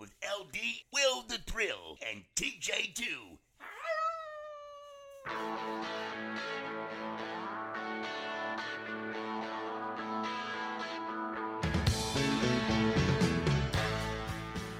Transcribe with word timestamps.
with 0.00 0.14
LD, 0.24 0.56
Will 0.94 1.22
the 1.28 1.36
Thrill, 1.46 1.98
and 2.10 2.22
TJ2. 2.34 3.04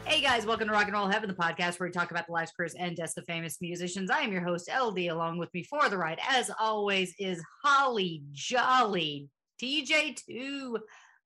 Hey 0.06 0.22
guys, 0.22 0.46
welcome 0.46 0.68
to 0.68 0.72
Rock 0.72 0.84
and 0.84 0.94
Roll 0.94 1.06
Heaven, 1.06 1.28
the 1.28 1.34
podcast 1.34 1.78
where 1.78 1.86
we 1.88 1.92
talk 1.92 2.10
about 2.10 2.26
the 2.26 2.32
lives, 2.32 2.52
careers, 2.56 2.74
and 2.74 2.96
deaths 2.96 3.18
of 3.18 3.26
famous 3.26 3.58
musicians. 3.60 4.10
I 4.10 4.20
am 4.20 4.32
your 4.32 4.42
host, 4.42 4.70
LD. 4.74 5.00
Along 5.08 5.36
with 5.36 5.52
me 5.52 5.62
for 5.62 5.86
the 5.90 5.98
ride, 5.98 6.18
as 6.26 6.50
always, 6.58 7.14
is 7.18 7.44
Holly 7.62 8.22
Jolly 8.32 9.28
TJ2 9.62 10.78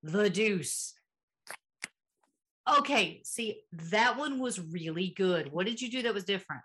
the 0.03 0.29
Deuce. 0.29 0.95
Okay, 2.79 3.21
see, 3.25 3.61
that 3.73 4.17
one 4.17 4.39
was 4.39 4.59
really 4.59 5.13
good. 5.17 5.53
What 5.53 5.67
did 5.67 5.81
you 5.83 5.91
do 5.91 6.03
that 6.03 6.15
was 6.15 6.25
different? 6.25 6.63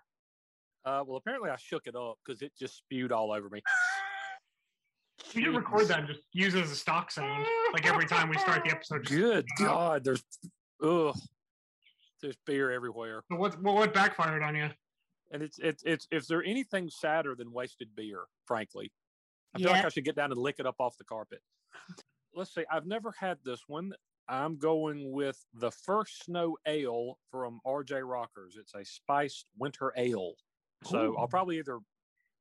Uh, 0.84 1.04
well, 1.06 1.18
apparently 1.18 1.50
I 1.50 1.56
shook 1.56 1.86
it 1.86 1.94
up 1.94 2.18
because 2.24 2.40
it 2.40 2.52
just 2.58 2.78
spewed 2.78 3.12
all 3.12 3.32
over 3.32 3.50
me. 3.50 3.60
We 5.34 5.42
should 5.44 5.54
record 5.54 5.88
that 5.88 5.98
and 6.00 6.08
just 6.08 6.22
use 6.32 6.54
it 6.54 6.64
as 6.64 6.70
a 6.70 6.76
stock 6.76 7.10
sound, 7.10 7.46
like 7.74 7.86
every 7.86 8.06
time 8.06 8.30
we 8.30 8.38
start 8.38 8.64
the 8.64 8.70
episode. 8.70 9.02
just- 9.04 9.14
Good 9.14 9.46
God, 9.58 10.02
there's 10.02 10.24
ugh, 10.82 11.14
there's 12.22 12.36
beer 12.46 12.70
everywhere, 12.70 13.22
But 13.28 13.38
what, 13.38 13.60
what 13.62 13.74
what 13.74 13.94
backfired 13.94 14.42
on 14.42 14.56
you? 14.56 14.70
and 15.32 15.42
it's 15.42 15.58
it's 15.58 15.82
it's 15.84 16.08
if 16.10 16.26
there 16.26 16.42
anything 16.42 16.88
sadder 16.88 17.34
than 17.36 17.52
wasted 17.52 17.94
beer, 17.94 18.24
frankly, 18.46 18.90
I 19.54 19.58
feel 19.58 19.70
like 19.70 19.84
I 19.84 19.88
should 19.90 20.04
get 20.06 20.16
down 20.16 20.32
and 20.32 20.40
lick 20.40 20.56
it 20.58 20.66
up 20.66 20.76
off 20.80 20.96
the 20.96 21.04
carpet. 21.04 21.40
Let's 22.34 22.54
see, 22.54 22.64
I've 22.72 22.86
never 22.86 23.12
had 23.12 23.36
this 23.44 23.60
one. 23.66 23.92
I'm 24.30 24.56
going 24.56 25.10
with 25.10 25.44
the 25.54 25.72
first 25.72 26.24
snow 26.24 26.56
ale 26.64 27.18
from 27.32 27.60
RJ 27.66 28.08
Rockers. 28.08 28.56
It's 28.58 28.74
a 28.74 28.84
spiced 28.84 29.46
winter 29.58 29.92
ale. 29.96 30.34
So 30.84 31.16
I'll 31.18 31.26
probably 31.26 31.58
either 31.58 31.80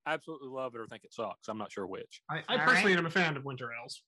absolutely 0.06 0.50
love 0.50 0.76
it 0.76 0.82
or 0.82 0.86
think 0.86 1.04
it 1.04 1.14
sucks. 1.14 1.48
I'm 1.48 1.58
not 1.58 1.72
sure 1.72 1.88
which. 1.88 2.22
I, 2.30 2.44
I 2.48 2.58
personally 2.60 2.94
right. 2.94 3.00
am 3.00 3.06
a 3.08 3.10
fan 3.10 3.36
of 3.36 3.44
winter 3.44 3.72
ales. 3.74 4.04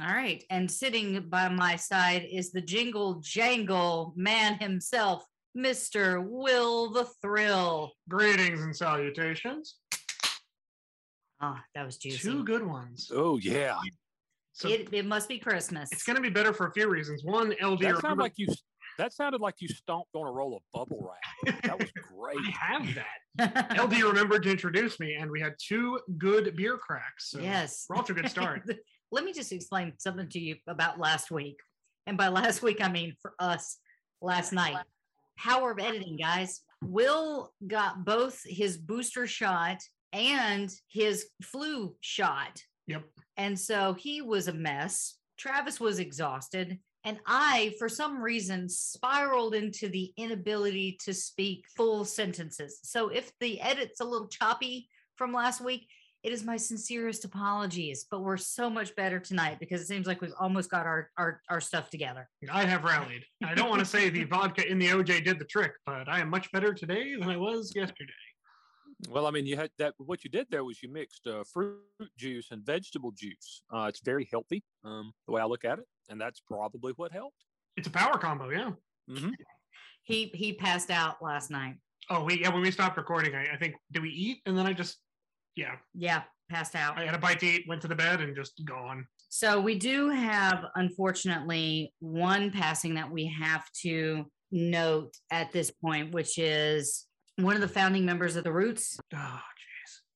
All 0.00 0.06
right. 0.06 0.44
And 0.48 0.70
sitting 0.70 1.28
by 1.28 1.48
my 1.48 1.74
side 1.74 2.26
is 2.30 2.52
the 2.52 2.60
jingle 2.60 3.20
jangle 3.20 4.14
man 4.16 4.54
himself, 4.58 5.24
Mr. 5.56 6.24
Will 6.24 6.90
the 6.90 7.06
Thrill. 7.20 7.92
Greetings 8.08 8.62
and 8.62 8.74
salutations. 8.74 9.76
Ah, 11.40 11.62
that 11.74 11.84
was 11.84 11.96
juicy. 11.98 12.18
Two 12.18 12.44
good 12.44 12.64
ones. 12.64 13.10
Oh 13.12 13.38
yeah, 13.38 13.76
So 14.54 14.68
it, 14.68 14.88
it 14.92 15.04
must 15.04 15.28
be 15.28 15.38
Christmas. 15.38 15.90
it's 15.90 16.04
going 16.04 16.14
to 16.14 16.22
be 16.22 16.30
better 16.30 16.52
for 16.52 16.68
a 16.68 16.72
few 16.72 16.88
reasons. 16.88 17.24
One, 17.24 17.54
LD. 17.60 17.80
that 17.80 18.00
sounded 18.00 18.22
like 18.22 18.34
you. 18.36 18.46
That 18.98 19.12
sounded 19.12 19.40
like 19.40 19.56
you 19.58 19.66
stomped 19.66 20.14
on 20.14 20.28
a 20.28 20.30
roll 20.30 20.56
of 20.56 20.62
bubble 20.72 21.10
wrap. 21.10 21.62
That 21.64 21.76
was 21.80 21.90
great. 22.16 22.38
I 22.38 22.50
have 22.52 22.94
that. 22.94 23.76
LD 23.82 24.00
remembered 24.02 24.44
to 24.44 24.50
introduce 24.52 25.00
me, 25.00 25.14
and 25.14 25.28
we 25.28 25.40
had 25.40 25.54
two 25.58 25.98
good 26.18 26.54
beer 26.54 26.78
cracks. 26.78 27.30
So 27.30 27.40
yes. 27.40 27.86
we're 27.88 27.96
off 27.96 28.06
to 28.06 28.12
a 28.12 28.14
good 28.14 28.30
start. 28.30 28.62
Let 29.10 29.24
me 29.24 29.32
just 29.32 29.50
explain 29.50 29.92
something 29.98 30.28
to 30.28 30.38
you 30.38 30.54
about 30.68 31.00
last 31.00 31.32
week. 31.32 31.58
And 32.06 32.16
by 32.16 32.28
last 32.28 32.62
week, 32.62 32.80
I 32.80 32.88
mean 32.88 33.14
for 33.20 33.34
us 33.40 33.78
last 34.22 34.52
night. 34.52 34.76
Power 35.36 35.72
of 35.72 35.80
editing, 35.80 36.16
guys. 36.16 36.60
Will 36.80 37.52
got 37.66 38.04
both 38.04 38.40
his 38.44 38.76
booster 38.76 39.26
shot 39.26 39.78
and 40.12 40.70
his 40.88 41.26
flu 41.42 41.96
shot. 42.00 42.62
Yep. 42.86 43.02
And 43.36 43.58
so 43.58 43.94
he 43.94 44.22
was 44.22 44.48
a 44.48 44.52
mess. 44.52 45.16
Travis 45.36 45.80
was 45.80 45.98
exhausted. 45.98 46.78
And 47.04 47.18
I, 47.26 47.74
for 47.78 47.88
some 47.88 48.22
reason, 48.22 48.68
spiraled 48.68 49.54
into 49.54 49.88
the 49.88 50.12
inability 50.16 50.98
to 51.04 51.12
speak 51.12 51.66
full 51.76 52.04
sentences. 52.04 52.80
So 52.82 53.08
if 53.08 53.30
the 53.40 53.60
edit's 53.60 54.00
a 54.00 54.04
little 54.04 54.28
choppy 54.28 54.88
from 55.16 55.32
last 55.32 55.60
week, 55.60 55.86
it 56.22 56.32
is 56.32 56.42
my 56.42 56.56
sincerest 56.56 57.26
apologies. 57.26 58.06
But 58.10 58.22
we're 58.22 58.38
so 58.38 58.70
much 58.70 58.96
better 58.96 59.20
tonight 59.20 59.58
because 59.60 59.82
it 59.82 59.86
seems 59.86 60.06
like 60.06 60.22
we've 60.22 60.32
almost 60.40 60.70
got 60.70 60.86
our 60.86 61.10
our, 61.18 61.42
our 61.50 61.60
stuff 61.60 61.90
together. 61.90 62.30
I 62.50 62.64
have 62.64 62.84
rallied. 62.84 63.24
I 63.44 63.54
don't 63.54 63.68
want 63.68 63.80
to 63.80 63.86
say 63.86 64.08
the 64.08 64.24
vodka 64.30 64.66
in 64.66 64.78
the 64.78 64.86
OJ 64.86 65.22
did 65.22 65.38
the 65.38 65.44
trick, 65.44 65.72
but 65.84 66.08
I 66.08 66.20
am 66.20 66.30
much 66.30 66.50
better 66.52 66.72
today 66.72 67.14
than 67.14 67.28
I 67.28 67.36
was 67.36 67.72
yesterday. 67.76 68.12
Well, 69.10 69.26
I 69.26 69.30
mean, 69.30 69.46
you 69.46 69.56
had 69.56 69.70
that. 69.78 69.94
What 69.98 70.24
you 70.24 70.30
did 70.30 70.46
there 70.50 70.64
was 70.64 70.82
you 70.82 70.90
mixed 70.90 71.26
uh, 71.26 71.44
fruit 71.52 71.80
juice 72.16 72.48
and 72.50 72.64
vegetable 72.64 73.12
juice. 73.12 73.62
Uh, 73.72 73.86
it's 73.88 74.00
very 74.00 74.28
healthy, 74.30 74.62
um, 74.84 75.12
the 75.26 75.32
way 75.32 75.40
I 75.40 75.44
look 75.44 75.64
at 75.64 75.78
it, 75.78 75.84
and 76.08 76.20
that's 76.20 76.40
probably 76.40 76.92
what 76.96 77.12
helped. 77.12 77.36
It's 77.76 77.88
a 77.88 77.90
power 77.90 78.18
combo, 78.18 78.50
yeah. 78.50 78.70
hmm 79.08 79.30
He 80.02 80.30
he 80.34 80.52
passed 80.52 80.90
out 80.90 81.16
last 81.22 81.50
night. 81.50 81.74
Oh, 82.10 82.24
we 82.24 82.40
yeah. 82.40 82.50
When 82.50 82.62
we 82.62 82.70
stopped 82.70 82.96
recording, 82.96 83.34
I, 83.34 83.54
I 83.54 83.56
think 83.56 83.74
did 83.92 84.02
we 84.02 84.10
eat? 84.10 84.38
And 84.46 84.56
then 84.56 84.66
I 84.66 84.72
just 84.72 84.98
yeah, 85.56 85.76
Yeah, 85.94 86.22
passed 86.50 86.74
out. 86.74 86.98
I 86.98 87.04
had 87.04 87.14
a 87.14 87.18
bite 87.18 87.40
to 87.40 87.46
eat, 87.46 87.64
went 87.68 87.82
to 87.82 87.88
the 87.88 87.94
bed, 87.94 88.20
and 88.20 88.34
just 88.34 88.60
gone. 88.64 89.06
So 89.28 89.60
we 89.60 89.76
do 89.78 90.10
have, 90.10 90.64
unfortunately, 90.76 91.92
one 92.00 92.50
passing 92.50 92.94
that 92.94 93.10
we 93.10 93.26
have 93.40 93.64
to 93.82 94.26
note 94.50 95.12
at 95.30 95.52
this 95.52 95.70
point, 95.70 96.12
which 96.12 96.38
is 96.38 97.06
one 97.36 97.54
of 97.54 97.60
the 97.60 97.68
founding 97.68 98.04
members 98.04 98.36
of 98.36 98.44
the 98.44 98.52
Roots, 98.52 98.98
Oh, 99.14 99.40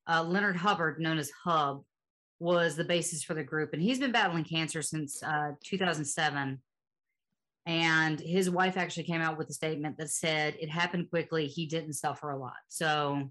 uh, 0.09 0.23
Leonard 0.23 0.57
Hubbard, 0.57 1.01
known 1.01 1.19
as 1.19 1.31
Hub, 1.45 1.83
was 2.41 2.77
the 2.77 2.85
basis 2.85 3.23
for 3.23 3.35
the 3.35 3.43
group, 3.43 3.73
and 3.73 3.83
he's 3.83 3.99
been 3.99 4.13
battling 4.13 4.45
cancer 4.45 4.81
since 4.83 5.23
uh, 5.23 5.53
2007. 5.65 6.61
And 7.67 8.19
his 8.21 8.49
wife 8.49 8.79
actually 8.79 9.03
came 9.03 9.21
out 9.21 9.37
with 9.37 9.51
a 9.51 9.53
statement 9.53 9.99
that 9.99 10.09
said 10.09 10.57
it 10.59 10.71
happened 10.71 11.11
quickly. 11.11 11.47
He 11.47 11.67
didn't 11.67 11.93
suffer 11.95 12.31
a 12.31 12.39
lot. 12.39 12.55
So, 12.69 13.29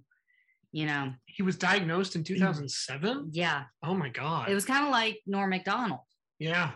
you 0.71 0.85
know, 0.85 1.13
He 1.25 1.41
was 1.41 1.55
diagnosed 1.55 2.15
in 2.15 2.23
2007. 2.23 3.29
yeah, 3.31 3.63
Oh 3.81 3.95
my 3.95 4.09
god. 4.09 4.49
it 4.49 4.53
was 4.53 4.65
kind 4.65 4.85
of 4.85 4.91
like 4.91 5.19
Norm 5.25 5.49
MacDonald. 5.49 6.01
yeah. 6.39 6.71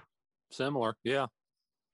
Similar, 0.51 0.95
yeah. 1.05 1.27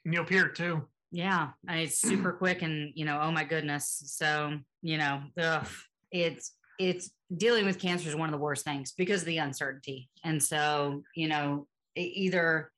Neil 0.05 0.23
Peart 0.23 0.55
too. 0.55 0.87
Yeah, 1.11 1.49
and 1.67 1.79
it's 1.79 1.99
super 1.99 2.33
quick, 2.33 2.61
and 2.61 2.91
you 2.95 3.05
know, 3.05 3.19
oh 3.21 3.31
my 3.31 3.43
goodness. 3.43 4.01
So 4.05 4.57
you 4.81 4.97
know, 4.97 5.21
ugh, 5.39 5.67
it's 6.11 6.53
it's 6.79 7.11
dealing 7.35 7.65
with 7.65 7.79
cancer 7.79 8.07
is 8.09 8.15
one 8.15 8.29
of 8.29 8.33
the 8.33 8.37
worst 8.37 8.65
things 8.65 8.93
because 8.97 9.21
of 9.21 9.27
the 9.27 9.37
uncertainty, 9.37 10.09
and 10.23 10.41
so 10.41 11.03
you 11.15 11.27
know, 11.27 11.67
either 11.95 12.71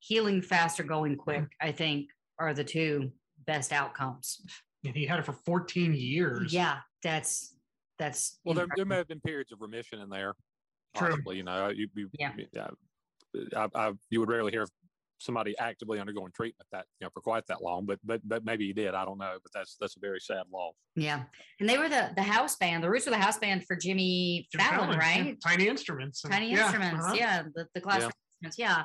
healing 0.00 0.42
fast 0.42 0.80
or 0.80 0.84
going 0.84 1.16
quick, 1.16 1.44
I 1.60 1.72
think, 1.72 2.08
are 2.38 2.54
the 2.54 2.64
two 2.64 3.12
best 3.46 3.72
outcomes. 3.72 4.40
And 4.84 4.96
he 4.96 5.04
had 5.04 5.18
it 5.18 5.26
for 5.26 5.34
14 5.44 5.94
years. 5.94 6.52
Yeah, 6.52 6.78
that's 7.02 7.54
that's 7.98 8.38
Well, 8.44 8.54
there, 8.54 8.66
there 8.76 8.86
may 8.86 8.96
have 8.96 9.08
been 9.08 9.20
periods 9.20 9.52
of 9.52 9.60
remission 9.60 10.00
in 10.00 10.08
there. 10.08 10.34
True. 10.96 11.10
Possibly, 11.10 11.36
you 11.36 11.42
know, 11.42 11.68
you, 11.68 11.86
you, 11.94 12.10
Yeah. 12.18 12.32
yeah, 12.52 12.68
I, 13.54 13.68
I, 13.74 13.92
you 14.08 14.20
would 14.20 14.28
rarely 14.30 14.50
hear 14.52 14.62
of 14.62 14.70
somebody 15.20 15.56
actively 15.58 16.00
undergoing 16.00 16.32
treatment 16.34 16.66
that 16.72 16.86
you 17.00 17.04
know 17.06 17.10
for 17.14 17.20
quite 17.20 17.46
that 17.46 17.62
long, 17.62 17.86
but 17.86 17.98
but 18.04 18.20
but 18.24 18.44
maybe 18.44 18.66
he 18.66 18.72
did. 18.72 18.94
I 18.94 19.04
don't 19.04 19.18
know, 19.18 19.36
but 19.42 19.52
that's 19.54 19.76
that's 19.80 19.96
a 19.96 20.00
very 20.00 20.18
sad 20.20 20.44
loss. 20.52 20.74
yeah, 20.96 21.22
and 21.60 21.68
they 21.68 21.78
were 21.78 21.88
the 21.88 22.10
the 22.16 22.22
house 22.22 22.56
band. 22.56 22.82
The 22.82 22.90
Roots 22.90 23.06
were 23.06 23.12
the 23.12 23.18
house 23.18 23.38
band 23.38 23.64
for 23.66 23.76
Jimmy 23.76 24.48
Jim 24.50 24.60
Fallon, 24.60 24.78
Fallon, 24.80 24.98
yeah. 25.00 25.22
right? 25.22 25.36
Tiny 25.46 25.68
instruments. 25.68 26.24
and- 26.24 26.32
Tiny 26.32 26.50
yeah, 26.50 26.62
instruments, 26.64 27.04
uh-huh. 27.04 27.14
yeah, 27.16 27.42
the 27.54 27.66
the 27.74 27.80
classic 27.80 28.02
Yeah. 28.42 28.48
instruments, 28.48 28.58
yeah. 28.58 28.84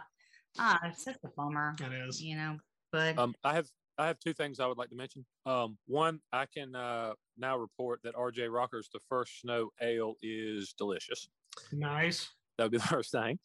Ah, 0.60 0.80
it's 0.86 1.04
such 1.04 1.18
a 1.26 1.28
bummer. 1.36 1.76
It 1.82 1.92
is. 2.08 2.22
you 2.22 2.36
know 2.38 2.58
but 2.92 3.18
Um, 3.18 3.34
I 3.44 3.54
have 3.56 3.68
I 3.98 4.08
have 4.08 4.20
two 4.20 4.34
things 4.34 4.60
I 4.60 4.68
would 4.68 4.78
like 4.78 4.90
to 4.90 4.96
mention. 4.96 5.26
Um, 5.46 5.78
one, 5.88 6.20
I 6.34 6.46
can 6.46 6.76
uh, 6.76 7.14
now 7.38 7.58
report 7.58 8.02
that 8.04 8.14
RJ 8.16 8.54
Rockers 8.54 8.90
the 8.92 9.00
first 9.10 9.40
snow 9.42 9.70
ale 9.82 10.16
is 10.22 10.74
delicious. 10.78 11.30
Nice. 11.72 12.30
That 12.58 12.66
would 12.66 12.72
be 12.74 12.78
the 12.78 12.84
first 12.98 13.12
thing. 13.12 13.40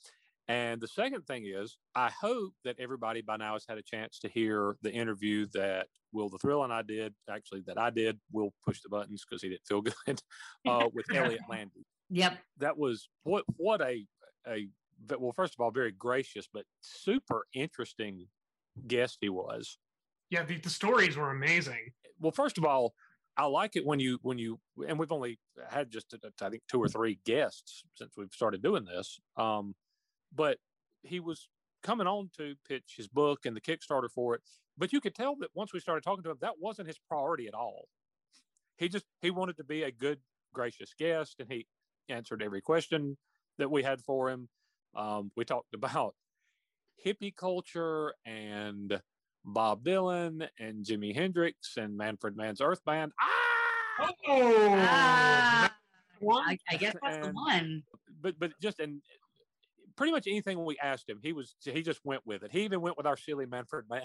And 0.51 0.81
the 0.81 0.89
second 0.89 1.29
thing 1.29 1.45
is, 1.47 1.79
I 1.95 2.11
hope 2.11 2.55
that 2.65 2.75
everybody 2.81 3.23
by 3.23 3.37
now 3.37 3.53
has 3.53 3.65
had 3.69 3.79
a 3.79 3.83
chance 3.83 4.19
to 4.19 4.29
hear 4.29 4.75
the 4.83 4.93
interview 4.93 5.47
that 5.55 5.87
Will 6.13 6.29
the 6.29 6.39
Thrill 6.39 6.65
and 6.65 6.73
I 6.73 6.83
did. 6.83 7.15
Actually, 7.31 7.61
that 7.69 7.79
I 7.79 7.91
did. 7.91 8.19
Will 8.33 8.53
push 8.67 8.81
the 8.83 8.89
buttons 8.89 9.25
because 9.25 9.43
he 9.43 9.51
didn't 9.51 9.69
feel 9.69 9.81
good 10.07 10.21
uh, 10.67 10.89
with 10.93 11.07
Elliott 11.15 11.43
Landy. 11.49 11.87
yep 12.09 12.37
That 12.59 12.77
was 12.77 13.09
what 13.23 13.45
what 13.59 13.81
a 13.81 14.05
a 14.49 14.67
well, 15.21 15.31
first 15.31 15.55
of 15.55 15.61
all, 15.61 15.71
very 15.71 15.93
gracious 15.93 16.49
but 16.53 16.65
super 16.81 17.47
interesting 17.55 18.27
guest 18.89 19.19
he 19.21 19.29
was. 19.29 19.79
Yeah, 20.31 20.43
the, 20.43 20.59
the 20.59 20.69
stories 20.69 21.17
were 21.17 21.31
amazing. 21.31 21.93
Well, 22.19 22.33
first 22.33 22.59
of 22.59 22.65
all, 22.65 22.95
I 23.37 23.45
like 23.45 23.77
it 23.77 23.87
when 23.87 24.01
you 24.01 24.19
when 24.23 24.37
you 24.37 24.59
and 24.89 24.99
we've 24.99 25.13
only 25.13 25.39
had 25.69 25.93
just 25.93 26.13
I 26.43 26.49
think 26.49 26.65
two 26.69 26.83
or 26.83 26.89
three 26.89 27.21
guests 27.25 27.85
since 27.95 28.15
we've 28.17 28.33
started 28.33 28.63
doing 28.65 28.85
this. 28.85 29.21
Um, 29.37 29.77
but 30.35 30.59
he 31.03 31.21
was 31.21 31.49
coming 31.83 32.07
on 32.07 32.31
to 32.37 32.55
pitch 32.69 32.95
his 32.97 33.09
book 33.09 33.47
and 33.47 33.57
the 33.57 33.61
Kickstarter 33.61 34.11
for 34.11 34.35
it. 34.35 34.43
But 34.77 34.93
you 34.93 35.01
could 35.01 35.15
tell 35.15 35.37
that 35.37 35.51
once 35.55 35.73
we 35.73 35.81
started 35.81 36.03
talking 36.03 36.23
to 36.25 36.31
him, 36.31 36.39
that 36.41 36.59
wasn't 36.59 36.89
his 36.89 36.99
priority 36.99 37.47
at 37.47 37.55
all. 37.55 37.89
He 38.77 38.89
just 38.89 39.05
he 39.21 39.31
wanted 39.31 39.57
to 39.59 39.65
be 39.65 39.83
a 39.83 39.91
good, 39.91 40.19
gracious 40.55 40.95
guest, 40.99 41.37
and 41.39 41.51
he 41.51 41.67
answered 42.09 42.43
every 42.43 42.61
question 42.61 43.17
that 43.59 43.71
we 43.71 43.83
had 43.83 44.01
for 44.01 44.31
him. 44.31 44.49
Um, 44.95 45.31
we 45.37 45.45
talked 45.45 45.75
about 45.75 46.15
hippie 47.05 47.35
culture 47.35 48.15
and 48.25 49.01
Bob 49.45 49.85
Dylan 49.85 50.49
and 50.59 50.85
Jimi 50.85 51.15
Hendrix 51.15 51.77
and 51.77 51.97
Manfred 51.97 52.37
Mann's 52.37 52.61
Earth 52.61 52.85
Band. 52.85 53.13
Ah! 53.21 53.27
Oh, 54.29 54.77
Ah, 54.79 55.77
one. 56.21 56.49
I, 56.49 56.59
I 56.71 56.77
guess 56.77 56.97
that's 57.03 57.27
the 57.27 57.33
one. 57.33 57.83
But 58.23 58.39
but 58.39 58.53
just 58.61 58.81
and 58.81 59.03
pretty 60.01 60.13
much 60.13 60.27
anything 60.27 60.65
we 60.65 60.79
asked 60.83 61.11
him, 61.11 61.19
he 61.23 61.35
was 61.35 61.55
he 61.63 61.83
just 61.83 62.01
went 62.05 62.23
with 62.25 62.43
it. 62.43 62.51
He 62.51 62.63
even 62.63 62.81
went 62.81 62.97
with 62.97 63.05
our 63.05 63.19
silly 63.19 63.45
Manfred 63.45 63.85
Mann 63.91 64.01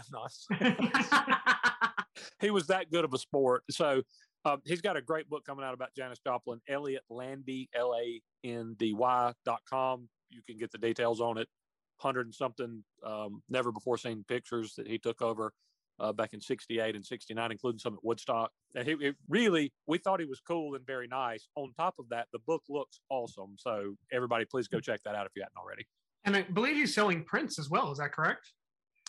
he 2.42 2.52
was 2.52 2.68
that 2.68 2.92
good 2.92 3.06
of 3.06 3.14
a 3.14 3.18
sport. 3.18 3.64
So 3.72 4.02
um, 4.44 4.62
he's 4.66 4.82
got 4.82 4.98
a 4.98 5.02
great 5.02 5.30
book 5.30 5.46
coming 5.46 5.64
out 5.64 5.74
about 5.74 5.96
Janis 5.96 6.20
Joplin. 6.20 6.60
Elliott 6.68 7.04
Landy, 7.10 7.70
L 7.74 7.96
A 7.98 8.22
N 8.44 8.76
D 8.78 8.94
Y 8.94 9.32
dot 9.46 9.62
com. 9.70 10.10
You 10.30 10.42
can 10.46 10.58
get 10.58 10.70
the 10.70 10.78
details 10.78 11.22
on 11.22 11.38
it. 11.38 11.48
Hundred 11.96 12.26
and 12.26 12.36
something 12.36 12.84
um, 13.06 13.42
never 13.50 13.72
before 13.72 13.98
seen 13.98 14.26
pictures 14.28 14.74
that 14.76 14.88
he 14.88 14.98
took 14.98 15.22
over 15.22 15.54
uh, 16.00 16.12
back 16.14 16.34
in 16.34 16.42
'68 16.42 16.96
and 16.96 17.06
'69, 17.06 17.52
including 17.52 17.80
some 17.80 17.94
at 17.94 18.04
Woodstock. 18.04 18.52
And 18.76 18.88
he, 18.88 18.94
it 19.00 19.16
really, 19.30 19.72
we 19.88 19.98
thought 19.98 20.20
he 20.20 20.26
was 20.26 20.42
cool 20.46 20.76
and 20.76 20.86
very 20.86 21.08
nice. 21.08 21.48
On 21.56 21.72
top 21.78 21.96
of 22.00 22.10
that, 22.10 22.28
the 22.34 22.40
book 22.48 22.64
looks 22.70 23.00
awesome. 23.10 23.56
So 23.58 23.96
everybody, 24.12 24.46
please 24.46 24.68
go 24.68 24.80
check 24.80 25.02
that 25.06 25.16
out 25.16 25.26
if 25.26 25.32
you 25.36 25.42
hadn't 25.44 25.58
already. 25.58 25.86
and 26.26 26.36
I 26.36 26.42
believe 26.44 26.76
he's 26.76 26.94
selling 26.94 27.24
prints 27.24 27.60
as 27.60 27.70
well. 27.70 27.92
Is 27.92 27.98
that 28.00 28.12
correct? 28.12 28.52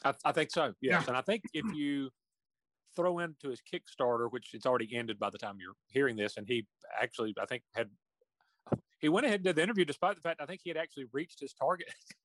I, 0.04 0.14
I 0.24 0.32
think 0.32 0.50
so. 0.50 0.72
Yes, 0.80 1.02
Yeah. 1.02 1.08
and 1.08 1.16
I 1.16 1.22
think 1.22 1.42
if 1.54 1.64
you 1.74 2.10
throw 2.94 3.18
into 3.18 3.48
his 3.50 3.60
Kickstarter, 3.60 4.30
which 4.30 4.50
it's 4.54 4.66
already 4.66 4.94
ended 4.96 5.18
by 5.18 5.30
the 5.30 5.38
time 5.38 5.56
you're 5.60 5.74
hearing 5.88 6.16
this, 6.16 6.36
and 6.36 6.46
he 6.46 6.66
actually, 7.00 7.34
I 7.40 7.46
think, 7.46 7.62
had 7.74 7.88
he 9.00 9.08
went 9.10 9.26
ahead 9.26 9.36
and 9.40 9.44
did 9.44 9.56
the 9.56 9.62
interview 9.62 9.84
despite 9.84 10.14
the 10.16 10.22
fact 10.22 10.40
I 10.40 10.46
think 10.46 10.60
he 10.64 10.70
had 10.70 10.76
actually 10.78 11.04
reached 11.12 11.40
his 11.40 11.52
target, 11.52 11.88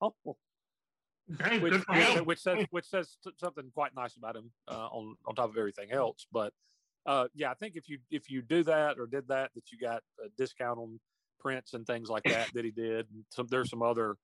Hey, 1.42 1.58
which, 1.58 1.74
which, 1.88 2.20
which 2.24 2.38
says 2.40 2.66
which 2.70 2.86
says 2.86 3.16
s- 3.26 3.32
something 3.38 3.70
quite 3.74 3.94
nice 3.94 4.16
about 4.16 4.36
him 4.36 4.50
uh, 4.68 4.88
on 4.88 5.16
on 5.26 5.34
top 5.34 5.50
of 5.50 5.56
everything 5.56 5.92
else. 5.92 6.26
But 6.32 6.52
uh, 7.06 7.28
yeah, 7.34 7.50
I 7.50 7.54
think 7.54 7.76
if 7.76 7.88
you 7.88 7.98
if 8.10 8.30
you 8.30 8.42
do 8.42 8.62
that 8.64 8.98
or 8.98 9.06
did 9.06 9.28
that, 9.28 9.50
that 9.54 9.70
you 9.70 9.78
got 9.78 10.02
a 10.24 10.28
discount 10.36 10.78
on 10.78 11.00
prints 11.40 11.74
and 11.74 11.86
things 11.86 12.08
like 12.08 12.22
that 12.24 12.48
that 12.54 12.64
he 12.64 12.70
did. 12.70 13.06
And 13.12 13.24
some 13.30 13.46
there's 13.50 13.70
some 13.70 13.82
other 13.82 14.16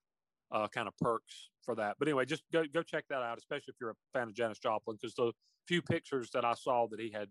uh, 0.52 0.68
kind 0.68 0.88
of 0.88 0.96
perks 0.98 1.50
for 1.62 1.74
that. 1.74 1.96
But 1.98 2.08
anyway, 2.08 2.24
just 2.24 2.42
go 2.52 2.64
go 2.72 2.82
check 2.82 3.04
that 3.10 3.22
out, 3.22 3.38
especially 3.38 3.72
if 3.72 3.76
you're 3.80 3.90
a 3.90 3.94
fan 4.12 4.28
of 4.28 4.34
Janis 4.34 4.58
Joplin, 4.58 4.96
because 5.00 5.14
the 5.14 5.32
few 5.66 5.82
pictures 5.82 6.30
that 6.32 6.44
I 6.44 6.54
saw 6.54 6.86
that 6.88 7.00
he 7.00 7.10
had 7.10 7.28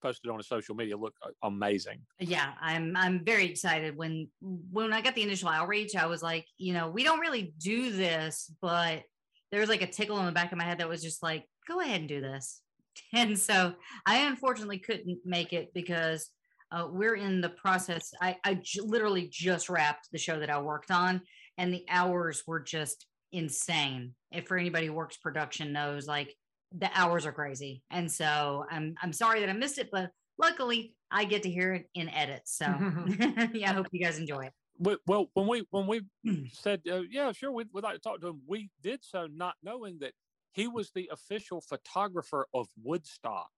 posted 0.00 0.30
on 0.30 0.38
his 0.38 0.48
social 0.48 0.74
media 0.74 0.96
look 0.96 1.14
uh, 1.22 1.28
amazing. 1.42 2.00
yeah 2.20 2.52
i'm 2.60 2.96
i'm 2.96 3.22
very 3.22 3.44
excited 3.44 3.94
when 3.94 4.26
when 4.40 4.94
i 4.94 5.00
got 5.02 5.14
the 5.14 5.22
initial 5.22 5.48
outreach 5.48 5.94
i 5.94 6.06
was 6.06 6.22
like 6.22 6.46
you 6.56 6.72
know 6.72 6.88
we 6.88 7.04
don't 7.04 7.20
really 7.20 7.52
do 7.58 7.92
this 7.92 8.50
but 8.62 9.02
there 9.50 9.60
was 9.60 9.68
like 9.68 9.82
a 9.82 9.86
tickle 9.86 10.18
in 10.18 10.26
the 10.26 10.32
back 10.32 10.52
of 10.52 10.58
my 10.58 10.64
head 10.64 10.78
that 10.78 10.88
was 10.88 11.02
just 11.02 11.22
like 11.22 11.44
go 11.68 11.80
ahead 11.80 12.00
and 12.00 12.08
do 12.08 12.20
this 12.20 12.62
and 13.12 13.38
so 13.38 13.72
i 14.06 14.18
unfortunately 14.18 14.78
couldn't 14.78 15.18
make 15.24 15.52
it 15.52 15.72
because 15.74 16.30
uh, 16.72 16.86
we're 16.90 17.16
in 17.16 17.40
the 17.40 17.48
process 17.48 18.12
i 18.20 18.36
i 18.44 18.54
j- 18.54 18.80
literally 18.82 19.28
just 19.30 19.68
wrapped 19.68 20.08
the 20.12 20.18
show 20.18 20.38
that 20.38 20.50
i 20.50 20.60
worked 20.60 20.90
on 20.90 21.20
and 21.58 21.72
the 21.72 21.84
hours 21.88 22.42
were 22.46 22.60
just 22.60 23.06
insane 23.32 24.14
if 24.32 24.46
for 24.46 24.56
anybody 24.56 24.86
who 24.86 24.92
works 24.92 25.16
production 25.16 25.72
knows 25.72 26.06
like 26.06 26.34
the 26.72 26.90
hours 26.94 27.26
are 27.26 27.32
crazy 27.32 27.82
and 27.90 28.10
so 28.10 28.64
i'm 28.70 28.94
i'm 29.02 29.12
sorry 29.12 29.40
that 29.40 29.48
i 29.48 29.52
missed 29.52 29.78
it 29.78 29.88
but 29.92 30.10
luckily 30.38 30.94
I 31.10 31.24
get 31.24 31.42
to 31.42 31.50
hear 31.50 31.74
it 31.74 31.86
in 31.94 32.08
edits. 32.08 32.56
So 32.56 32.66
yeah, 33.52 33.70
I 33.70 33.74
hope 33.74 33.86
you 33.92 34.04
guys 34.04 34.18
enjoy 34.18 34.42
it. 34.42 34.52
Well, 34.80 34.96
well 35.06 35.30
when 35.34 35.46
we 35.46 35.66
when 35.70 35.86
we 35.86 36.00
said 36.52 36.80
uh, 36.90 37.02
yeah, 37.10 37.30
sure, 37.32 37.52
we'd, 37.52 37.68
we'd 37.72 37.84
like 37.84 37.94
to 37.94 38.00
talk 38.00 38.20
to 38.22 38.28
him, 38.28 38.40
we 38.46 38.70
did 38.82 39.04
so 39.04 39.28
not 39.32 39.54
knowing 39.62 39.98
that 40.00 40.12
he 40.52 40.66
was 40.66 40.90
the 40.94 41.08
official 41.12 41.60
photographer 41.60 42.46
of 42.52 42.66
Woodstock. 42.82 43.50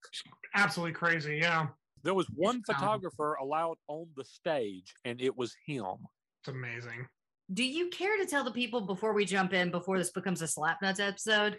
Absolutely 0.55 0.93
crazy. 0.93 1.39
Yeah. 1.41 1.69
There 2.03 2.15
was 2.15 2.27
one 2.35 2.57
Um, 2.57 2.63
photographer 2.67 3.35
allowed 3.41 3.79
on 3.87 4.09
the 4.17 4.25
stage, 4.25 4.93
and 5.05 5.21
it 5.21 5.35
was 5.37 5.55
him. 5.67 5.97
It's 6.41 6.49
amazing. 6.49 7.07
Do 7.53 7.65
you 7.65 7.89
care 7.91 8.17
to 8.19 8.27
tell 8.27 8.45
the 8.45 8.51
people 8.51 8.83
before 8.83 9.15
we 9.15 9.25
jump 9.25 9.53
in, 9.53 9.71
before 9.71 9.99
this 9.99 10.11
becomes 10.11 10.43
a 10.43 10.47
Slapnuts 10.47 11.01
episode? 11.01 11.59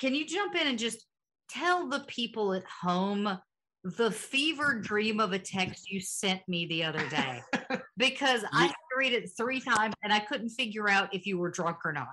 Can 0.00 0.14
you 0.14 0.26
jump 0.26 0.54
in 0.54 0.66
and 0.66 0.78
just 0.78 1.06
tell 1.50 1.88
the 1.88 2.00
people 2.08 2.54
at 2.54 2.64
home 2.64 3.38
the 3.84 4.10
fever 4.10 4.74
dream 4.80 5.20
of 5.20 5.32
a 5.32 5.38
text 5.38 5.90
you 5.90 6.00
sent 6.00 6.46
me 6.48 6.66
the 6.66 6.84
other 6.84 7.06
day? 7.08 7.40
Because 7.96 8.42
I 8.52 8.62
had 8.62 8.70
to 8.72 8.98
read 8.98 9.12
it 9.12 9.30
three 9.36 9.60
times 9.60 9.94
and 10.02 10.12
I 10.12 10.18
couldn't 10.18 10.48
figure 10.48 10.90
out 10.90 11.14
if 11.14 11.26
you 11.26 11.38
were 11.38 11.48
drunk 11.48 11.76
or 11.84 11.92
not. 11.92 12.08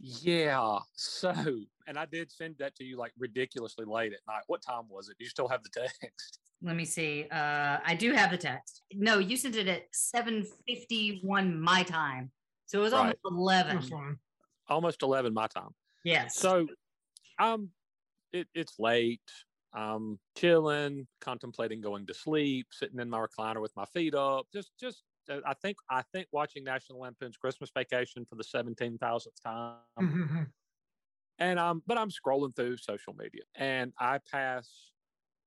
Yeah. 0.00 0.80
So, 0.94 1.32
and 1.86 1.96
I 1.96 2.06
did 2.06 2.32
send 2.32 2.56
that 2.58 2.74
to 2.76 2.84
you 2.84 2.96
like 2.96 3.12
ridiculously 3.16 3.84
late 3.84 4.12
at 4.12 4.18
night. 4.26 4.42
What 4.48 4.62
time 4.62 4.82
was 4.88 5.08
it? 5.08 5.16
Do 5.18 5.24
you 5.24 5.30
still 5.30 5.46
have 5.46 5.62
the 5.62 5.68
text? 5.68 6.40
Let 6.62 6.74
me 6.74 6.84
see. 6.84 7.26
Uh, 7.30 7.78
I 7.86 7.94
do 7.96 8.12
have 8.12 8.32
the 8.32 8.36
text. 8.36 8.82
No, 8.92 9.20
you 9.20 9.36
sent 9.36 9.54
it 9.54 9.68
at 9.68 9.84
7:51 9.92 11.56
my 11.56 11.84
time. 11.84 12.32
So 12.66 12.80
it 12.80 12.82
was 12.82 12.92
almost 12.92 13.18
11. 13.24 13.76
That's 13.76 13.88
fine. 13.88 14.16
Almost 14.68 15.02
11 15.02 15.32
my 15.32 15.46
time. 15.46 15.70
Yes. 16.04 16.34
So, 16.34 16.66
um, 17.38 17.68
it, 18.32 18.48
it's 18.54 18.80
late. 18.80 19.20
I'm 19.74 20.18
chilling, 20.36 21.06
contemplating 21.20 21.80
going 21.80 22.06
to 22.06 22.14
sleep, 22.14 22.68
sitting 22.72 22.98
in 23.00 23.08
my 23.10 23.18
recliner 23.18 23.60
with 23.60 23.74
my 23.76 23.86
feet 23.86 24.14
up. 24.14 24.46
Just, 24.52 24.72
just, 24.78 25.04
uh, 25.30 25.40
I 25.46 25.54
think, 25.54 25.78
I 25.88 26.02
think 26.02 26.28
watching 26.32 26.64
National 26.64 27.00
Lampoon's 27.00 27.36
Christmas 27.36 27.70
Vacation 27.74 28.24
for 28.26 28.34
the 28.36 28.44
17,000th 28.44 29.40
time. 29.42 29.78
Mhm. 29.98 30.52
and 31.38 31.58
um 31.58 31.82
but 31.86 31.98
i'm 31.98 32.10
scrolling 32.10 32.54
through 32.54 32.76
social 32.76 33.14
media 33.14 33.42
and 33.54 33.92
i 33.98 34.18
pass 34.18 34.92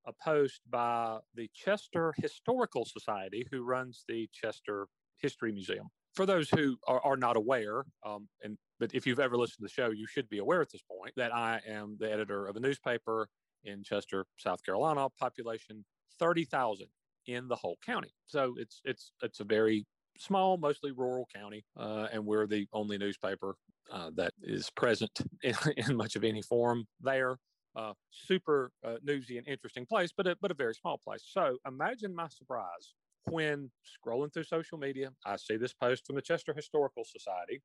a 0.06 0.14
post 0.14 0.62
by 0.70 1.20
the 1.36 1.50
chester 1.54 2.14
historical 2.18 2.86
society 2.86 3.48
who 3.52 3.64
runs 3.64 4.04
the 4.08 4.30
chester 4.34 4.88
history 5.18 5.52
museum 5.52 5.90
for 6.16 6.26
those 6.26 6.50
who 6.50 6.78
are, 6.88 7.02
are 7.02 7.18
not 7.18 7.38
aware 7.38 7.86
um, 8.06 8.30
and 8.44 8.58
but 8.80 8.94
if 8.94 9.06
you've 9.08 9.20
ever 9.20 9.38
listened 9.38 9.58
to 9.58 9.64
the 9.64 9.70
show 9.70 9.92
you 9.92 10.08
should 10.08 10.30
be 10.30 10.40
aware 10.40 10.62
at 10.62 10.72
this 10.72 10.82
point 10.84 11.14
that 11.16 11.34
i 11.34 11.62
am 11.68 11.98
the 12.00 12.12
editor 12.12 12.48
of 12.48 12.56
a 12.56 12.60
newspaper 12.60 13.30
in 13.66 13.84
chester 13.84 14.26
south 14.38 14.64
carolina 14.64 15.08
population 15.20 15.84
30000 16.20 16.88
in 17.28 17.48
the 17.48 17.56
whole 17.56 17.78
county 17.86 18.14
so 18.26 18.56
it's 18.58 18.82
it's 18.86 19.12
it's 19.22 19.40
a 19.40 19.44
very 19.44 19.86
small 20.18 20.58
mostly 20.58 20.92
rural 20.92 21.28
county 21.36 21.66
uh, 21.78 22.08
and 22.14 22.26
we're 22.26 22.48
the 22.48 22.68
only 22.72 22.98
newspaper 22.98 23.56
uh, 23.92 24.12
that 24.16 24.32
is 24.42 24.70
present 24.72 25.12
in, 25.44 25.56
in 25.78 25.96
much 25.96 26.16
of 26.16 26.24
any 26.24 26.42
form 26.42 26.86
there. 27.02 27.38
Uh, 27.76 27.94
super 28.10 28.72
uh, 28.86 28.96
newsy 29.04 29.38
and 29.38 29.46
interesting 29.50 29.86
place, 29.86 30.10
but 30.16 30.26
a, 30.26 30.38
but 30.42 30.50
a 30.50 30.54
very 30.54 30.74
small 30.74 30.98
place. 30.98 31.26
So 31.30 31.58
imagine 31.68 32.16
my 32.16 32.30
surprise 32.30 32.94
when 33.26 33.70
scrolling 33.84 34.34
through 34.34 34.46
social 34.46 34.78
media, 34.78 35.12
I 35.26 35.36
see 35.36 35.58
this 35.58 35.74
post 35.74 36.06
from 36.06 36.16
the 36.16 36.22
Chester 36.22 36.54
Historical 36.54 37.04
Society, 37.04 37.62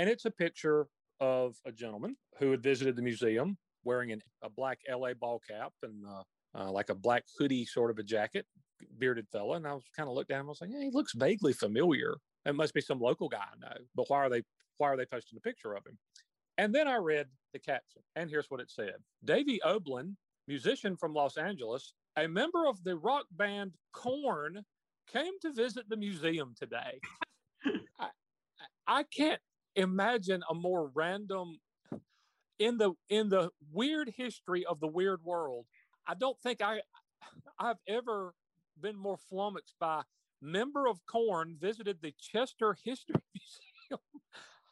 and 0.00 0.10
it's 0.10 0.24
a 0.24 0.30
picture 0.32 0.88
of 1.20 1.54
a 1.64 1.70
gentleman 1.70 2.16
who 2.40 2.50
had 2.50 2.64
visited 2.64 2.96
the 2.96 3.02
museum 3.02 3.58
wearing 3.88 4.12
an, 4.12 4.20
a 4.42 4.50
black 4.50 4.78
LA 4.86 5.14
ball 5.14 5.40
cap 5.48 5.72
and 5.82 6.04
uh, 6.06 6.22
uh, 6.58 6.70
like 6.70 6.90
a 6.90 6.94
black 6.94 7.24
hoodie 7.38 7.64
sort 7.64 7.90
of 7.90 7.98
a 7.98 8.02
jacket, 8.02 8.44
bearded 8.98 9.26
fella. 9.32 9.56
And 9.56 9.66
I 9.66 9.72
was 9.72 9.84
kind 9.96 10.10
of 10.10 10.14
looked 10.14 10.30
at 10.30 10.38
him, 10.38 10.46
I 10.46 10.48
was 10.50 10.60
like, 10.60 10.70
yeah, 10.70 10.82
he 10.82 10.90
looks 10.92 11.14
vaguely 11.14 11.54
familiar. 11.54 12.14
It 12.44 12.54
must 12.54 12.74
be 12.74 12.82
some 12.82 13.00
local 13.00 13.30
guy 13.30 13.38
I 13.38 13.58
know. 13.58 13.76
But 13.94 14.04
why 14.08 14.18
are 14.18 14.28
they 14.28 14.42
why 14.76 14.88
are 14.88 14.96
they 14.96 15.06
posting 15.06 15.38
a 15.38 15.40
picture 15.40 15.72
of 15.72 15.86
him? 15.86 15.96
And 16.58 16.74
then 16.74 16.86
I 16.86 16.96
read 16.96 17.28
the 17.54 17.58
caption, 17.58 18.02
and 18.14 18.28
here's 18.28 18.50
what 18.50 18.60
it 18.60 18.70
said 18.70 18.96
Davey 19.24 19.58
Oblin, 19.62 20.16
musician 20.46 20.96
from 20.96 21.14
Los 21.14 21.38
Angeles, 21.38 21.94
a 22.16 22.28
member 22.28 22.66
of 22.66 22.82
the 22.84 22.96
rock 22.96 23.24
band 23.32 23.72
Korn, 23.92 24.64
came 25.10 25.32
to 25.40 25.52
visit 25.52 25.88
the 25.88 25.96
museum 25.96 26.54
today. 26.58 27.00
I, 27.98 28.08
I 28.86 29.02
can't 29.16 29.40
imagine 29.76 30.42
a 30.50 30.54
more 30.54 30.90
random 30.94 31.58
in 32.58 32.78
the 32.78 32.92
in 33.08 33.28
the 33.28 33.50
weird 33.72 34.12
history 34.16 34.64
of 34.64 34.80
the 34.80 34.86
weird 34.88 35.22
world. 35.24 35.66
I 36.06 36.14
don't 36.14 36.38
think 36.40 36.60
I 36.62 36.80
I've 37.58 37.80
ever 37.86 38.34
been 38.80 38.96
more 38.96 39.18
flummoxed 39.28 39.74
by 39.80 40.02
member 40.40 40.86
of 40.86 40.98
Korn 41.06 41.56
visited 41.58 41.98
the 42.02 42.14
Chester 42.20 42.76
History 42.84 43.16
Museum. 43.90 44.00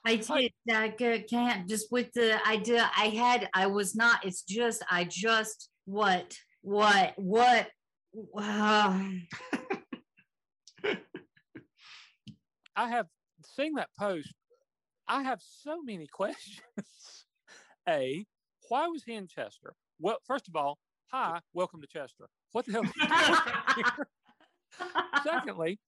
I 0.05 0.17
did. 0.17 0.53
I 0.71 0.95
c- 0.97 1.15
uh, 1.15 1.19
can't 1.29 1.69
just 1.69 1.91
with 1.91 2.13
the 2.13 2.39
idea 2.49 2.89
I 2.97 3.07
had. 3.07 3.49
I 3.55 3.67
was 3.67 3.97
not. 3.97 4.25
It's 4.25 4.43
just. 4.43 4.85
I 4.91 5.05
just. 5.05 5.69
What? 5.85 6.37
What? 6.63 7.15
What? 7.17 7.69
Wow. 8.13 9.01
I 12.77 12.89
have 12.89 13.07
seeing 13.45 13.75
that 13.75 13.89
post. 13.99 14.33
I 15.09 15.23
have 15.23 15.41
so 15.43 15.83
many 15.83 16.07
questions. 16.13 17.26
A, 17.89 18.27
why 18.69 18.87
was 18.89 19.05
he 19.05 19.15
in 19.15 19.27
Chester? 19.29 19.75
Well, 20.01 20.19
first 20.27 20.49
of 20.49 20.57
all, 20.57 20.79
hi, 21.13 21.41
welcome 21.55 21.81
to 21.81 21.87
Chester. 21.87 22.29
What 22.53 22.67
the 22.67 22.73
hell? 22.73 22.83
are 22.83 22.87
you 23.77 23.83
doing 23.85 23.93
here? 23.97 24.09
Secondly, 25.23 25.79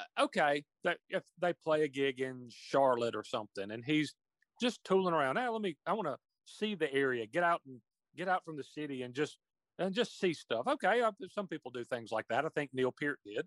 uh, 0.00 0.24
okay, 0.24 0.64
that 0.82 0.98
if 1.08 1.22
they 1.40 1.52
play 1.52 1.82
a 1.84 1.88
gig 1.88 2.20
in 2.20 2.48
Charlotte 2.50 3.14
or 3.14 3.24
something, 3.24 3.70
and 3.70 3.84
he's 3.84 4.14
just 4.60 4.82
tooling 4.84 5.14
around. 5.14 5.36
Hey, 5.36 5.48
let 5.48 5.62
me. 5.62 5.76
I 5.86 5.92
want 5.92 6.08
to 6.08 6.16
see 6.44 6.74
the 6.74 6.92
area. 6.92 7.26
Get 7.26 7.44
out 7.44 7.60
and 7.66 7.80
get 8.16 8.28
out 8.28 8.44
from 8.44 8.56
the 8.56 8.64
city 8.64 9.02
and 9.02 9.14
just 9.14 9.38
and 9.78 9.94
just 9.94 10.18
see 10.18 10.34
stuff. 10.34 10.66
Okay, 10.66 11.02
I, 11.02 11.10
some 11.30 11.46
people 11.46 11.70
do 11.70 11.84
things 11.84 12.10
like 12.10 12.26
that. 12.28 12.44
I 12.44 12.48
think 12.48 12.70
Neil 12.72 12.92
Peart 12.92 13.18
did, 13.24 13.46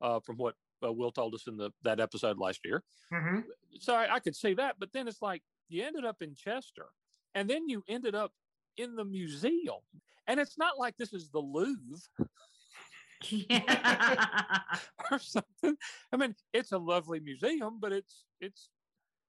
uh, 0.00 0.20
from 0.20 0.36
what 0.36 0.54
uh, 0.84 0.92
Will 0.92 1.12
told 1.12 1.34
us 1.34 1.46
in 1.46 1.56
the 1.56 1.70
that 1.82 2.00
episode 2.00 2.38
last 2.38 2.60
year. 2.64 2.82
Mhm. 3.12 3.44
So 3.80 3.94
I, 3.94 4.14
I 4.14 4.20
could 4.20 4.36
see 4.36 4.54
that, 4.54 4.76
but 4.78 4.92
then 4.92 5.08
it's 5.08 5.22
like 5.22 5.42
you 5.68 5.84
ended 5.84 6.04
up 6.04 6.22
in 6.22 6.34
Chester, 6.34 6.86
and 7.34 7.48
then 7.48 7.68
you 7.68 7.82
ended 7.88 8.14
up 8.14 8.32
in 8.76 8.96
the 8.96 9.04
museum, 9.04 9.80
and 10.26 10.40
it's 10.40 10.58
not 10.58 10.78
like 10.78 10.96
this 10.96 11.12
is 11.12 11.30
the 11.30 11.40
Louvre 11.40 11.98
Yeah. 13.30 14.58
or 15.10 15.18
something. 15.18 15.76
I 16.12 16.16
mean, 16.16 16.34
it's 16.52 16.72
a 16.72 16.78
lovely 16.78 17.20
museum, 17.20 17.78
but 17.80 17.92
it's 17.92 18.24
it's 18.40 18.70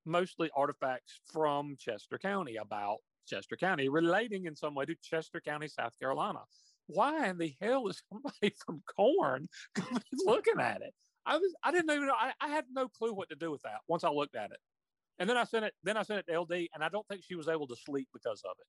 mostly 0.05 0.49
artifacts 0.55 1.19
from 1.31 1.75
Chester 1.77 2.17
County 2.17 2.55
about 2.55 2.97
Chester 3.27 3.55
County, 3.55 3.89
relating 3.89 4.45
in 4.45 4.55
some 4.55 4.75
way 4.75 4.85
to 4.85 4.95
Chester 5.01 5.41
County, 5.41 5.67
South 5.67 5.97
Carolina. 5.99 6.39
Why 6.87 7.27
in 7.27 7.37
the 7.37 7.53
hell 7.61 7.87
is 7.87 8.01
somebody 8.11 8.53
from 8.65 8.81
Korn 8.95 9.47
looking 10.25 10.59
at 10.59 10.81
it? 10.81 10.93
I 11.25 11.37
was 11.37 11.53
I 11.63 11.71
didn't 11.71 11.91
even 11.91 12.07
know 12.07 12.15
I, 12.17 12.33
I 12.41 12.47
had 12.47 12.65
no 12.71 12.87
clue 12.87 13.13
what 13.13 13.29
to 13.29 13.35
do 13.35 13.51
with 13.51 13.61
that 13.63 13.79
once 13.87 14.03
I 14.03 14.09
looked 14.09 14.35
at 14.35 14.51
it. 14.51 14.57
And 15.19 15.29
then 15.29 15.37
I 15.37 15.43
sent 15.43 15.65
it 15.65 15.73
then 15.83 15.97
I 15.97 16.03
sent 16.03 16.19
it 16.19 16.31
to 16.31 16.39
LD 16.39 16.51
and 16.73 16.83
I 16.83 16.89
don't 16.89 17.07
think 17.07 17.23
she 17.23 17.35
was 17.35 17.47
able 17.47 17.67
to 17.67 17.75
sleep 17.75 18.07
because 18.13 18.41
of 18.45 18.55
it. 18.59 18.67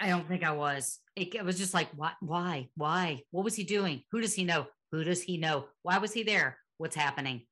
I, 0.00 0.06
I 0.06 0.08
don't 0.08 0.26
think 0.26 0.42
I 0.42 0.52
was. 0.52 1.00
It, 1.14 1.34
it 1.34 1.44
was 1.44 1.58
just 1.58 1.74
like, 1.74 1.88
why, 1.94 2.12
why, 2.20 2.68
why? 2.76 3.20
What 3.30 3.44
was 3.44 3.54
he 3.54 3.64
doing? 3.64 4.02
Who 4.10 4.20
does 4.22 4.34
he 4.34 4.42
know? 4.42 4.66
Who 4.90 5.04
does 5.04 5.22
he 5.22 5.36
know? 5.36 5.66
Why 5.82 5.98
was 5.98 6.12
he 6.14 6.22
there? 6.22 6.56
What's 6.78 6.96
happening? 6.96 7.42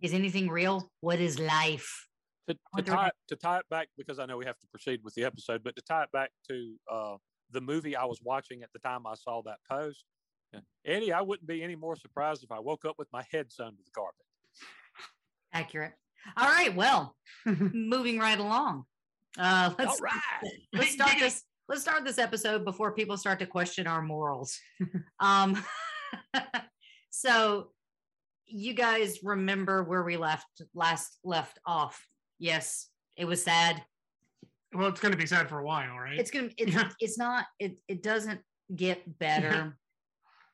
Is 0.00 0.14
anything 0.14 0.48
real? 0.48 0.92
What 1.00 1.18
is 1.18 1.38
life? 1.40 2.06
to, 2.48 2.56
to 2.76 2.82
tie 2.82 3.08
it, 3.08 3.14
to 3.28 3.36
tie 3.36 3.58
it 3.58 3.68
back 3.70 3.88
because 3.96 4.18
I 4.18 4.26
know 4.26 4.36
we 4.36 4.44
have 4.44 4.58
to 4.58 4.66
proceed 4.68 5.00
with 5.02 5.14
the 5.14 5.24
episode, 5.24 5.62
but 5.64 5.74
to 5.76 5.82
tie 5.82 6.04
it 6.04 6.12
back 6.12 6.30
to 6.48 6.74
uh, 6.90 7.16
the 7.50 7.60
movie 7.60 7.96
I 7.96 8.04
was 8.04 8.20
watching 8.22 8.62
at 8.62 8.72
the 8.72 8.78
time 8.78 9.06
I 9.06 9.14
saw 9.14 9.42
that 9.42 9.58
post, 9.68 10.04
Eddie, 10.86 11.12
I 11.12 11.20
wouldn't 11.20 11.46
be 11.46 11.62
any 11.62 11.76
more 11.76 11.96
surprised 11.96 12.44
if 12.44 12.50
I 12.50 12.60
woke 12.60 12.84
up 12.84 12.94
with 12.98 13.08
my 13.12 13.24
head 13.30 13.50
sewn 13.50 13.72
to 13.72 13.82
the 13.84 13.90
carpet. 13.94 14.24
Accurate. 15.52 15.92
All 16.36 16.48
right. 16.48 16.74
Well, 16.74 17.14
moving 17.46 18.18
right 18.18 18.38
along. 18.38 18.84
Uh, 19.38 19.72
let's 19.78 20.00
All 20.00 20.06
right, 20.06 20.50
let's 20.72 20.92
start 20.92 21.12
this. 21.20 21.42
Let's 21.68 21.82
start 21.82 22.04
this 22.04 22.18
episode 22.18 22.64
before 22.64 22.92
people 22.92 23.16
start 23.16 23.40
to 23.40 23.46
question 23.46 23.86
our 23.88 24.00
morals. 24.00 24.56
um, 25.20 25.62
so, 27.10 27.72
you 28.46 28.72
guys 28.72 29.18
remember 29.24 29.82
where 29.82 30.04
we 30.04 30.16
left 30.16 30.46
last 30.74 31.18
left 31.24 31.58
off? 31.66 32.06
Yes, 32.38 32.88
it 33.16 33.24
was 33.24 33.42
sad. 33.42 33.82
Well, 34.72 34.88
it's 34.88 35.00
going 35.00 35.12
to 35.12 35.18
be 35.18 35.26
sad 35.26 35.48
for 35.48 35.58
a 35.58 35.64
while, 35.64 35.96
right? 35.98 36.18
It's 36.18 36.30
gonna. 36.30 36.50
It's, 36.56 36.72
Yeah. 36.72 36.88
it's 37.00 37.18
not. 37.18 37.46
It 37.58 37.78
it 37.88 38.02
doesn't 38.02 38.40
get 38.74 39.18
better. 39.18 39.76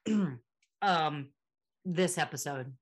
um, 0.82 1.28
this 1.84 2.18
episode. 2.18 2.72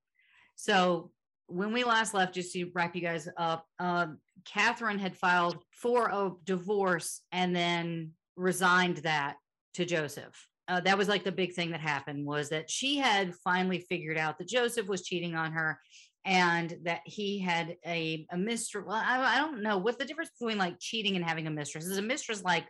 So 0.56 1.10
when 1.50 1.72
we 1.72 1.84
last 1.84 2.14
left, 2.14 2.34
just 2.34 2.52
to 2.52 2.70
wrap 2.74 2.94
you 2.94 3.02
guys 3.02 3.28
up, 3.36 3.66
um, 3.78 4.18
Catherine 4.44 4.98
had 4.98 5.16
filed 5.16 5.58
for 5.70 6.08
a 6.08 6.32
divorce 6.44 7.20
and 7.32 7.54
then 7.54 8.12
resigned 8.36 8.98
that 8.98 9.36
to 9.74 9.84
Joseph. 9.84 10.46
Uh, 10.68 10.80
that 10.80 10.96
was 10.96 11.08
like 11.08 11.24
the 11.24 11.32
big 11.32 11.52
thing 11.52 11.72
that 11.72 11.80
happened 11.80 12.24
was 12.24 12.48
that 12.48 12.70
she 12.70 12.96
had 12.96 13.34
finally 13.34 13.80
figured 13.88 14.16
out 14.16 14.38
that 14.38 14.48
Joseph 14.48 14.86
was 14.86 15.02
cheating 15.02 15.34
on 15.34 15.52
her 15.52 15.80
and 16.24 16.76
that 16.84 17.00
he 17.04 17.38
had 17.40 17.76
a, 17.86 18.26
a 18.30 18.36
mistress. 18.36 18.84
Well, 18.86 18.96
I, 18.96 19.36
I 19.36 19.38
don't 19.38 19.62
know 19.62 19.78
what 19.78 19.98
the 19.98 20.04
difference 20.04 20.30
between 20.38 20.58
like 20.58 20.78
cheating 20.78 21.16
and 21.16 21.24
having 21.24 21.46
a 21.46 21.50
mistress. 21.50 21.86
Is 21.86 21.98
a 21.98 22.02
mistress 22.02 22.44
like 22.44 22.66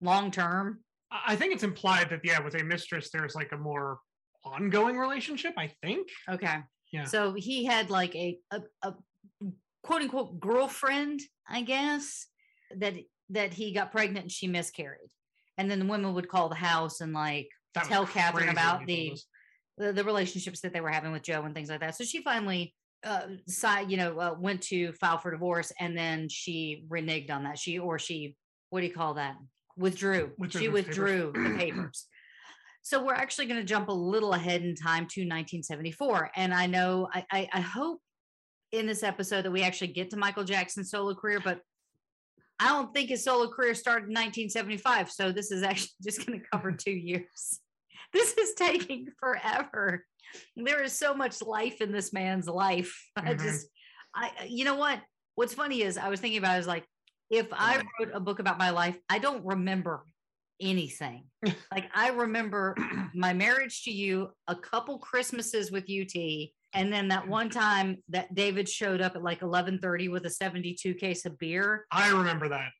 long 0.00 0.30
term? 0.30 0.80
I 1.12 1.34
I 1.34 1.36
think 1.36 1.54
it's 1.54 1.62
implied 1.62 2.10
that 2.10 2.20
yeah, 2.24 2.40
with 2.40 2.54
a 2.54 2.64
mistress, 2.64 3.10
there's 3.12 3.34
like 3.34 3.52
a 3.52 3.56
more 3.56 3.98
ongoing 4.44 4.96
relationship. 4.96 5.54
I 5.56 5.70
think. 5.82 6.08
Okay. 6.28 6.56
Yeah. 6.94 7.04
So 7.06 7.34
he 7.34 7.64
had 7.64 7.90
like 7.90 8.14
a, 8.14 8.38
a, 8.52 8.62
a 8.82 8.94
quote 9.82 10.02
unquote 10.02 10.38
girlfriend, 10.38 11.20
I 11.48 11.62
guess, 11.62 12.28
that 12.76 12.94
that 13.30 13.52
he 13.52 13.72
got 13.72 13.90
pregnant 13.90 14.24
and 14.26 14.30
she 14.30 14.46
miscarried. 14.46 15.10
And 15.58 15.68
then 15.68 15.80
the 15.80 15.86
women 15.86 16.14
would 16.14 16.28
call 16.28 16.48
the 16.48 16.54
house 16.54 17.00
and 17.00 17.12
like 17.12 17.48
That 17.74 17.86
tell 17.86 18.06
Catherine 18.06 18.48
about 18.48 18.86
the, 18.86 19.18
the 19.76 19.92
the 19.92 20.04
relationships 20.04 20.60
that 20.60 20.72
they 20.72 20.80
were 20.80 20.88
having 20.88 21.10
with 21.10 21.22
Joe 21.22 21.42
and 21.42 21.52
things 21.52 21.68
like 21.68 21.80
that. 21.80 21.96
So 21.96 22.04
she 22.04 22.22
finally 22.22 22.72
uh 23.02 23.26
side, 23.48 23.90
you 23.90 23.96
know, 23.96 24.16
uh, 24.20 24.36
went 24.38 24.62
to 24.62 24.92
file 24.92 25.18
for 25.18 25.32
divorce 25.32 25.72
and 25.80 25.98
then 25.98 26.28
she 26.28 26.84
reneged 26.88 27.32
on 27.32 27.42
that. 27.42 27.58
She 27.58 27.80
or 27.80 27.98
she 27.98 28.36
what 28.70 28.82
do 28.82 28.86
you 28.86 28.94
call 28.94 29.14
that? 29.14 29.34
Withdrew. 29.76 30.30
Withdrew 30.38 30.60
she 30.60 30.66
the 30.68 30.72
papers. 30.74 30.86
withdrew 30.86 31.32
the 31.34 31.58
papers. 31.58 32.06
So 32.84 33.02
we're 33.02 33.14
actually 33.14 33.46
going 33.46 33.60
to 33.60 33.66
jump 33.66 33.88
a 33.88 33.92
little 33.92 34.34
ahead 34.34 34.62
in 34.62 34.74
time 34.76 35.06
to 35.08 35.22
1974. 35.22 36.30
And 36.36 36.52
I 36.52 36.66
know 36.66 37.08
I, 37.10 37.24
I, 37.32 37.48
I 37.54 37.60
hope 37.60 37.98
in 38.72 38.86
this 38.86 39.02
episode 39.02 39.46
that 39.46 39.50
we 39.50 39.62
actually 39.62 39.86
get 39.88 40.10
to 40.10 40.18
Michael 40.18 40.44
Jackson's 40.44 40.90
solo 40.90 41.14
career, 41.14 41.40
but 41.42 41.60
I 42.60 42.68
don't 42.68 42.92
think 42.92 43.08
his 43.08 43.24
solo 43.24 43.48
career 43.50 43.74
started 43.74 44.08
in 44.08 44.14
1975. 44.14 45.10
So 45.10 45.32
this 45.32 45.50
is 45.50 45.62
actually 45.62 45.88
just 46.04 46.26
going 46.26 46.38
to 46.38 46.46
cover 46.52 46.72
two 46.78 46.92
years. 46.92 47.60
This 48.12 48.34
is 48.34 48.52
taking 48.54 49.06
forever. 49.18 50.04
There 50.54 50.82
is 50.82 50.92
so 50.92 51.14
much 51.14 51.40
life 51.40 51.80
in 51.80 51.90
this 51.90 52.12
man's 52.12 52.46
life. 52.46 52.94
I 53.16 53.32
Mhm. 53.34 53.42
just, 53.42 53.66
I, 54.14 54.30
you 54.46 54.66
know 54.66 54.76
what? 54.76 55.00
What's 55.36 55.54
funny 55.54 55.80
is 55.80 55.96
I 55.96 56.10
was 56.10 56.20
thinking 56.20 56.38
about 56.38 56.50
it, 56.50 56.54
I 56.54 56.58
was 56.58 56.66
like, 56.66 56.84
if 57.30 57.46
I 57.50 57.82
wrote 57.98 58.10
a 58.12 58.20
book 58.20 58.40
about 58.40 58.58
my 58.58 58.70
life, 58.70 58.98
I 59.08 59.18
don't 59.20 59.44
remember 59.46 60.04
anything. 60.60 61.24
like 61.72 61.90
I 61.94 62.10
remember 62.10 62.76
my 63.14 63.32
marriage 63.32 63.84
to 63.84 63.90
you, 63.90 64.30
a 64.48 64.56
couple 64.56 64.98
Christmases 64.98 65.70
with 65.70 65.84
UT, 65.84 66.14
and 66.72 66.92
then 66.92 67.08
that 67.08 67.26
one 67.26 67.50
time 67.50 67.98
that 68.08 68.34
David 68.34 68.68
showed 68.68 69.00
up 69.00 69.16
at 69.16 69.22
like 69.22 69.40
11:30 69.40 70.10
with 70.10 70.26
a 70.26 70.30
72 70.30 70.94
case 70.94 71.24
of 71.24 71.38
beer, 71.38 71.86
I 71.90 72.10
remember 72.10 72.48
that. 72.48 72.70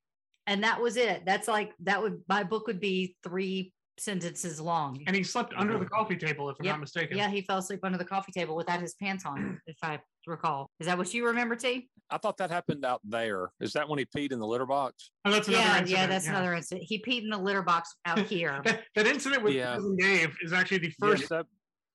and 0.47 0.63
that 0.65 0.81
was 0.81 0.97
it. 0.97 1.25
That's 1.25 1.49
like 1.49 1.73
that 1.85 2.01
would 2.03 2.23
my 2.29 2.43
book 2.45 2.67
would 2.67 2.81
be 2.81 3.17
three 3.23 3.73
sentences 3.99 4.61
long. 4.61 5.03
And 5.07 5.15
he 5.15 5.23
slept 5.23 5.55
under 5.57 5.75
the 5.75 5.85
mm-hmm. 5.85 5.95
coffee 5.95 6.17
table, 6.17 6.51
if 6.51 6.57
I'm 6.59 6.67
Yep. 6.67 6.73
not 6.75 6.81
mistaken. 6.81 7.17
Yeah, 7.17 7.31
he 7.31 7.43
fell 7.43 7.59
asleep 7.59 7.81
under 7.85 7.99
the 7.99 8.05
coffee 8.05 8.33
table 8.33 8.57
without 8.57 8.81
his 8.81 8.95
pants 8.95 9.25
on, 9.25 9.61
I 9.85 10.01
recall. 10.27 10.71
Is 10.81 10.87
that 10.87 10.99
what 10.99 11.13
you 11.15 11.27
remember, 11.27 11.55
T? 11.55 11.89
I 12.11 12.19
thought 12.19 12.37
that 12.39 12.51
happened 12.51 12.85
out 12.85 13.01
there. 13.05 13.51
Is 13.61 13.73
that 13.75 13.89
when 13.89 13.99
he 13.99 14.05
peed 14.07 14.33
in 14.33 14.39
the 14.39 14.47
litter 14.47 14.67
box? 14.67 15.11
Oh, 15.25 15.31
that's 15.31 15.49
another 15.49 15.63
Yeah, 15.63 15.71
incident. 15.79 15.91
yeah, 15.91 16.07
that's 16.07 16.27
another 16.27 16.55
incident. 16.55 16.87
He 16.89 17.03
peed 17.03 17.23
in 17.23 17.31
the 17.31 17.39
litter 17.39 17.63
box 17.63 17.95
out 18.07 18.19
here. 18.35 18.61
That, 18.65 18.83
that 18.95 19.07
incident 19.07 19.43
with 19.43 19.55
Yeah. 19.55 19.75
cousin 19.75 19.97
Dave 19.97 20.37
is 20.43 20.53
actually 20.53 20.79
the 20.79 20.91
first 20.99 21.23
Yes, 21.23 21.29
that- 21.31 21.47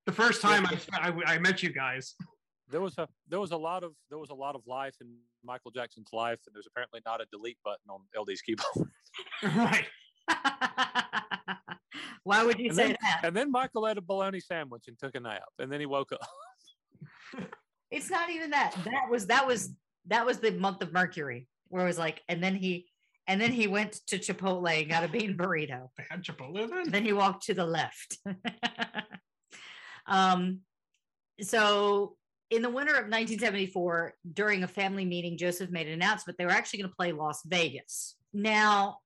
the 0.05 0.11
first 0.13 0.43
Yeah. 0.43 0.61
time 0.61 0.65
I, 0.93 1.09
I 1.09 1.33
I 1.35 1.39
met 1.39 1.61
you 1.61 1.71
guys. 1.71 2.15
there 2.69 2.81
was 2.81 2.97
a 2.97 3.07
there 3.27 3.39
was 3.39 3.51
a 3.51 3.57
lot 3.57 3.83
of 3.83 3.93
there 4.09 4.17
was 4.17 4.29
a 4.31 4.35
lot 4.35 4.55
of 4.55 4.61
life 4.65 4.95
in 5.01 5.15
Michael 5.43 5.71
Jackson's 5.71 6.09
life, 6.13 6.39
and 6.47 6.55
there's 6.55 6.67
apparently 6.67 7.01
not 7.05 7.21
a 7.21 7.25
delete 7.31 7.57
button 7.63 7.89
on 7.89 8.01
LD's 8.17 8.41
keyboard. 8.41 8.89
right. 9.43 9.85
Why 12.23 12.43
would 12.43 12.59
you 12.59 12.67
And 12.67 12.75
say 12.75 12.87
then- 12.87 12.97
that? 13.01 13.21
and 13.23 13.35
then 13.35 13.51
Michael 13.51 13.87
ate 13.87 13.97
a 13.97 14.01
bologna 14.01 14.39
sandwich 14.39 14.85
and 14.87 14.97
took 14.99 15.15
a 15.15 15.19
nap, 15.19 15.43
and 15.59 15.71
then 15.71 15.79
he 15.79 15.85
woke 15.85 16.11
up. 16.11 16.27
It's 17.91 18.09
not 18.09 18.29
even 18.29 18.51
that. 18.51 18.75
That 18.85 19.09
was 19.09 19.27
that 19.27 19.47
was 19.47 19.73
that 20.07 20.25
was 20.25 20.39
the 20.39 20.51
month 20.51 20.81
of 20.81 20.93
Mercury, 20.93 21.47
where 21.69 21.83
it 21.83 21.87
was 21.87 21.97
like, 21.97 22.21
and 22.27 22.43
then 22.43 22.55
he 22.55 22.87
and 23.27 23.39
then 23.39 23.51
he 23.51 23.67
went 23.67 23.93
to 24.07 24.17
Chipotle 24.17 24.81
and 24.81 24.89
got 24.89 25.03
a 25.03 25.07
bean 25.07 25.37
burrito. 25.37 25.89
They 25.97 26.05
had 26.09 26.23
Chipotle 26.23 26.69
then. 26.69 26.89
then 26.89 27.05
he 27.05 27.13
walked 27.13 27.45
to 27.45 27.53
the 27.53 27.65
left. 27.65 28.17
um, 30.07 30.61
so 31.41 32.15
in 32.49 32.63
the 32.63 32.69
winter 32.69 32.93
of 32.93 33.05
1974, 33.05 34.15
during 34.33 34.63
a 34.63 34.67
family 34.67 35.05
meeting, 35.05 35.37
Joseph 35.37 35.69
made 35.69 35.87
an 35.87 35.93
announcement 35.93 36.37
they 36.37 36.45
were 36.45 36.51
actually 36.51 36.79
going 36.79 36.89
to 36.89 36.95
play 36.95 37.11
Las 37.11 37.43
Vegas. 37.45 38.15
Now, 38.33 38.97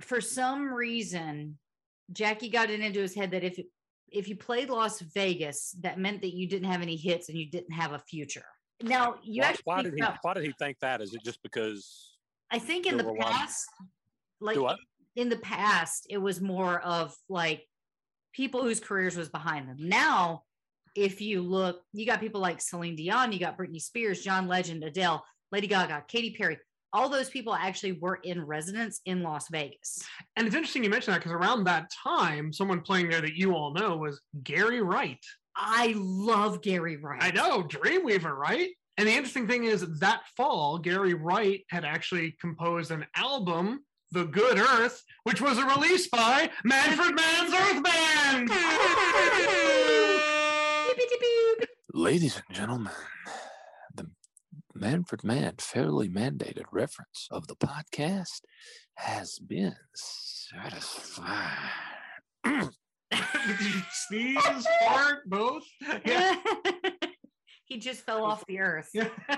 for 0.00 0.20
some 0.20 0.72
reason, 0.72 1.58
Jackie 2.12 2.50
got 2.50 2.70
it 2.70 2.80
into 2.80 3.00
his 3.00 3.14
head 3.14 3.32
that 3.32 3.42
if 3.42 3.58
if 4.12 4.28
you 4.28 4.36
played 4.36 4.70
Las 4.70 5.00
Vegas, 5.00 5.76
that 5.80 5.98
meant 5.98 6.22
that 6.22 6.34
you 6.34 6.48
didn't 6.48 6.70
have 6.70 6.82
any 6.82 6.96
hits 6.96 7.28
and 7.28 7.38
you 7.38 7.50
didn't 7.50 7.72
have 7.72 7.92
a 7.92 7.98
future. 7.98 8.44
Now, 8.82 9.16
you 9.22 9.42
why, 9.42 9.48
actually 9.48 9.62
why 9.64 9.82
did 9.82 9.94
he 9.94 10.00
about- 10.00 10.18
why 10.22 10.34
did 10.34 10.44
he 10.44 10.52
think 10.58 10.78
that? 10.80 11.00
Is 11.00 11.14
it 11.14 11.22
just 11.24 11.42
because 11.42 12.16
I 12.50 12.58
think 12.58 12.86
in 12.86 12.96
the 12.96 13.14
past, 13.18 13.66
like 14.40 14.56
in 15.16 15.28
the 15.28 15.38
past, 15.38 16.06
it 16.08 16.18
was 16.18 16.40
more 16.40 16.80
of 16.80 17.14
like 17.28 17.66
people 18.32 18.62
whose 18.62 18.80
careers 18.80 19.16
was 19.16 19.28
behind 19.28 19.68
them. 19.68 19.76
Now, 19.80 20.44
if 20.94 21.20
you 21.20 21.42
look, 21.42 21.82
you 21.92 22.06
got 22.06 22.20
people 22.20 22.40
like 22.40 22.60
Celine 22.60 22.96
Dion, 22.96 23.32
you 23.32 23.40
got 23.40 23.58
Britney 23.58 23.80
Spears, 23.80 24.22
John 24.22 24.46
Legend, 24.46 24.84
Adele, 24.84 25.24
Lady 25.50 25.66
Gaga, 25.66 26.04
Katy 26.08 26.34
Perry. 26.34 26.58
All 26.92 27.08
those 27.08 27.28
people 27.28 27.54
actually 27.54 27.92
were 27.92 28.18
in 28.22 28.44
residence 28.44 29.00
in 29.04 29.22
Las 29.22 29.46
Vegas. 29.50 30.02
And 30.36 30.46
it's 30.46 30.56
interesting 30.56 30.84
you 30.84 30.90
mentioned 30.90 31.14
that 31.14 31.20
because 31.20 31.32
around 31.32 31.64
that 31.64 31.90
time, 32.02 32.52
someone 32.52 32.80
playing 32.80 33.10
there 33.10 33.20
that 33.20 33.36
you 33.36 33.54
all 33.54 33.74
know 33.74 33.96
was 33.96 34.20
Gary 34.42 34.80
Wright. 34.80 35.22
I 35.54 35.94
love 35.96 36.62
Gary 36.62 36.96
Wright. 36.96 37.22
I 37.22 37.30
know, 37.30 37.62
Dreamweaver, 37.62 38.34
right? 38.34 38.70
And 38.96 39.06
the 39.06 39.12
interesting 39.12 39.46
thing 39.46 39.64
is 39.64 39.86
that 40.00 40.22
fall, 40.36 40.78
Gary 40.78 41.14
Wright 41.14 41.64
had 41.68 41.84
actually 41.84 42.36
composed 42.40 42.90
an 42.90 43.06
album, 43.14 43.84
The 44.12 44.24
Good 44.24 44.58
Earth, 44.58 45.02
which 45.24 45.40
was 45.40 45.58
a 45.58 45.66
release 45.66 46.08
by 46.08 46.50
Manfred 46.64 47.14
Mann's 47.14 47.52
Earth 47.52 47.82
Band. 47.82 48.50
Ladies 51.94 52.36
and 52.36 52.56
gentlemen, 52.56 52.92
the 53.24 53.30
Manfred 54.80 55.24
Mann 55.24 55.54
fairly 55.58 56.08
mandated 56.08 56.64
reference 56.70 57.26
of 57.30 57.48
the 57.48 57.56
podcast 57.56 58.42
has 58.94 59.38
been 59.38 59.74
satisfied. 59.94 61.56
Did 62.44 62.70
you 63.60 63.82
sneeze, 64.08 64.66
fart, 64.86 65.18
both? 65.26 65.64
Yeah. 66.04 66.36
he 67.64 67.78
just 67.78 68.02
fell 68.02 68.24
off 68.24 68.44
the 68.46 68.60
earth. 68.60 68.90
Yeah. 68.94 69.08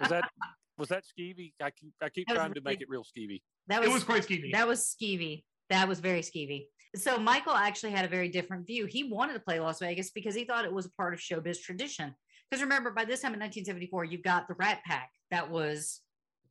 was 0.00 0.10
that 0.10 0.28
was 0.76 0.88
that 0.88 1.04
skeevy? 1.04 1.52
I 1.62 1.70
keep 1.70 1.92
I 2.02 2.08
keep 2.10 2.26
That 2.28 2.34
was 2.34 2.40
trying 2.40 2.54
to 2.54 2.60
make 2.62 2.80
it 2.80 2.88
real 2.88 3.04
skeevy. 3.04 3.40
that 3.68 3.80
was, 3.80 3.88
It 3.88 3.92
was 3.92 4.04
quite 4.04 4.26
skeevy. 4.26 4.52
That 4.52 4.68
was 4.68 4.94
skeevy. 5.00 5.44
That 5.70 5.88
was 5.88 6.00
very 6.00 6.20
skeevy. 6.20 6.66
So 6.96 7.18
Michael 7.18 7.54
actually 7.54 7.92
had 7.92 8.04
a 8.04 8.08
very 8.08 8.28
different 8.28 8.66
view. 8.66 8.86
He 8.86 9.04
wanted 9.04 9.34
to 9.34 9.40
play 9.40 9.60
Las 9.60 9.78
Vegas 9.78 10.10
because 10.10 10.34
he 10.34 10.44
thought 10.44 10.64
it 10.64 10.72
was 10.72 10.86
a 10.86 10.90
part 10.90 11.14
of 11.14 11.20
showbiz 11.20 11.62
tradition. 11.62 12.14
Because 12.50 12.62
remember, 12.62 12.90
by 12.90 13.04
this 13.04 13.20
time 13.20 13.34
in 13.34 13.40
1974, 13.40 14.04
you've 14.04 14.22
got 14.22 14.48
the 14.48 14.54
Rat 14.54 14.80
Pack 14.84 15.10
that 15.30 15.50
was 15.50 16.00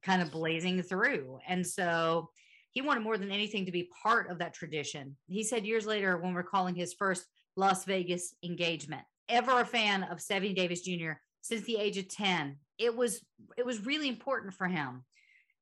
kind 0.01 0.21
of 0.21 0.31
blazing 0.31 0.81
through. 0.81 1.39
And 1.47 1.65
so 1.65 2.29
he 2.71 2.81
wanted 2.81 3.03
more 3.03 3.17
than 3.17 3.31
anything 3.31 3.65
to 3.65 3.71
be 3.71 3.89
part 4.03 4.29
of 4.29 4.39
that 4.39 4.53
tradition. 4.53 5.17
He 5.27 5.43
said 5.43 5.65
years 5.65 5.85
later, 5.85 6.17
when 6.17 6.33
recalling 6.33 6.75
his 6.75 6.93
first 6.93 7.25
Las 7.55 7.83
Vegas 7.83 8.33
engagement, 8.43 9.01
ever 9.27 9.59
a 9.59 9.65
fan 9.65 10.03
of 10.03 10.21
Sammy 10.21 10.53
Davis 10.53 10.81
Jr. 10.81 11.13
since 11.41 11.63
the 11.63 11.77
age 11.77 11.97
of 11.97 12.07
10, 12.07 12.55
it 12.77 12.95
was 12.95 13.21
it 13.57 13.65
was 13.65 13.85
really 13.85 14.07
important 14.07 14.53
for 14.53 14.67
him. 14.67 15.03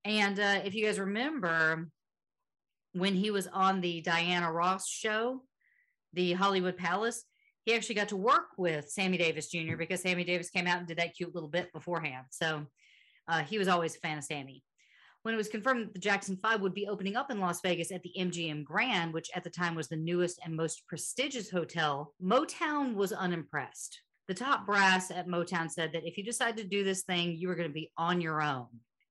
And 0.06 0.39
uh, 0.39 0.60
if 0.63 0.75
you 0.75 0.86
guys 0.86 1.00
remember, 1.00 1.89
when 2.94 3.15
he 3.15 3.32
was 3.32 3.48
on 3.48 3.82
the 3.82 4.01
Diana 4.01 4.51
Ross 4.51 4.88
show, 4.88 5.44
the 6.13 6.34
Hollywood 6.34 6.77
Palace, 6.77 7.24
he 7.68 7.74
actually 7.74 7.96
got 7.96 8.08
to 8.08 8.16
work 8.16 8.52
with 8.58 8.90
Sammy 8.90 9.18
Davis 9.18 9.50
Jr. 9.50 9.76
because 9.78 10.02
Sammy 10.02 10.24
Davis 10.24 10.50
came 10.50 10.68
out 10.68 10.78
and 10.78 10.88
did 10.88 11.00
that 11.00 11.14
cute 11.14 11.36
little 11.36 11.50
bit 11.50 11.74
beforehand. 11.74 12.26
So 12.30 12.66
uh, 13.28 13.44
he 13.44 13.58
was 13.58 13.68
always 13.68 13.94
a 13.94 14.00
fan 14.00 14.18
of 14.18 14.24
Sammy. 14.24 14.64
When 15.24 15.34
it 15.34 15.38
was 15.38 15.50
confirmed 15.50 15.82
that 15.82 15.94
the 15.94 16.00
Jackson 16.00 16.38
Five 16.38 16.62
would 16.62 16.74
be 16.74 16.88
opening 16.88 17.18
up 17.18 17.30
in 17.30 17.42
Las 17.42 17.60
Vegas 17.60 17.92
at 17.92 18.02
the 18.04 18.14
MGM 18.18 18.64
Grand, 18.64 19.14
which 19.14 19.30
at 19.36 19.44
the 19.44 19.50
time 19.50 19.76
was 19.76 19.90
the 19.90 19.98
newest 19.98 20.40
and 20.46 20.56
most 20.56 20.88
prestigious 20.88 21.50
hotel, 21.50 22.14
Motown 22.24 22.94
was 22.94 23.12
unimpressed. 23.12 24.00
The 24.30 24.34
top 24.34 24.66
brass 24.66 25.12
at 25.12 25.28
Motown 25.28 25.70
said 25.70 25.92
that 25.92 26.08
if 26.08 26.18
you 26.18 26.24
decide 26.24 26.56
to 26.58 26.64
do 26.64 26.86
this 26.86 27.04
thing, 27.04 27.36
you 27.36 27.50
were 27.50 27.56
going 27.56 27.68
to 27.68 27.74
be 27.74 27.92
on 27.98 28.22
your 28.22 28.42
own. 28.42 28.68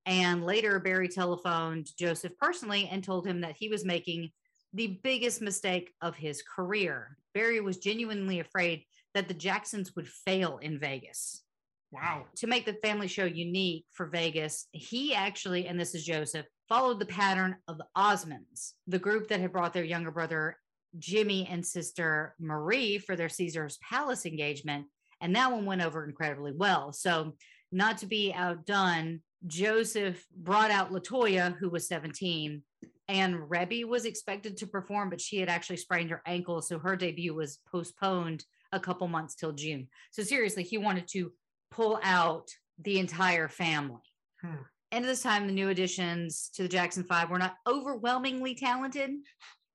And 0.07 0.43
later, 0.43 0.79
Berry 0.79 1.09
telephoned 1.09 1.91
Joseph 1.95 2.35
personally 2.39 2.89
and 2.91 3.03
told 3.03 3.27
him 3.27 3.41
that 3.41 3.55
he 3.55 3.69
was 3.69 3.85
making 3.85 4.31
the 4.77 4.99
biggest 5.03 5.41
mistake 5.41 5.91
of 6.03 6.15
his 6.15 6.43
career. 6.43 7.17
Berry 7.33 7.59
was 7.59 7.77
genuinely 7.77 8.39
afraid 8.39 8.83
that 9.15 9.27
the 9.27 9.33
Jacksons 9.33 9.95
would 9.95 10.07
fail 10.07 10.59
in 10.59 10.79
Vegas. 10.79 11.43
wow. 11.91 12.25
To 12.35 12.47
make 12.47 12.65
the 12.65 12.77
family 12.83 13.07
show 13.07 13.25
unique 13.25 13.85
for 13.91 14.05
Vegas, 14.05 14.67
he 14.71 15.15
actually, 15.15 15.67
and 15.67 15.79
this 15.79 15.95
is 15.95 16.05
Joseph, 16.05 16.45
followed 16.69 16.99
the 16.99 17.07
pattern 17.07 17.55
of 17.67 17.79
the 17.79 17.87
Osmonds, 17.97 18.73
the 18.85 18.99
group 18.99 19.29
that 19.29 19.39
had 19.39 19.51
brought 19.51 19.73
their 19.73 19.83
younger 19.83 20.11
brother 20.11 20.57
Jimmy 20.99 21.47
and 21.49 21.65
sister 21.65 22.35
Marie 22.39 22.99
for 22.99 23.15
their 23.15 23.29
Caesar's 23.29 23.79
Palace 23.89 24.27
engagement. 24.27 24.85
And 25.21 25.35
that 25.35 25.51
one 25.51 25.65
went 25.65 25.83
over 25.83 26.05
incredibly 26.05 26.51
well. 26.51 26.93
So, 26.93 27.33
not 27.71 27.97
to 27.99 28.05
be 28.05 28.31
outdone, 28.33 29.21
Joseph 29.47 30.23
brought 30.35 30.71
out 30.71 30.91
Latoya, 30.91 31.55
who 31.57 31.69
was 31.69 31.87
17, 31.87 32.61
and 33.07 33.49
Rebbie 33.49 33.85
was 33.85 34.05
expected 34.05 34.57
to 34.57 34.67
perform, 34.67 35.09
but 35.09 35.21
she 35.21 35.37
had 35.37 35.49
actually 35.49 35.77
sprained 35.77 36.11
her 36.11 36.21
ankle. 36.25 36.61
So 36.61 36.79
her 36.79 36.95
debut 36.95 37.33
was 37.33 37.59
postponed 37.71 38.45
a 38.71 38.79
couple 38.79 39.07
months 39.07 39.35
till 39.35 39.53
June. 39.53 39.87
So 40.11 40.23
seriously, 40.23 40.63
he 40.63 40.77
wanted 40.77 41.07
to 41.09 41.31
pull 41.71 41.99
out 42.03 42.49
the 42.79 42.99
entire 42.99 43.47
family. 43.47 44.01
Hmm. 44.41 44.63
And 44.91 45.05
at 45.05 45.07
this 45.07 45.23
time, 45.23 45.47
the 45.47 45.53
new 45.53 45.69
additions 45.69 46.49
to 46.55 46.63
the 46.63 46.69
Jackson 46.69 47.03
Five 47.03 47.29
were 47.29 47.39
not 47.39 47.55
overwhelmingly 47.67 48.55
talented, 48.55 49.11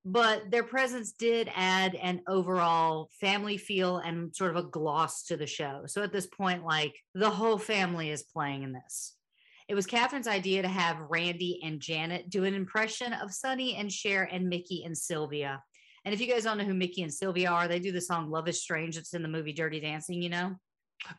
but 0.05 0.51
their 0.51 0.63
presence 0.63 1.13
did 1.13 1.51
add 1.55 1.95
an 1.95 2.23
overall 2.27 3.09
family 3.21 3.57
feel 3.57 3.99
and 3.99 4.35
sort 4.35 4.51
of 4.51 4.57
a 4.57 4.69
gloss 4.69 5.25
to 5.25 5.37
the 5.37 5.47
show. 5.47 5.83
So 5.87 6.03
at 6.03 6.13
this 6.13 6.27
point, 6.27 6.65
like 6.65 6.95
the 7.15 7.31
whole 7.31 7.59
family 7.59 8.11
is 8.11 8.23
playing 8.23 8.63
in 8.63 8.73
this. 8.73 9.15
It 9.69 9.75
was 9.75 9.87
Catherine's 9.87 10.27
idea 10.29 10.63
to 10.63 10.69
have 10.69 10.99
Randy 11.09 11.61
and 11.65 11.81
Janet 11.81 12.31
do 12.31 12.45
an 12.45 12.55
impression 12.55 13.13
of 13.13 13.33
Sonny 13.33 13.77
and 13.77 13.91
Cher 13.93 14.29
and 14.31 14.49
Mickey 14.49 14.85
and 14.85 14.97
Sylvia. 14.97 15.63
And 16.05 16.13
if 16.13 16.21
you 16.21 16.27
guys 16.27 16.45
don't 16.45 16.59
know 16.59 16.65
who 16.65 16.75
Mickey 16.75 17.03
and 17.03 17.13
Sylvia 17.15 17.51
are, 17.51 17.69
they 17.69 17.79
do 17.79 17.93
the 17.93 18.01
song 18.01 18.31
Love 18.31 18.49
is 18.49 18.61
Strange. 18.61 18.97
It's 18.97 19.15
in 19.15 19.23
the 19.23 19.29
movie 19.29 19.53
Dirty 19.53 19.81
Dancing, 19.81 20.21
you 20.21 20.31
know? 20.31 20.57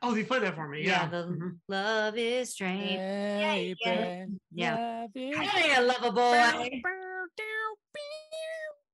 Oh, 0.01 0.13
they 0.13 0.23
played 0.23 0.43
that 0.43 0.55
for 0.55 0.67
me. 0.67 0.83
Yeah. 0.85 1.07
the 1.09 1.25
Mhm. 1.27 1.57
Love 1.67 2.17
is 2.17 2.51
Strange. 2.51 2.91
Hey, 2.91 3.75
yeah. 3.85 4.25
Yeah. 4.51 4.75
love 5.01 5.09
it. 5.15 5.37
Hey, 5.37 5.81
lover 5.83 6.11
boy. 6.11 6.81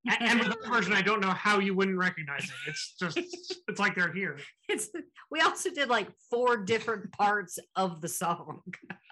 A- 0.08 0.22
And 0.24 0.40
with 0.40 0.50
that 0.50 0.68
version, 0.70 0.94
I 0.94 1.02
don't 1.02 1.20
know 1.20 1.32
how 1.32 1.60
you 1.60 1.74
wouldn't 1.74 1.98
recognize 1.98 2.44
it. 2.46 2.52
It's 2.68 2.96
just, 3.00 3.18
it's 3.68 3.80
like 3.80 3.96
they're 3.96 4.14
here. 4.14 4.38
It's, 4.68 4.90
we 5.32 5.42
also 5.42 5.70
did 5.72 5.90
like 5.90 6.08
four 6.30 6.58
different 6.58 7.12
parts 7.12 7.60
of 7.76 8.02
the 8.02 8.08
song. 8.08 8.62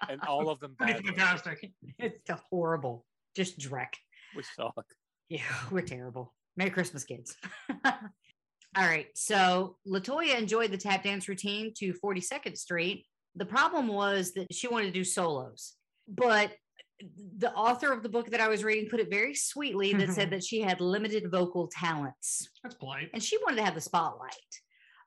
and 0.08 0.20
all 0.22 0.48
of 0.48 0.60
them 0.60 0.74
Pretty 0.78 0.94
badly. 0.94 1.08
fantastic. 1.08 1.72
It's 1.98 2.20
horrible. 2.50 3.04
Just 3.36 3.58
dreck. 3.58 3.94
We 4.36 4.42
suck. 4.56 4.84
Yeah, 5.28 5.42
we're 5.70 5.82
terrible. 5.82 6.32
Merry 6.56 6.70
Christmas, 6.70 7.04
kids. 7.04 7.36
All 7.84 8.84
right. 8.86 9.06
So 9.14 9.76
Latoya 9.86 10.36
enjoyed 10.38 10.70
the 10.70 10.78
tap 10.78 11.02
dance 11.02 11.28
routine 11.28 11.72
to 11.78 11.92
42nd 12.04 12.56
Street. 12.56 13.06
The 13.36 13.44
problem 13.46 13.88
was 13.88 14.32
that 14.32 14.52
she 14.52 14.68
wanted 14.68 14.86
to 14.86 14.92
do 14.92 15.04
solos, 15.04 15.74
but 16.08 16.50
the 17.38 17.52
author 17.54 17.92
of 17.92 18.02
the 18.02 18.08
book 18.08 18.30
that 18.30 18.40
I 18.40 18.48
was 18.48 18.64
reading 18.64 18.88
put 18.90 19.00
it 19.00 19.10
very 19.10 19.34
sweetly 19.34 19.92
that 19.94 20.10
said 20.10 20.30
that 20.30 20.42
she 20.42 20.60
had 20.60 20.80
limited 20.80 21.30
vocal 21.30 21.68
talents 21.68 22.48
That's 22.62 22.74
polite. 22.74 23.10
and 23.12 23.22
she 23.22 23.38
wanted 23.38 23.56
to 23.56 23.64
have 23.64 23.74
the 23.74 23.80
spotlight. 23.80 24.32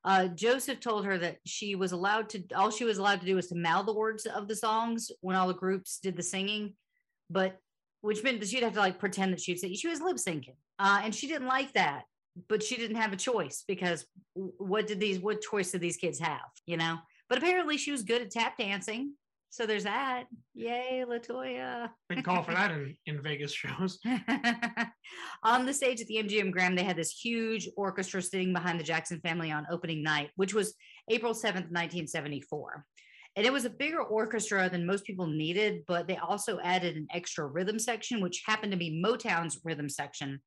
Uh, 0.04 0.27
Joseph 0.27 0.80
told 0.80 1.06
her 1.06 1.17
that 1.17 1.38
she 1.45 1.75
was 1.75 1.91
allowed 1.91 2.30
to, 2.30 2.43
all 2.56 2.71
she 2.71 2.86
was 2.86 2.97
allowed 2.97 3.19
to 3.19 3.25
do 3.25 3.36
was 3.36 3.47
to 3.47 3.56
mouth 3.56 3.86
the 3.86 3.93
words 3.93 4.25
of 4.25 4.47
the 4.47 4.56
songs 4.56 5.12
when 5.21 5.36
all 5.36 5.47
the 5.47 5.54
groups 5.54 5.99
did 5.99 6.15
the 6.15 6.23
singing, 6.23 6.73
but 7.30 7.58
which 8.01 8.23
meant 8.23 8.39
that 8.39 8.49
she'd 8.49 8.63
have 8.63 8.73
to 8.73 8.80
like 8.80 8.97
pretend 8.97 9.32
that 9.32 9.41
she'd 9.41 9.60
say 9.60 9.73
she 9.75 9.88
was 9.88 10.01
lip 10.01 10.17
syncing. 10.17 10.56
Uh, 10.80 11.01
and 11.04 11.13
she 11.13 11.27
didn't 11.27 11.47
like 11.47 11.71
that, 11.73 12.04
but 12.47 12.63
she 12.63 12.77
didn't 12.77 12.95
have 12.95 13.13
a 13.13 13.17
choice 13.17 13.63
because 13.67 14.06
what 14.34 14.88
did 14.88 14.99
these, 14.99 15.19
what 15.19 15.41
choice 15.41 15.71
did 15.71 15.82
these 15.82 15.97
kids 15.97 16.17
have, 16.17 16.39
you 16.65 16.77
know? 16.77 16.97
But 17.30 17.38
apparently 17.38 17.77
she 17.77 17.91
was 17.91 18.01
good 18.01 18.23
at 18.23 18.32
tap 18.32 18.58
dancing. 18.58 19.13
So 19.52 19.66
there's 19.66 19.84
that. 19.84 20.24
Yay, 20.54 21.04
Latoya. 21.06 21.90
Big 22.08 22.24
call 22.24 22.42
for 22.42 22.54
that 22.54 22.72
in, 22.72 22.96
in 23.06 23.22
Vegas 23.22 23.54
shows. 23.54 24.00
on 25.44 25.66
the 25.66 25.74
stage 25.74 26.00
at 26.00 26.08
the 26.08 26.24
MGM 26.24 26.52
Grand, 26.52 26.78
they 26.78 26.86
had 26.86 26.96
this 26.96 27.12
huge 27.12 27.70
orchestra 27.76 28.22
sitting 28.22 28.54
behind 28.54 28.80
the 28.80 28.84
Jackson 28.84 29.20
family 29.20 29.52
on 29.52 29.68
opening 29.70 30.04
night, 30.04 30.30
which 30.38 30.54
was 30.54 30.74
April 31.10 31.34
7th, 31.34 31.68
1974. 31.70 32.86
And 33.36 33.46
it 33.46 33.52
was 33.52 33.66
a 33.66 33.70
bigger 33.70 34.02
orchestra 34.02 34.70
than 34.70 34.86
most 34.86 35.04
people 35.04 35.28
needed, 35.28 35.82
but 35.86 36.08
they 36.08 36.16
also 36.16 36.58
added 36.62 36.96
an 36.96 37.08
extra 37.14 37.46
rhythm 37.46 37.78
section, 37.78 38.22
which 38.22 38.44
happened 38.46 38.72
to 38.72 38.78
be 38.78 39.04
Motown's 39.06 39.60
rhythm 39.66 39.90
section 39.90 40.40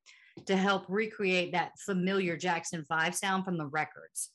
to 0.47 0.57
help 0.57 0.85
recreate 0.89 1.51
that 1.51 1.73
familiar 1.85 2.35
Jackson 2.37 2.83
5 2.89 3.13
sound 3.13 3.45
from 3.45 3.59
the 3.59 3.67
records. 3.67 4.31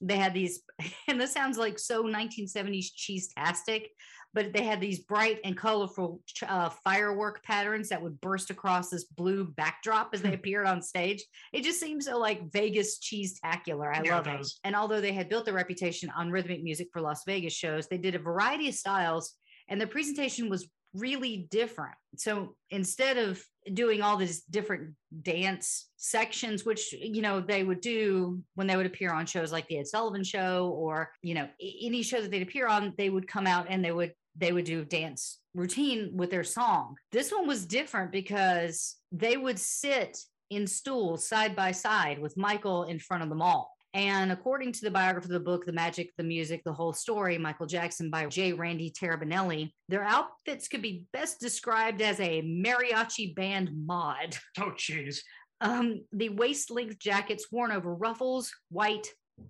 They 0.00 0.16
had 0.16 0.34
these, 0.34 0.60
and 1.08 1.20
this 1.20 1.32
sounds 1.32 1.58
like 1.58 1.78
so 1.78 2.04
1970s 2.04 2.86
cheese-tastic, 2.94 3.90
but 4.32 4.52
they 4.52 4.64
had 4.64 4.80
these 4.80 4.98
bright 4.98 5.38
and 5.44 5.56
colorful 5.56 6.20
uh, 6.46 6.68
firework 6.68 7.42
patterns 7.44 7.88
that 7.88 8.02
would 8.02 8.20
burst 8.20 8.50
across 8.50 8.90
this 8.90 9.04
blue 9.04 9.44
backdrop 9.44 10.10
as 10.12 10.22
they 10.22 10.34
appeared 10.34 10.66
on 10.66 10.82
stage. 10.82 11.24
It 11.52 11.62
just 11.62 11.78
seems 11.78 12.06
so 12.06 12.18
like 12.18 12.52
Vegas 12.52 12.98
cheese 12.98 13.38
tacular. 13.44 13.94
I 13.94 14.02
Yeah, 14.02 14.16
love 14.16 14.26
it. 14.26 14.38
does. 14.38 14.58
And 14.64 14.74
although 14.74 15.00
they 15.00 15.12
had 15.12 15.28
built 15.28 15.44
their 15.44 15.54
reputation 15.54 16.10
on 16.16 16.30
rhythmic 16.32 16.62
music 16.64 16.88
for 16.92 17.00
Las 17.00 17.22
Vegas 17.26 17.52
shows, 17.52 17.86
they 17.86 17.98
did 17.98 18.16
a 18.16 18.18
variety 18.18 18.68
of 18.68 18.74
styles, 18.74 19.34
and 19.68 19.80
their 19.80 19.88
presentation 19.88 20.50
was 20.50 20.68
really 20.94 21.48
different. 21.50 21.96
So 22.16 22.54
instead 22.70 23.18
of 23.18 23.42
doing 23.72 24.02
all 24.02 24.16
these 24.16 24.42
different 24.42 24.94
dance 25.22 25.88
sections, 25.96 26.64
which, 26.64 26.92
you 26.92 27.22
know, 27.22 27.40
they 27.40 27.64
would 27.64 27.80
do 27.80 28.42
when 28.54 28.66
they 28.66 28.76
would 28.76 28.86
appear 28.86 29.12
on 29.12 29.26
shows 29.26 29.52
like 29.52 29.66
the 29.68 29.78
Ed 29.78 29.86
Sullivan 29.86 30.24
show 30.24 30.68
or, 30.76 31.10
you 31.22 31.34
know, 31.34 31.48
any 31.60 32.02
show 32.02 32.20
that 32.20 32.30
they'd 32.30 32.42
appear 32.42 32.66
on, 32.66 32.94
they 32.96 33.10
would 33.10 33.26
come 33.26 33.46
out 33.46 33.66
and 33.68 33.84
they 33.84 33.92
would 33.92 34.12
they 34.36 34.52
would 34.52 34.64
do 34.64 34.84
dance 34.84 35.38
routine 35.54 36.10
with 36.14 36.30
their 36.30 36.44
song. 36.44 36.96
This 37.12 37.30
one 37.30 37.46
was 37.46 37.66
different 37.66 38.10
because 38.10 38.96
they 39.12 39.36
would 39.36 39.58
sit 39.58 40.18
in 40.50 40.66
stools 40.66 41.26
side 41.26 41.54
by 41.54 41.70
side 41.70 42.18
with 42.18 42.36
Michael 42.36 42.84
in 42.84 42.98
front 42.98 43.22
of 43.22 43.28
them 43.28 43.40
all. 43.40 43.73
And 43.94 44.32
according 44.32 44.72
to 44.72 44.80
the 44.82 44.90
biography 44.90 45.26
of 45.26 45.32
the 45.32 45.40
book, 45.40 45.64
The 45.64 45.72
Magic, 45.72 46.10
the 46.18 46.24
Music, 46.24 46.62
the 46.64 46.72
Whole 46.72 46.92
Story, 46.92 47.38
Michael 47.38 47.66
Jackson 47.66 48.10
by 48.10 48.26
J. 48.26 48.52
Randy 48.52 48.90
Taraborrelli, 48.90 49.70
their 49.88 50.02
outfits 50.02 50.66
could 50.66 50.82
be 50.82 51.06
best 51.12 51.38
described 51.40 52.02
as 52.02 52.18
a 52.18 52.42
mariachi 52.42 53.34
band 53.34 53.70
mod. 53.86 54.36
Oh, 54.58 54.72
jeez. 54.76 55.18
Um, 55.60 56.02
the 56.12 56.30
waist 56.30 56.70
length 56.70 56.98
jackets 56.98 57.46
worn 57.52 57.70
over 57.70 57.94
ruffles, 57.94 58.52
white, 58.70 59.06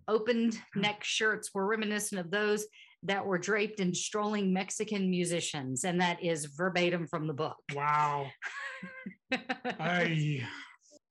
opened 0.09 0.59
neck 0.77 1.03
shirts 1.03 1.51
were 1.55 1.67
reminiscent 1.67 2.21
of 2.21 2.31
those 2.31 2.67
that 3.05 3.25
were 3.25 3.39
draped 3.39 3.81
in 3.81 3.95
strolling 3.95 4.53
Mexican 4.53 5.11
musicians. 5.11 5.85
And 5.85 6.01
that 6.01 6.23
is 6.23 6.47
verbatim 6.47 7.07
from 7.07 7.27
the 7.27 7.35
book. 7.35 7.57
Wow. 7.75 8.27
I, 9.33 10.43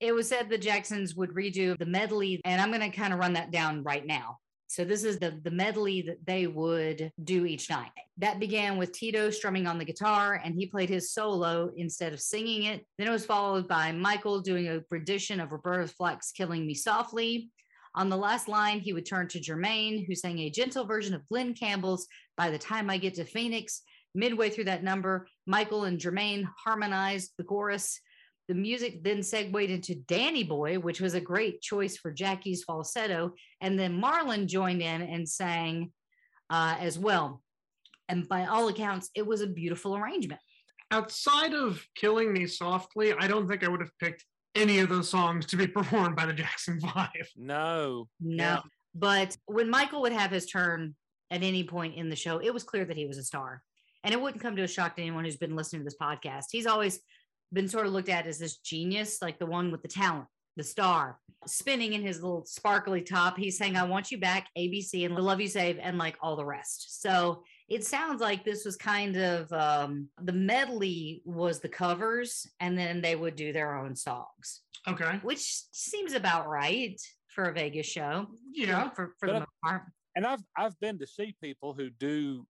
it 0.04 0.13
was 0.13 0.28
said 0.28 0.50
the 0.50 0.58
Jacksons 0.58 1.16
would 1.16 1.32
redo 1.32 1.78
the 1.78 1.86
medley, 1.86 2.42
and 2.46 2.62
I'm 2.62 2.70
going 2.70 2.82
to 2.82 2.96
kind 2.96 3.13
of 3.13 3.20
run 3.20 3.34
that 3.34 3.52
down 3.52 3.84
right 3.84 4.06
now. 4.06 4.38
So 4.68 4.84
this 4.84 5.04
is 5.04 5.20
the 5.20 5.39
the 5.44 5.52
medley 5.52 6.02
that 6.02 6.26
they 6.26 6.48
would 6.48 7.12
do 7.24 7.46
each 7.46 7.70
night. 7.70 7.92
That 8.18 8.39
began 8.39 8.78
with 8.78 8.92
Tito 8.92 9.30
strumming 9.30 9.68
on 9.68 9.78
the 9.78 9.86
guitar, 9.86 10.42
and 10.44 10.56
he 10.56 10.66
played 10.66 10.89
his 10.89 11.12
solo 11.12 11.72
instead 11.78 12.12
of 12.12 12.20
singing 12.20 12.63
it. 12.63 12.86
Then 12.98 13.08
it 13.08 13.12
was 13.12 13.26
followed 13.26 13.68
by 13.68 13.92
Michael 13.92 14.42
doing 14.42 14.68
a 14.68 14.82
rendition 14.89 15.39
of 15.39 15.52
Roberta 15.52 15.88
Flack's 15.88 16.32
"Killing 16.32 16.66
Me 16.66 16.74
Softly." 16.74 17.52
On 17.96 18.10
the 18.10 18.18
last 18.18 18.48
line, 18.48 18.80
he 18.80 18.94
would 18.94 19.06
turn 19.06 19.28
to 19.28 19.39
Jermaine, 19.39 20.08
who 20.08 20.16
sang 20.16 20.39
a 20.39 20.50
gentle 20.50 20.86
version 20.86 21.13
of 21.13 21.28
Glen 21.28 21.54
Campbell's 21.54 22.08
"By 22.36 22.50
the 22.50 22.58
Time 22.58 22.89
I 22.89 22.98
Get 22.98 23.13
to 23.16 23.26
Phoenix." 23.26 23.84
Midway 24.16 24.50
through 24.50 24.66
that 24.66 24.84
number, 24.84 25.28
Michael 25.46 25.84
and 25.86 26.00
Jermaine 26.00 26.48
harmonized 26.63 27.34
the 27.38 27.44
chorus. 27.44 28.00
The 28.47 28.56
music 28.56 29.03
then 29.03 29.23
segued 29.23 29.69
into 29.69 29.95
Danny 29.95 30.43
Boy, 30.43 30.77
which 30.77 30.99
was 30.99 31.13
a 31.13 31.21
great 31.21 31.62
choice 31.62 31.95
for 31.97 32.12
Jackie's 32.12 32.63
falsetto. 32.63 33.34
And 33.62 33.79
then 33.79 34.01
Marlon 34.01 34.47
joined 34.47 34.82
in 34.82 35.01
and 35.01 35.27
sang 35.27 35.91
uh, 36.49 36.75
as 36.79 36.99
well. 36.99 37.41
And 38.10 38.27
by 38.27 38.45
all 38.45 38.67
accounts, 38.67 39.10
it 39.15 39.25
was 39.25 39.41
a 39.41 39.47
beautiful 39.47 39.95
arrangement. 39.95 40.41
outside 40.91 41.53
of 41.53 41.82
Killing 41.95 42.34
Me 42.34 42.45
Softly, 42.45 43.13
I 43.13 43.27
don't 43.27 43.47
think 43.47 43.63
I 43.63 43.67
would 43.67 43.79
have 43.79 43.97
picked 43.99 44.25
any 44.56 44.79
of 44.79 44.89
those 44.89 45.10
songs 45.10 45.45
to 45.47 45.58
be 45.58 45.67
performed 45.79 46.15
by 46.15 46.25
the 46.25 46.34
Jackson 46.34 46.79
Five. 46.79 47.29
No. 47.36 48.08
No. 48.19 48.43
Yeah. 48.43 48.60
But 48.93 49.36
when 49.45 49.69
Michael 49.69 50.01
would 50.01 50.12
have 50.12 50.32
his 50.32 50.45
turn 50.45 50.95
at 51.32 51.41
any 51.41 51.63
point 51.63 51.95
in 51.95 52.10
the 52.10 52.15
show, 52.15 52.38
it 52.39 52.53
was 52.53 52.63
clear 52.63 52.86
that 52.86 52.97
he 52.97 53.08
was 53.08 53.17
a 53.17 53.23
star. 53.23 53.63
And 54.03 54.13
it 54.13 54.21
wouldn't 54.21 54.43
come 54.43 54.56
to 54.58 54.63
a 54.63 54.67
shock 54.67 54.97
to 54.97 55.01
anyone 55.01 55.23
who's 55.23 55.38
been 55.38 55.56
listening 55.56 55.82
to 55.82 55.86
this 55.86 55.95
podcast. 55.99 56.45
He's 56.51 56.67
always 56.67 56.99
been 57.54 57.68
sort 57.68 57.86
of 57.86 57.94
looked 57.94 58.10
at 58.10 58.28
as 58.28 58.39
this 58.39 58.58
genius, 58.58 59.22
like 59.22 59.39
the 59.39 59.46
one 59.46 59.72
with 59.72 59.82
the 59.82 59.88
talent, 59.88 60.26
the 60.58 60.63
star, 60.63 61.20
spinning 61.46 61.94
in 61.94 62.02
his 62.02 62.22
little 62.22 62.46
sparkly 62.46 63.02
top. 63.02 63.38
He's 63.38 63.58
saying, 63.58 63.76
I 63.76 63.84
want 63.84 64.12
you 64.12 64.18
back, 64.20 64.48
ABC, 64.58 65.06
and 65.06 65.16
Love 65.16 65.39
You 65.42 65.48
Save, 65.48 65.78
and 65.82 65.98
like 65.98 66.18
all 66.22 66.36
the 66.36 66.46
rest. 66.46 67.02
So 67.02 67.44
it 67.70 67.84
sounds 67.86 68.22
like 68.22 68.44
this 68.44 68.66
was 68.66 68.76
kind 68.76 69.16
of 69.18 69.52
um, 69.54 70.10
the 70.22 70.34
medley 70.34 71.22
was 71.26 71.60
the 71.60 71.70
covers, 71.70 72.48
and 72.60 72.78
then 72.78 73.02
they 73.02 73.16
would 73.16 73.36
do 73.36 73.54
their 73.54 73.76
own 73.78 73.96
songs, 73.96 74.62
Okay. 74.88 75.20
which 75.24 75.62
seems 75.72 76.13
about 76.13 76.48
right 76.50 77.00
for 77.30 77.46
a 77.46 77.54
Vegas 77.54 77.88
show. 77.88 78.28
Yeah. 78.52 78.89
For, 78.89 79.13
for 79.20 79.28
But 79.28 79.32
the 79.32 79.36
I- 79.36 79.39
most 79.39 79.50
part. 79.63 79.82
And 80.16 80.28
I've 80.28 80.44
I've 80.56 80.80
been 80.80 81.00
to 81.00 81.08
see 81.08 81.36
people 81.42 81.74
who 81.74 81.89
do 81.89 82.46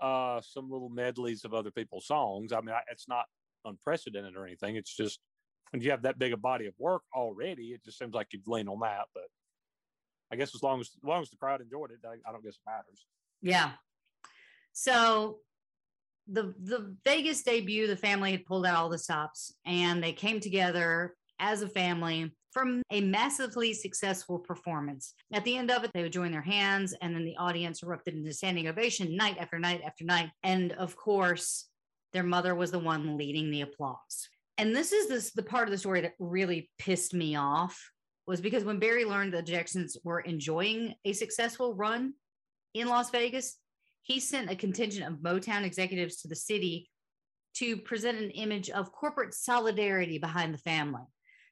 uh 0.00 0.40
some 0.40 0.68
little 0.68 0.88
medleys 0.88 1.44
of 1.44 1.54
other 1.54 1.70
people's 1.70 2.06
songs. 2.08 2.52
I 2.52 2.60
mean, 2.60 2.74
I, 2.74 2.80
it's 2.90 3.06
not 3.08 3.26
unprecedented 3.64 4.36
or 4.36 4.46
anything. 4.46 4.76
It's 4.76 4.94
just 4.94 5.20
when 5.70 5.82
you 5.82 5.90
have 5.90 6.02
that 6.02 6.18
big 6.18 6.32
a 6.32 6.36
body 6.36 6.66
of 6.66 6.74
work 6.78 7.02
already, 7.14 7.68
it 7.68 7.84
just 7.84 7.98
seems 7.98 8.14
like 8.14 8.28
you'd 8.32 8.46
lean 8.46 8.68
on 8.68 8.80
that. 8.80 9.06
But 9.14 9.24
I 10.32 10.36
guess 10.36 10.54
as 10.54 10.62
long 10.62 10.80
as 10.80 10.88
as 10.88 11.04
long 11.08 11.22
as 11.22 11.30
the 11.30 11.36
crowd 11.36 11.60
enjoyed 11.60 11.90
it, 11.90 11.98
I, 12.06 12.14
I 12.28 12.32
don't 12.32 12.44
guess 12.44 12.54
it 12.56 12.70
matters. 12.70 13.06
Yeah. 13.42 13.72
So 14.72 15.38
the 16.26 16.54
the 16.62 16.94
Vegas 17.04 17.42
debut, 17.42 17.86
the 17.86 17.96
family 17.96 18.32
had 18.32 18.44
pulled 18.44 18.66
out 18.66 18.76
all 18.76 18.88
the 18.88 18.98
stops 18.98 19.54
and 19.64 20.02
they 20.02 20.12
came 20.12 20.40
together 20.40 21.14
as 21.40 21.62
a 21.62 21.68
family 21.68 22.32
from 22.52 22.82
a 22.90 23.00
massively 23.00 23.72
successful 23.74 24.38
performance. 24.38 25.14
At 25.32 25.44
the 25.44 25.56
end 25.56 25.70
of 25.70 25.84
it, 25.84 25.90
they 25.92 26.02
would 26.02 26.12
join 26.12 26.32
their 26.32 26.42
hands 26.42 26.94
and 27.00 27.14
then 27.14 27.24
the 27.24 27.36
audience 27.36 27.82
erupted 27.82 28.14
into 28.14 28.32
standing 28.32 28.68
ovation 28.68 29.16
night 29.16 29.36
after 29.38 29.58
night 29.58 29.82
after 29.84 30.04
night. 30.04 30.30
And 30.42 30.72
of 30.72 30.96
course, 30.96 31.67
their 32.12 32.22
mother 32.22 32.54
was 32.54 32.70
the 32.70 32.78
one 32.78 33.16
leading 33.16 33.50
the 33.50 33.62
applause. 33.62 34.28
And 34.56 34.74
this 34.74 34.92
is 34.92 35.08
this 35.08 35.32
the 35.32 35.42
part 35.42 35.68
of 35.68 35.70
the 35.70 35.78
story 35.78 36.00
that 36.00 36.14
really 36.18 36.70
pissed 36.78 37.14
me 37.14 37.36
off 37.36 37.90
was 38.26 38.40
because 38.40 38.64
when 38.64 38.78
Berry 38.78 39.04
learned 39.04 39.32
the 39.32 39.42
Jacksons 39.42 39.96
were 40.04 40.20
enjoying 40.20 40.94
a 41.04 41.12
successful 41.12 41.74
run 41.74 42.12
in 42.74 42.88
Las 42.88 43.10
Vegas, 43.10 43.56
he 44.02 44.20
sent 44.20 44.50
a 44.50 44.56
contingent 44.56 45.06
of 45.06 45.20
Motown 45.20 45.64
executives 45.64 46.20
to 46.20 46.28
the 46.28 46.36
city 46.36 46.90
to 47.54 47.76
present 47.76 48.18
an 48.18 48.30
image 48.30 48.70
of 48.70 48.92
corporate 48.92 49.34
solidarity 49.34 50.18
behind 50.18 50.52
the 50.52 50.58
family. 50.58 51.02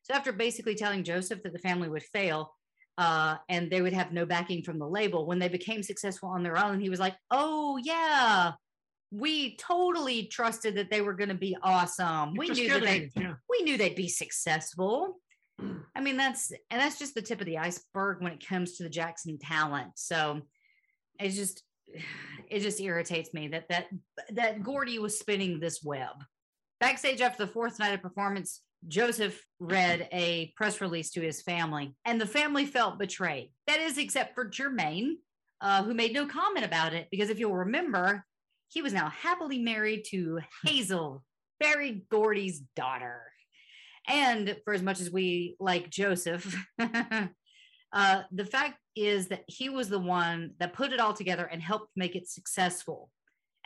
So, 0.03 0.15
after 0.15 0.33
basically 0.33 0.75
telling 0.75 1.03
Joseph 1.03 1.43
that 1.43 1.53
the 1.53 1.59
family 1.59 1.89
would 1.89 2.03
fail 2.03 2.55
uh, 2.99 3.37
and 3.49 3.71
they 3.71 3.83
would 3.83 3.93
have 3.93 4.13
no 4.13 4.27
backing 4.27 4.63
from 4.63 4.79
the 4.79 4.87
label, 4.87 5.27
when 5.27 5.39
they 5.39 5.49
became 5.49 5.83
successful 5.83 6.29
on 6.29 6.43
their 6.43 6.59
own, 6.59 6.81
he 6.81 6.91
was 6.91 7.01
like, 7.01 7.17
Oh, 7.31 7.79
yeah, 7.83 8.53
we 9.11 9.57
totally 9.57 10.27
trusted 10.27 10.77
that 10.77 10.91
they 10.91 11.01
were 11.01 11.15
going 11.15 11.29
to 11.29 11.35
be 11.35 11.57
awesome. 11.63 12.35
We 12.35 12.49
knew 12.49 12.69
that 12.69 12.83
they. 12.83 13.11
Yeah. 13.17 13.35
we 13.49 13.63
knew 13.63 13.77
they'd 13.77 13.95
be 13.95 14.09
successful. 14.09 15.19
I 15.95 16.01
mean, 16.01 16.17
that's 16.17 16.53
and 16.71 16.81
that's 16.81 16.99
just 16.99 17.15
the 17.15 17.23
tip 17.23 17.41
of 17.41 17.47
the 17.47 17.59
iceberg 17.59 18.23
when 18.23 18.33
it 18.33 18.47
comes 18.47 18.77
to 18.77 18.83
the 18.83 18.91
Jackson 18.91 19.39
talent. 19.39 19.93
So 19.95 20.43
it's 21.19 21.37
just 21.37 21.63
it 22.49 22.61
just 22.61 22.81
irritates 22.81 23.33
me 23.33 23.49
that 23.49 23.69
that 23.69 23.87
that 24.33 24.63
Gordy 24.63 24.99
was 24.99 25.19
spinning 25.19 25.61
this 25.61 25.83
web. 25.83 26.17
Backstage 26.79 27.23
after 27.23 27.47
the 27.47 27.53
fourth 27.53 27.79
night 27.79 27.95
of 27.95 28.03
performance, 28.03 28.61
Joseph 28.87 29.43
read 29.59 30.09
a 30.13 30.53
press 30.57 30.81
release 30.81 31.11
to 31.13 31.23
his 31.23 31.43
family, 31.43 31.95
and 32.05 32.21
the 32.21 32.27
family 32.27 32.67
felt 32.67 32.99
betrayed. 32.99 33.51
That 33.67 33.81
is, 33.81 33.97
except 33.97 34.35
for 34.35 34.49
Jermaine, 34.49 35.15
uh, 35.61 35.83
who 35.85 35.95
made 35.95 36.13
no 36.13 36.27
comment 36.27 36.67
about 36.67 36.93
it, 36.93 37.09
because 37.11 37.31
if 37.31 37.39
you'll 37.39 37.57
remember, 37.57 38.25
he 38.69 38.83
was 38.83 38.93
now 38.93 39.09
happily 39.09 39.59
married 39.59 40.05
to 40.11 40.41
Hazel, 40.65 41.25
Berry 41.61 42.05
Gordy's 42.11 42.61
daughter. 42.75 43.23
And 44.09 44.57
for 44.65 44.73
as 44.73 44.83
much 44.83 45.01
as 45.01 45.11
we 45.11 45.57
like 45.59 45.91
Joseph, 45.91 46.57
uh, 46.79 48.23
the 48.33 48.45
fact 48.45 48.79
is 48.95 49.29
that 49.29 49.45
he 49.47 49.69
was 49.69 49.89
the 49.89 49.99
one 49.99 50.53
that 50.59 50.73
put 50.73 50.93
it 50.93 51.01
all 51.01 51.13
together 51.13 51.45
and 51.45 51.61
helped 51.61 51.91
make 51.97 52.17
it 52.17 52.29
successful. 52.29 53.11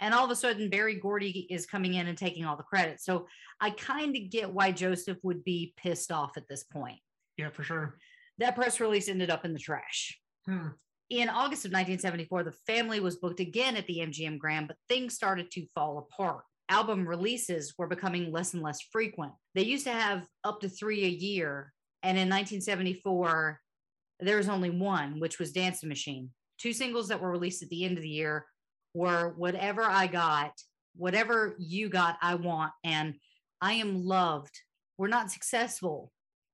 And 0.01 0.15
all 0.15 0.25
of 0.25 0.31
a 0.31 0.37
sudden, 0.37 0.71
Berry 0.71 0.95
Gordy 0.95 1.47
is 1.51 1.67
coming 1.67 1.95
in 1.95 2.07
and 2.07 2.17
taking 2.17 2.47
all 2.47 2.57
the 2.57 2.63
credit. 2.63 3.01
So 3.03 3.27
I 3.61 3.71
kind 3.71 4.17
of 4.17 4.31
get 4.31 4.53
why 4.53 4.73
Joseph 4.73 5.19
would 5.23 5.45
be 5.45 5.75
pissed 5.77 6.11
off 6.11 6.39
at 6.39 6.49
this 6.49 6.65
point. 6.65 6.99
Yeah, 7.37 7.51
for 7.51 7.63
sure. 7.63 7.99
That 8.39 8.57
press 8.57 8.81
release 8.81 9.09
ended 9.09 9.29
up 9.29 9.45
in 9.45 9.53
the 9.53 9.59
trash. 9.59 10.19
Hmm. 10.47 10.69
In 11.11 11.29
August 11.29 11.65
of 11.65 11.73
1974, 11.73 12.45
the 12.45 12.53
family 12.69 13.01
was 13.01 13.17
booked 13.17 13.41
again 13.41 13.77
at 13.77 13.85
the 13.89 13.99
MGM 13.99 14.39
Grand, 14.39 14.69
but 14.69 14.77
things 14.89 15.13
started 15.13 15.51
to 15.51 15.67
fall 15.75 15.99
apart. 15.99 16.45
Album 16.69 17.05
releases 17.05 17.75
were 17.77 17.89
becoming 17.89 18.31
less 18.31 18.55
and 18.55 18.63
less 18.63 18.81
frequent. 18.93 19.33
They 19.57 19.65
used 19.65 19.85
to 19.87 19.93
have 19.93 20.25
up 20.45 20.61
to 20.61 20.69
three 20.69 21.05
a 21.05 21.09
year. 21.09 21.73
And 22.05 22.17
in 22.17 22.29
1974, 22.29 23.61
there 24.21 24.37
was 24.37 24.49
only 24.49 24.71
one, 24.71 25.19
which 25.19 25.41
was 25.41 25.51
Dancing 25.51 25.89
Machine. 25.89 26.31
Two 26.59 26.73
singles 26.73 27.09
that 27.09 27.21
were 27.21 27.31
released 27.33 27.65
at 27.65 27.71
the 27.71 27.85
end 27.85 27.97
of 27.97 28.03
the 28.03 28.09
year 28.09 28.47
were 28.95 29.35
Whatever 29.37 29.83
I 29.83 30.07
Got, 30.07 30.53
Whatever 30.95 31.57
You 31.59 31.89
Got, 31.89 32.19
I 32.23 32.37
Want, 32.37 32.71
and 32.85 33.17
I 33.61 33.73
Am 33.75 34.05
Loved. 34.05 34.57
Were 34.97 35.09
not 35.09 35.33
successful. 35.33 36.13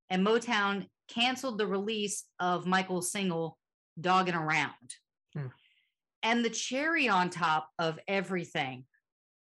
And 0.09 0.27
Motown 0.27 0.87
canceled 1.09 1.59
the 1.59 1.67
release 1.67 2.25
of 2.41 2.67
Michael's 2.67 3.13
single, 3.13 3.59
Dogging 4.01 4.35
Around. 4.35 4.95
Hmm. 5.35 5.47
And 6.23 6.45
the 6.45 6.51
cherry 6.51 7.09
on 7.09 7.31
top 7.31 7.69
of 7.79 7.99
everything 8.09 8.85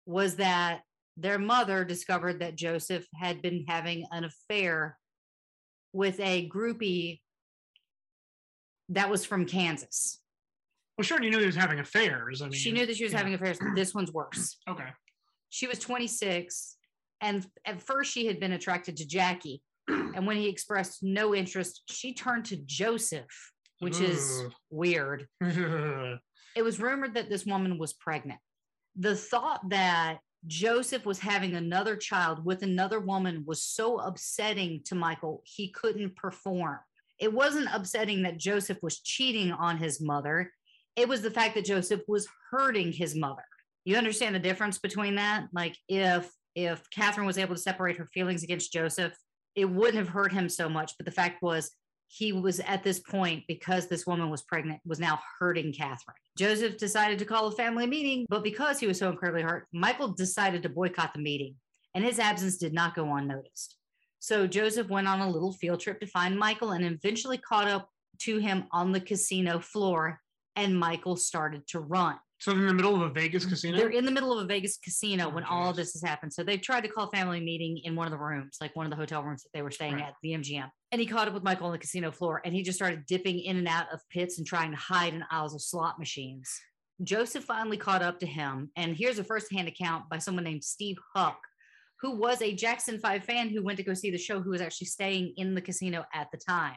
was 0.07 0.37
that 0.37 0.83
their 1.17 1.39
mother 1.39 1.85
discovered 1.85 2.41
that 2.41 2.57
Joseph 2.57 3.07
had 3.15 3.43
been 3.43 3.67
having 3.69 4.07
an 4.11 4.25
affair 4.25 4.99
with 5.93 6.19
a 6.21 6.49
groupie 6.49 7.21
that 8.89 9.11
was 9.11 9.25
from 9.25 9.47
Kansas. 9.47 10.19
Well, 10.97 11.05
sure, 11.05 11.23
you 11.23 11.31
knew 11.31 11.39
he 11.39 11.47
was 11.47 11.57
having 11.57 11.79
affairs. 11.79 12.43
I 12.43 12.47
mean, 12.47 12.53
She 12.53 12.73
knew 12.73 12.87
that 12.87 12.97
she 12.97 13.05
was 13.05 13.13
yeah. 13.13 13.19
having 13.19 13.35
affairs. 13.35 13.59
This 13.75 13.95
one's 13.95 14.13
worse. 14.13 14.59
Okay. 14.69 14.89
She 15.51 15.67
was 15.67 15.79
26. 15.79 16.77
And 17.21 17.47
at 17.67 17.83
first, 17.83 18.13
she 18.13 18.27
had 18.27 18.41
been 18.41 18.53
attracted 18.53 18.97
to 18.99 19.07
Jackie. 19.07 19.63
and 19.89 20.27
when 20.27 20.37
he 20.37 20.49
expressed 20.49 21.03
no 21.03 21.35
interest, 21.35 21.83
she 21.89 22.15
turned 22.15 22.45
to 22.47 22.57
Joseph, 22.57 23.52
which 23.83 24.01
is 24.01 24.45
weird. 24.71 25.27
It 26.55 26.63
was 26.63 26.79
rumored 26.79 27.15
that 27.15 27.31
this 27.31 27.47
woman 27.47 27.79
was 27.79 27.95
pregnant. 27.95 28.39
The 28.97 29.17
thought 29.17 29.71
that 29.71 30.19
Joseph 30.47 31.07
was 31.07 31.19
having 31.19 31.55
another 31.55 31.97
child 31.97 32.45
with 32.45 32.63
another 32.63 33.01
woman 33.01 33.45
was 33.47 33.63
so 33.63 33.99
upsetting 34.01 34.83
to 34.85 34.95
Michael, 34.95 35.43
he 35.47 35.71
couldn't 35.71 36.15
perform. 36.15 36.79
It 37.19 37.33
wasn't 37.33 37.69
upsetting 37.73 38.25
that 38.25 38.37
Joseph 38.37 38.77
was 38.83 39.01
cheating 39.01 39.51
on 39.51 39.79
his 39.79 39.99
mother, 39.99 40.53
it 40.97 41.09
was 41.09 41.23
the 41.23 41.31
fact 41.31 41.55
that 41.55 41.65
Joseph 41.65 42.03
was 42.07 42.29
hurting 42.51 42.93
his 42.93 43.15
mother. 43.15 43.45
You 43.85 43.97
understand 43.97 44.35
the 44.35 44.41
difference 44.41 44.79
between 44.79 45.17
that? 45.17 45.47
Like 45.53 45.77
if 45.89 46.31
if 46.55 46.83
Catherine 46.91 47.27
was 47.27 47.39
able 47.39 47.55
to 47.55 47.61
separate 47.61 47.97
her 47.97 48.07
feelings 48.07 48.43
against 48.43 48.73
Joseph, 48.73 49.15
it 49.55 49.65
wouldn't 49.65 49.97
have 49.97 50.09
hurt 50.09 50.33
him 50.33 50.51
so 50.51 50.69
much. 50.69 50.93
But 50.99 51.07
the 51.07 51.13
fact 51.13 51.43
was, 51.43 51.71
he 52.15 52.33
was 52.33 52.61
at 52.61 52.83
this 52.83 52.99
point 53.01 53.43
because 53.49 53.87
this 53.87 54.07
woman 54.07 54.29
was 54.29 54.43
pregnant, 54.43 54.81
was 54.85 55.01
now 55.01 55.19
hurting 55.39 55.73
Catherine. 55.73 56.15
Joseph 56.37 56.77
decided 56.77 57.19
to 57.19 57.25
call 57.25 57.47
a 57.47 57.53
family 57.53 57.87
meeting, 57.87 58.27
but 58.29 58.45
because 58.45 58.79
he 58.79 58.87
was 58.87 58.99
so 58.99 59.09
incredibly 59.09 59.41
hurt, 59.43 59.67
Michael 59.73 60.09
decided 60.09 60.63
to 60.63 60.69
boycott 60.69 61.15
the 61.15 61.21
meeting, 61.21 61.55
and 61.95 62.05
his 62.05 62.19
absence 62.19 62.59
did 62.59 62.75
not 62.75 62.95
go 62.95 63.15
unnoticed. 63.17 63.77
So 64.19 64.47
Joseph 64.47 64.89
went 64.91 65.09
on 65.09 65.21
a 65.21 65.31
little 65.31 65.55
field 65.55 65.81
trip 65.81 66.01
to 66.01 66.07
find 66.07 66.39
Michael 66.39 66.73
and 66.73 66.85
eventually 66.85 67.39
caught 67.39 67.67
up 67.67 67.89
to 68.21 68.37
him 68.39 68.65
on 68.73 68.93
the 68.93 69.01
casino 69.01 69.59
floor, 69.59 70.21
and 70.55 70.79
Michael 70.79 71.17
started 71.17 71.67
to 71.69 71.81
run. 71.81 72.17
so 72.39 72.53
in 72.53 72.67
the 72.67 72.75
middle 72.75 72.95
of 72.95 73.01
a 73.01 73.09
Vegas 73.09 73.47
casino. 73.47 73.79
They're 73.79 73.89
in 73.89 74.05
the 74.05 74.11
middle 74.11 74.37
of 74.39 74.45
a 74.45 74.47
Vegas 74.47 74.77
casino 74.77 75.29
Oh, 75.29 75.35
when 75.35 75.45
all 75.45 75.71
of 75.71 75.77
this 75.77 75.93
has 75.95 76.03
happened. 76.03 76.33
So 76.35 76.45
they've 76.45 76.61
tried 76.61 76.83
to 76.83 76.89
call 76.89 77.09
a 77.09 77.11
family 77.17 77.41
meeting 77.41 77.79
in 77.85 77.97
one 77.97 78.07
of 78.07 78.11
the 78.13 78.19
rooms, 78.19 78.59
like 78.61 78.77
one 78.77 78.85
of 78.85 78.91
the 78.91 78.97
hotel 78.97 79.23
rooms 79.23 79.43
that 79.45 79.49
they 79.55 79.63
were 79.63 79.71
staying 79.71 79.95
Right. 79.95 80.05
at, 80.09 80.15
the 80.23 80.33
MGM. 80.35 80.69
And 80.93 81.01
he 81.01 81.07
caught 81.07 81.27
up 81.27 81.35
with 81.35 81.43
Michael 81.43 81.67
on 81.67 81.73
the 81.73 81.79
casino 81.79 82.11
floor 82.11 82.43
and 82.45 82.55
he 82.55 82.63
just 82.63 82.79
started 82.79 83.07
dipping 83.07 83.41
in 83.41 83.57
and 83.57 83.67
out 83.67 83.87
of 83.93 84.07
pits 84.11 84.37
and 84.37 84.47
trying 84.47 84.71
to 84.71 84.77
hide 84.77 85.15
in 85.15 85.25
aisles 85.31 85.55
of 85.55 85.63
slot 85.63 85.99
machines. 85.99 86.61
Joseph 87.03 87.45
finally 87.45 87.79
caught 87.79 88.03
up 88.03 88.21
to 88.21 88.27
him. 88.27 88.71
And 88.77 88.95
here's 88.95 89.19
a 89.19 89.25
firsthand 89.25 89.69
account 89.69 90.09
by 90.11 90.19
someone 90.19 90.45
named 90.45 90.63
Steve 90.63 90.99
Huck, 91.15 91.41
who 92.01 92.17
was 92.17 92.43
a 92.43 92.55
Jackson 92.55 92.99
5 92.99 93.25
fan 93.25 93.49
who 93.49 93.63
went 93.63 93.79
to 93.79 93.83
go 93.83 93.95
see 93.95 94.11
the 94.11 94.19
show, 94.19 94.41
who 94.41 94.51
was 94.51 94.61
actually 94.61 94.89
staying 94.89 95.33
in 95.37 95.55
the 95.55 95.63
casino 95.63 96.05
at 96.13 96.29
the 96.31 96.39
time. 96.39 96.77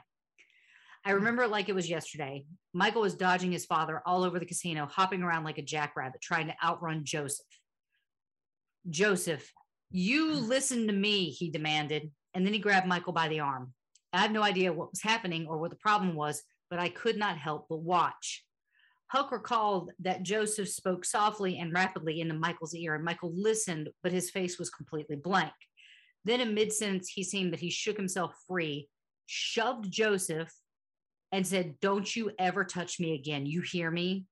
I 1.03 1.11
remember 1.11 1.43
it 1.43 1.51
like 1.51 1.69
it 1.69 1.75
was 1.75 1.89
yesterday. 1.89 2.45
Michael 2.73 3.01
was 3.01 3.13
dodging 3.13 3.51
his 3.51 3.65
father 3.65 4.01
all 4.07 4.23
over 4.23 4.39
the 4.39 4.45
casino, 4.45 4.87
hopping 4.87 5.21
around 5.21 5.43
like 5.43 5.59
a 5.59 5.61
jackrabbit, 5.61 6.21
trying 6.21 6.47
to 6.47 6.55
outrun 6.63 7.03
Joseph. 7.03 7.45
Joseph, 8.89 9.51
you 9.91 10.33
listen 10.33 10.87
to 10.87 10.93
me, 10.93 11.29
he 11.29 11.51
demanded. 11.51 12.11
And 12.33 12.45
then 12.45 12.53
he 12.53 12.59
grabbed 12.59 12.87
Michael 12.87 13.13
by 13.13 13.27
the 13.27 13.41
arm. 13.41 13.73
I 14.15 14.21
have 14.21 14.31
no 14.31 14.43
idea 14.43 14.73
what 14.73 14.91
was 14.91 15.01
happening 15.01 15.47
or 15.47 15.57
what 15.57 15.71
the 15.71 15.77
problem 15.77 16.15
was, 16.15 16.43
but 16.69 16.79
I 16.79 16.89
could 16.89 17.17
not 17.17 17.37
help 17.37 17.67
but 17.69 17.81
watch. 17.81 18.43
Huck 19.07 19.31
recalled 19.31 19.91
that 19.99 20.23
Joseph 20.23 20.69
spoke 20.69 21.05
softly 21.05 21.59
and 21.59 21.73
rapidly 21.73 22.21
into 22.21 22.33
Michael's 22.33 22.73
ear, 22.73 22.95
and 22.95 23.03
Michael 23.03 23.31
listened, 23.35 23.89
but 24.01 24.11
his 24.11 24.31
face 24.31 24.57
was 24.57 24.69
completely 24.69 25.15
blank. 25.15 25.53
Then, 26.23 26.41
in 26.41 26.55
mid 26.55 26.73
sentence, 26.73 27.09
he 27.09 27.23
seemed 27.23 27.53
that 27.53 27.59
he 27.59 27.69
shook 27.69 27.97
himself 27.97 28.33
free, 28.47 28.89
shoved 29.27 29.91
Joseph, 29.91 30.51
and 31.31 31.45
said, 31.45 31.75
Don't 31.81 32.15
you 32.15 32.31
ever 32.39 32.63
touch 32.63 32.99
me 32.99 33.13
again. 33.13 33.45
You 33.45 33.61
hear 33.61 33.91
me? 33.91 34.25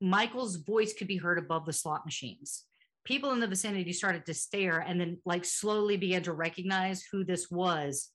Michael's 0.00 0.56
voice 0.56 0.92
could 0.92 1.06
be 1.06 1.18
heard 1.18 1.38
above 1.38 1.66
the 1.66 1.72
slot 1.72 2.04
machines. 2.04 2.64
People 3.04 3.32
in 3.32 3.40
the 3.40 3.46
vicinity 3.46 3.92
started 3.92 4.26
to 4.26 4.34
stare 4.34 4.80
and 4.80 5.00
then, 5.00 5.18
like, 5.24 5.44
slowly 5.44 5.96
began 5.96 6.22
to 6.24 6.32
recognize 6.32 7.04
who 7.12 7.24
this 7.24 7.50
was. 7.50 8.10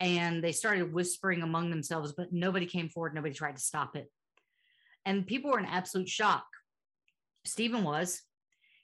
And 0.00 0.44
they 0.44 0.52
started 0.52 0.92
whispering 0.92 1.42
among 1.42 1.70
themselves, 1.70 2.12
but 2.12 2.32
nobody 2.32 2.66
came 2.66 2.88
forward. 2.88 3.14
Nobody 3.14 3.34
tried 3.34 3.56
to 3.56 3.62
stop 3.62 3.96
it. 3.96 4.10
And 5.04 5.26
people 5.26 5.50
were 5.50 5.58
in 5.58 5.64
absolute 5.64 6.08
shock. 6.08 6.46
Stephen 7.44 7.84
was. 7.84 8.22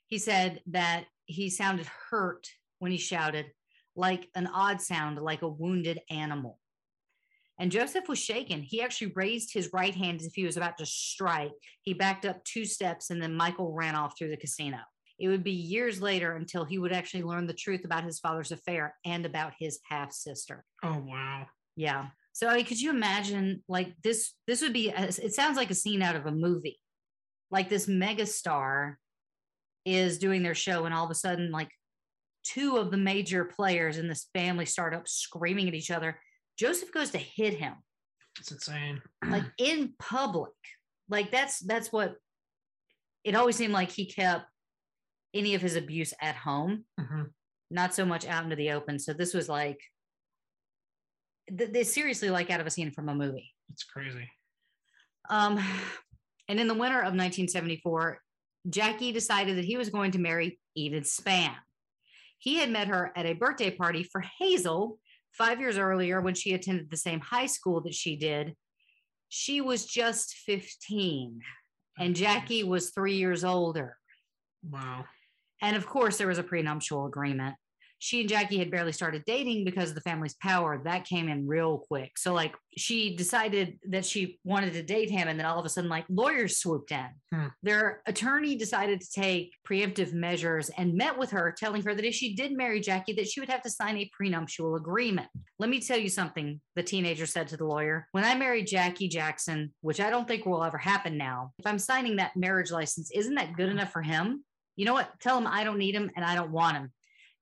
He 0.07 0.17
said 0.17 0.61
that 0.67 1.05
he 1.25 1.49
sounded 1.49 1.87
hurt 2.09 2.47
when 2.79 2.91
he 2.91 2.97
shouted, 2.97 3.47
like 3.95 4.29
an 4.35 4.47
odd 4.47 4.81
sound, 4.81 5.19
like 5.19 5.41
a 5.41 5.47
wounded 5.47 5.99
animal. 6.09 6.59
And 7.59 7.71
Joseph 7.71 8.09
was 8.09 8.19
shaken. 8.19 8.61
He 8.61 8.81
actually 8.81 9.11
raised 9.15 9.53
his 9.53 9.71
right 9.73 9.93
hand 9.93 10.21
as 10.21 10.27
if 10.27 10.33
he 10.33 10.45
was 10.45 10.57
about 10.57 10.77
to 10.79 10.85
strike. 10.85 11.51
He 11.81 11.93
backed 11.93 12.25
up 12.25 12.43
two 12.43 12.65
steps 12.65 13.09
and 13.09 13.21
then 13.21 13.35
Michael 13.35 13.71
ran 13.73 13.95
off 13.95 14.17
through 14.17 14.29
the 14.29 14.37
casino. 14.37 14.79
It 15.19 15.27
would 15.27 15.43
be 15.43 15.51
years 15.51 16.01
later 16.01 16.35
until 16.35 16.65
he 16.65 16.77
would 16.79 16.91
actually 16.91 17.23
learn 17.23 17.47
the 17.47 17.53
truth 17.53 17.85
about 17.85 18.03
his 18.03 18.19
father's 18.19 18.51
affair 18.51 18.95
and 19.05 19.25
about 19.25 19.53
his 19.59 19.79
half 19.89 20.11
sister. 20.11 20.65
oh 20.83 21.03
wow. 21.05 21.45
Yeah. 21.75 22.07
So 22.33 22.47
I 22.47 22.55
mean, 22.57 22.65
could 22.65 22.81
you 22.81 22.89
imagine 22.89 23.63
like 23.67 23.93
this? 24.03 24.33
This 24.47 24.61
would 24.61 24.73
be. 24.73 24.89
A, 24.89 25.03
it 25.03 25.33
sounds 25.33 25.55
like 25.57 25.71
a 25.71 25.75
scene 25.75 26.01
out 26.01 26.15
of 26.15 26.25
a 26.25 26.31
movie. 26.31 26.79
Like 27.51 27.69
this 27.69 27.87
mega 27.87 28.25
star 28.25 28.97
is 29.85 30.17
doing 30.17 30.41
their 30.41 30.55
show, 30.55 30.85
and 30.85 30.93
all 30.93 31.05
of 31.05 31.11
a 31.11 31.15
sudden, 31.15 31.51
like 31.51 31.69
two 32.43 32.77
of 32.77 32.91
the 32.91 32.97
major 32.97 33.45
players 33.45 33.97
in 33.97 34.07
this 34.07 34.27
family 34.33 34.65
start 34.65 34.93
up 34.93 35.07
screaming 35.07 35.67
at 35.67 35.73
each 35.73 35.91
other. 35.91 36.19
Joseph 36.57 36.91
goes 36.91 37.11
to 37.11 37.17
hit 37.17 37.55
him 37.55 37.73
It's 38.39 38.51
insane. 38.51 39.01
like 39.27 39.45
in 39.57 39.93
public. 39.99 40.51
Like 41.09 41.31
that's 41.31 41.59
that's 41.59 41.91
what 41.91 42.15
it 43.23 43.35
always 43.35 43.55
seemed 43.55 43.73
like 43.73 43.91
he 43.91 44.05
kept 44.05 44.45
any 45.33 45.55
of 45.55 45.61
his 45.61 45.75
abuse 45.75 46.13
at 46.21 46.35
home, 46.35 46.85
Mhm. 46.99 47.31
not 47.71 47.93
so 47.93 48.05
much 48.05 48.25
out 48.25 48.43
into 48.43 48.55
the 48.55 48.71
open. 48.71 48.99
So 48.99 49.13
this 49.13 49.33
was 49.33 49.49
like 49.49 49.79
th- 51.57 51.71
they 51.71 51.83
seriously 51.83 52.29
like 52.29 52.49
out 52.49 52.61
of 52.61 52.67
a 52.67 52.69
scene 52.71 52.91
from 52.91 53.09
a 53.09 53.15
movie. 53.15 53.53
It's 53.71 53.83
crazy. 53.83 54.29
Um, 55.29 55.59
and 56.47 56.59
in 56.59 56.67
the 56.67 56.73
winter 56.73 56.99
of 56.99 57.13
1974, 57.13 58.21
Jackie 58.69 59.11
decided 59.11 59.57
that 59.57 59.65
he 59.65 59.75
was 59.77 59.89
going 59.89 60.11
to 60.11 60.19
marry 60.19 60.59
Edith 60.75 61.03
Spann. 61.05 61.55
He 62.37 62.55
had 62.55 62.69
met 62.71 62.87
her 62.87 63.11
at 63.17 63.25
a 63.25 63.33
birthday 63.33 63.71
party 63.71 64.03
for 64.03 64.21
Hazel 64.39 64.99
five 65.31 65.59
years 65.59 65.77
earlier 65.77 66.21
when 66.21 66.35
she 66.35 66.53
attended 66.53 66.89
the 66.89 66.97
same 66.97 67.19
high 67.19 67.45
school 67.45 67.81
that 67.81 67.93
she 67.93 68.15
did. 68.15 68.55
She 69.29 69.61
was 69.61 69.85
just 69.85 70.35
15, 70.45 71.41
and 71.97 72.15
Jackie 72.15 72.63
was 72.63 72.91
three 72.91 73.15
years 73.17 73.43
older. 73.43 73.97
Wow. 74.63 75.05
And 75.63 75.77
of 75.77 75.87
course, 75.87 76.17
there 76.17 76.27
was 76.27 76.37
a 76.37 76.43
prenuptial 76.43 77.07
agreement. 77.07 77.55
She 77.99 78.19
and 78.19 78.27
Jackie 78.27 78.57
had 78.57 78.69
barely 78.69 78.91
started 78.91 79.23
dating 79.25 79.63
because 79.63 79.87
of 79.87 79.95
the 79.95 80.01
family's 80.01 80.33
power. 80.33 80.81
That 80.83 81.05
came 81.05 81.29
in 81.29 81.47
real 81.47 81.85
quick. 81.87 82.17
So, 82.17 82.33
like, 82.33 82.53
she 82.75 83.15
decided 83.15 83.79
that 83.91 84.03
she 84.05 84.39
wanted 84.43 84.73
to 84.73 84.83
date 84.83 85.09
him, 85.09 85.29
and 85.29 85.39
then 85.39 85.45
all 85.45 85.57
of 85.57 85.65
a 85.65 85.69
sudden, 85.69 85.89
like, 85.89 86.03
lawyers 86.09 86.57
swooped 86.57 86.91
in. 86.91 87.07
Hmm. 87.33 87.47
Their 87.61 88.01
attorney 88.05 88.57
decided 88.57 88.99
to 88.99 89.09
take 89.09 89.53
preemptive 89.65 90.11
measures 90.11 90.69
and 90.77 90.95
met 90.95 91.17
with 91.17 91.31
her, 91.31 91.55
telling 91.57 91.81
her 91.83 91.95
that 91.95 92.03
if 92.03 92.13
she 92.13 92.35
did 92.35 92.51
marry 92.51 92.81
Jackie, 92.81 93.13
that 93.13 93.29
she 93.29 93.39
would 93.39 93.47
have 93.47 93.61
to 93.61 93.69
sign 93.69 93.95
a 93.95 94.11
prenuptial 94.11 94.75
agreement. 94.75 95.29
Let 95.57 95.69
me 95.69 95.79
tell 95.79 95.97
you 95.97 96.09
something, 96.09 96.59
the 96.75 96.83
teenager 96.83 97.25
said 97.25 97.47
to 97.47 97.57
the 97.57 97.65
lawyer. 97.65 98.09
When 98.11 98.25
I 98.25 98.35
marry 98.35 98.63
Jackie 98.63 99.07
Jackson, 99.07 99.73
which 99.79 100.01
I 100.01 100.09
don't 100.09 100.27
think 100.27 100.45
will 100.45 100.65
ever 100.65 100.77
happen 100.77 101.17
now, 101.17 101.53
if 101.57 101.65
I'm 101.65 101.79
signing 101.79 102.17
that 102.17 102.35
marriage 102.35 102.69
license, 102.69 103.11
isn't 103.13 103.35
that 103.35 103.55
good 103.55 103.69
enough 103.69 103.93
for 103.93 104.01
him? 104.01 104.43
You 104.75 104.85
know 104.85 104.93
what? 104.93 105.19
Tell 105.19 105.35
them 105.35 105.47
I 105.47 105.63
don't 105.63 105.77
need 105.77 105.95
them 105.95 106.11
and 106.15 106.25
I 106.25 106.35
don't 106.35 106.51
want 106.51 106.75
them. 106.75 106.91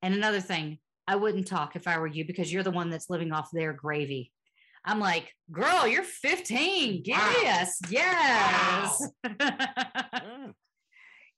And 0.01 0.13
another 0.13 0.41
thing, 0.41 0.79
I 1.07 1.15
wouldn't 1.15 1.47
talk 1.47 1.75
if 1.75 1.87
I 1.87 1.99
were 1.99 2.07
you 2.07 2.25
because 2.25 2.51
you're 2.51 2.63
the 2.63 2.71
one 2.71 2.89
that's 2.89 3.09
living 3.09 3.31
off 3.31 3.49
their 3.51 3.73
gravy. 3.73 4.31
I'm 4.83 4.99
like, 4.99 5.33
girl, 5.51 5.87
you're 5.87 6.03
15. 6.03 7.03
Wow. 7.07 7.33
Yes. 7.41 7.79
Yes. 7.89 9.07
Mm. 10.21 10.53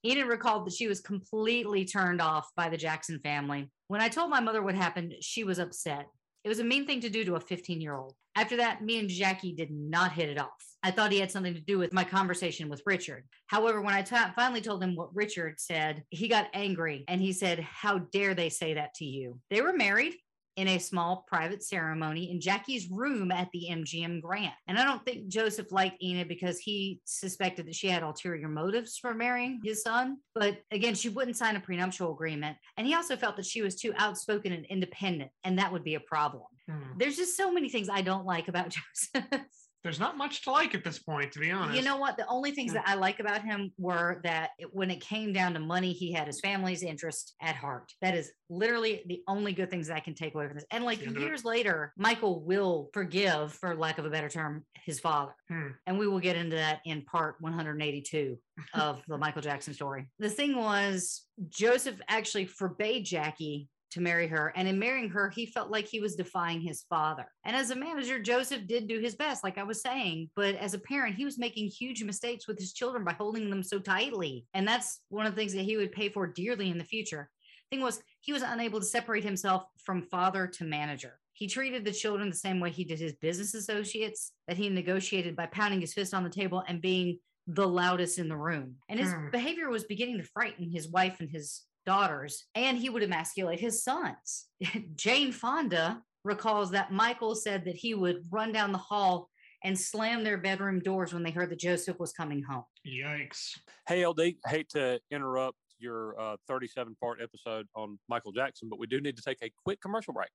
Enid 0.06 0.28
recalled 0.28 0.66
that 0.66 0.74
she 0.74 0.88
was 0.88 1.00
completely 1.00 1.86
turned 1.86 2.22
off 2.22 2.50
by 2.58 2.68
the 2.68 2.78
Jackson 2.78 3.20
family. 3.20 3.72
When 3.88 4.02
I 4.02 4.10
told 4.10 4.30
my 4.30 4.42
mother 4.42 4.62
what 4.62 4.76
happened, 4.76 5.14
she 5.22 5.46
was 5.46 5.60
upset. 5.60 6.08
It 6.44 6.50
was 6.50 6.60
a 6.60 6.64
mean 6.64 6.86
thing 6.86 7.00
to 7.02 7.10
do 7.10 7.24
to 7.26 7.36
a 7.36 7.40
15 7.40 7.80
year 7.80 7.96
old. 7.96 8.16
After 8.36 8.58
that, 8.58 8.84
me 8.84 9.00
and 9.00 9.10
Jackie 9.10 9.54
did 9.54 9.72
not 9.72 10.12
hit 10.12 10.30
it 10.30 10.40
off. 10.40 10.50
I 10.82 10.92
thought 10.92 11.12
he 11.12 11.20
had 11.20 11.32
something 11.32 11.54
to 11.54 11.62
do 11.62 11.78
with 11.78 11.94
my 11.94 12.04
conversation 12.04 12.68
with 12.68 12.82
Richard. 12.86 13.26
However, 13.48 13.82
when 13.82 13.94
I 13.94 14.04
finally 14.04 14.60
told 14.60 14.84
him 14.84 14.96
what 14.96 15.16
Richard 15.16 15.60
said, 15.60 16.04
he 16.10 16.28
got 16.28 16.50
angry 16.54 17.06
and 17.08 17.22
he 17.22 17.32
said, 17.32 17.60
How 17.60 18.00
dare 18.00 18.34
they 18.34 18.50
say 18.50 18.74
that 18.74 18.94
to 18.96 19.06
you? 19.06 19.40
They 19.50 19.62
were 19.62 19.74
married 19.74 20.16
in 20.56 20.68
a 20.68 20.80
small 20.80 21.26
private 21.28 21.64
ceremony 21.64 22.32
in 22.32 22.40
Jackie's 22.40 22.90
room 22.90 23.32
at 23.32 23.50
the 23.52 23.68
MGM 23.72 24.22
Grand. 24.22 24.54
And 24.68 24.78
I 24.78 24.84
don't 24.84 25.04
think 25.06 25.28
Joseph 25.28 25.72
liked 25.72 26.02
Enid 26.02 26.28
because 26.28 26.60
he 26.60 27.00
suspected 27.06 27.68
that 27.68 27.76
she 27.76 27.88
had 27.88 28.04
ulterior 28.04 28.48
motives 28.48 28.98
for 28.98 29.14
marrying 29.14 29.60
his 29.64 29.82
son. 29.82 30.18
But 30.36 30.60
again, 30.72 30.96
she 30.96 31.10
wouldn't 31.10 31.38
sign 31.38 31.56
a 31.56 31.60
prenuptial 31.60 32.14
agreement. 32.14 32.58
And 32.78 32.86
he 32.86 32.94
also 32.94 33.16
felt 33.16 33.36
that 33.38 33.46
she 33.46 33.62
was 33.62 33.76
too 33.76 33.94
outspoken 33.98 34.52
and 34.52 34.66
independent, 34.66 35.32
and 35.44 35.58
that 35.60 35.72
would 35.72 35.84
be 35.84 35.96
a 35.96 36.00
problem. 36.00 36.44
Hmm. 36.70 36.98
There's 36.98 37.18
just 37.18 37.36
so 37.36 37.52
many 37.52 37.70
things 37.70 37.90
I 37.90 38.02
don't 38.02 38.26
like 38.26 38.48
about 38.48 38.70
Joseph. 39.14 39.42
There's 39.84 40.00
not 40.00 40.18
much 40.18 40.44
to 40.44 40.52
like 40.52 40.74
at 40.76 40.84
this 40.84 41.00
point, 41.00 41.32
to 41.34 41.40
be 41.40 41.52
honest. 41.52 41.78
You 41.78 41.84
know 41.84 41.98
what? 41.98 42.16
The 42.18 42.26
only 42.28 42.52
things 42.52 42.72
Hmm. 42.72 42.76
that 42.78 42.88
I 42.88 42.96
like 42.96 43.20
about 43.20 43.44
him 43.44 43.72
were 43.78 44.22
that 44.24 44.52
it, 44.58 44.74
when 44.74 44.90
it 44.90 45.02
came 45.02 45.34
down 45.34 45.54
to 45.54 45.60
money, 45.60 45.92
he 45.92 46.12
had 46.14 46.28
his 46.28 46.40
family's 46.40 46.84
interest 46.84 47.36
at 47.42 47.56
heart. 47.56 47.92
That 48.02 48.16
is 48.16 48.32
literally 48.50 49.04
the 49.08 49.22
only 49.28 49.52
good 49.54 49.70
things 49.70 49.88
that 49.88 49.98
I 49.98 50.00
can 50.00 50.16
take 50.16 50.36
away 50.36 50.48
from 50.48 50.56
this. 50.56 50.66
And 50.72 50.84
like 50.86 51.06
of 51.06 51.16
it. 51.18 51.20
years 51.22 51.44
later, 51.44 51.92
Michael 51.98 52.44
will 52.46 52.90
forgive, 52.94 53.54
for 53.54 53.76
lack 53.76 53.98
of 53.98 54.06
a 54.06 54.10
better 54.10 54.30
term, 54.30 54.64
his 54.86 55.00
father. 55.00 55.34
Hmm. 55.50 55.68
And 55.86 56.00
we 56.00 56.08
will 56.08 56.20
get 56.20 56.36
into 56.38 56.56
that 56.56 56.80
in 56.86 57.02
part 57.04 57.36
182 57.42 58.38
of 58.74 59.02
the 59.08 59.18
Michael 59.24 59.42
Jackson 59.42 59.74
story. 59.74 60.08
The 60.20 60.30
thing 60.30 60.56
was, 60.56 61.26
Joseph 61.50 62.00
actually 62.08 62.46
forbade 62.46 63.06
Jackie 63.06 63.68
to 63.94 64.02
marry 64.02 64.28
her. 64.28 64.54
And 64.56 64.68
in 64.68 64.78
marrying 64.78 65.10
her, 65.10 65.30
he 65.30 65.46
felt 65.46 65.72
like 65.72 65.88
he 65.88 66.00
was 66.00 66.16
defying 66.16 66.62
his 66.62 66.84
father. 66.90 67.26
And 67.46 67.56
as 67.56 67.70
a 67.72 67.76
manager, 67.76 68.20
Joseph 68.20 68.68
did 68.68 68.88
do 68.88 69.00
his 69.00 69.16
best, 69.16 69.44
like 69.44 69.58
I 69.58 69.64
was 69.64 69.82
saying. 69.82 70.30
But 70.36 70.56
as 70.56 70.74
a 70.74 70.80
parent, 70.80 71.16
he 71.16 71.26
was 71.26 71.38
making 71.38 71.68
huge 71.68 72.04
mistakes 72.04 72.48
with 72.48 72.60
his 72.60 72.74
children 72.74 73.04
by 73.04 73.14
holding 73.14 73.50
them 73.50 73.64
so 73.64 73.80
tightly. 73.80 74.46
And 74.54 74.68
that's 74.68 75.02
one 75.10 75.26
of 75.26 75.34
the 75.34 75.40
things 75.40 75.54
that 75.54 75.64
he 75.64 75.78
would 75.78 75.92
pay 75.92 76.10
for 76.10 76.28
dearly 76.28 76.70
in 76.70 76.78
the 76.78 76.84
future. 76.84 77.30
Thing 77.70 77.82
was, 77.82 78.02
he 78.22 78.34
was 78.34 78.44
unable 78.44 78.80
to 78.80 78.86
separate 78.86 79.24
himself 79.24 79.64
from 79.84 80.04
father 80.04 80.48
to 80.48 80.64
manager. 80.64 81.20
He 81.34 81.48
treated 81.48 81.84
the 81.84 81.92
children 81.92 82.30
the 82.30 82.36
same 82.36 82.60
way 82.60 82.70
he 82.70 82.84
did 82.84 83.00
his 83.00 83.14
business 83.14 83.54
associates, 83.56 84.34
that 84.48 84.58
he 84.58 84.70
negotiated 84.70 85.36
by 85.36 85.48
pounding 85.48 85.82
his 85.82 85.94
fist 85.94 86.14
on 86.14 86.24
the 86.24 86.30
table 86.30 86.64
and 86.68 86.82
being 86.82 87.18
the 87.48 87.68
loudest 87.68 88.20
in 88.20 88.30
the 88.30 88.38
room. 88.38 88.76
And 88.90 89.00
his 89.00 89.12
Hmm. 89.12 89.30
behavior 89.32 89.70
was 89.70 89.84
beginning 89.84 90.18
to 90.20 90.24
frighten 90.24 90.70
his 90.70 90.88
wife 90.88 91.20
and 91.20 91.30
his 91.30 91.64
daughters, 91.86 92.46
and 92.56 92.78
he 92.78 92.90
would 92.90 93.04
emasculate 93.04 93.60
his 93.60 93.84
sons. 93.84 94.48
Jane 94.96 95.32
Fonda 95.32 96.02
recalls 96.24 96.72
that 96.72 96.92
Michael 96.92 97.36
said 97.36 97.66
that 97.66 97.76
he 97.76 97.94
would 97.94 98.24
run 98.32 98.52
down 98.52 98.72
the 98.72 98.78
hall 98.78 99.30
and 99.64 99.80
slam 99.80 100.24
their 100.24 100.38
bedroom 100.38 100.80
doors 100.80 101.14
when 101.14 101.24
they 101.24 101.32
heard 101.32 101.50
that 101.50 101.60
Joseph 101.60 102.00
was 102.00 102.12
coming 102.12 102.44
home. 102.44 102.64
Yikes. 102.86 103.58
Hey, 103.88 104.06
LD, 104.06 104.36
hate 104.46 104.70
to 104.70 105.00
interrupt 105.12 105.58
your 105.80 106.20
uh, 106.20 106.38
37 106.48 106.96
part 107.02 107.20
episode 107.22 107.68
on 107.76 107.98
Michael 108.10 108.32
Jackson, 108.32 108.70
but 108.70 108.80
we 108.80 108.88
do 108.88 109.00
need 109.00 109.16
to 109.18 109.24
take 109.24 109.38
a 109.42 109.52
quick 109.64 109.82
commercial 109.82 110.14
break. 110.14 110.30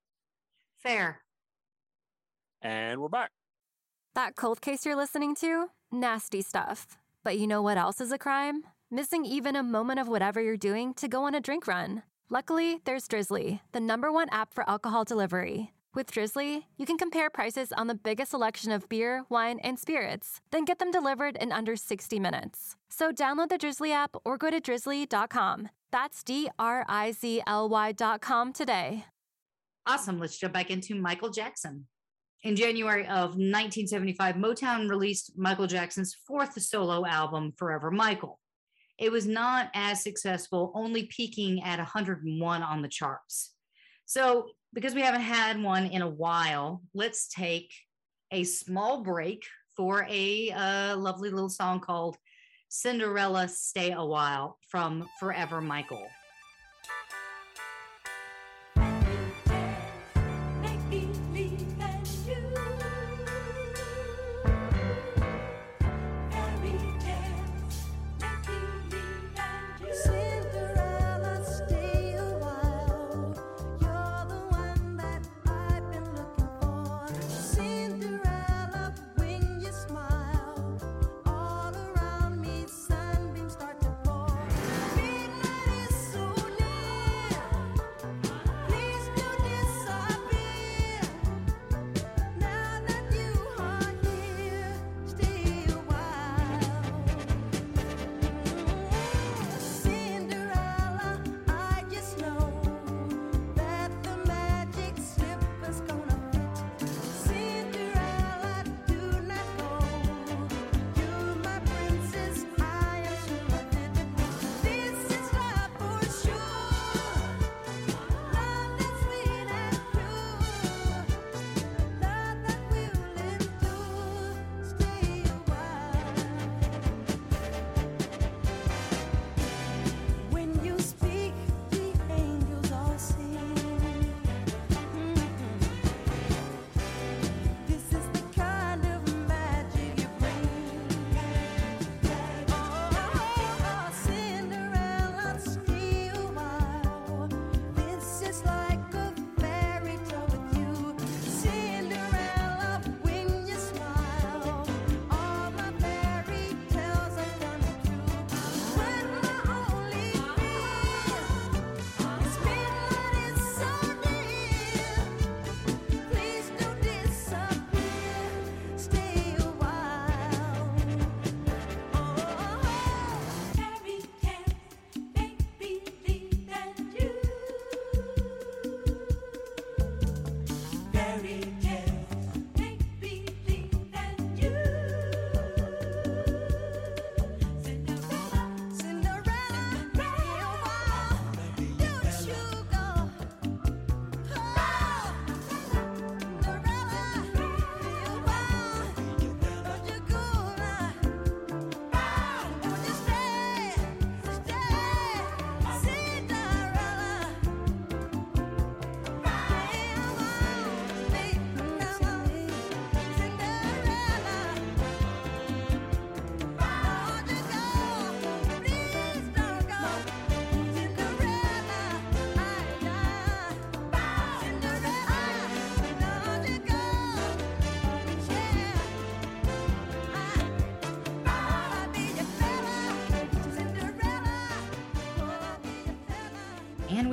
Fair. 0.81 1.21
And 2.61 2.99
we're 2.99 3.09
back. 3.09 3.31
That 4.15 4.35
cold 4.35 4.61
case 4.61 4.85
you're 4.85 4.95
listening 4.95 5.35
to? 5.35 5.67
Nasty 5.91 6.41
stuff. 6.41 6.97
But 7.23 7.37
you 7.37 7.47
know 7.47 7.61
what 7.61 7.77
else 7.77 8.01
is 8.01 8.11
a 8.11 8.17
crime? 8.17 8.63
Missing 8.91 9.23
even 9.25 9.55
a 9.55 9.61
moment 9.61 9.99
of 9.99 10.07
whatever 10.07 10.41
you're 10.41 10.57
doing 10.57 10.95
to 10.95 11.07
go 11.07 11.23
on 11.25 11.35
a 11.35 11.39
drink 11.39 11.67
run. 11.67 12.01
Luckily, 12.31 12.79
there's 12.85 13.07
Drizzly, 13.07 13.61
the 13.71 13.79
number 13.79 14.11
one 14.11 14.29
app 14.29 14.51
for 14.51 14.67
alcohol 14.67 15.03
delivery. 15.03 15.73
With 15.93 16.09
Drizzly, 16.09 16.65
you 16.75 16.87
can 16.87 16.97
compare 16.97 17.29
prices 17.29 17.71
on 17.71 17.85
the 17.85 17.93
biggest 17.93 18.31
selection 18.31 18.71
of 18.71 18.89
beer, 18.89 19.25
wine, 19.29 19.59
and 19.59 19.77
spirits, 19.77 20.41
then 20.49 20.65
get 20.65 20.79
them 20.79 20.89
delivered 20.89 21.37
in 21.37 21.51
under 21.51 21.75
60 21.75 22.19
minutes. 22.19 22.77
So 22.89 23.11
download 23.11 23.49
the 23.49 23.59
Drizzly 23.59 23.91
app 23.91 24.15
or 24.25 24.37
go 24.37 24.49
to 24.49 24.59
drizzly.com. 24.59 25.69
That's 25.91 26.23
D 26.23 26.49
R 26.57 26.83
I 26.89 27.11
Z 27.11 27.43
L 27.45 27.69
Y.com 27.69 28.53
today. 28.53 29.05
Awesome. 29.85 30.19
Let's 30.19 30.39
jump 30.39 30.53
back 30.53 30.71
into 30.71 30.95
Michael 30.95 31.29
Jackson. 31.29 31.85
In 32.41 32.55
January 32.55 33.03
of 33.03 33.35
1975, 33.37 34.35
Motown 34.35 34.89
released 34.89 35.33
Michael 35.37 35.67
Jackson's 35.67 36.15
fourth 36.25 36.59
solo 36.59 37.05
album, 37.05 37.53
Forever 37.55 37.91
Michael. 37.91 38.38
It 38.99 39.11
was 39.11 39.25
not 39.25 39.69
as 39.73 40.03
successful, 40.03 40.71
only 40.75 41.03
peaking 41.03 41.63
at 41.63 41.79
101 41.79 42.63
on 42.63 42.81
the 42.81 42.87
charts. 42.89 43.53
So, 44.05 44.49
because 44.73 44.93
we 44.93 45.01
haven't 45.01 45.21
had 45.21 45.61
one 45.61 45.85
in 45.85 46.01
a 46.01 46.09
while, 46.09 46.83
let's 46.93 47.27
take 47.29 47.73
a 48.31 48.43
small 48.43 49.01
break 49.01 49.43
for 49.75 50.05
a 50.09 50.51
uh, 50.51 50.97
lovely 50.97 51.29
little 51.29 51.49
song 51.49 51.79
called 51.79 52.17
Cinderella 52.67 53.47
Stay 53.47 53.91
a 53.93 54.03
While 54.03 54.59
from 54.67 55.07
Forever 55.19 55.61
Michael. 55.61 56.05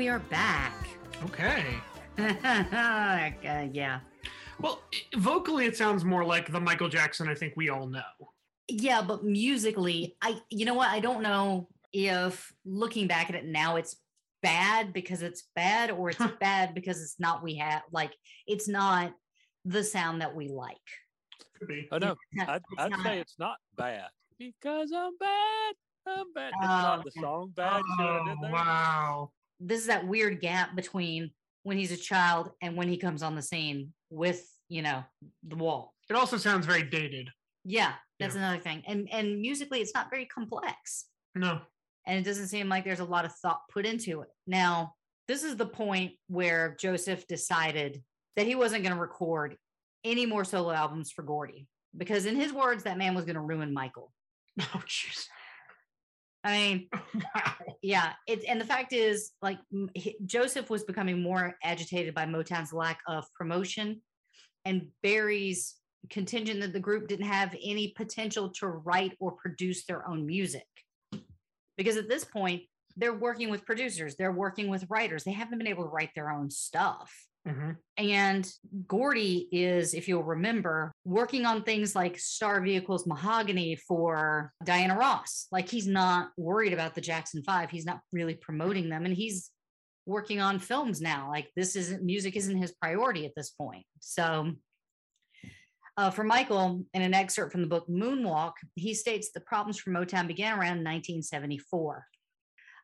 We 0.07 0.11
are 0.11 0.21
back. 0.21 0.73
Okay. 1.25 1.65
uh, 2.17 3.67
yeah. 3.73 3.99
Well, 4.61 4.81
vocally, 5.17 5.67
it 5.67 5.77
sounds 5.77 6.05
more 6.05 6.25
like 6.25 6.53
the 6.53 6.61
Michael 6.61 6.89
Jackson 6.89 7.29
I 7.29 7.35
think 7.35 7.55
we 7.57 7.71
all 7.71 7.89
know. 7.89 8.03
Yeah, 8.69 9.03
but 9.03 9.25
musically, 9.25 10.15
I 10.23 10.39
you 10.49 10.65
know 10.65 10.75
what? 10.75 10.91
I 10.91 11.01
don't 11.01 11.23
know 11.25 11.67
if 11.93 12.53
looking 12.65 13.09
back 13.09 13.31
at 13.31 13.35
it 13.35 13.47
now 13.47 13.75
it's 13.75 13.97
bad 14.45 14.93
because 14.93 15.23
it's 15.23 15.49
bad 15.57 15.91
or 15.91 16.11
it's 16.11 16.23
bad 16.41 16.73
because 16.73 17.03
it's 17.03 17.19
not 17.19 17.43
we 17.43 17.57
have 17.57 17.83
like 17.91 18.13
it's 18.47 18.69
not 18.69 19.13
the 19.65 19.83
sound 19.83 20.21
that 20.21 20.37
we 20.37 20.47
like. 20.47 20.77
Could 21.59 21.67
be. 21.67 21.89
Oh 21.91 21.99
no, 21.99 22.15
I'd, 22.47 22.63
I'd 22.79 22.93
not- 22.93 23.03
say 23.03 23.19
it's 23.19 23.41
not 23.41 23.57
bad 23.77 24.05
because 24.39 24.93
I'm 24.95 25.19
bad. 25.19 25.75
I'm 26.07 26.33
bad. 26.33 26.53
It's 26.55 26.57
Oh, 26.63 26.67
not 26.69 27.05
the 27.05 27.11
song 27.21 27.53
bad 27.57 27.83
shit 27.99 28.07
I 28.07 28.25
did 28.25 28.37
Oh, 28.45 28.53
wow. 28.53 29.31
This 29.61 29.81
is 29.81 29.87
that 29.87 30.07
weird 30.07 30.41
gap 30.41 30.77
between 30.77 31.31
when 31.63 31.79
he's 31.79 31.93
a 31.93 31.97
child 31.97 32.51
and 32.63 32.77
when 32.77 32.89
he 32.89 32.97
comes 32.97 33.23
on 33.23 33.35
the 33.35 33.43
scene 33.43 33.93
with, 34.11 34.43
you 34.69 34.83
know, 34.83 35.03
the 35.47 35.57
wall. 35.57 35.95
It 36.09 36.15
also 36.17 36.37
sounds 36.37 36.67
very 36.67 36.83
dated. 36.83 37.31
Yeah, 37.65 37.93
that's 38.21 38.37
another 38.37 38.59
thing. 38.59 38.83
And 38.87 39.09
and 39.11 39.41
musically 39.41 39.81
it's 39.81 39.95
not 39.95 40.11
very 40.11 40.27
complex. 40.27 41.07
No. 41.35 41.61
and 42.07 42.19
it 42.19 42.25
doesn't 42.25 42.47
seem 42.49 42.69
like 42.69 42.85
there's 42.85 43.01
a 43.01 43.05
lot 43.05 43.25
of 43.25 43.33
thought 43.43 43.61
put 43.73 43.85
into 43.85 44.21
it. 44.23 44.29
Now, 44.47 44.95
this 45.29 45.43
is 45.43 45.57
the 45.57 45.67
point 45.67 46.13
where 46.29 46.77
Joseph 46.81 47.27
decided 47.27 48.03
that 48.37 48.47
he 48.47 48.55
wasn't 48.55 48.85
going 48.85 48.95
to 48.95 49.01
record 49.01 49.57
any 50.05 50.25
more 50.25 50.45
solo 50.45 50.71
albums 50.71 51.11
for 51.11 51.23
Gordy 51.23 51.67
because, 51.97 52.27
in 52.27 52.37
his 52.37 52.53
words, 52.53 52.85
that 52.85 52.97
man 52.99 53.15
was 53.15 53.25
going 53.25 53.35
to 53.35 53.41
ruin 53.41 53.75
Michael. 53.75 54.13
Oh, 54.61 54.83
jeez. 54.87 55.27
I 56.47 56.53
mean, 56.59 56.89
Wow. 57.35 57.55
yeah, 57.83 58.13
it, 58.29 58.45
and 58.49 58.61
the 58.61 58.65
fact 58.65 58.93
is, 58.93 59.33
like, 59.43 59.59
he- 59.95 60.17
Joseph 60.25 60.71
was 60.71 60.85
becoming 60.85 61.21
more 61.21 61.57
agitated 61.65 62.15
by 62.15 62.25
Motown's 62.25 62.73
lack 62.73 63.01
of 63.09 63.25
promotion 63.35 64.01
and 64.65 64.87
Berry's 65.03 65.75
contingent 66.09 66.61
that 66.61 66.73
the 66.73 66.79
group 66.81 67.09
didn't 67.09 67.27
have 67.27 67.53
any 67.65 67.93
potential 67.97 68.51
to 68.61 68.69
write 68.69 69.17
or 69.19 69.33
produce 69.33 69.85
their 69.87 70.09
own 70.09 70.25
music. 70.25 70.67
Because 71.77 71.97
at 71.97 72.09
this 72.09 72.25
point, 72.25 72.63
they're 72.97 73.13
working 73.13 73.51
with 73.51 73.67
producers, 73.67 74.15
they're 74.17 74.33
working 74.33 74.69
with 74.69 74.87
writers, 74.89 75.25
they 75.25 75.33
haven't 75.33 75.59
been 75.59 75.67
able 75.67 75.83
to 75.83 75.91
write 75.91 76.11
their 76.15 76.31
own 76.31 76.49
stuff. 76.49 77.13
Mhm. 77.47 77.77
And 77.97 78.53
Gordy 78.87 79.49
is, 79.53 79.95
if 79.95 80.09
you'll 80.09 80.25
remember, 80.25 80.93
working 81.05 81.47
on 81.47 81.63
things 81.63 81.95
like 81.95 82.19
Star 82.19 82.61
Vehicles 82.61 83.07
Mahogany 83.07 83.77
for 83.77 84.53
Diana 84.65 84.97
Ross. 84.97 85.47
Like 85.53 85.69
he's 85.69 85.87
not 85.87 86.31
worried 86.37 86.73
about 86.73 86.95
the 86.95 87.01
Jackson 87.01 87.43
Five. 87.45 87.71
He's 87.71 87.87
not 87.87 88.01
really 88.13 88.35
promoting 88.35 88.89
them. 88.89 89.05
And 89.05 89.15
he's 89.15 89.51
working 90.07 90.41
on 90.41 90.59
films 90.59 91.01
now. 91.01 91.29
Like 91.31 91.51
this 91.55 91.77
isn't 91.77 92.03
music 92.03 92.37
isn't 92.37 92.57
his 92.57 92.73
priority 92.73 93.27
at 93.27 93.35
this 93.37 93.51
point. 93.51 93.85
So 94.01 94.53
uh, 95.97 96.11
for 96.11 96.25
Michael, 96.25 96.85
in 96.93 97.03
an 97.03 97.15
excerpt 97.15 97.53
from 97.53 97.63
the 97.63 97.69
book 97.69 97.89
Moonwalk, 97.89 98.53
he 98.75 98.93
states 98.93 99.31
the 99.33 99.41
problems 99.41 99.79
for 99.79 99.91
Motown 99.91 100.27
began 100.27 100.53
around 100.53 100.85
1974. 100.85 102.07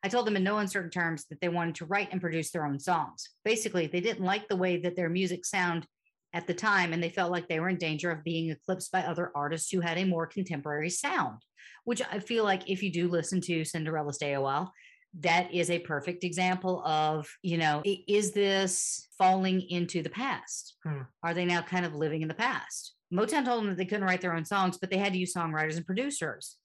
I 0.05 0.09
told 0.09 0.27
them 0.27 0.37
in 0.37 0.43
no 0.43 0.59
uncertain 0.59 0.91
terms 0.91 1.27
that 1.27 1.41
they 1.41 1.49
wanted 1.49 1.77
to 1.77 1.87
write 1.87 2.09
and 2.11 2.21
produce 2.21 2.51
their 2.51 2.67
own 2.67 2.79
songs. 2.79 3.29
Basically, 3.45 3.87
they 3.87 4.01
didn't 4.01 4.25
like 4.25 4.49
the 4.49 4.57
way 4.57 4.79
that 4.79 4.97
their 4.97 5.09
music 5.09 5.45
sound 5.45 5.87
at 6.35 6.47
the 6.47 6.55
time, 6.55 6.93
and 6.93 7.03
they 7.03 7.11
felt 7.11 7.31
like 7.31 7.47
they 7.47 7.61
were 7.61 7.69
in 7.69 7.77
danger 7.77 8.11
of 8.11 8.25
being 8.25 8.51
eclipsed 8.51 8.91
by 8.91 9.03
other 9.03 9.31
artists 9.35 9.71
who 9.71 9.81
had 9.81 9.99
a 9.99 10.05
more 10.05 10.27
contemporary 10.27 10.91
sound. 10.91 11.39
Which 11.85 12.03
I 12.11 12.19
feel 12.19 12.45
like 12.45 12.69
if 12.69 12.83
you 12.83 12.93
do 12.93 13.09
listen 13.09 13.41
to 13.43 13.65
Cinderella 13.65 14.13
Stay 14.13 14.35
a 14.35 14.41
While, 14.41 14.73
that 15.21 15.53
is 15.53 15.69
a 15.71 15.79
perfect 15.81 16.25
example 16.25 16.83
of, 16.85 17.29
you 17.43 17.59
know, 17.59 17.83
is 17.85 18.33
this 18.33 19.09
falling 19.19 19.61
into 19.61 20.03
the 20.03 20.11
past? 20.11 20.77
Hmm. 20.85 21.03
Are 21.23 21.35
they 21.35 21.45
now 21.45 21.61
kind 21.61 21.85
of 21.85 21.95
living 21.95 22.23
in 22.23 22.29
the 22.29 22.35
past? 22.35 22.95
Motown 23.13 23.45
told 23.45 23.61
them 23.61 23.69
that 23.69 23.77
they 23.77 23.85
couldn't 23.85 24.07
write 24.07 24.23
their 24.23 24.35
own 24.35 24.45
songs, 24.45 24.79
but 24.79 24.91
they 24.91 24.97
had 24.97 25.13
to 25.13 25.19
use 25.19 25.35
songwriters 25.35 25.77
and 25.77 25.85
producers 25.85 26.57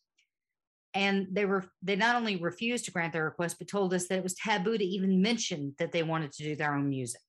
and 0.93 1.27
they 1.31 1.45
were 1.45 1.65
they 1.81 1.95
not 1.95 2.15
only 2.15 2.38
refused 2.38 2.85
to 2.85 2.91
grant 2.91 3.13
their 3.13 3.25
request 3.25 3.57
but 3.59 3.67
told 3.67 3.93
us 3.93 4.07
that 4.07 4.17
it 4.17 4.23
was 4.23 4.35
taboo 4.35 4.77
to 4.77 4.83
even 4.83 5.21
mention 5.21 5.75
that 5.79 5.91
they 5.91 6.03
wanted 6.03 6.31
to 6.33 6.43
do 6.43 6.55
their 6.55 6.73
own 6.73 6.89
music. 6.89 7.21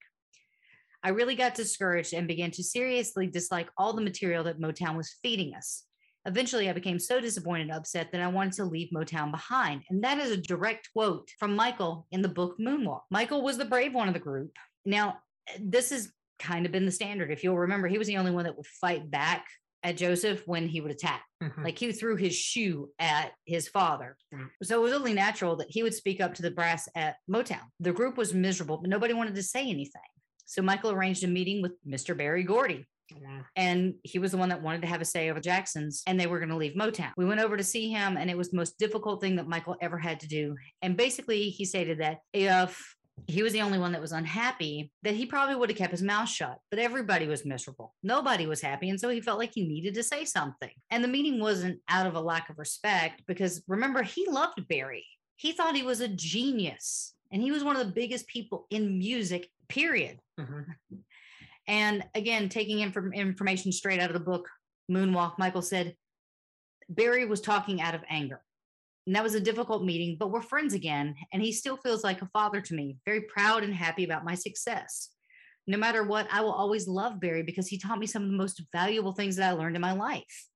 I 1.03 1.11
really 1.11 1.37
got 1.37 1.55
discouraged 1.55 2.13
and 2.13 2.27
began 2.27 2.51
to 2.53 2.63
seriously 2.63 3.27
dislike 3.27 3.69
all 3.77 3.93
the 3.93 4.03
material 4.03 4.45
that 4.45 4.61
motown 4.61 4.97
was 4.97 5.17
feeding 5.23 5.55
us. 5.55 5.85
Eventually 6.27 6.69
i 6.69 6.73
became 6.73 6.99
so 6.99 7.21
disappointed 7.21 7.63
and 7.63 7.73
upset 7.73 8.11
that 8.13 8.21
i 8.21 8.27
wanted 8.27 8.55
to 8.55 8.65
leave 8.65 8.91
motown 8.95 9.31
behind. 9.31 9.83
And 9.91 10.03
that 10.05 10.19
is 10.19 10.31
a 10.31 10.37
direct 10.37 10.91
quote 10.93 11.31
from 11.39 11.57
michael 11.57 12.07
in 12.11 12.23
the 12.23 12.29
book 12.29 12.57
moonwalk. 12.61 13.03
Michael 13.11 13.43
was 13.43 13.59
the 13.59 13.65
brave 13.65 13.95
one 13.95 14.09
of 14.09 14.15
the 14.15 14.21
group. 14.21 14.57
Now 14.85 15.19
this 15.61 15.91
has 15.91 16.11
kind 16.39 16.67
of 16.67 16.73
been 16.73 16.87
the 16.87 16.93
standard. 16.93 17.31
If 17.31 17.43
you'll 17.43 17.59
remember 17.59 17.89
he 17.89 17.99
was 17.99 18.07
the 18.07 18.19
only 18.19 18.31
one 18.31 18.45
that 18.45 18.57
would 18.57 18.67
fight 18.67 19.11
back 19.11 19.47
at 19.83 19.97
joseph 19.97 20.43
when 20.47 20.67
he 20.69 20.81
would 20.81 20.91
attack 20.91 21.25
Mhm. 21.43 21.65
like 21.65 21.79
he 21.79 21.93
threw 21.93 22.17
his 22.17 22.35
shoe 22.35 22.91
at 22.99 23.33
his 23.45 23.69
father. 23.69 24.17
Mm. 24.35 24.49
So 24.65 24.79
it 24.81 24.83
was 24.83 24.93
only 24.93 25.15
natural 25.15 25.55
that 25.57 25.69
he 25.71 25.83
would 25.85 25.95
speak 25.95 26.21
up 26.21 26.35
to 26.35 26.43
the 26.43 26.51
brass 26.51 26.89
at 26.97 27.17
Motown. 27.31 27.63
The 27.79 27.93
group 27.93 28.17
was 28.17 28.35
miserable, 28.35 28.79
but 28.79 28.91
nobody 28.91 29.15
wanted 29.15 29.37
to 29.37 29.43
say 29.43 29.63
anything. 29.69 30.03
So 30.47 30.63
Michael 30.63 30.91
arranged 30.91 31.23
a 31.25 31.29
meeting 31.29 31.63
with 31.63 31.73
Mr. 31.87 32.17
Berry 32.17 32.43
Gordy. 32.43 32.87
And 33.57 33.95
he 34.03 34.19
was 34.19 34.33
the 34.33 34.37
one 34.37 34.51
that 34.51 34.61
wanted 34.63 34.83
to 34.83 34.87
have 34.89 35.01
a 35.01 35.05
say 35.05 35.31
over 35.31 35.41
Jackson's, 35.41 36.03
and 36.07 36.19
they 36.21 36.27
were 36.27 36.39
going 36.39 36.51
to 36.51 36.57
leave 36.57 36.75
Motown. 36.75 37.13
We 37.17 37.25
went 37.25 37.41
over 37.41 37.57
to 37.57 37.65
see 37.65 37.89
him, 37.89 38.17
and 38.19 38.29
it 38.31 38.37
was 38.37 38.51
the 38.51 38.57
most 38.59 38.77
difficult 38.79 39.21
thing 39.23 39.37
that 39.37 39.49
Michael 39.49 39.77
ever 39.81 39.97
had 39.99 40.21
to 40.21 40.29
do. 40.29 40.55
And 40.83 40.97
basically, 40.97 41.49
he 41.51 41.65
stated 41.65 41.99
that 42.01 42.19
if 42.35 42.97
he 43.27 43.43
was 43.43 43.53
the 43.53 43.61
only 43.63 43.79
one 43.79 43.93
that 43.93 44.01
was 44.01 44.13
unhappy, 44.13 44.93
that 45.03 45.15
he 45.15 45.27
probably 45.27 45.55
would 45.55 45.71
have 45.71 45.79
kept 45.79 45.93
his 45.93 46.03
mouth 46.03 46.29
shut. 46.29 46.59
But 46.71 46.79
everybody 46.79 47.27
was 47.27 47.45
miserable. 47.45 47.95
Nobody 48.03 48.47
was 48.47 48.61
happy. 48.61 48.91
And 48.91 49.01
so 49.01 49.09
he 49.09 49.21
felt 49.21 49.39
like 49.39 49.53
he 49.55 49.67
needed 49.67 49.95
to 49.95 50.03
say 50.03 50.25
something. 50.25 50.71
And 50.91 51.03
the 51.03 51.09
meeting 51.09 51.41
wasn't 51.41 51.81
out 51.89 52.07
of 52.07 52.15
a 52.15 52.21
lack 52.21 52.49
of 52.49 52.59
respect 52.59 53.23
because 53.27 53.63
remember, 53.69 54.03
he 54.03 54.27
loved 54.29 54.67
Berry. 54.69 55.07
He 55.37 55.53
thought 55.53 55.77
he 55.77 55.83
was 55.83 56.01
a 56.01 56.09
genius. 56.09 57.15
And 57.31 57.43
he 57.43 57.53
was 57.53 57.63
one 57.63 57.77
of 57.77 57.87
the 57.87 57.93
biggest 57.93 58.27
people 58.27 58.67
in 58.71 58.99
music, 58.99 59.49
period. 59.69 60.19
Mhm. 60.39 60.67
And 61.71 62.03
again, 62.15 62.49
taking 62.49 62.79
inform- 62.79 63.13
information 63.13 63.73
straight 63.73 64.01
out 64.01 64.09
of 64.09 64.15
the 64.15 64.21
book 64.21 64.49
Moonwalk, 64.91 65.39
Michael 65.39 65.61
said 65.61 65.95
Berry 66.89 67.27
was 67.27 67.43
talking 67.43 67.83
out 67.83 67.95
of 67.95 68.01
anger. 68.09 68.41
And 69.09 69.17
that 69.17 69.25
was 69.25 69.35
a 69.35 69.41
difficult 69.41 69.85
meeting, 69.85 70.19
but 70.21 70.31
we're 70.31 70.43
friends 70.43 70.75
again. 70.75 71.15
And 71.33 71.41
he 71.41 71.51
still 71.51 71.79
feels 71.79 72.05
like 72.05 72.21
a 72.21 72.29
father 72.35 72.61
to 72.61 72.75
me, 72.75 72.99
very 73.07 73.23
proud 73.23 73.65
and 73.65 73.73
happy 73.73 74.05
about 74.05 74.27
my 74.27 74.35
success. 74.35 75.09
No 75.67 75.79
matter 75.79 76.03
what, 76.03 76.29
I 76.31 76.43
will 76.43 76.53
always 76.53 76.87
love 76.87 77.19
Berry 77.19 77.43
because 77.43 77.69
he 77.69 77.79
taught 77.79 77.99
me 77.99 78.07
some 78.07 78.23
of 78.23 78.31
the 78.31 78.37
most 78.37 78.61
valuable 78.71 79.15
things 79.15 79.37
that 79.37 79.49
I 79.49 79.53
learned 79.53 79.77
in 79.77 79.81
my 79.81 79.93
life. 79.93 80.47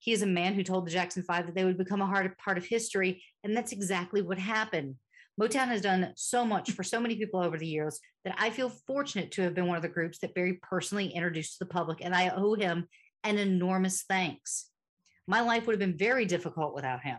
He 0.00 0.10
is 0.10 0.22
a 0.22 0.26
man 0.26 0.54
who 0.54 0.64
told 0.64 0.86
the 0.86 0.90
Jackson 0.90 1.22
Five 1.22 1.46
that 1.46 1.54
they 1.54 1.64
would 1.64 1.78
become 1.78 2.02
a 2.02 2.30
part 2.36 2.58
of 2.58 2.66
history. 2.66 3.22
And 3.44 3.56
that's 3.56 3.70
exactly 3.70 4.22
what 4.22 4.40
happened. 4.40 4.96
Motown 5.40 5.68
has 5.68 5.80
done 5.80 6.12
so 6.16 6.44
much 6.44 6.72
for 6.72 6.82
so 6.82 6.98
many 6.98 7.14
people 7.14 7.40
over 7.40 7.58
the 7.58 7.68
years 7.68 8.00
that 8.24 8.34
I 8.36 8.50
feel 8.50 8.72
fortunate 8.88 9.30
to 9.32 9.42
have 9.42 9.54
been 9.54 9.68
one 9.68 9.76
of 9.76 9.82
the 9.82 9.88
groups 9.88 10.18
that 10.18 10.34
Berry 10.34 10.58
personally 10.68 11.10
introduced 11.10 11.58
to 11.58 11.64
the 11.64 11.70
public, 11.70 11.98
and 12.04 12.12
I 12.12 12.30
owe 12.30 12.54
him 12.54 12.88
an 13.22 13.38
enormous 13.38 14.02
thanks. 14.02 14.68
My 15.28 15.42
life 15.42 15.68
would 15.68 15.74
have 15.74 15.78
been 15.78 15.96
very 15.96 16.24
difficult 16.24 16.74
without 16.74 17.04
him. 17.04 17.18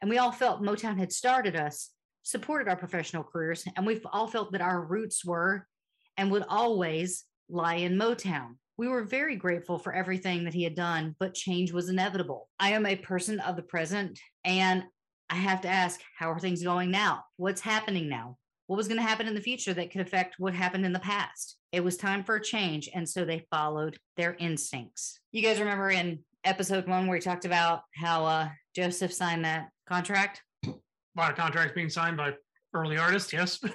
And 0.00 0.10
we 0.10 0.18
all 0.18 0.32
felt 0.32 0.62
Motown 0.62 0.98
had 0.98 1.12
started 1.12 1.56
us, 1.56 1.90
supported 2.22 2.68
our 2.68 2.76
professional 2.76 3.24
careers, 3.24 3.64
and 3.76 3.86
we've 3.86 4.06
all 4.12 4.26
felt 4.26 4.52
that 4.52 4.60
our 4.60 4.80
roots 4.84 5.24
were 5.24 5.66
and 6.16 6.30
would 6.30 6.44
always 6.48 7.24
lie 7.48 7.76
in 7.76 7.96
Motown. 7.96 8.56
We 8.78 8.88
were 8.88 9.04
very 9.04 9.36
grateful 9.36 9.78
for 9.78 9.94
everything 9.94 10.44
that 10.44 10.54
he 10.54 10.64
had 10.64 10.74
done, 10.74 11.14
but 11.18 11.34
change 11.34 11.72
was 11.72 11.88
inevitable. 11.88 12.48
I 12.58 12.70
am 12.70 12.84
a 12.84 12.96
person 12.96 13.40
of 13.40 13.56
the 13.56 13.62
present, 13.62 14.18
and 14.44 14.84
I 15.30 15.36
have 15.36 15.62
to 15.62 15.68
ask, 15.68 16.00
how 16.18 16.30
are 16.30 16.38
things 16.38 16.62
going 16.62 16.90
now? 16.90 17.24
What's 17.36 17.60
happening 17.60 18.08
now? 18.08 18.36
What 18.66 18.76
was 18.76 18.88
going 18.88 18.98
to 18.98 19.06
happen 19.06 19.28
in 19.28 19.34
the 19.34 19.40
future 19.40 19.72
that 19.74 19.90
could 19.90 20.00
affect 20.00 20.36
what 20.38 20.54
happened 20.54 20.84
in 20.84 20.92
the 20.92 20.98
past? 20.98 21.56
It 21.72 21.84
was 21.84 21.96
time 21.96 22.24
for 22.24 22.36
a 22.36 22.42
change. 22.42 22.88
And 22.94 23.08
so 23.08 23.24
they 23.24 23.46
followed 23.50 23.96
their 24.16 24.34
instincts. 24.38 25.20
You 25.32 25.42
guys 25.42 25.60
remember 25.60 25.90
in 25.90 26.20
episode 26.44 26.88
one 26.88 27.06
where 27.06 27.16
we 27.16 27.20
talked 27.20 27.44
about 27.44 27.82
how 27.94 28.24
uh, 28.24 28.48
Joseph 28.74 29.12
signed 29.12 29.44
that 29.44 29.68
contract? 29.86 30.42
A 30.66 30.72
lot 31.16 31.30
of 31.30 31.36
contracts 31.36 31.74
being 31.74 31.90
signed 31.90 32.16
by 32.16 32.34
early 32.74 32.98
artists. 32.98 33.32
Yes. 33.32 33.60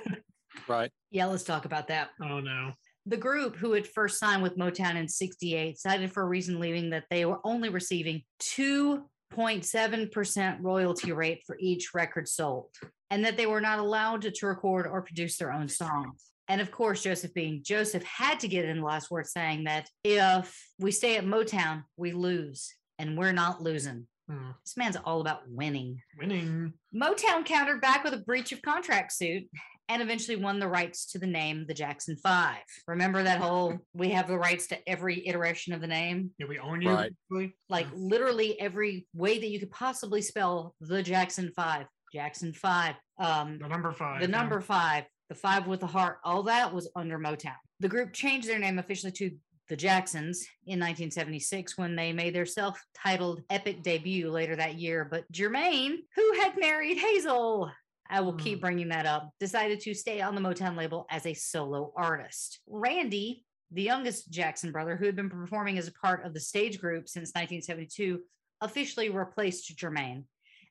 Right. 0.67 0.91
Yeah, 1.11 1.27
let's 1.27 1.43
talk 1.43 1.63
about 1.63 1.87
that. 1.87 2.09
oh 2.21 2.41
no. 2.41 2.73
The 3.05 3.15
group 3.17 3.55
who 3.55 3.71
had 3.71 3.87
first 3.87 4.19
signed 4.19 4.43
with 4.43 4.57
Motown 4.57 4.95
in 4.95 5.07
68 5.07 5.79
cited 5.79 6.11
for 6.11 6.23
a 6.23 6.27
reason 6.27 6.59
leaving 6.59 6.89
that 6.89 7.05
they 7.09 7.23
were 7.25 7.39
only 7.45 7.69
receiving 7.69 8.21
2.7% 8.41 10.57
royalty 10.61 11.11
rate 11.13 11.41
for 11.47 11.57
each 11.59 11.93
record 11.93 12.27
sold, 12.27 12.67
and 13.09 13.23
that 13.25 13.37
they 13.37 13.45
were 13.45 13.61
not 13.61 13.79
allowed 13.79 14.21
to, 14.23 14.31
to 14.31 14.45
record 14.45 14.87
or 14.87 15.01
produce 15.01 15.37
their 15.37 15.53
own 15.53 15.69
songs. 15.69 16.25
And 16.47 16.59
of 16.59 16.69
course, 16.69 17.03
Joseph 17.03 17.33
being 17.33 17.61
Joseph 17.63 18.03
had 18.03 18.41
to 18.41 18.47
get 18.47 18.65
in 18.65 18.79
the 18.79 18.85
last 18.85 19.09
word 19.09 19.27
saying 19.27 19.63
that 19.63 19.87
if 20.03 20.53
we 20.79 20.91
stay 20.91 21.15
at 21.15 21.25
Motown, 21.25 21.83
we 21.95 22.11
lose, 22.11 22.73
and 22.99 23.17
we're 23.17 23.31
not 23.31 23.61
losing. 23.61 24.05
Hmm. 24.29 24.51
This 24.63 24.77
man's 24.77 24.97
all 25.03 25.21
about 25.21 25.41
winning. 25.47 26.01
Winning. 26.19 26.73
Motown 26.95 27.45
countered 27.45 27.81
back 27.81 28.03
with 28.03 28.13
a 28.13 28.17
breach 28.17 28.51
of 28.51 28.61
contract 28.61 29.11
suit, 29.13 29.43
and 29.89 30.01
eventually 30.01 30.37
won 30.37 30.59
the 30.59 30.67
rights 30.67 31.05
to 31.11 31.19
the 31.19 31.27
name 31.27 31.65
the 31.67 31.73
Jackson 31.73 32.15
Five. 32.15 32.61
Remember 32.87 33.23
that 33.23 33.39
whole 33.41 33.77
we 33.93 34.09
have 34.11 34.27
the 34.27 34.37
rights 34.37 34.67
to 34.67 34.89
every 34.89 35.27
iteration 35.27 35.73
of 35.73 35.81
the 35.81 35.87
name? 35.87 36.31
Yeah, 36.37 36.47
we 36.47 36.59
own 36.59 36.81
you. 36.81 36.91
Right. 36.91 37.51
Like 37.69 37.87
literally 37.93 38.59
every 38.59 39.07
way 39.13 39.39
that 39.39 39.49
you 39.49 39.59
could 39.59 39.71
possibly 39.71 40.21
spell 40.21 40.75
the 40.79 41.03
Jackson 41.03 41.51
Five. 41.55 41.87
Jackson 42.13 42.53
Five. 42.53 42.95
Um, 43.19 43.59
The 43.61 43.67
number 43.67 43.91
five. 43.91 44.21
the 44.21 44.29
yeah. 44.29 44.37
number 44.37 44.61
five, 44.61 45.05
the 45.29 45.35
five 45.35 45.67
with 45.67 45.79
the 45.79 45.87
heart, 45.87 46.17
all 46.23 46.43
that 46.43 46.73
was 46.73 46.89
under 46.95 47.17
Motown. 47.19 47.55
The 47.79 47.87
group 47.89 48.13
changed 48.13 48.47
their 48.47 48.59
name 48.59 48.79
officially 48.79 49.11
to 49.13 49.31
the 49.71 49.77
Jacksons 49.77 50.45
in 50.67 50.81
1976 50.81 51.77
when 51.77 51.95
they 51.95 52.11
made 52.11 52.35
their 52.35 52.45
self 52.45 52.83
titled 52.93 53.41
epic 53.49 53.81
debut 53.81 54.29
later 54.29 54.57
that 54.57 54.75
year. 54.75 55.07
But 55.09 55.31
Jermaine, 55.31 55.99
who 56.13 56.33
had 56.41 56.59
married 56.59 56.97
Hazel, 56.97 57.71
I 58.09 58.19
will 58.19 58.33
keep 58.33 58.57
Hmm. 58.57 58.61
bringing 58.63 58.89
that 58.89 59.05
up, 59.05 59.29
decided 59.39 59.79
to 59.79 59.93
stay 59.93 60.19
on 60.19 60.35
the 60.35 60.41
Motown 60.41 60.75
label 60.75 61.07
as 61.09 61.25
a 61.25 61.33
solo 61.33 61.93
artist. 61.95 62.59
Randy, 62.67 63.45
the 63.71 63.81
youngest 63.81 64.29
Jackson 64.29 64.73
brother, 64.73 64.97
who 64.97 65.05
had 65.05 65.15
been 65.15 65.29
performing 65.29 65.77
as 65.77 65.87
a 65.87 65.93
part 65.93 66.25
of 66.25 66.33
the 66.33 66.41
stage 66.41 66.77
group 66.77 67.07
since 67.07 67.31
1972, 67.33 68.19
officially 68.59 69.09
replaced 69.09 69.73
Jermaine 69.77 70.25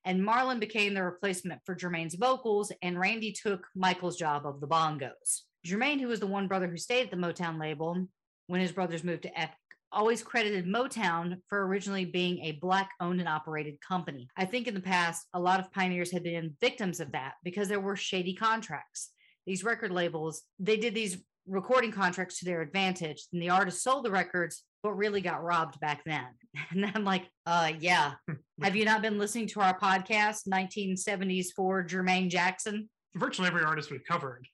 and 0.04 0.20
Marlon 0.20 0.60
became 0.60 0.94
the 0.94 1.02
replacement 1.02 1.60
for 1.64 1.74
Jermaine's 1.74 2.14
vocals, 2.14 2.72
and 2.82 2.98
Randy 2.98 3.32
took 3.32 3.66
Michael's 3.74 4.16
job 4.16 4.46
of 4.46 4.60
the 4.60 4.66
bongos. 4.66 5.42
Jermaine, 5.66 6.00
who 6.00 6.08
was 6.08 6.20
the 6.20 6.26
one 6.26 6.48
brother 6.48 6.68
who 6.68 6.78
stayed 6.78 7.04
at 7.04 7.10
the 7.10 7.18
Motown 7.18 7.60
label 7.60 8.06
when 8.50 8.60
his 8.60 8.72
brothers 8.72 9.04
moved 9.04 9.22
to 9.22 9.40
Epic, 9.40 9.54
always 9.92 10.24
credited 10.24 10.66
Motown 10.66 11.36
for 11.48 11.64
originally 11.64 12.04
being 12.04 12.40
a 12.40 12.58
black 12.60 12.90
owned 12.98 13.20
and 13.20 13.28
operated 13.28 13.80
company. 13.80 14.28
I 14.36 14.44
think 14.44 14.66
in 14.66 14.74
the 14.74 14.80
past, 14.80 15.24
a 15.34 15.40
lot 15.40 15.60
of 15.60 15.72
pioneers 15.72 16.10
had 16.10 16.24
been 16.24 16.56
victims 16.60 16.98
of 16.98 17.12
that 17.12 17.34
because 17.44 17.68
there 17.68 17.78
were 17.78 17.94
shady 17.94 18.34
contracts. 18.34 19.10
These 19.46 19.62
record 19.62 19.92
labels, 19.92 20.42
they 20.58 20.76
did 20.76 20.96
these 20.96 21.18
recording 21.46 21.92
contracts 21.92 22.40
to 22.40 22.44
their 22.44 22.60
advantage, 22.60 23.24
and 23.32 23.40
the 23.40 23.50
artist 23.50 23.84
sold 23.84 24.04
the 24.04 24.10
records, 24.10 24.64
but 24.82 24.94
really 24.94 25.20
got 25.20 25.44
robbed 25.44 25.78
back 25.78 26.02
then. 26.04 26.26
And 26.72 26.90
I'm 26.92 27.04
like, 27.04 27.28
uh, 27.46 27.70
yeah, 27.78 28.14
have 28.62 28.74
you 28.74 28.84
not 28.84 29.00
been 29.00 29.16
listening 29.16 29.46
to 29.48 29.60
our 29.60 29.78
podcast, 29.78 30.48
1970s 30.52 31.48
for 31.54 31.84
Jermaine 31.84 32.28
Jackson? 32.28 32.90
Virtually 33.14 33.46
every 33.46 33.62
artist 33.62 33.92
we've 33.92 34.04
covered 34.04 34.48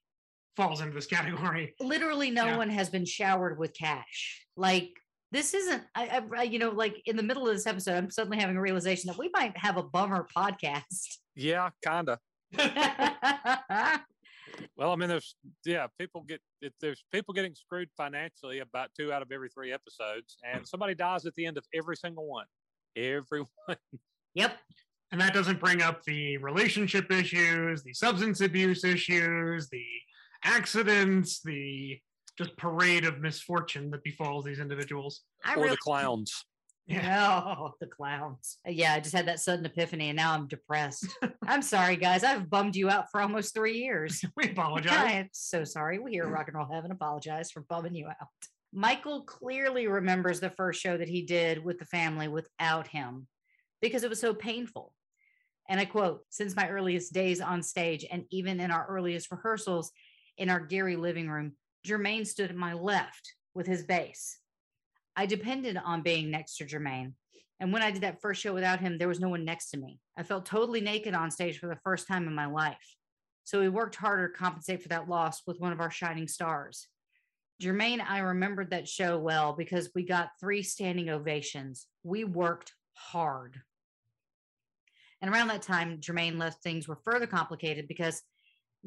falls 0.56 0.80
into 0.80 0.94
this 0.94 1.06
category. 1.06 1.74
Literally, 1.80 2.30
no 2.30 2.46
Yeah. 2.46 2.56
one 2.56 2.70
has 2.70 2.88
been 2.88 3.04
showered 3.04 3.58
with 3.58 3.74
cash. 3.74 4.46
Like, 4.56 4.90
this 5.32 5.54
isn't, 5.54 5.82
I, 5.94 6.06
I, 6.06 6.22
I- 6.38 6.42
you 6.44 6.58
know, 6.58 6.70
like 6.70 7.02
in 7.06 7.16
the 7.16 7.22
middle 7.22 7.46
of 7.48 7.54
this 7.54 7.66
episode, 7.66 7.96
I'm 7.96 8.10
suddenly 8.10 8.38
having 8.38 8.56
a 8.56 8.60
realization 8.60 9.08
that 9.08 9.18
we 9.18 9.28
might 9.32 9.56
have 9.58 9.76
a 9.76 9.82
bummer 9.82 10.26
podcast. 10.36 11.18
Yeah, 11.38 11.68
kind 11.84 12.08
of. 12.08 12.18
Well, 14.78 14.90
I 14.90 14.96
mean, 14.96 15.08
there's 15.10 15.36
yeah, 15.66 15.86
people 15.98 16.22
get 16.22 16.40
it, 16.62 16.72
there's 16.80 17.04
people 17.12 17.34
getting 17.34 17.54
screwed 17.54 17.90
financially 17.96 18.60
about 18.60 18.88
two 18.98 19.12
out 19.12 19.20
of 19.20 19.30
every 19.30 19.50
three 19.50 19.70
episodes, 19.72 20.38
and 20.50 20.66
somebody 20.66 20.94
dies 20.94 21.26
at 21.26 21.34
the 21.34 21.44
end 21.44 21.58
of 21.58 21.64
every 21.74 21.96
single 21.96 22.26
one. 22.26 22.46
Everyone. 22.96 23.48
yep. 24.34 24.56
And 25.12 25.20
that 25.20 25.34
doesn't 25.34 25.60
bring 25.60 25.82
up 25.82 26.02
the 26.04 26.38
relationship 26.38 27.10
issues, 27.12 27.82
the 27.82 27.92
substance 27.92 28.40
abuse 28.40 28.82
issues, 28.82 29.68
the 29.68 29.84
accidents, 30.44 31.40
the 31.42 31.98
just 32.36 32.56
parade 32.56 33.04
of 33.04 33.20
misfortune 33.20 33.90
that 33.90 34.04
befalls 34.04 34.44
these 34.44 34.58
individuals. 34.58 35.22
I 35.44 35.54
or 35.54 35.62
really, 35.62 35.70
the 35.70 35.76
clowns. 35.78 36.44
No, 36.88 37.74
the 37.80 37.86
clowns. 37.86 38.58
Yeah, 38.66 38.94
I 38.94 39.00
just 39.00 39.14
had 39.14 39.26
that 39.26 39.40
sudden 39.40 39.66
epiphany 39.66 40.10
and 40.10 40.16
now 40.16 40.34
I'm 40.34 40.46
depressed. 40.46 41.06
I'm 41.46 41.62
sorry, 41.62 41.96
guys. 41.96 42.22
I've 42.22 42.48
bummed 42.48 42.76
you 42.76 42.90
out 42.90 43.10
for 43.10 43.20
almost 43.20 43.54
three 43.54 43.78
years. 43.78 44.22
We 44.36 44.50
apologize. 44.50 44.92
I'm 44.92 45.28
so 45.32 45.64
sorry. 45.64 45.98
We 45.98 46.12
here 46.12 46.24
at 46.24 46.30
Rock 46.30 46.48
and 46.48 46.56
Roll 46.56 46.68
Heaven 46.70 46.90
apologize 46.90 47.50
for 47.50 47.62
bumming 47.62 47.94
you 47.94 48.06
out. 48.06 48.28
Michael 48.72 49.22
clearly 49.22 49.86
remembers 49.86 50.40
the 50.40 50.50
first 50.50 50.80
show 50.80 50.96
that 50.96 51.08
he 51.08 51.22
did 51.22 51.64
with 51.64 51.78
the 51.78 51.86
family 51.86 52.28
without 52.28 52.86
him 52.86 53.26
because 53.80 54.04
it 54.04 54.10
was 54.10 54.20
so 54.20 54.34
painful. 54.34 54.92
And 55.68 55.80
I 55.80 55.84
quote, 55.84 56.20
since 56.30 56.54
my 56.54 56.68
earliest 56.68 57.12
days 57.12 57.40
on 57.40 57.62
stage 57.62 58.04
and 58.10 58.24
even 58.30 58.60
in 58.60 58.70
our 58.70 58.86
earliest 58.86 59.30
rehearsals 59.30 59.90
in 60.36 60.50
our 60.50 60.60
Gary 60.60 60.96
living 60.96 61.28
room, 61.28 61.52
Jermaine 61.86 62.26
stood 62.26 62.50
at 62.50 62.56
my 62.56 62.72
left 62.72 63.34
with 63.54 63.66
his 63.66 63.84
bass. 63.84 64.38
I 65.14 65.26
depended 65.26 65.78
on 65.82 66.02
being 66.02 66.30
next 66.30 66.56
to 66.58 66.64
Jermaine. 66.64 67.12
And 67.58 67.72
when 67.72 67.82
I 67.82 67.90
did 67.90 68.02
that 68.02 68.20
first 68.20 68.42
show 68.42 68.52
without 68.52 68.80
him, 68.80 68.98
there 68.98 69.08
was 69.08 69.20
no 69.20 69.30
one 69.30 69.44
next 69.44 69.70
to 69.70 69.78
me. 69.78 69.98
I 70.16 70.22
felt 70.22 70.44
totally 70.44 70.80
naked 70.80 71.14
on 71.14 71.30
stage 71.30 71.58
for 71.58 71.68
the 71.68 71.78
first 71.84 72.06
time 72.06 72.26
in 72.26 72.34
my 72.34 72.46
life. 72.46 72.96
So 73.44 73.60
we 73.60 73.68
worked 73.68 73.96
harder 73.96 74.28
to 74.28 74.34
compensate 74.34 74.82
for 74.82 74.88
that 74.88 75.08
loss 75.08 75.42
with 75.46 75.60
one 75.60 75.72
of 75.72 75.80
our 75.80 75.90
shining 75.90 76.28
stars. 76.28 76.88
Jermaine, 77.62 78.04
I 78.06 78.18
remembered 78.18 78.70
that 78.70 78.88
show 78.88 79.18
well 79.18 79.54
because 79.54 79.90
we 79.94 80.04
got 80.04 80.30
three 80.38 80.62
standing 80.62 81.08
ovations. 81.08 81.86
We 82.02 82.24
worked 82.24 82.72
hard. 82.92 83.56
And 85.22 85.30
around 85.30 85.48
that 85.48 85.62
time, 85.62 85.98
Jermaine 85.98 86.38
left 86.38 86.62
things 86.62 86.86
were 86.86 86.98
further 87.04 87.26
complicated 87.26 87.88
because 87.88 88.22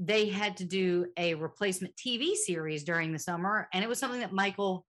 they 0.01 0.29
had 0.29 0.55
to 0.57 0.63
do 0.63 1.07
a 1.17 1.35
replacement 1.35 1.93
TV 1.97 2.33
series 2.35 2.85
during 2.85 3.11
the 3.11 3.19
summer, 3.19 3.67
and 3.73 3.83
it 3.83 3.87
was 3.87 3.99
something 3.99 4.21
that 4.21 4.31
Michael 4.31 4.85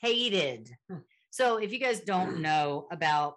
hated. 0.00 0.70
Hmm. 0.88 0.98
So, 1.30 1.56
if 1.56 1.72
you 1.72 1.80
guys 1.80 2.00
don't 2.00 2.40
know 2.40 2.86
about 2.92 3.34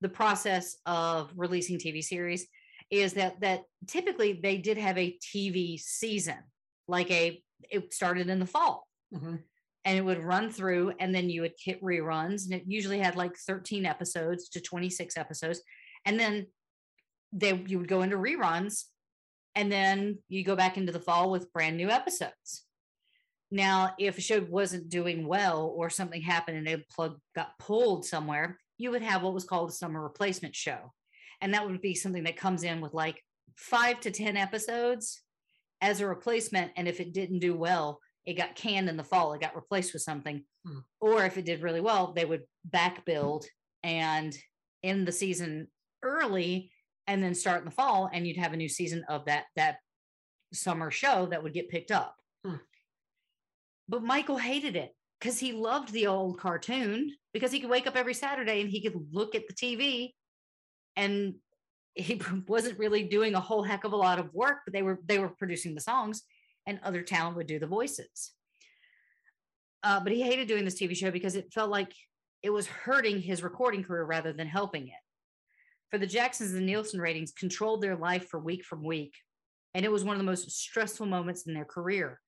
the 0.00 0.08
process 0.08 0.76
of 0.86 1.32
releasing 1.36 1.78
TV 1.78 2.02
series, 2.02 2.46
is 2.90 3.14
that 3.14 3.40
that 3.40 3.64
typically 3.88 4.34
they 4.34 4.56
did 4.58 4.78
have 4.78 4.96
a 4.98 5.18
TV 5.34 5.78
season, 5.80 6.38
like 6.86 7.10
a 7.10 7.42
it 7.70 7.92
started 7.92 8.28
in 8.28 8.38
the 8.38 8.46
fall 8.46 8.86
Mhm. 9.14 9.42
and 9.84 9.98
it 9.98 10.02
would 10.02 10.18
run 10.22 10.50
through 10.50 10.94
and 10.98 11.14
then 11.14 11.30
you 11.30 11.42
would 11.42 11.54
hit 11.58 11.80
reruns 11.82 12.44
and 12.44 12.54
it 12.54 12.64
usually 12.66 12.98
had 12.98 13.14
like 13.14 13.36
13 13.36 13.86
episodes 13.86 14.48
to 14.48 14.60
26 14.60 15.16
episodes 15.16 15.60
and 16.04 16.18
then 16.18 16.46
they 17.32 17.56
you 17.68 17.78
would 17.78 17.86
go 17.88 18.02
into 18.02 18.16
reruns 18.16 18.86
and 19.54 19.70
then 19.70 20.18
you 20.28 20.44
go 20.44 20.56
back 20.56 20.76
into 20.76 20.92
the 20.92 21.00
fall 21.00 21.30
with 21.30 21.52
brand 21.52 21.76
new 21.76 21.90
episodes. 21.90 22.64
Now 23.50 23.94
if 23.98 24.18
a 24.18 24.22
show 24.22 24.40
wasn't 24.48 24.88
doing 24.88 25.26
well 25.26 25.72
or 25.76 25.90
something 25.90 26.22
happened 26.22 26.58
and 26.58 26.68
a 26.68 26.84
plug 26.90 27.18
got 27.34 27.58
pulled 27.58 28.04
somewhere 28.04 28.58
you 28.78 28.90
would 28.90 29.02
have 29.02 29.22
what 29.22 29.34
was 29.34 29.44
called 29.44 29.68
a 29.68 29.72
summer 29.72 30.02
replacement 30.02 30.56
show. 30.56 30.92
And 31.40 31.54
that 31.54 31.66
would 31.66 31.80
be 31.80 31.94
something 31.94 32.24
that 32.24 32.36
comes 32.36 32.64
in 32.64 32.80
with 32.80 32.94
like 32.94 33.22
five 33.56 34.00
to 34.00 34.10
ten 34.10 34.36
episodes 34.36 35.20
as 35.80 36.00
a 36.00 36.06
replacement. 36.06 36.72
And 36.76 36.88
if 36.88 37.00
it 37.00 37.12
didn't 37.12 37.40
do 37.40 37.54
well 37.54 38.00
it 38.24 38.34
got 38.34 38.54
canned 38.54 38.88
in 38.88 38.96
the 38.96 39.04
fall 39.04 39.32
it 39.32 39.40
got 39.40 39.56
replaced 39.56 39.92
with 39.92 40.02
something. 40.02 40.44
Hmm. 40.64 40.78
or 41.00 41.24
if 41.24 41.36
it 41.36 41.44
did 41.44 41.60
really 41.60 41.80
well 41.80 42.12
they 42.12 42.24
would 42.24 42.44
back 42.64 43.04
build 43.04 43.44
and 43.82 44.36
end 44.84 45.08
the 45.08 45.12
season 45.12 45.66
early 46.02 46.70
and 47.12 47.22
then 47.22 47.34
start 47.34 47.58
in 47.58 47.66
the 47.66 47.70
fall 47.70 48.08
and 48.10 48.26
you'd 48.26 48.38
have 48.38 48.54
a 48.54 48.56
new 48.56 48.70
season 48.70 49.04
of 49.06 49.26
that 49.26 49.44
that 49.54 49.76
summer 50.54 50.90
show 50.90 51.26
that 51.26 51.42
would 51.42 51.52
get 51.52 51.68
picked 51.68 51.90
up. 51.90 52.16
Hmm. 52.44 52.56
but 53.88 54.02
michael 54.02 54.38
hated 54.38 54.74
it 54.74 54.96
because 55.20 55.38
he 55.38 55.52
loved 55.52 55.92
the 55.92 56.08
old 56.08 56.40
cartoon 56.40 57.12
because 57.32 57.52
he 57.52 57.60
could 57.60 57.70
wake 57.70 57.86
up 57.86 57.96
every 57.96 58.14
saturday 58.14 58.60
and 58.60 58.70
he 58.70 58.82
could 58.82 58.98
look 59.12 59.34
at 59.34 59.46
the 59.46 59.54
tv 59.54 60.10
and 60.96 61.34
he 61.94 62.20
wasn't 62.48 62.78
really 62.78 63.04
doing 63.04 63.34
a 63.34 63.40
whole 63.40 63.62
heck 63.62 63.84
of 63.84 63.92
a 63.92 63.96
lot 63.96 64.18
of 64.18 64.32
work 64.32 64.58
but 64.64 64.72
they 64.72 64.82
were 64.82 64.98
they 65.06 65.18
were 65.18 65.28
producing 65.28 65.74
the 65.74 65.80
songs 65.80 66.22
and 66.66 66.80
other 66.82 67.02
talent 67.02 67.36
would 67.36 67.48
do 67.48 67.58
the 67.58 67.66
voices. 67.66 68.32
Uh, 69.82 69.98
but 69.98 70.12
he 70.12 70.22
hated 70.22 70.46
doing 70.46 70.64
this 70.64 70.80
tv 70.80 70.96
show 70.96 71.10
because 71.10 71.34
it 71.34 71.52
felt 71.52 71.70
like 71.70 71.92
it 72.40 72.50
was 72.50 72.66
hurting 72.66 73.20
his 73.20 73.42
recording 73.42 73.82
career 73.82 74.04
rather 74.04 74.32
than 74.32 74.46
helping 74.46 74.86
it 74.86 75.01
for 75.92 75.98
the 75.98 76.06
jacksons 76.06 76.54
and 76.54 76.64
nielsen 76.64 77.00
ratings 77.00 77.32
controlled 77.32 77.82
their 77.82 77.96
life 77.96 78.26
for 78.28 78.40
week 78.40 78.64
from 78.64 78.82
week 78.82 79.14
and 79.74 79.84
it 79.84 79.92
was 79.92 80.04
one 80.04 80.14
of 80.14 80.18
the 80.18 80.24
most 80.24 80.50
stressful 80.50 81.06
moments 81.06 81.46
in 81.46 81.54
their 81.54 81.64
career. 81.64 82.18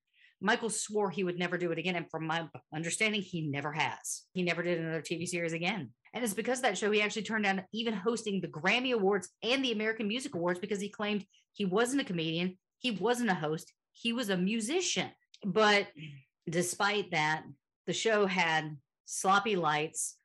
Michael 0.41 0.69
swore 0.69 1.09
he 1.09 1.23
would 1.23 1.39
never 1.39 1.57
do 1.57 1.71
it 1.71 1.79
again 1.79 1.95
and 1.95 2.09
from 2.09 2.27
my 2.27 2.47
understanding 2.73 3.21
he 3.21 3.41
never 3.41 3.71
has. 3.71 4.23
He 4.33 4.43
never 4.43 4.61
did 4.61 4.79
another 4.79 5.01
tv 5.01 5.27
series 5.27 5.53
again. 5.53 5.89
And 6.13 6.23
it's 6.23 6.33
because 6.33 6.59
of 6.59 6.63
that 6.63 6.77
show 6.77 6.91
he 6.91 7.01
actually 7.01 7.23
turned 7.23 7.45
down 7.45 7.63
even 7.73 7.93
hosting 7.93 8.39
the 8.39 8.47
Grammy 8.47 8.93
Awards 8.93 9.29
and 9.41 9.63
the 9.63 9.71
American 9.71 10.07
Music 10.07 10.35
Awards 10.35 10.59
because 10.59 10.79
he 10.79 10.89
claimed 10.89 11.25
he 11.53 11.65
wasn't 11.65 12.01
a 12.01 12.05
comedian, 12.05 12.57
he 12.79 12.91
wasn't 12.91 13.31
a 13.31 13.35
host, 13.35 13.73
he 13.93 14.13
was 14.13 14.29
a 14.29 14.37
musician. 14.37 15.09
But 15.43 15.87
despite 16.47 17.11
that, 17.11 17.43
the 17.87 17.93
show 17.93 18.25
had 18.25 18.77
sloppy 19.05 19.55
lights, 19.55 20.17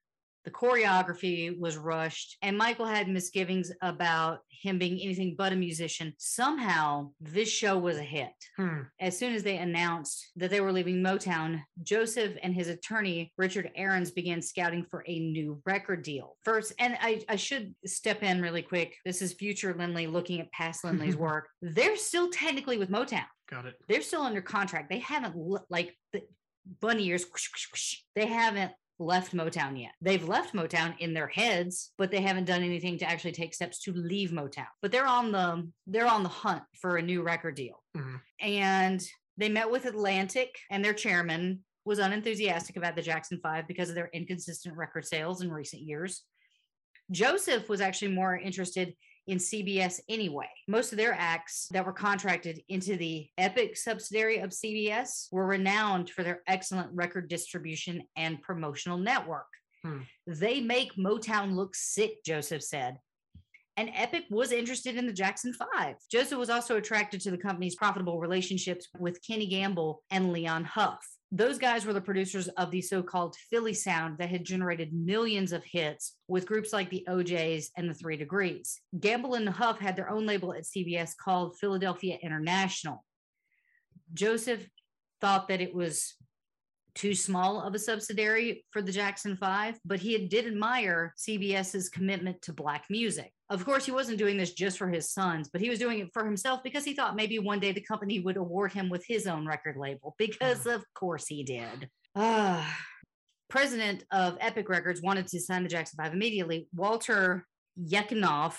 The 0.44 0.50
choreography 0.50 1.58
was 1.58 1.76
rushed, 1.76 2.36
and 2.42 2.56
Michael 2.56 2.86
had 2.86 3.08
misgivings 3.08 3.70
about 3.82 4.40
him 4.48 4.78
being 4.78 5.00
anything 5.00 5.34
but 5.36 5.52
a 5.52 5.56
musician. 5.56 6.14
Somehow, 6.18 7.10
this 7.20 7.48
show 7.50 7.78
was 7.78 7.96
a 7.96 8.02
hit. 8.02 8.32
Hmm. 8.56 8.80
As 9.00 9.18
soon 9.18 9.34
as 9.34 9.42
they 9.42 9.58
announced 9.58 10.30
that 10.36 10.50
they 10.50 10.60
were 10.60 10.72
leaving 10.72 10.96
Motown, 11.02 11.60
Joseph 11.82 12.36
and 12.42 12.54
his 12.54 12.68
attorney, 12.68 13.32
Richard 13.38 13.70
Arons, 13.78 14.14
began 14.14 14.42
scouting 14.42 14.84
for 14.90 15.04
a 15.06 15.18
new 15.18 15.60
record 15.66 16.02
deal. 16.02 16.36
First, 16.44 16.72
and 16.78 16.96
I, 17.00 17.22
I 17.28 17.36
should 17.36 17.74
step 17.86 18.22
in 18.22 18.40
really 18.42 18.62
quick. 18.62 18.96
This 19.04 19.22
is 19.22 19.32
future 19.32 19.74
Lindley 19.78 20.06
looking 20.06 20.40
at 20.40 20.52
past 20.52 20.84
Lindley's 20.84 21.16
work. 21.18 21.48
They're 21.62 21.96
still 21.96 22.30
technically 22.30 22.78
with 22.78 22.90
Motown 22.90 23.24
Got 23.48 23.66
it. 23.66 23.74
they're 23.88 24.02
still 24.02 24.22
under 24.22 24.40
contract. 24.42 24.90
They 24.90 24.98
haven't 25.00 25.34
like 25.68 25.96
the 26.12 26.22
bunny 26.80 27.06
ears. 27.06 27.24
whoosh, 27.24 27.48
whoosh, 27.52 27.66
whoosh, 27.72 27.96
They 28.14 28.26
haven't 28.26 28.72
left 29.00 29.34
Motown 29.34 29.80
yet. 29.80 29.92
They've 30.00 30.28
left 30.28 30.54
Motown 30.54 30.94
in 31.00 31.14
their 31.14 31.26
heads, 31.26 31.92
but 31.96 32.10
they 32.10 32.20
haven't 32.20 32.44
done 32.44 32.62
anything 32.62 32.98
to 32.98 33.06
actually 33.06 33.32
take 33.32 33.54
steps 33.54 33.80
to 33.80 33.92
leave 33.92 34.30
Motown. 34.30 34.66
But 34.82 34.92
they're 34.92 35.06
on 35.06 35.32
the 35.32 35.72
they're 35.86 36.06
on 36.06 36.22
the 36.22 36.28
hunt 36.28 36.62
for 36.80 36.96
a 36.96 37.02
new 37.02 37.22
record 37.22 37.56
deal. 37.56 37.82
Mhm. 37.96 38.20
And 38.40 39.02
they 39.38 39.48
met 39.48 39.70
with 39.70 39.86
Atlantic, 39.86 40.54
and 40.70 40.84
their 40.84 40.92
chairman 40.94 41.64
was 41.86 41.98
unenthusiastic 41.98 42.76
about 42.76 42.94
the 42.94 43.02
Jackson 43.02 43.40
Five 43.42 43.66
because 43.66 43.88
of 43.88 43.94
their 43.94 44.10
inconsistent 44.12 44.76
record 44.76 45.06
sales 45.06 45.40
in 45.40 45.50
recent 45.50 45.82
years. 45.82 46.24
Joseph 47.10 47.68
was 47.68 47.80
actually 47.80 48.12
more 48.12 48.38
interested 48.38 48.94
in 49.30 49.38
CBS 49.38 50.00
anyway. 50.08 50.48
Most 50.66 50.90
of 50.90 50.98
their 50.98 51.14
acts 51.14 51.68
that 51.70 51.86
were 51.86 51.92
contracted 51.92 52.60
into 52.68 52.96
the 52.96 53.28
Epic 53.38 53.76
subsidiary 53.76 54.38
of 54.38 54.50
CBS 54.50 55.28
were 55.30 55.46
renowned 55.46 56.10
for 56.10 56.24
their 56.24 56.42
excellent 56.48 56.90
record 56.92 57.28
distribution 57.28 58.02
and 58.16 58.42
promotional 58.42 58.98
network. 58.98 59.46
Hmm. 59.84 60.00
They 60.26 60.60
make 60.60 60.96
Motown 60.96 61.54
look 61.54 61.76
sick, 61.76 62.24
Joseph 62.26 62.64
said. 62.64 62.98
And 63.76 63.90
Epic 63.94 64.24
was 64.30 64.50
interested 64.50 64.96
in 64.96 65.06
the 65.06 65.12
Jackson 65.12 65.54
Five. 65.54 65.94
Joseph 66.10 66.38
was 66.38 66.50
also 66.50 66.76
attracted 66.76 67.20
to 67.20 67.30
the 67.30 67.38
company's 67.38 67.76
profitable 67.76 68.18
relationships 68.18 68.88
with 68.98 69.24
Kenny 69.24 69.46
Gamble 69.46 70.02
and 70.10 70.32
Leon 70.32 70.64
Huff. 70.64 70.98
Those 71.32 71.58
guys 71.58 71.86
were 71.86 71.92
the 71.92 72.00
producers 72.00 72.48
of 72.48 72.72
the 72.72 72.82
so 72.82 73.02
called 73.02 73.36
Philly 73.50 73.74
sound 73.74 74.18
that 74.18 74.30
had 74.30 74.44
generated 74.44 74.92
millions 74.92 75.52
of 75.52 75.62
hits 75.64 76.16
with 76.26 76.46
groups 76.46 76.72
like 76.72 76.90
the 76.90 77.04
O'Jays 77.08 77.70
and 77.76 77.88
the 77.88 77.94
Three 77.94 78.16
Degrees. 78.16 78.80
Gamble 78.98 79.34
and 79.34 79.48
Huff 79.48 79.78
had 79.78 79.94
their 79.94 80.10
own 80.10 80.26
label 80.26 80.52
at 80.52 80.64
CBS 80.64 81.16
called 81.16 81.56
Philadelphia 81.58 82.18
International. 82.20 83.04
Joseph 84.12 84.66
thought 85.20 85.46
that 85.48 85.60
it 85.60 85.72
was 85.72 86.16
too 86.94 87.14
small 87.14 87.60
of 87.60 87.74
a 87.74 87.78
subsidiary 87.78 88.64
for 88.70 88.82
the 88.82 88.92
Jackson 88.92 89.36
Five, 89.36 89.78
but 89.84 90.00
he 90.00 90.16
did 90.26 90.46
admire 90.46 91.14
CBS's 91.18 91.88
commitment 91.88 92.40
to 92.42 92.52
Black 92.52 92.84
music. 92.90 93.32
Of 93.48 93.64
course, 93.64 93.84
he 93.84 93.92
wasn't 93.92 94.18
doing 94.18 94.36
this 94.36 94.52
just 94.52 94.78
for 94.78 94.88
his 94.88 95.10
sons, 95.10 95.48
but 95.52 95.60
he 95.60 95.70
was 95.70 95.78
doing 95.78 95.98
it 95.98 96.10
for 96.12 96.24
himself 96.24 96.62
because 96.62 96.84
he 96.84 96.94
thought 96.94 97.16
maybe 97.16 97.38
one 97.38 97.60
day 97.60 97.72
the 97.72 97.80
company 97.80 98.20
would 98.20 98.36
award 98.36 98.72
him 98.72 98.88
with 98.88 99.04
his 99.06 99.26
own 99.26 99.46
record 99.46 99.76
label, 99.76 100.14
because 100.18 100.66
of 100.66 100.84
course 100.94 101.26
he 101.26 101.42
did. 101.42 101.88
Ah. 102.14 102.78
President 103.48 104.04
of 104.12 104.38
Epic 104.40 104.68
Records 104.68 105.02
wanted 105.02 105.26
to 105.26 105.40
sign 105.40 105.64
the 105.64 105.68
Jackson 105.68 105.96
Five 105.96 106.12
immediately. 106.12 106.68
Walter 106.72 107.46
Yetnikoff, 107.82 108.56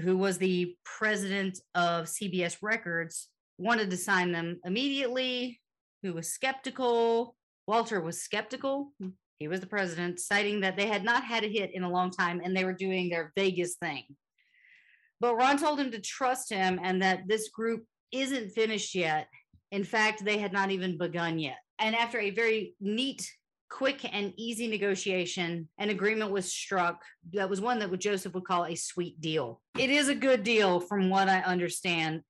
who 0.00 0.18
was 0.18 0.38
the 0.38 0.74
president 0.84 1.60
of 1.76 2.06
CBS 2.06 2.56
Records, 2.60 3.28
wanted 3.58 3.90
to 3.90 3.96
sign 3.96 4.32
them 4.32 4.58
immediately, 4.64 5.60
who 6.02 6.12
was 6.12 6.30
skeptical. 6.30 7.36
Walter 7.68 8.00
was 8.00 8.22
skeptical. 8.22 8.94
He 9.38 9.46
was 9.46 9.60
the 9.60 9.66
president, 9.66 10.20
citing 10.20 10.62
that 10.62 10.74
they 10.74 10.86
had 10.86 11.04
not 11.04 11.22
had 11.22 11.44
a 11.44 11.48
hit 11.48 11.74
in 11.74 11.82
a 11.82 11.90
long 11.90 12.10
time 12.10 12.40
and 12.42 12.56
they 12.56 12.64
were 12.64 12.72
doing 12.72 13.10
their 13.10 13.30
Vegas 13.36 13.76
thing. 13.76 14.04
But 15.20 15.36
Ron 15.36 15.58
told 15.58 15.78
him 15.78 15.90
to 15.90 16.00
trust 16.00 16.50
him 16.50 16.80
and 16.82 17.02
that 17.02 17.28
this 17.28 17.50
group 17.50 17.84
isn't 18.10 18.52
finished 18.52 18.94
yet. 18.94 19.28
In 19.70 19.84
fact, 19.84 20.24
they 20.24 20.38
had 20.38 20.50
not 20.50 20.70
even 20.70 20.96
begun 20.96 21.38
yet. 21.38 21.58
And 21.78 21.94
after 21.94 22.18
a 22.18 22.30
very 22.30 22.74
neat, 22.80 23.30
quick, 23.68 24.00
and 24.14 24.32
easy 24.38 24.66
negotiation, 24.66 25.68
an 25.76 25.90
agreement 25.90 26.30
was 26.30 26.50
struck 26.50 27.02
that 27.34 27.50
was 27.50 27.60
one 27.60 27.78
that 27.80 27.98
Joseph 27.98 28.32
would 28.32 28.46
call 28.46 28.64
a 28.64 28.76
sweet 28.76 29.20
deal. 29.20 29.60
It 29.78 29.90
is 29.90 30.08
a 30.08 30.14
good 30.14 30.42
deal, 30.42 30.80
from 30.80 31.10
what 31.10 31.28
I 31.28 31.40
understand, 31.40 32.22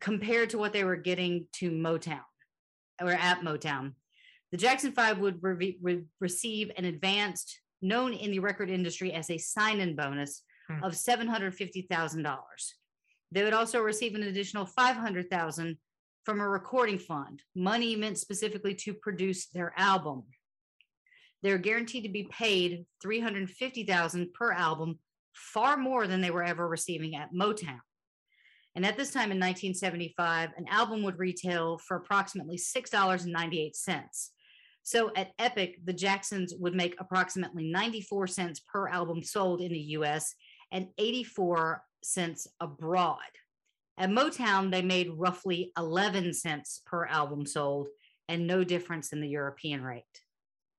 compared 0.00 0.50
to 0.50 0.58
what 0.58 0.74
they 0.74 0.84
were 0.84 0.96
getting 0.96 1.46
to 1.60 1.70
Motown 1.70 2.20
or 3.00 3.12
at 3.12 3.40
Motown. 3.40 3.94
The 4.52 4.58
Jackson 4.58 4.92
Five 4.92 5.18
would 5.18 5.42
re- 5.42 5.78
re- 5.80 6.04
receive 6.20 6.70
an 6.76 6.84
advanced, 6.84 7.60
known 7.80 8.12
in 8.12 8.30
the 8.30 8.38
record 8.38 8.70
industry 8.70 9.12
as 9.12 9.30
a 9.30 9.38
sign 9.38 9.80
in 9.80 9.96
bonus 9.96 10.42
Hmm. 10.68 10.84
of 10.84 10.92
$750,000. 10.92 12.74
They 13.32 13.42
would 13.42 13.52
also 13.52 13.80
receive 13.80 14.14
an 14.14 14.22
additional 14.22 14.64
500,000 14.66 15.78
from 16.24 16.40
a 16.40 16.48
recording 16.48 16.98
fund, 17.00 17.42
money 17.56 17.96
meant 17.96 18.16
specifically 18.18 18.74
to 18.76 18.94
produce 18.94 19.48
their 19.48 19.72
album. 19.76 20.22
They're 21.42 21.58
guaranteed 21.58 22.04
to 22.04 22.08
be 22.08 22.28
paid 22.30 22.86
$350,000 23.04 24.32
per 24.32 24.52
album, 24.52 25.00
far 25.34 25.76
more 25.76 26.06
than 26.06 26.20
they 26.20 26.30
were 26.30 26.44
ever 26.44 26.68
receiving 26.68 27.16
at 27.16 27.32
Motown. 27.32 27.80
And 28.76 28.86
at 28.86 28.96
this 28.96 29.10
time 29.10 29.32
in 29.32 29.38
1975, 29.40 30.50
an 30.56 30.68
album 30.68 31.02
would 31.02 31.18
retail 31.18 31.78
for 31.78 31.96
approximately 31.96 32.56
$6.98. 32.56 34.31
So 34.82 35.10
at 35.14 35.32
Epic, 35.38 35.78
the 35.84 35.92
Jacksons 35.92 36.54
would 36.58 36.74
make 36.74 36.96
approximately 36.98 37.70
94 37.70 38.26
cents 38.26 38.60
per 38.60 38.88
album 38.88 39.22
sold 39.22 39.60
in 39.60 39.72
the 39.72 39.80
US 39.98 40.34
and 40.72 40.88
84 40.98 41.82
cents 42.02 42.48
abroad. 42.60 43.18
At 43.98 44.10
Motown, 44.10 44.70
they 44.70 44.82
made 44.82 45.10
roughly 45.14 45.72
11 45.78 46.34
cents 46.34 46.82
per 46.86 47.06
album 47.06 47.46
sold 47.46 47.88
and 48.28 48.46
no 48.46 48.64
difference 48.64 49.12
in 49.12 49.20
the 49.20 49.28
European 49.28 49.82
rate. 49.82 50.02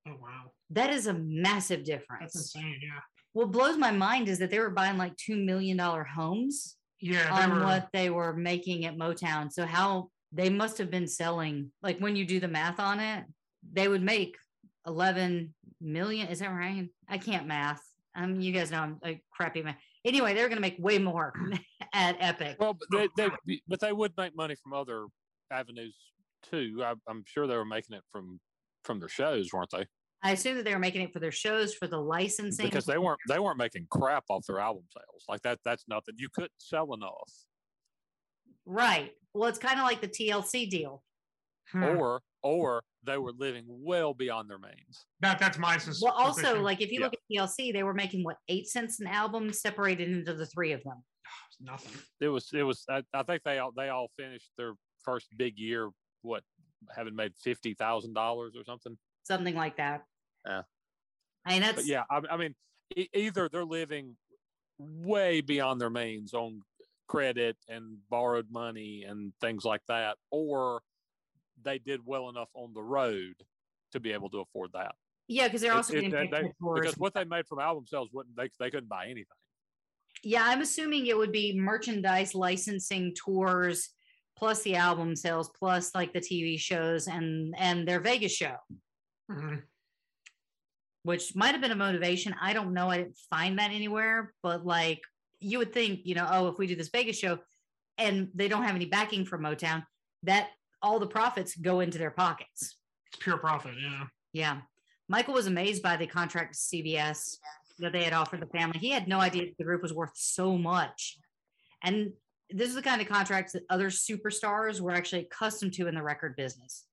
Oh 0.07 0.17
wow, 0.21 0.51
That 0.71 0.89
is 0.89 1.07
a 1.07 1.13
massive 1.13 1.83
difference. 1.85 2.33
that's 2.33 2.55
insane. 2.55 2.79
Yeah, 2.81 2.99
What 3.31 3.51
blows 3.51 3.77
my 3.77 3.91
mind 3.91 4.27
is 4.27 4.39
that 4.39 4.49
they 4.49 4.59
were 4.59 4.69
buying 4.69 4.97
like 4.97 5.15
$2 5.15 5.45
million 5.45 5.77
homes 5.79 6.75
yeah. 7.03 7.43
On 7.43 7.59
were, 7.59 7.65
what 7.65 7.89
they 7.91 8.09
were 8.09 8.33
making 8.33 8.85
at 8.85 8.95
Motown. 8.95 9.51
So 9.51 9.65
how 9.65 10.09
they 10.31 10.49
must 10.49 10.77
have 10.77 10.89
been 10.89 11.07
selling, 11.07 11.69
like 11.81 11.99
when 11.99 12.15
you 12.15 12.23
do 12.23 12.39
the 12.39 12.47
math 12.47 12.79
on 12.79 13.01
it, 13.01 13.25
they 13.71 13.87
would 13.87 14.03
make 14.03 14.37
11 14.85 15.53
million. 15.81 16.27
Is 16.27 16.39
that 16.39 16.49
right? 16.49 16.89
I 17.07 17.17
can't 17.17 17.47
math. 17.47 17.81
Um, 18.15 18.39
you 18.39 18.51
guys 18.51 18.71
know 18.71 18.79
I'm 18.79 18.99
a 19.05 19.21
crappy 19.31 19.63
math. 19.63 19.77
Anyway, 20.05 20.33
they're 20.33 20.49
going 20.49 20.57
to 20.57 20.61
make 20.61 20.75
way 20.79 20.97
more 20.97 21.33
at 21.93 22.17
Epic. 22.19 22.57
Well, 22.59 22.73
but 22.73 22.87
they, 22.91 23.29
they 23.47 23.61
but 23.67 23.79
they 23.79 23.93
would 23.93 24.13
make 24.17 24.35
money 24.35 24.55
from 24.61 24.73
other 24.73 25.07
avenues 25.51 25.95
too. 26.49 26.81
I, 26.83 26.93
I'm 27.07 27.23
sure 27.25 27.47
they 27.47 27.55
were 27.55 27.65
making 27.65 27.95
it 27.95 28.03
from 28.11 28.39
from 28.83 28.99
their 28.99 29.09
shows, 29.09 29.49
weren't 29.53 29.69
they? 29.71 29.85
I 30.25 30.31
assume 30.31 30.55
that 30.55 30.63
they 30.63 30.73
were 30.73 30.79
making 30.79 31.01
it 31.01 31.11
for 31.11 31.19
their 31.19 31.31
shows, 31.31 31.73
for 31.73 31.87
the 31.87 31.97
licensing. 31.99 32.65
Because 32.65 32.85
they 32.85 32.97
weren't 32.97 33.19
they 33.27 33.39
weren't 33.39 33.57
making 33.57 33.87
crap 33.89 34.25
off 34.29 34.45
their 34.45 34.59
album 34.59 34.83
sales. 34.93 35.23
Like 35.27 35.41
that 35.41 35.59
that's 35.65 35.85
nothing. 35.87 36.15
You 36.17 36.29
couldn't 36.33 36.51
sell 36.57 36.93
enough. 36.93 37.31
right. 38.65 39.11
Well, 39.33 39.49
it's 39.49 39.57
kind 39.57 39.79
of 39.79 39.85
like 39.85 39.99
the 39.99 40.07
TLC 40.07 40.69
deal. 40.69 41.03
Hmm. 41.71 41.83
Or 41.83 42.21
or 42.41 42.83
they 43.03 43.17
were 43.17 43.31
living 43.31 43.63
well 43.67 44.13
beyond 44.13 44.49
their 44.49 44.59
means. 44.59 45.05
that 45.21 45.39
that's 45.39 45.57
my 45.57 45.77
sus- 45.77 46.01
Well, 46.01 46.13
also, 46.13 46.61
like 46.61 46.81
if 46.81 46.91
you 46.91 46.99
Yeah. 46.99 47.05
look 47.05 47.13
at 47.13 47.19
TLC, 47.31 47.71
they 47.71 47.83
were 47.83 47.93
making 47.93 48.23
what 48.23 48.37
eight 48.49 48.67
cents 48.67 48.99
an 48.99 49.07
album, 49.07 49.51
separated 49.53 50.09
into 50.09 50.33
the 50.33 50.45
three 50.45 50.73
of 50.73 50.83
them. 50.83 51.03
It's 51.49 51.61
nothing. 51.61 52.01
It 52.19 52.27
was 52.27 52.49
it 52.53 52.63
was 52.63 52.85
I, 52.89 53.03
I 53.13 53.23
think 53.23 53.43
they 53.43 53.59
all 53.59 53.71
they 53.71 53.89
all 53.89 54.09
finished 54.17 54.51
their 54.57 54.73
first 55.05 55.27
big 55.37 55.57
year 55.57 55.89
what 56.21 56.43
having 56.95 57.15
made 57.15 57.33
fifty 57.41 57.73
thousand 57.73 58.13
dollars 58.13 58.55
or 58.57 58.63
something. 58.65 58.97
something 59.23 59.55
like 59.55 59.77
that. 59.77 60.03
Yeah. 60.45 60.63
I 61.45 61.53
mean, 61.53 61.61
that's 61.61 61.75
But 61.75 61.85
yeah, 61.85 62.03
I, 62.09 62.21
I 62.29 62.37
mean, 62.37 62.55
e- 62.95 63.07
either 63.13 63.47
they're 63.49 63.65
living 63.65 64.17
way 64.77 65.41
beyond 65.41 65.79
their 65.79 65.89
means 65.89 66.33
on 66.33 66.61
credit 67.07 67.57
and 67.69 67.97
borrowed 68.09 68.49
money 68.51 69.03
and 69.07 69.33
things 69.41 69.63
like 69.65 69.81
that, 69.87 70.17
or 70.31 70.81
they 71.63 71.79
did 71.79 72.01
well 72.05 72.29
enough 72.29 72.49
on 72.53 72.73
the 72.73 72.81
road 72.83 73.35
to 73.91 73.99
be 73.99 74.11
able 74.11 74.29
to 74.29 74.39
afford 74.39 74.71
that. 74.73 74.95
yeah, 75.27 75.47
because 75.47 75.61
they're 75.61 75.73
also 75.73 75.93
it- 75.93 76.09
getting 76.09 76.11
they- 76.31 76.41
they- 76.41 76.53
tours 76.59 76.81
because 76.81 76.97
what 76.97 77.13
they 77.13 77.23
made 77.23 77.47
from 77.47 77.59
album 77.59 77.85
sales 77.87 78.09
wouldn't 78.11 78.35
they, 78.35 78.49
they 78.59 78.69
couldn't 78.69 78.89
buy 78.89 79.05
anything. 79.05 79.25
Yeah, 80.23 80.43
I'm 80.45 80.61
assuming 80.61 81.07
it 81.07 81.17
would 81.17 81.31
be 81.31 81.57
merchandise 81.59 82.33
licensing 82.35 83.13
tours 83.15 83.89
plus 84.37 84.61
the 84.63 84.75
album 84.75 85.15
sales 85.15 85.49
plus 85.57 85.93
like 85.95 86.11
the 86.13 86.19
TV 86.19 86.59
shows 86.59 87.07
and 87.07 87.53
and 87.57 87.87
their 87.87 87.99
Vegas 87.99 88.31
show, 88.33 88.55
Mhm. 89.31 89.63
which 91.03 91.35
might 91.35 91.51
have 91.51 91.61
been 91.61 91.71
a 91.71 91.75
motivation. 91.75 92.33
I 92.39 92.53
don't 92.53 92.73
know. 92.73 92.89
I 92.89 92.97
didn't 92.97 93.17
find 93.29 93.59
that 93.59 93.71
anywhere, 93.71 94.33
but 94.43 94.65
like 94.65 95.01
you 95.39 95.57
would 95.59 95.73
think, 95.73 96.01
you 96.05 96.15
know, 96.15 96.27
oh, 96.29 96.47
if 96.47 96.57
we 96.57 96.67
do 96.67 96.75
this 96.75 96.89
Vegas 96.89 97.17
show 97.19 97.39
and 97.97 98.29
they 98.33 98.47
don't 98.47 98.63
have 98.63 98.75
any 98.75 98.85
backing 98.85 99.25
from 99.25 99.41
Motown, 99.41 99.85
that 100.23 100.49
all 100.83 100.99
the 100.99 101.07
profits 101.07 101.55
go 101.55 101.79
into 101.79 101.97
their 101.97 102.11
pockets. 102.11 102.75
It's 103.07 103.23
pure 103.23 103.37
profit. 103.37 103.73
Yeah. 103.81 104.03
Yeah. 104.33 104.61
Michael 105.09 105.33
was 105.33 105.47
amazed 105.47 105.81
by 105.81 105.97
the 105.97 106.07
contract 106.07 106.53
to 106.53 106.59
CBS 106.59 107.37
that 107.79 107.93
they 107.93 108.03
had 108.03 108.13
offered 108.13 108.41
the 108.41 108.47
family. 108.47 108.77
He 108.79 108.89
had 108.89 109.07
no 109.07 109.19
idea 109.19 109.47
the 109.57 109.63
group 109.63 109.81
was 109.81 109.93
worth 109.93 110.11
so 110.15 110.57
much. 110.57 111.17
And 111.83 112.11
this 112.49 112.69
is 112.69 112.75
the 112.75 112.81
kind 112.81 113.01
of 113.01 113.07
contracts 113.07 113.53
that 113.53 113.63
other 113.69 113.89
superstars 113.89 114.79
were 114.79 114.91
actually 114.91 115.21
accustomed 115.21 115.73
to 115.73 115.87
in 115.87 115.95
the 115.95 116.03
record 116.03 116.35
business. 116.35 116.85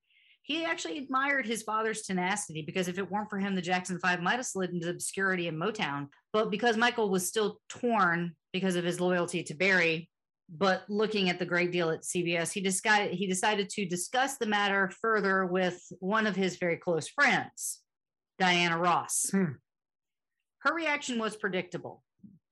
He 0.43 0.65
actually 0.65 0.99
admired 0.99 1.47
his 1.47 1.63
father's 1.63 2.03
tenacity 2.03 2.63
because 2.63 2.89
if 2.89 2.99
it 2.99 3.11
weren't 3.11 3.31
for 3.31 3.39
him, 3.39 3.55
the 3.55 3.63
Jackson 3.63 3.99
Five 4.01 4.21
might 4.21 4.37
have 4.37 4.47
slid 4.47 4.71
into 4.71 4.89
obscurity 4.89 5.49
in 5.49 5.57
Motown. 5.57 6.09
But 6.33 6.51
because 6.51 6.77
Michael 6.77 7.11
was 7.11 7.29
still 7.29 7.61
torn 7.69 8.35
because 8.53 8.75
of 8.75 8.85
his 8.85 9.01
loyalty 9.01 9.43
to 9.45 9.55
Berry, 9.55 10.10
but 10.57 10.83
looking 10.89 11.31
at 11.31 11.39
the 11.39 11.47
great 11.47 11.71
deal 11.71 11.91
at 11.91 12.03
CBS, 12.03 12.53
he 12.53 12.61
decided 12.61 13.15
he 13.15 13.27
decided 13.27 13.69
to 13.71 13.87
discuss 13.87 14.37
the 14.37 14.47
matter 14.47 14.91
further 15.01 15.47
with 15.47 15.81
one 16.01 16.27
of 16.27 16.35
his 16.35 16.57
very 16.57 16.77
close 16.77 17.09
friends, 17.09 17.83
Diana 18.39 18.79
Ross. 18.79 19.29
Hmm. 19.31 19.53
Her 20.63 20.75
reaction 20.75 21.19
was 21.19 21.37
predictable. 21.37 22.03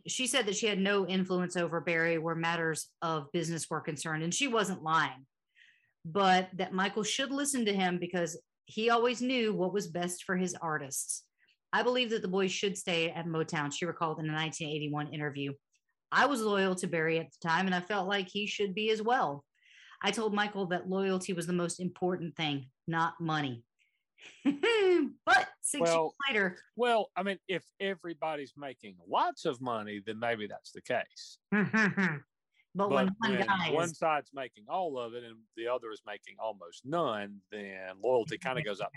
She 0.06 0.26
said 0.26 0.46
that 0.46 0.56
she 0.56 0.66
had 0.66 0.78
no 0.78 1.06
influence 1.06 1.56
over 1.56 1.80
Berry 1.80 2.18
where 2.18 2.34
matters 2.34 2.88
of 3.02 3.30
business 3.32 3.68
were 3.68 3.80
concerned, 3.80 4.22
and 4.22 4.32
she 4.32 4.48
wasn't 4.48 4.82
lying, 4.82 5.26
but 6.04 6.48
that 6.54 6.72
Michael 6.72 7.02
should 7.02 7.32
listen 7.32 7.66
to 7.66 7.74
him 7.74 7.98
because 7.98 8.40
he 8.64 8.90
always 8.90 9.20
knew 9.20 9.52
what 9.52 9.72
was 9.72 9.88
best 9.88 10.24
for 10.24 10.36
his 10.36 10.54
artists. 10.54 11.24
I 11.72 11.82
believe 11.82 12.10
that 12.10 12.22
the 12.22 12.28
boys 12.28 12.52
should 12.52 12.78
stay 12.78 13.10
at 13.10 13.26
Motown, 13.26 13.72
she 13.72 13.84
recalled 13.84 14.20
in 14.20 14.30
a 14.30 14.32
1981 14.32 15.12
interview. 15.12 15.52
I 16.10 16.26
was 16.26 16.40
loyal 16.40 16.74
to 16.76 16.86
Berry 16.86 17.18
at 17.18 17.30
the 17.30 17.48
time, 17.48 17.66
and 17.66 17.74
I 17.74 17.80
felt 17.80 18.08
like 18.08 18.28
he 18.28 18.46
should 18.46 18.74
be 18.74 18.90
as 18.90 19.02
well. 19.02 19.44
I 20.02 20.10
told 20.10 20.34
Michael 20.34 20.66
that 20.66 20.88
loyalty 20.88 21.32
was 21.32 21.46
the 21.46 21.52
most 21.52 21.80
important 21.80 22.36
thing, 22.36 22.70
not 22.86 23.14
money. 23.20 23.64
but 24.44 25.48
six 25.60 25.80
Well, 25.80 26.14
years 26.28 26.34
later, 26.34 26.58
Well, 26.76 27.10
I 27.16 27.22
mean, 27.22 27.38
if 27.48 27.64
everybody's 27.80 28.52
making 28.56 28.96
lots 29.08 29.44
of 29.44 29.60
money, 29.60 30.00
then 30.04 30.18
maybe 30.18 30.46
that's 30.46 30.72
the 30.72 30.82
case. 30.82 31.38
but, 31.50 31.66
But 32.74 32.90
when 32.90 33.06
one 33.18 33.32
when 33.38 33.46
guy 33.46 33.70
one 33.72 33.90
is, 33.90 33.98
side's 33.98 34.30
making 34.32 34.64
all 34.68 34.98
of 34.98 35.14
it 35.14 35.24
and 35.24 35.36
the 35.56 35.66
other 35.66 35.90
is 35.90 36.02
making 36.06 36.36
almost 36.38 36.84
none, 36.84 37.40
then 37.50 37.96
loyalty 38.02 38.38
kind 38.38 38.58
of 38.58 38.64
goes 38.64 38.80
up. 38.80 38.92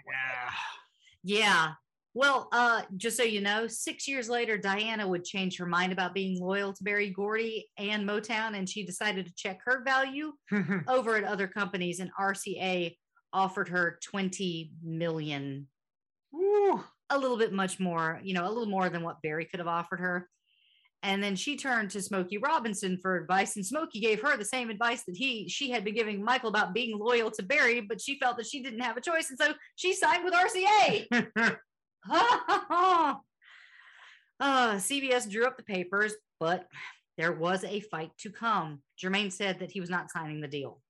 yeah. 1.24 1.74
Well, 2.14 2.50
uh, 2.52 2.82
just 2.98 3.16
so 3.16 3.24
you 3.24 3.40
know, 3.40 3.68
six 3.68 4.06
years 4.08 4.30
later, 4.30 4.58
Diana 4.58 5.08
would 5.08 5.24
change 5.24 5.58
her 5.58 5.66
mind 5.66 5.94
about 5.94 6.14
being 6.14 6.40
loyal 6.40 6.74
to 6.74 6.84
Berry 6.84 7.10
Gordy 7.10 7.70
and 7.78 8.08
Motown, 8.08 8.58
and 8.58 8.68
she 8.68 8.86
decided 8.86 9.26
to 9.26 9.34
check 9.36 9.60
her 9.64 9.82
value 9.84 10.34
over 10.90 11.16
at 11.16 11.24
other 11.24 11.48
companies, 11.48 12.00
and 12.00 12.12
RCA 12.20 12.96
offered 13.32 13.70
her 13.70 13.98
20 14.04 14.74
million 14.84 15.68
Woo. 16.34 16.84
a 17.10 17.18
little 17.18 17.38
bit 17.38 17.54
much 17.54 17.80
more, 17.80 18.20
you 18.24 18.34
know, 18.34 18.46
a 18.46 18.50
little 18.50 18.66
more 18.66 18.90
than 18.90 19.04
what 19.04 19.22
Berry 19.22 19.46
could 19.46 19.62
have 19.62 19.68
offered 19.68 20.02
her. 20.02 20.28
And 21.04 21.24
then 21.24 21.36
she 21.36 21.58
turned 21.58 21.92
to 21.92 22.02
Smokey 22.02 22.38
Robinson 22.40 23.00
for 23.02 23.16
advice, 23.16 23.56
and 23.56 23.66
Smokey 23.66 24.02
gave 24.02 24.22
her 24.22 24.36
the 24.36 24.46
same 24.46 24.70
advice 24.70 25.04
that 25.06 25.16
he 25.16 25.48
she 25.48 25.72
had 25.72 25.84
been 25.84 25.96
giving 25.96 26.24
Michael 26.24 26.50
about 26.50 26.74
being 26.74 27.00
loyal 27.00 27.32
to 27.32 27.42
Berry, 27.44 27.80
but 27.80 28.02
she 28.02 28.20
felt 28.20 28.38
that 28.38 28.46
she 28.46 28.62
didn't 28.62 28.82
have 28.82 28.98
a 28.98 29.02
choice, 29.02 29.30
and 29.30 29.40
so 29.40 29.54
she 29.78 29.94
signed 29.94 30.26
with 30.26 30.34
RCA. 30.34 31.58
uh, 32.10 33.16
CBS 34.40 35.30
drew 35.30 35.46
up 35.46 35.58
the 35.58 35.64
papers, 35.64 36.14
but 36.40 36.68
there 37.18 37.32
was 37.32 37.64
a 37.64 37.82
fight 37.82 38.12
to 38.20 38.32
come. 38.32 38.82
Jermaine 39.02 39.32
said 39.32 39.60
that 39.60 39.72
he 39.72 39.80
was 39.80 39.90
not 39.90 40.12
signing 40.12 40.42
the 40.42 40.48
deal. 40.48 40.82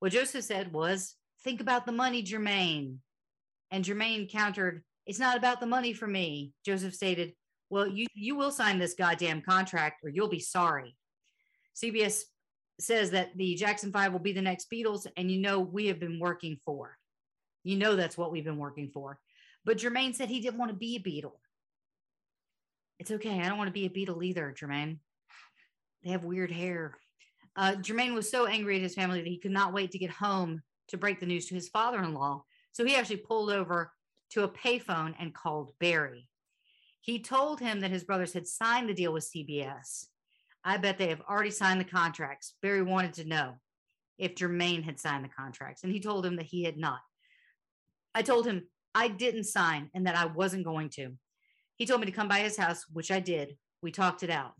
What 0.00 0.12
Joseph 0.12 0.44
said 0.44 0.72
was, 0.72 1.14
Think 1.44 1.60
about 1.60 1.86
the 1.86 1.92
money, 1.92 2.22
Jermaine. 2.22 2.96
And 3.70 3.84
Jermaine 3.84 4.30
countered, 4.30 4.82
It's 5.06 5.18
not 5.18 5.36
about 5.36 5.60
the 5.60 5.66
money 5.66 5.92
for 5.92 6.06
me. 6.06 6.52
Joseph 6.64 6.94
stated, 6.94 7.32
Well, 7.70 7.86
you, 7.86 8.06
you 8.14 8.36
will 8.36 8.50
sign 8.50 8.78
this 8.78 8.94
goddamn 8.94 9.42
contract 9.42 10.00
or 10.02 10.10
you'll 10.10 10.28
be 10.28 10.40
sorry. 10.40 10.96
CBS 11.74 12.22
says 12.80 13.10
that 13.12 13.30
the 13.36 13.54
Jackson 13.54 13.92
Five 13.92 14.12
will 14.12 14.20
be 14.20 14.32
the 14.32 14.42
next 14.42 14.70
Beatles, 14.70 15.06
and 15.16 15.30
you 15.30 15.40
know 15.40 15.60
we 15.60 15.86
have 15.86 16.00
been 16.00 16.18
working 16.18 16.58
for. 16.64 16.96
You 17.66 17.76
know 17.76 17.96
that's 17.96 18.16
what 18.16 18.30
we've 18.30 18.44
been 18.44 18.58
working 18.58 18.90
for. 18.94 19.18
But 19.64 19.78
Jermaine 19.78 20.14
said 20.14 20.28
he 20.28 20.40
didn't 20.40 20.60
want 20.60 20.70
to 20.70 20.76
be 20.76 20.94
a 20.94 21.00
beetle. 21.00 21.40
It's 23.00 23.10
okay. 23.10 23.40
I 23.40 23.48
don't 23.48 23.58
want 23.58 23.66
to 23.66 23.72
be 23.72 23.86
a 23.86 23.90
beetle 23.90 24.22
either, 24.22 24.54
Jermaine. 24.56 24.98
They 26.04 26.10
have 26.10 26.22
weird 26.22 26.52
hair. 26.52 26.96
Uh, 27.56 27.72
Jermaine 27.72 28.14
was 28.14 28.30
so 28.30 28.46
angry 28.46 28.76
at 28.76 28.82
his 28.82 28.94
family 28.94 29.20
that 29.20 29.28
he 29.28 29.38
could 29.38 29.50
not 29.50 29.72
wait 29.72 29.90
to 29.90 29.98
get 29.98 30.10
home 30.10 30.62
to 30.88 30.96
break 30.96 31.18
the 31.18 31.26
news 31.26 31.46
to 31.46 31.56
his 31.56 31.68
father 31.68 32.00
in 32.04 32.14
law. 32.14 32.44
So 32.70 32.84
he 32.84 32.94
actually 32.94 33.16
pulled 33.16 33.50
over 33.50 33.92
to 34.30 34.44
a 34.44 34.48
payphone 34.48 35.14
and 35.18 35.34
called 35.34 35.72
Berry. 35.80 36.28
He 37.00 37.18
told 37.18 37.58
him 37.58 37.80
that 37.80 37.90
his 37.90 38.04
brothers 38.04 38.32
had 38.32 38.46
signed 38.46 38.88
the 38.88 38.94
deal 38.94 39.12
with 39.12 39.28
CBS. 39.28 40.06
I 40.62 40.76
bet 40.76 40.98
they 40.98 41.08
have 41.08 41.22
already 41.28 41.50
signed 41.50 41.80
the 41.80 41.84
contracts. 41.84 42.54
Berry 42.62 42.82
wanted 42.82 43.14
to 43.14 43.24
know 43.24 43.54
if 44.18 44.36
Jermaine 44.36 44.84
had 44.84 45.00
signed 45.00 45.24
the 45.24 45.28
contracts, 45.28 45.82
and 45.82 45.92
he 45.92 45.98
told 45.98 46.24
him 46.24 46.36
that 46.36 46.46
he 46.46 46.62
had 46.62 46.76
not. 46.76 47.00
I 48.16 48.22
told 48.22 48.46
him 48.46 48.66
I 48.94 49.08
didn't 49.08 49.44
sign 49.44 49.90
and 49.94 50.06
that 50.06 50.16
I 50.16 50.24
wasn't 50.24 50.64
going 50.64 50.88
to. 50.94 51.12
He 51.74 51.84
told 51.84 52.00
me 52.00 52.06
to 52.06 52.12
come 52.12 52.28
by 52.28 52.38
his 52.38 52.56
house, 52.56 52.86
which 52.90 53.10
I 53.10 53.20
did. 53.20 53.58
We 53.82 53.92
talked 53.92 54.22
it 54.22 54.30
out. 54.30 54.54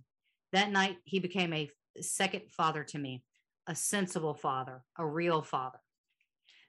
That 0.52 0.70
night, 0.70 0.98
he 1.04 1.20
became 1.20 1.54
a 1.54 1.70
second 2.02 2.42
father 2.54 2.84
to 2.84 2.98
me, 2.98 3.24
a 3.66 3.74
sensible 3.74 4.34
father, 4.34 4.82
a 4.98 5.07
real 5.07 5.40
father. 5.40 5.78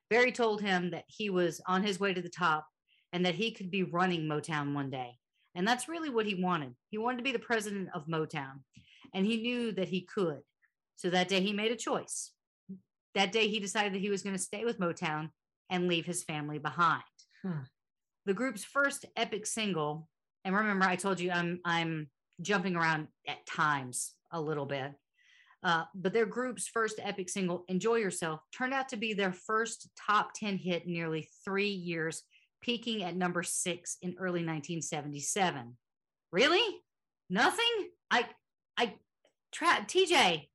Berry 0.09 0.31
told 0.31 0.61
him 0.61 0.91
that 0.91 1.03
he 1.07 1.29
was 1.29 1.59
on 1.67 1.83
his 1.83 1.99
way 1.99 2.13
to 2.13 2.21
the 2.21 2.29
top 2.29 2.65
and 3.11 3.25
that 3.25 3.35
he 3.35 3.51
could 3.51 3.69
be 3.69 3.83
running 3.83 4.21
Motown 4.21 4.73
one 4.73 4.89
day. 4.89 5.17
And 5.55 5.67
that's 5.67 5.89
really 5.89 6.09
what 6.09 6.25
he 6.25 6.41
wanted. 6.41 6.73
He 6.89 6.97
wanted 6.97 7.17
to 7.17 7.23
be 7.23 7.33
the 7.33 7.39
president 7.39 7.89
of 7.93 8.07
Motown, 8.07 8.61
and 9.13 9.25
he 9.25 9.41
knew 9.41 9.73
that 9.73 9.89
he 9.89 10.01
could. 10.01 10.39
So 10.95 11.09
that 11.09 11.27
day, 11.27 11.41
he 11.41 11.51
made 11.51 11.73
a 11.73 11.75
choice. 11.75 12.31
That 13.13 13.33
day, 13.33 13.49
he 13.49 13.59
decided 13.59 13.93
that 13.93 14.01
he 14.01 14.09
was 14.09 14.21
going 14.21 14.35
to 14.35 14.41
stay 14.41 14.63
with 14.63 14.79
Motown 14.79 15.31
and 15.69 15.87
leave 15.87 16.05
his 16.05 16.23
family 16.23 16.59
behind. 16.59 17.03
Hmm. 17.43 17.61
The 18.25 18.33
group's 18.33 18.63
first 18.63 19.05
epic 19.15 19.45
single, 19.45 20.09
and 20.43 20.55
remember, 20.55 20.85
I 20.85 20.95
told 20.95 21.19
you 21.19 21.31
I'm 21.31 21.59
I'm 21.63 22.09
jumping 22.41 22.75
around 22.75 23.07
at 23.27 23.45
times 23.45 24.13
a 24.31 24.39
little 24.41 24.65
bit. 24.65 24.91
Uh, 25.63 25.83
but 25.95 26.13
their 26.13 26.25
group's 26.25 26.67
first 26.67 26.99
epic 27.01 27.29
single, 27.29 27.65
Enjoy 27.67 27.95
Yourself, 27.95 28.41
turned 28.55 28.73
out 28.73 28.89
to 28.89 28.97
be 28.97 29.13
their 29.13 29.33
first 29.33 29.89
top 29.97 30.31
10 30.35 30.57
hit 30.57 30.85
in 30.85 30.93
nearly 30.93 31.27
three 31.43 31.69
years, 31.69 32.23
peaking 32.61 33.03
at 33.03 33.15
number 33.15 33.41
six 33.43 33.97
in 34.01 34.15
early 34.19 34.45
1977. 34.45 35.75
Really? 36.31 36.81
Nothing? 37.29 37.89
I, 38.11 38.27
I, 38.77 38.93
tra- 39.51 39.85
TJ, 39.87 40.47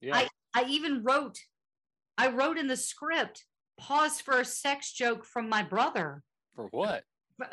Yeah. 0.00 0.28
I 0.54 0.64
even 0.68 1.02
wrote, 1.02 1.38
I 2.16 2.28
wrote 2.28 2.58
in 2.58 2.68
the 2.68 2.76
script, 2.76 3.44
pause 3.78 4.20
for 4.20 4.40
a 4.40 4.44
sex 4.44 4.92
joke 4.92 5.24
from 5.24 5.48
my 5.48 5.62
brother. 5.62 6.22
For 6.54 6.66
what? 6.66 7.04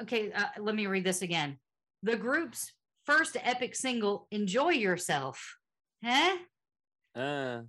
Okay, 0.01 0.31
uh, 0.31 0.45
let 0.59 0.75
me 0.75 0.87
read 0.87 1.03
this 1.03 1.21
again. 1.21 1.57
The 2.03 2.15
group's 2.15 2.71
first 3.05 3.37
epic 3.41 3.75
single, 3.75 4.27
Enjoy 4.31 4.71
Yourself. 4.71 5.57
Huh? 6.03 6.37
Uh, 7.15 7.61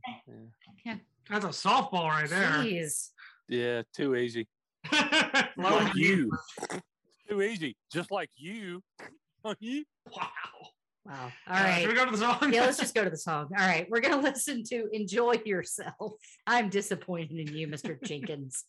yeah. 0.84 0.96
That's 1.30 1.44
a 1.44 1.48
softball 1.48 2.08
right 2.08 2.28
there. 2.28 2.48
Jeez. 2.48 3.10
yeah, 3.48 3.82
too 3.94 4.16
easy. 4.16 4.48
Like 5.56 5.94
you. 5.94 6.30
too 7.28 7.42
easy. 7.42 7.76
Just 7.92 8.10
like 8.10 8.30
you. 8.36 8.82
you. 9.58 9.84
Wow. 11.06 11.14
Wow. 11.14 11.26
Uh, 11.48 11.56
All 11.56 11.64
right. 11.64 11.80
Should 11.80 11.88
we 11.88 11.94
go 11.94 12.04
to 12.04 12.10
the 12.10 12.18
song? 12.18 12.52
yeah, 12.52 12.62
let's 12.62 12.78
just 12.80 12.94
go 12.94 13.04
to 13.04 13.10
the 13.10 13.16
song. 13.16 13.48
All 13.58 13.66
right. 13.66 13.86
We're 13.88 14.00
going 14.00 14.14
to 14.20 14.20
listen 14.20 14.62
to 14.64 14.88
Enjoy 14.92 15.40
Yourself. 15.44 16.12
I'm 16.46 16.68
disappointed 16.68 17.48
in 17.48 17.54
you, 17.54 17.68
Mr. 17.68 18.02
Jenkins. 18.04 18.64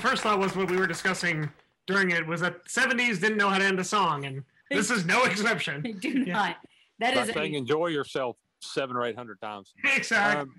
First 0.00 0.22
thought 0.22 0.38
was 0.38 0.54
what 0.56 0.70
we 0.70 0.76
were 0.76 0.86
discussing 0.86 1.48
during 1.86 2.10
it 2.10 2.26
was 2.26 2.40
that 2.40 2.64
70s 2.66 3.20
didn't 3.20 3.36
know 3.36 3.48
how 3.48 3.58
to 3.58 3.64
end 3.64 3.78
a 3.80 3.84
song, 3.84 4.24
and 4.24 4.42
this 4.70 4.90
is 4.90 5.04
no 5.04 5.24
exception. 5.24 5.82
I 5.86 5.92
do 5.92 6.08
Yeah. 6.26 6.32
not. 6.32 6.56
That 6.98 7.14
By 7.14 7.22
is 7.22 7.30
saying 7.32 7.54
a, 7.54 7.58
enjoy 7.58 7.86
yourself 7.88 8.36
seven 8.60 8.94
or 8.96 9.04
eight 9.06 9.16
hundred 9.16 9.40
times. 9.40 9.72
Exactly. 9.96 10.42
Um, 10.42 10.54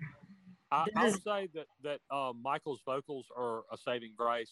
I, 0.72 0.86
I 0.96 1.04
would 1.06 1.22
say 1.22 1.50
that 1.54 1.68
that 1.84 2.00
uh, 2.10 2.34
Michael's 2.42 2.80
vocals 2.86 3.28
are 3.38 3.60
a 3.72 3.78
saving 3.78 4.14
grace. 4.18 4.52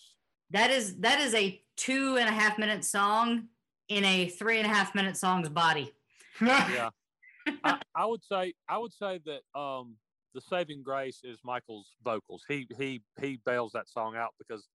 that 0.51 0.69
is 0.69 0.97
that 0.97 1.19
is 1.19 1.33
a 1.33 1.59
two 1.77 2.17
and 2.17 2.29
a 2.29 2.31
half 2.31 2.59
minute 2.59 2.85
song 2.85 3.47
in 3.87 4.05
a 4.05 4.27
three 4.29 4.57
and 4.59 4.67
a 4.69 4.73
half 4.73 4.93
minute 4.93 5.17
song's 5.17 5.49
body. 5.49 5.91
Yeah, 6.41 6.89
I, 7.63 7.79
I 7.95 8.05
would 8.05 8.21
say 8.23 8.53
I 8.69 8.77
would 8.77 8.93
say 8.93 9.19
that 9.25 9.59
um, 9.59 9.95
the 10.35 10.41
saving 10.41 10.83
grace 10.83 11.21
is 11.23 11.39
Michael's 11.43 11.87
vocals. 12.03 12.43
He 12.47 12.67
he 12.77 13.01
he 13.19 13.39
bails 13.45 13.71
that 13.73 13.89
song 13.89 14.15
out 14.15 14.35
because 14.37 14.67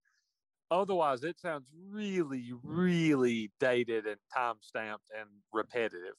otherwise 0.81 1.23
it 1.23 1.39
sounds 1.39 1.65
really 1.89 2.53
really 2.63 3.51
dated 3.59 4.05
and 4.05 4.17
time 4.35 4.55
stamped 4.61 5.05
and 5.19 5.29
repetitive 5.53 6.15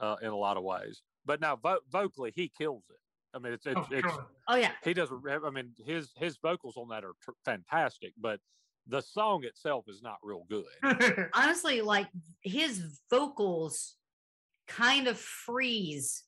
uh, 0.00 0.16
in 0.22 0.28
a 0.28 0.36
lot 0.36 0.56
of 0.56 0.62
ways. 0.62 1.02
But 1.24 1.40
now 1.40 1.56
vo- 1.56 1.80
vocally 1.90 2.32
he 2.34 2.50
kills 2.56 2.84
it. 2.90 2.96
I 3.34 3.38
mean, 3.38 3.52
it's 3.52 3.66
it's, 3.66 3.76
Oh, 3.76 3.86
it's 3.90 4.08
sure. 4.12 4.26
Oh 4.48 4.56
yeah, 4.56 4.72
he 4.82 4.94
doesn't 4.94 5.20
i 5.44 5.50
mean 5.50 5.72
his 5.84 6.12
his 6.16 6.38
vocals 6.42 6.76
on 6.76 6.88
that 6.88 7.04
are 7.04 7.12
tr- 7.22 7.32
fantastic 7.44 8.12
but 8.18 8.40
the 8.86 9.02
song 9.02 9.44
itself 9.44 9.84
is 9.88 10.00
not 10.00 10.16
real 10.22 10.44
good 10.48 11.28
honestly, 11.34 11.80
like 11.82 12.06
his 12.42 13.00
vocals 13.10 13.96
kind 14.68 15.08
of 15.08 15.18
freeze 15.18 16.22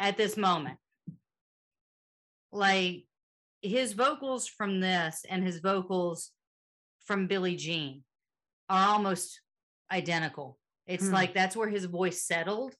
at 0.00 0.16
this 0.16 0.36
moment. 0.36 0.78
Like 2.52 3.04
his 3.62 3.92
vocals 3.92 4.46
from 4.46 4.80
this 4.80 5.24
and 5.28 5.42
his 5.44 5.58
vocals 5.60 6.30
from 7.08 7.26
Billie 7.26 7.56
Jean 7.56 8.04
are 8.68 8.90
almost 8.90 9.40
identical. 9.90 10.58
It's 10.86 11.08
Hmm. 11.08 11.14
like 11.14 11.34
that's 11.34 11.56
where 11.56 11.68
his 11.68 11.86
voice 11.86 12.22
settled 12.22 12.76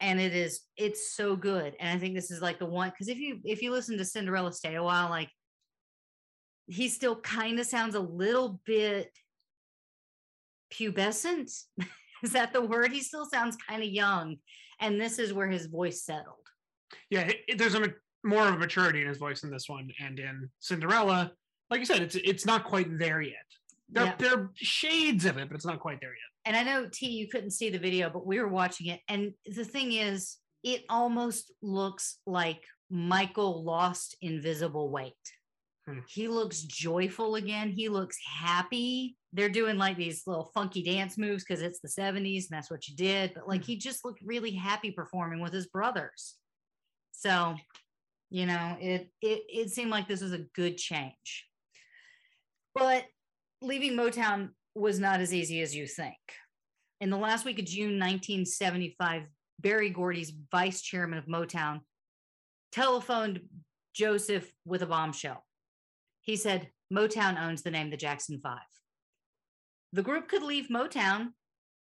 and 0.00 0.20
it 0.20 0.34
is 0.34 0.62
it's 0.76 1.12
so 1.14 1.36
good 1.36 1.76
and 1.78 1.88
i 1.88 1.96
think 1.96 2.12
this 2.16 2.32
is 2.32 2.42
like 2.42 2.58
the 2.58 2.66
one 2.66 2.90
because 2.90 3.06
if 3.06 3.18
you 3.18 3.38
if 3.44 3.62
you 3.62 3.70
listen 3.70 3.96
to 3.96 4.04
cinderella 4.04 4.52
stay 4.52 4.74
a 4.74 4.82
while 4.82 5.08
like 5.08 5.30
he 6.66 6.88
still 6.88 7.20
kind 7.20 7.60
of 7.60 7.66
sounds 7.66 7.94
a 7.94 8.00
little 8.00 8.60
bit 8.66 9.16
pubescent 10.74 11.52
is 12.24 12.32
that 12.32 12.52
the 12.52 12.60
word 12.60 12.90
he 12.90 13.00
still 13.00 13.26
sounds 13.26 13.56
kind 13.68 13.80
of 13.80 13.88
young 13.88 14.36
and 14.80 15.00
this 15.00 15.20
is 15.20 15.32
where 15.32 15.48
his 15.48 15.66
voice 15.66 16.02
settled 16.04 16.48
yeah, 17.10 17.30
it, 17.48 17.58
there's 17.58 17.74
a 17.74 17.92
more 18.24 18.46
of 18.46 18.54
a 18.54 18.58
maturity 18.58 19.02
in 19.02 19.08
his 19.08 19.18
voice 19.18 19.44
in 19.44 19.50
this 19.50 19.68
one, 19.68 19.90
and 20.00 20.18
in 20.18 20.50
Cinderella, 20.60 21.32
like 21.72 21.80
you 21.80 21.86
said, 21.86 22.02
it's 22.02 22.14
it's 22.14 22.46
not 22.46 22.64
quite 22.64 22.98
there 22.98 23.20
yet. 23.22 23.48
There, 23.88 24.04
Yeah. 24.06 24.14
there 24.18 24.34
are 24.38 24.50
shades 24.54 25.24
of 25.26 25.36
it, 25.38 25.48
but 25.48 25.54
it's 25.56 25.66
not 25.72 25.80
quite 25.80 26.00
there 26.00 26.16
yet. 26.22 26.30
and 26.46 26.54
i 26.56 26.62
know 26.68 26.88
t 26.98 27.00
you 27.20 27.26
couldn't 27.32 27.52
see 27.58 27.68
the 27.70 27.78
video 27.88 28.04
but 28.14 28.26
we 28.30 28.36
were 28.40 28.48
watching 28.60 28.86
it 28.92 29.00
and 29.12 29.22
the 29.58 29.64
thing 29.74 29.88
is 30.08 30.18
it 30.72 30.80
almost 30.98 31.44
looks 31.78 32.04
like 32.26 32.62
michael 32.90 33.52
lost 33.72 34.08
invisible 34.30 34.88
weight 34.98 35.26
Hmm. 35.86 35.98
he 36.16 36.24
looks 36.38 36.58
joyful 36.62 37.30
again 37.42 37.68
he 37.80 37.86
looks 37.98 38.16
happy 38.46 39.16
they're 39.34 39.56
doing 39.60 39.76
like 39.84 39.96
these 39.96 40.18
little 40.28 40.48
funky 40.56 40.82
dance 40.92 41.14
moves 41.24 41.42
because 41.44 41.60
it's 41.66 41.80
the 41.80 41.94
70s 42.02 42.42
and 42.46 42.52
that's 42.56 42.70
what 42.72 42.86
you 42.88 42.94
did 42.96 43.26
but 43.34 43.48
like 43.52 43.64
he 43.64 43.74
just 43.88 44.04
looked 44.04 44.22
really 44.34 44.54
happy 44.68 44.90
performing 45.02 45.40
with 45.44 45.52
his 45.52 45.66
brothers 45.76 46.22
so 47.24 47.34
you 48.38 48.46
know 48.50 48.66
it 48.80 49.02
it, 49.30 49.40
it 49.60 49.70
seemed 49.76 49.90
like 49.96 50.06
this 50.08 50.22
was 50.26 50.32
a 50.40 50.46
good 50.60 50.76
change 50.90 51.28
but 52.74 53.04
leaving 53.60 53.92
motown 53.92 54.50
was 54.74 54.98
not 54.98 55.20
as 55.20 55.32
easy 55.34 55.60
as 55.60 55.74
you 55.74 55.86
think 55.86 56.16
in 57.02 57.10
the 57.10 57.18
last 57.18 57.44
week 57.44 57.58
of 57.58 57.64
June 57.64 57.98
1975, 57.98 59.24
Berry 59.58 59.90
Gordy's 59.90 60.32
vice 60.52 60.80
chairman 60.80 61.18
of 61.18 61.26
Motown 61.26 61.80
telephoned 62.70 63.40
Joseph 63.92 64.48
with 64.64 64.82
a 64.82 64.86
bombshell. 64.86 65.44
He 66.20 66.36
said, 66.36 66.70
Motown 66.92 67.42
owns 67.42 67.62
the 67.62 67.72
name 67.72 67.90
the 67.90 67.96
Jackson 67.96 68.38
Five. 68.40 68.60
The 69.92 70.04
group 70.04 70.28
could 70.28 70.44
leave 70.44 70.68
Motown, 70.68 71.30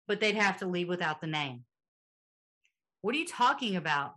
but 0.07 0.21
they'd 0.21 0.37
have 0.37 0.59
to 0.59 0.67
leave 0.67 0.87
without 0.87 1.23
the 1.23 1.27
name. 1.27 1.65
What 3.01 3.15
are 3.15 3.19
you 3.19 3.27
talking 3.27 3.75
about? 3.75 4.17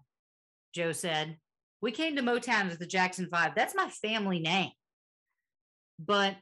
Joe 0.75 0.91
said. 0.91 1.37
We 1.81 1.93
came 1.93 2.17
to 2.17 2.21
Motown 2.21 2.69
as 2.69 2.77
the 2.77 2.85
Jackson 2.85 3.29
Five. 3.31 3.55
That's 3.55 3.73
my 3.73 3.87
family 3.87 4.39
name. 4.39 4.71
But 5.97 6.35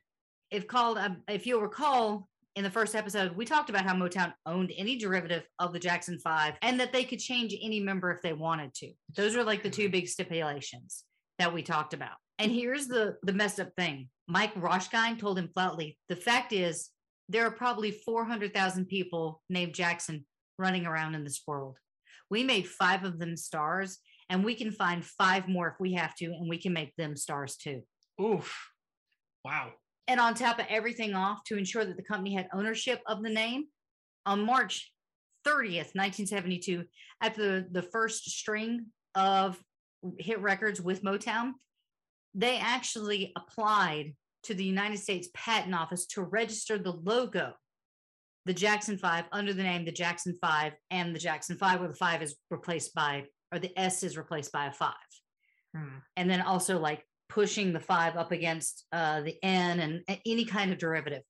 if 0.52 0.68
called, 0.68 0.98
um, 0.98 1.18
if 1.28 1.45
you'll 1.45 1.62
recall, 1.62 2.28
in 2.58 2.64
the 2.64 2.72
first 2.72 2.95
episode, 2.95 3.36
we 3.36 3.45
talked 3.45 3.70
about 3.70 3.84
how 3.84 3.93
Motown 3.93 4.34
owned 4.48 4.74
any 4.76 4.98
derivative 4.98 5.43
of 5.60 5.74
the 5.74 5.80
Jackson 5.80 6.18
Five 6.18 6.56
and 6.64 6.80
that 6.80 6.91
they 6.91 7.04
could 7.04 7.20
change 7.20 7.56
any 7.62 7.80
member 7.80 8.12
if 8.12 8.24
they 8.24 8.34
wanted 8.34 8.74
to. 8.76 8.91
Those 9.16 9.36
are 9.36 9.43
like 9.43 9.62
the 9.62 9.70
two 9.70 9.89
big 9.89 10.08
stipulations 10.08 11.04
that 11.38 11.54
we 11.54 11.62
talked 11.62 11.93
about. 11.93 12.16
And 12.39 12.52
here's 12.52 12.88
the 12.88 13.18
the 13.22 13.34
messed 13.34 13.60
up 13.60 13.74
thing. 13.78 14.10
Mike 14.28 14.56
Roshkind 14.56 15.20
told 15.20 15.38
him 15.38 15.50
flatly, 15.54 16.00
the 16.10 16.16
fact 16.16 16.52
is 16.52 16.89
there 17.30 17.45
are 17.45 17.52
probably 17.52 17.91
400,000 17.91 18.86
people 18.86 19.41
named 19.50 19.76
Jackson 19.76 20.26
running 20.58 20.88
around 20.88 21.14
in 21.14 21.24
this 21.24 21.41
world. 21.45 21.78
We 22.32 22.43
made 22.43 22.68
five 22.68 23.04
of 23.04 23.20
them 23.20 23.38
stars 23.38 24.00
and 24.30 24.43
we 24.43 24.56
can 24.56 24.72
find 24.72 25.06
five 25.06 25.48
more 25.48 25.68
if 25.68 25.76
we 25.80 25.93
have 25.93 26.16
to 26.16 26.26
and 26.26 26.50
we 26.50 26.58
can 26.58 26.74
make 26.74 26.95
them 26.95 27.16
stars 27.16 27.56
too. 27.56 27.84
Oof! 28.20 28.72
Wow. 29.45 29.74
And 30.08 30.20
on 30.20 30.34
top 30.34 30.60
of 30.60 30.66
everything 30.70 31.14
off, 31.14 31.43
to 31.45 31.58
ensure 31.58 31.86
that 31.86 31.97
the 31.97 32.03
company 32.03 32.34
had 32.34 32.47
ownership 32.53 33.01
of 33.08 33.24
the 33.24 33.30
name, 33.30 33.66
on 34.26 34.45
March 34.45 34.91
30th, 35.45 35.95
1972, 35.95 36.84
after 37.22 37.41
the, 37.41 37.68
the 37.72 37.82
first 37.82 38.30
string 38.30 38.88
of 39.16 39.58
hit 40.20 40.41
records 40.41 40.82
with 40.82 41.03
Motown, 41.03 41.53
they 42.36 42.58
actually 42.58 43.32
applied 43.36 44.14
to 44.43 44.53
the 44.53 44.64
United 44.64 44.97
States 44.97 45.30
Patent 45.34 45.74
Office 45.74 46.05
to 46.08 46.22
register 46.22 46.78
the 46.78 46.91
logo, 46.91 47.53
the 48.45 48.53
Jackson 48.53 48.97
5, 48.97 49.26
under 49.32 49.53
the 49.53 49.64
name 49.64 49.86
the 49.86 49.91
Jackson 49.91 50.38
5 50.39 50.74
and 50.91 51.16
the 51.16 51.20
Jackson 51.20 51.58
5, 51.58 51.80
where 51.80 51.89
the 51.89 51.95
5 51.95 52.22
is 52.22 52.36
replaced 52.49 52.93
by, 52.93 53.26
or 53.51 53.60
the 53.60 53.78
S 53.80 54.03
is 54.03 54.18
replaced 54.18 54.51
by 54.51 54.68
a 54.68 54.72
5 54.72 54.93
Hmm. 55.76 55.97
and 56.16 56.30
then 56.30 56.41
also 56.41 56.80
like 56.80 57.03
pushing 57.30 57.74
the 57.74 57.80
five 57.80 58.16
up 58.16 58.32
against 58.32 58.86
uh, 58.92 59.22
the 59.22 59.36
N 59.44 59.80
and 59.80 60.20
any 60.26 60.46
kind 60.46 60.72
of 60.72 60.78
derivative. 60.78 61.24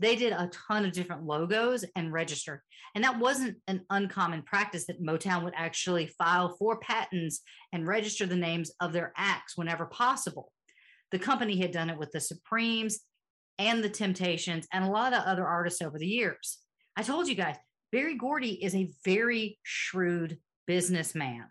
They 0.00 0.14
did 0.14 0.32
a 0.32 0.50
ton 0.68 0.84
of 0.84 0.92
different 0.92 1.24
logos 1.24 1.84
and 1.96 2.12
register. 2.12 2.62
And 2.94 3.02
that 3.04 3.18
wasn't 3.18 3.58
an 3.66 3.84
uncommon 3.90 4.42
practice 4.42 4.86
that 4.86 5.02
Motown 5.02 5.44
would 5.44 5.54
actually 5.56 6.06
file 6.18 6.56
for 6.58 6.78
patents 6.78 7.40
and 7.72 7.86
register 7.86 8.24
the 8.24 8.36
names 8.36 8.70
of 8.80 8.92
their 8.92 9.12
acts 9.16 9.56
whenever 9.56 9.86
possible. 9.86 10.52
The 11.10 11.18
company 11.18 11.60
had 11.60 11.72
done 11.72 11.90
it 11.90 11.98
with 11.98 12.12
the 12.12 12.20
Supremes 12.20 13.00
and 13.58 13.82
the 13.82 13.88
Temptations 13.88 14.66
and 14.72 14.84
a 14.84 14.90
lot 14.90 15.12
of 15.12 15.24
other 15.24 15.46
artists 15.46 15.82
over 15.82 15.98
the 15.98 16.06
years. 16.06 16.58
I 16.96 17.02
told 17.02 17.28
you 17.28 17.34
guys, 17.34 17.56
Berry 17.90 18.16
Gordy 18.16 18.62
is 18.62 18.74
a 18.74 18.90
very 19.04 19.58
shrewd 19.64 20.38
businessman 20.66 21.46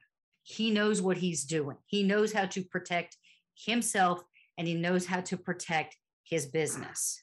he 0.48 0.72
knows 0.72 1.02
what 1.02 1.18
he's 1.18 1.44
doing. 1.44 1.76
He 1.88 2.04
knows 2.04 2.32
how 2.32 2.46
to 2.46 2.64
protect 2.64 3.18
himself 3.58 4.22
and 4.58 4.68
he 4.68 4.74
knows 4.74 5.06
how 5.06 5.22
to 5.22 5.38
protect 5.38 5.96
his 6.24 6.46
business. 6.46 7.22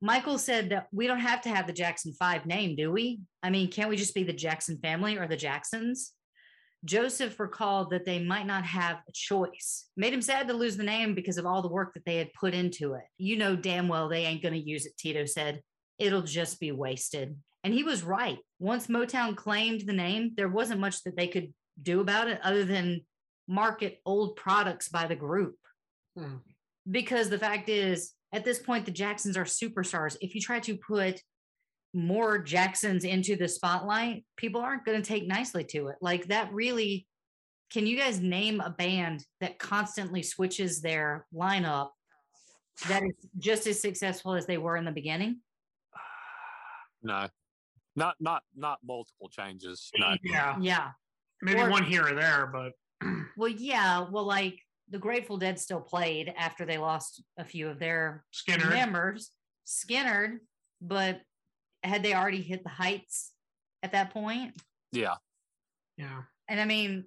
Michael 0.00 0.38
said 0.38 0.70
that 0.70 0.88
we 0.92 1.06
don't 1.06 1.20
have 1.20 1.42
to 1.42 1.48
have 1.48 1.66
the 1.66 1.72
Jackson 1.72 2.12
5 2.12 2.44
name, 2.44 2.74
do 2.74 2.90
we? 2.90 3.20
I 3.42 3.50
mean, 3.50 3.70
can't 3.70 3.88
we 3.88 3.96
just 3.96 4.14
be 4.14 4.24
the 4.24 4.32
Jackson 4.32 4.78
family 4.78 5.16
or 5.16 5.28
the 5.28 5.36
Jacksons? 5.36 6.12
Joseph 6.84 7.38
recalled 7.38 7.90
that 7.90 8.04
they 8.04 8.18
might 8.18 8.46
not 8.46 8.64
have 8.64 8.96
a 9.08 9.12
choice. 9.12 9.86
Made 9.96 10.12
him 10.12 10.22
sad 10.22 10.48
to 10.48 10.54
lose 10.54 10.76
the 10.76 10.82
name 10.82 11.14
because 11.14 11.38
of 11.38 11.46
all 11.46 11.62
the 11.62 11.68
work 11.68 11.94
that 11.94 12.04
they 12.04 12.16
had 12.16 12.32
put 12.32 12.54
into 12.54 12.94
it. 12.94 13.04
You 13.18 13.36
know 13.36 13.54
damn 13.54 13.86
well 13.86 14.08
they 14.08 14.24
ain't 14.24 14.42
going 14.42 14.54
to 14.54 14.60
use 14.60 14.86
it, 14.86 14.96
Tito 14.98 15.24
said. 15.24 15.62
It'll 15.98 16.22
just 16.22 16.58
be 16.58 16.72
wasted. 16.72 17.36
And 17.62 17.72
he 17.72 17.84
was 17.84 18.02
right. 18.02 18.38
Once 18.58 18.88
Motown 18.88 19.36
claimed 19.36 19.82
the 19.82 19.92
name, 19.92 20.32
there 20.36 20.48
wasn't 20.48 20.80
much 20.80 21.04
that 21.04 21.16
they 21.16 21.28
could 21.28 21.54
do 21.80 22.00
about 22.00 22.26
it 22.26 22.40
other 22.42 22.64
than 22.64 23.02
market 23.48 24.00
old 24.06 24.36
products 24.36 24.88
by 24.88 25.06
the 25.06 25.16
group. 25.16 25.56
Hmm. 26.16 26.36
Because 26.90 27.28
the 27.30 27.38
fact 27.38 27.68
is, 27.68 28.12
at 28.32 28.44
this 28.44 28.58
point, 28.58 28.86
the 28.86 28.90
Jacksons 28.92 29.36
are 29.36 29.44
superstars. 29.44 30.16
If 30.20 30.34
you 30.34 30.40
try 30.40 30.58
to 30.60 30.76
put 30.76 31.20
more 31.94 32.38
Jacksons 32.38 33.04
into 33.04 33.36
the 33.36 33.46
spotlight, 33.48 34.24
people 34.36 34.60
aren't 34.60 34.84
going 34.84 35.00
to 35.00 35.06
take 35.06 35.26
nicely 35.26 35.64
to 35.64 35.88
it. 35.88 35.96
Like 36.00 36.26
that 36.28 36.52
really, 36.52 37.06
can 37.70 37.86
you 37.86 37.96
guys 37.98 38.20
name 38.20 38.60
a 38.60 38.70
band 38.70 39.24
that 39.40 39.58
constantly 39.58 40.22
switches 40.22 40.80
their 40.80 41.26
lineup 41.34 41.90
that 42.88 43.02
is 43.02 43.14
just 43.38 43.66
as 43.66 43.80
successful 43.80 44.34
as 44.34 44.46
they 44.46 44.58
were 44.58 44.76
in 44.76 44.84
the 44.84 44.90
beginning? 44.92 45.40
no 47.02 47.28
not 47.94 48.14
not 48.20 48.42
not 48.56 48.78
multiple 48.82 49.28
changes 49.28 49.90
no 49.98 50.14
Yeah, 50.24 50.56
Yeah. 50.60 50.90
maybe 51.42 51.60
Or- 51.60 51.68
one 51.70 51.84
here 51.84 52.06
or 52.06 52.14
there, 52.14 52.46
but 52.46 52.72
Well, 53.36 53.48
yeah. 53.48 54.06
Well, 54.10 54.24
like 54.26 54.60
the 54.90 54.98
Grateful 54.98 55.38
Dead 55.38 55.58
still 55.58 55.80
played 55.80 56.32
after 56.36 56.64
they 56.66 56.78
lost 56.78 57.22
a 57.38 57.44
few 57.44 57.68
of 57.68 57.78
their 57.78 58.24
Skinner. 58.30 58.68
members, 58.68 59.30
Skinner, 59.64 60.40
but 60.80 61.20
had 61.82 62.02
they 62.02 62.14
already 62.14 62.42
hit 62.42 62.62
the 62.62 62.68
heights 62.70 63.32
at 63.82 63.92
that 63.92 64.12
point? 64.12 64.54
Yeah. 64.92 65.14
Yeah. 65.96 66.22
And 66.48 66.60
I 66.60 66.64
mean, 66.66 67.04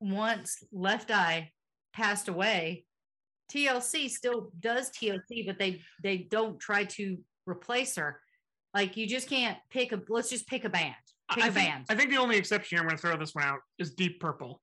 once 0.00 0.62
Left 0.72 1.10
Eye 1.10 1.50
passed 1.94 2.28
away, 2.28 2.84
TLC 3.50 4.10
still 4.10 4.50
does 4.60 4.90
TLC, 4.90 5.46
but 5.46 5.58
they 5.58 5.80
they 6.02 6.18
don't 6.18 6.58
try 6.58 6.84
to 6.84 7.18
replace 7.46 7.96
her. 7.96 8.20
Like 8.74 8.96
you 8.96 9.06
just 9.06 9.28
can't 9.28 9.58
pick 9.70 9.92
a. 9.92 10.00
Let's 10.08 10.30
just 10.30 10.46
pick 10.46 10.64
a 10.64 10.70
band. 10.70 10.94
Pick 11.34 11.44
I 11.44 11.48
a 11.48 11.52
think, 11.52 11.68
band. 11.68 11.84
I 11.88 11.94
think 11.94 12.10
the 12.10 12.16
only 12.16 12.36
exception 12.36 12.76
here, 12.76 12.82
I'm 12.82 12.88
going 12.88 12.96
to 12.96 13.02
throw 13.02 13.16
this 13.16 13.34
one 13.34 13.44
out, 13.44 13.60
is 13.78 13.94
Deep 13.94 14.20
Purple. 14.20 14.60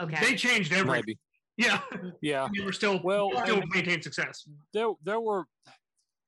Okay. 0.00 0.16
They 0.20 0.34
changed 0.36 0.72
everything. 0.72 1.02
Maybe. 1.06 1.18
Yeah. 1.56 1.80
Yeah. 2.20 2.48
they 2.56 2.64
were 2.64 2.72
still, 2.72 3.00
Well, 3.02 3.30
still 3.44 3.60
and 3.60 3.70
maintain 3.72 4.02
success. 4.02 4.46
there 4.72 4.92
there 5.02 5.20
were, 5.20 5.44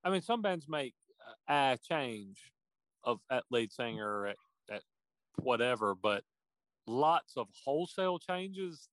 I 0.05 0.11
mean, 0.11 0.23
some 0.23 0.43
bands 0.43 0.67
make 0.69 0.95
a 1.49 1.79
change 1.89 2.53
of 3.05 3.21
at 3.31 3.45
lead 3.51 3.73
singer 3.73 4.27
at, 4.27 4.37
at 4.71 4.83
whatever, 5.37 5.95
but 5.95 6.23
lots 6.87 7.37
of 7.37 7.49
wholesale 7.65 8.19
changes. 8.19 8.89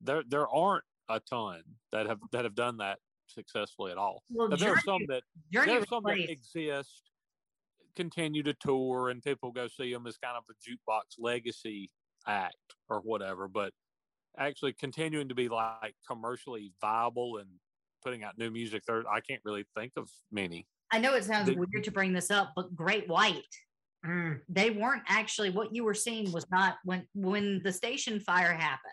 There 0.00 0.22
there 0.28 0.48
aren't 0.48 0.84
a 1.08 1.20
ton 1.20 1.62
that 1.90 2.06
have 2.06 2.20
that 2.32 2.44
have 2.44 2.54
done 2.54 2.76
that 2.78 2.98
successfully 3.26 3.92
at 3.92 3.98
all. 3.98 4.22
well, 4.30 4.48
But 4.48 4.60
there 4.60 4.72
are 4.72 4.80
some 4.80 5.02
that 5.08 5.22
there 5.50 5.62
are 5.80 5.86
some 5.86 6.02
that 6.04 6.30
exist, 6.30 7.10
continue 7.96 8.42
to 8.44 8.54
tour, 8.54 9.08
and 9.08 9.22
people 9.22 9.50
go 9.52 9.68
see 9.68 9.92
them 9.92 10.06
as 10.06 10.16
kind 10.18 10.36
of 10.36 10.44
a 10.50 10.54
jukebox 10.54 11.18
legacy 11.18 11.90
act 12.26 12.56
or 12.88 13.00
whatever. 13.00 13.48
But 13.48 13.72
actually 14.38 14.72
continuing 14.74 15.28
to 15.28 15.34
be 15.34 15.48
like 15.48 15.94
commercially 16.06 16.72
viable 16.80 17.38
and 17.38 17.48
putting 18.04 18.24
out 18.24 18.38
new 18.38 18.50
music, 18.50 18.82
there 18.86 19.02
I 19.08 19.20
can't 19.20 19.40
really 19.44 19.64
think 19.76 19.92
of 19.96 20.10
many. 20.30 20.66
I 20.90 20.98
know 20.98 21.14
it 21.14 21.24
sounds 21.24 21.48
the- 21.48 21.54
weird 21.54 21.84
to 21.84 21.90
bring 21.90 22.12
this 22.12 22.30
up, 22.30 22.52
but 22.56 22.74
Great 22.74 23.08
White, 23.08 23.44
Mm, 24.04 24.40
they 24.48 24.70
weren't 24.70 25.04
actually 25.06 25.50
what 25.50 25.72
you 25.72 25.84
were 25.84 25.94
seeing 25.94 26.32
was 26.32 26.44
not 26.50 26.78
when 26.84 27.06
when 27.14 27.62
the 27.62 27.72
station 27.72 28.18
fire 28.18 28.52
happened. 28.52 28.92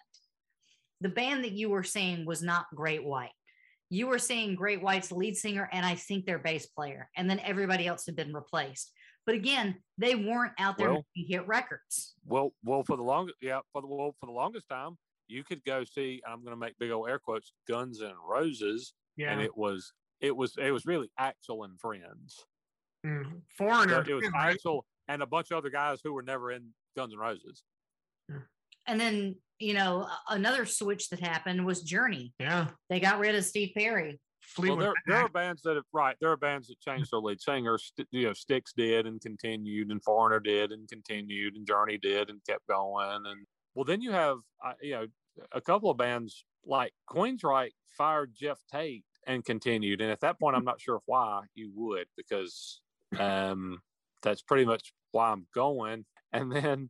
The 1.02 1.10
band 1.10 1.44
that 1.46 1.54
you 1.54 1.68
were 1.70 1.82
seeing 1.84 2.28
was 2.28 2.44
not 2.44 2.68
Great 2.76 3.04
White. 3.04 3.32
You 3.90 4.06
were 4.06 4.20
seeing 4.20 4.54
Great 4.54 4.84
White's 4.84 5.12
lead 5.12 5.36
singer 5.36 5.68
and 5.74 5.84
I 5.84 5.96
think 5.96 6.26
their 6.28 6.38
bass 6.38 6.68
player, 6.68 7.10
and 7.18 7.28
then 7.28 7.40
everybody 7.40 7.88
else 7.88 8.06
had 8.06 8.16
been 8.16 8.36
replaced. 8.36 8.92
But 9.26 9.34
again, 9.34 9.82
they 9.98 10.14
weren't 10.14 10.54
out 10.60 10.78
there 10.78 10.92
Well- 10.94 11.06
hit 11.16 11.48
records. 11.48 12.14
Well, 12.24 12.54
well, 12.64 12.84
for 12.84 12.96
the 12.96 13.02
longest, 13.04 13.38
yeah, 13.42 13.62
for 13.74 13.82
the 13.82 13.88
well, 13.88 14.16
for 14.20 14.28
the 14.28 14.32
longest 14.32 14.70
time, 14.70 14.96
you 15.30 15.44
could 15.44 15.64
go 15.64 15.84
see. 15.84 16.22
I'm 16.28 16.44
going 16.44 16.54
to 16.54 16.60
make 16.60 16.78
big 16.80 16.92
old 16.92 17.10
air 17.10 17.20
quotes, 17.20 17.54
Guns 17.68 18.02
and 18.02 18.14
Roses, 18.28 18.94
yeah. 19.16 19.32
and 19.32 19.42
it 19.42 19.56
was 19.56 19.94
it 20.22 20.36
was 20.36 20.56
it 20.58 20.72
was 20.72 20.86
really 20.86 21.10
Axl 21.20 21.64
and 21.64 21.80
friends. 21.80 22.46
Mm, 23.06 23.42
Foreigner. 23.58 24.04
It 24.08 24.14
was 24.14 24.24
too, 24.24 24.30
right? 24.32 24.58
Axl 24.58 24.82
and 25.08 25.22
a 25.22 25.28
bunch 25.28 25.52
of 25.52 25.58
other 25.58 25.70
guys 25.70 26.00
who 26.04 26.14
were 26.14 26.22
never 26.22 26.52
in 26.52 26.68
Guns 26.96 27.14
and 27.14 27.22
Roses. 27.22 27.64
And 28.88 29.00
then, 29.00 29.36
you 29.60 29.74
know, 29.74 30.08
another 30.30 30.66
switch 30.66 31.10
that 31.10 31.20
happened 31.20 31.66
was 31.66 31.82
Journey. 31.82 32.34
Yeah. 32.40 32.68
They 32.90 33.00
got 33.00 33.20
rid 33.20 33.36
of 33.36 33.46
Steve 33.46 33.72
Perry. 33.76 34.20
Fleetwood 34.42 34.78
well, 34.80 34.94
there, 35.06 35.16
there 35.16 35.26
are 35.26 35.30
bands 35.30 35.62
that 35.64 35.76
have 35.76 35.86
right. 35.94 36.16
There 36.20 36.32
are 36.32 36.38
bands 36.38 36.70
that 36.70 36.80
changed 36.80 37.12
their 37.12 37.20
lead 37.20 37.40
singer. 37.40 37.78
St- 37.78 38.08
you 38.12 38.26
know, 38.26 38.34
Styx 38.34 38.74
did 38.76 39.06
and 39.06 39.22
continued, 39.22 39.92
and 39.92 40.04
Foreigner 40.04 40.40
did 40.40 40.72
and 40.72 40.88
continued, 40.90 41.56
and 41.56 41.68
Journey 41.68 42.00
did 42.00 42.30
and 42.30 42.40
kept 42.48 42.66
going. 42.68 43.22
And 43.26 43.46
well, 43.76 43.86
then 43.86 44.02
you 44.02 44.12
have 44.12 44.38
uh, 44.66 44.74
you 44.82 44.92
know 44.92 45.06
a 45.52 45.62
couple 45.62 45.90
of 45.90 45.98
bands 45.98 46.46
like 46.66 46.94
Queensryche 47.10 47.72
fired 47.98 48.34
Geoff 48.36 48.62
Tate 48.72 49.04
and 49.28 49.44
continued. 49.44 50.02
And 50.02 50.12
at 50.12 50.22
that 50.22 50.40
point, 50.40 50.56
I'm 50.56 50.66
not 50.66 50.80
sure 50.82 51.02
why 51.06 51.42
you 51.56 51.72
would 51.76 52.08
because 52.18 52.82
um, 53.20 53.80
that's 54.24 54.42
pretty 54.42 54.66
much 54.66 54.94
why 55.12 55.30
I'm 55.32 55.48
going. 55.54 56.06
And 56.34 56.52
then 56.52 56.90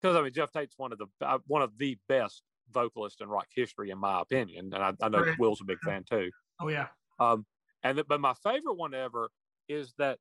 because 0.00 0.16
I 0.16 0.22
mean 0.22 0.32
Geoff 0.32 0.52
Tate's 0.52 0.74
one 0.78 0.92
of 0.92 0.98
the 0.98 1.06
uh, 1.20 1.38
one 1.46 1.62
of 1.62 1.76
the 1.78 1.96
best 2.08 2.42
vocalists 2.70 3.20
in 3.20 3.28
rock 3.28 3.46
history, 3.54 3.90
in 3.90 3.98
my 3.98 4.20
opinion, 4.20 4.70
and 4.74 4.82
I, 4.84 4.92
I 5.02 5.08
know 5.08 5.20
Right. 5.20 5.38
Will's 5.38 5.60
a 5.60 5.64
big 5.64 5.78
fan 5.84 6.04
too. 6.08 6.30
Oh, 6.60 6.68
yeah. 6.68 6.88
Um, 7.18 7.46
and 7.82 7.96
th- 7.96 8.06
but 8.06 8.20
my 8.20 8.34
favorite 8.34 8.74
one 8.76 8.92
ever 8.94 9.30
is 9.68 9.94
that 9.98 10.18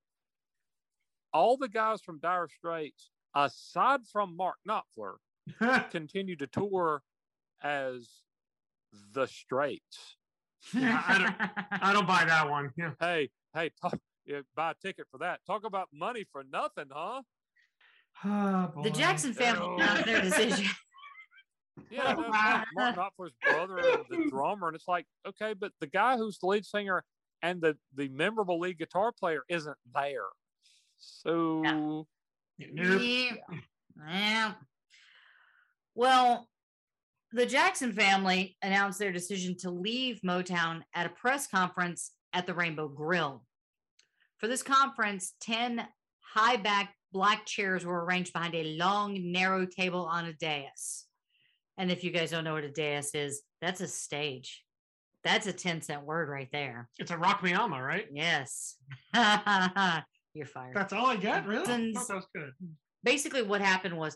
all 1.33 1.57
the 1.57 1.67
guys 1.67 2.01
from 2.01 2.19
Dire 2.19 2.47
Straits, 2.47 3.09
aside 3.35 4.01
from 4.11 4.35
Mark 4.37 4.55
Knopfler, 4.67 5.15
continue 5.91 6.35
to 6.37 6.47
tour 6.47 7.01
as 7.63 8.07
the 9.13 9.25
Straits. 9.27 10.15
Yeah, 10.73 11.01
I 11.71 11.93
don't 11.93 12.07
buy 12.07 12.25
that 12.25 12.49
one. 12.49 12.71
Yeah. 12.77 12.91
Hey, 12.99 13.29
hey, 13.53 13.71
talk, 13.81 13.97
yeah, 14.25 14.41
buy 14.55 14.71
a 14.71 14.73
ticket 14.75 15.05
for 15.11 15.19
that. 15.19 15.39
Talk 15.45 15.65
about 15.65 15.87
money 15.93 16.25
for 16.31 16.43
nothing, 16.43 16.85
huh? 16.91 17.21
Oh, 18.25 18.71
the. 18.83 18.89
Jackson 18.89 19.33
family 19.33 19.61
Oh. 19.65 19.75
announced 19.75 20.05
their 20.05 20.21
decision. 20.21 20.65
Yeah, 21.91 22.13
no, 22.13 22.29
Mark, 22.29 22.65
Mark 22.73 22.95
Knopfler's 22.95 23.33
brother, 23.43 23.77
and 23.77 24.03
the 24.09 24.27
drummer, 24.31 24.67
and 24.67 24.75
it's 24.75 24.87
like, 24.87 25.05
okay, 25.27 25.53
but 25.53 25.71
the 25.79 25.85
guy 25.85 26.17
who's 26.17 26.39
the 26.39 26.47
lead 26.47 26.65
singer 26.65 27.03
and 27.43 27.61
the 27.61 27.77
the 27.93 28.07
memorable 28.09 28.59
lead 28.59 28.79
guitar 28.79 29.11
player 29.11 29.43
isn't 29.47 29.77
there. 29.93 30.25
So 30.97 31.61
Nope. 31.61 32.07
Yeah. 32.57 33.35
Yeah. 34.07 34.53
Well, 35.93 36.49
the 37.31 37.45
Jackson 37.45 37.91
family 37.93 38.55
announced 38.61 38.99
their 38.99 39.11
decision 39.11 39.55
to 39.59 39.69
leave 39.69 40.21
Motown 40.25 40.81
at 40.95 41.05
a 41.05 41.09
press 41.09 41.47
conference 41.47 42.11
at 42.33 42.45
the 42.47 42.53
Rainbow 42.53 42.87
Grill. 42.87 43.43
For 44.37 44.47
this 44.47 44.63
conference, 44.63 45.33
10 45.41 45.85
high 46.33 46.57
back 46.57 46.93
black 47.11 47.45
chairs 47.45 47.85
were 47.85 48.05
arranged 48.05 48.33
behind 48.33 48.55
a 48.55 48.75
long, 48.77 49.31
narrow 49.31 49.65
table 49.65 50.05
on 50.05 50.25
a 50.25 50.33
dais. 50.33 51.05
And 51.77 51.91
if 51.91 52.03
you 52.03 52.11
guys 52.11 52.31
don't 52.31 52.43
know 52.43 52.53
what 52.53 52.63
a 52.63 52.71
dais 52.71 53.13
is, 53.13 53.41
that's 53.61 53.81
a 53.81 53.87
stage. 53.87 54.63
That's 55.23 55.47
a 55.47 55.53
10 55.53 55.81
cent 55.81 56.03
word 56.03 56.29
right 56.29 56.49
there. 56.51 56.89
It's 56.99 57.11
a 57.11 57.17
Rock 57.17 57.43
Me 57.43 57.53
Alma, 57.53 57.81
right? 57.81 58.05
Yes. 58.11 58.75
You're 59.13 60.45
fired 60.45 60.75
That's 60.75 60.93
all 60.93 61.07
I 61.07 61.15
get, 61.17 61.47
really? 61.47 61.71
I 61.71 61.91
that 61.93 62.15
was 62.15 62.27
good. 62.33 62.51
basically 63.03 63.41
what 63.41 63.61
happened 63.61 63.97
was 63.97 64.15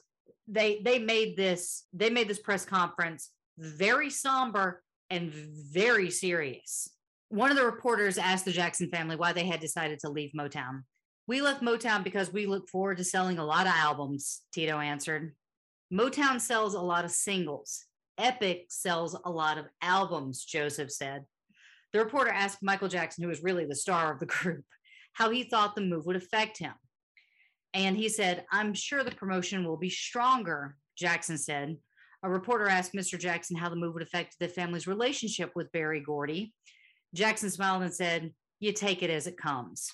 they 0.52 0.82
they 0.84 1.00
made 1.00 1.38
this 1.38 1.86
they 1.94 2.10
made 2.10 2.28
this 2.28 2.40
press 2.40 2.66
conference 2.66 3.32
very 3.58 4.10
somber 4.10 4.84
and 5.10 5.32
very 5.34 6.10
serious. 6.10 6.90
One 7.30 7.52
of 7.52 7.58
the 7.58 7.66
reporters 7.66 8.18
asked 8.18 8.46
the 8.46 8.52
jackson 8.52 8.90
family 8.90 9.16
why 9.16 9.34
they 9.34 9.46
had 9.46 9.60
decided 9.60 10.00
to 10.00 10.10
leave 10.10 10.32
motown. 10.38 10.84
We 11.28 11.42
left 11.42 11.62
motown 11.62 12.04
because 12.04 12.34
we 12.34 12.46
look 12.46 12.68
forward 12.68 12.98
to 12.98 13.04
selling 13.04 13.40
a 13.40 13.46
lot 13.46 13.68
of 13.68 13.74
albums 13.74 14.42
tito 14.54 14.80
answered. 14.80 15.34
Motown 15.94 16.40
sells 16.40 16.74
a 16.74 16.82
lot 16.82 17.06
of 17.06 17.12
singles. 17.12 17.86
Epic 18.18 18.66
sells 18.70 19.18
a 19.26 19.30
lot 19.30 19.58
of 19.58 19.66
albums 19.82 20.44
joseph 20.44 20.92
said. 20.92 21.24
The 21.94 22.00
reporter 22.00 22.32
asked 22.32 22.60
michael 22.62 22.90
jackson 22.90 23.24
who 23.24 23.30
was 23.30 23.44
really 23.44 23.66
the 23.66 23.76
star 23.76 24.12
of 24.12 24.20
the 24.20 24.26
group 24.38 24.66
how 25.14 25.30
he 25.30 25.44
thought 25.44 25.76
the 25.76 25.82
move 25.82 26.06
would 26.06 26.16
affect 26.16 26.58
him 26.58 26.74
and 27.74 27.96
he 27.96 28.10
said, 28.10 28.46
I'm 28.52 28.74
sure 28.74 29.04
the 29.04 29.12
promotion 29.12 29.66
will 29.66 29.78
be 29.78 29.90
stronger, 29.90 30.76
Jackson 30.98 31.38
said. 31.38 31.78
A 32.24 32.30
reporter 32.30 32.68
asked 32.68 32.94
Mr. 32.94 33.18
Jackson 33.18 33.58
how 33.58 33.70
the 33.70 33.76
move 33.76 33.94
would 33.94 34.04
affect 34.04 34.36
the 34.40 34.48
family's 34.48 34.88
relationship 34.88 35.52
with 35.56 35.72
Berry 35.72 36.02
Gordy. 36.02 36.54
Jackson 37.16 37.50
smiled 37.50 37.82
and 37.84 37.94
said, 37.94 38.32
You 38.60 38.74
take 38.74 39.02
it 39.02 39.10
as 39.10 39.26
it 39.26 39.38
comes. 39.38 39.92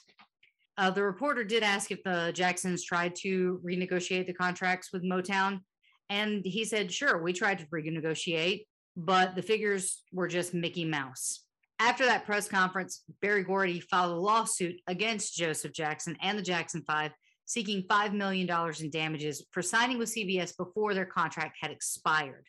Uh, 0.77 0.91
the 0.91 1.03
reporter 1.03 1.43
did 1.43 1.63
ask 1.63 1.91
if 1.91 2.03
the 2.03 2.31
Jacksons 2.33 2.83
tried 2.83 3.15
to 3.15 3.61
renegotiate 3.65 4.27
the 4.27 4.33
contracts 4.33 4.89
with 4.91 5.03
Motown. 5.03 5.61
And 6.09 6.45
he 6.45 6.65
said, 6.65 6.91
Sure, 6.91 7.21
we 7.21 7.33
tried 7.33 7.59
to 7.59 7.67
renegotiate, 7.67 8.65
but 8.95 9.35
the 9.35 9.41
figures 9.41 10.01
were 10.11 10.27
just 10.27 10.53
Mickey 10.53 10.85
Mouse. 10.85 11.43
After 11.79 12.05
that 12.05 12.25
press 12.25 12.47
conference, 12.49 13.03
Berry 13.21 13.43
Gordy 13.43 13.79
filed 13.79 14.11
a 14.11 14.19
lawsuit 14.19 14.81
against 14.87 15.35
Joseph 15.35 15.73
Jackson 15.73 16.17
and 16.21 16.37
the 16.37 16.43
Jackson 16.43 16.83
Five 16.87 17.11
seeking 17.47 17.83
$5 17.83 18.13
million 18.13 18.47
in 18.79 18.89
damages 18.89 19.43
for 19.51 19.61
signing 19.61 19.97
with 19.97 20.13
CBS 20.13 20.55
before 20.55 20.93
their 20.93 21.05
contract 21.05 21.57
had 21.59 21.71
expired. 21.71 22.45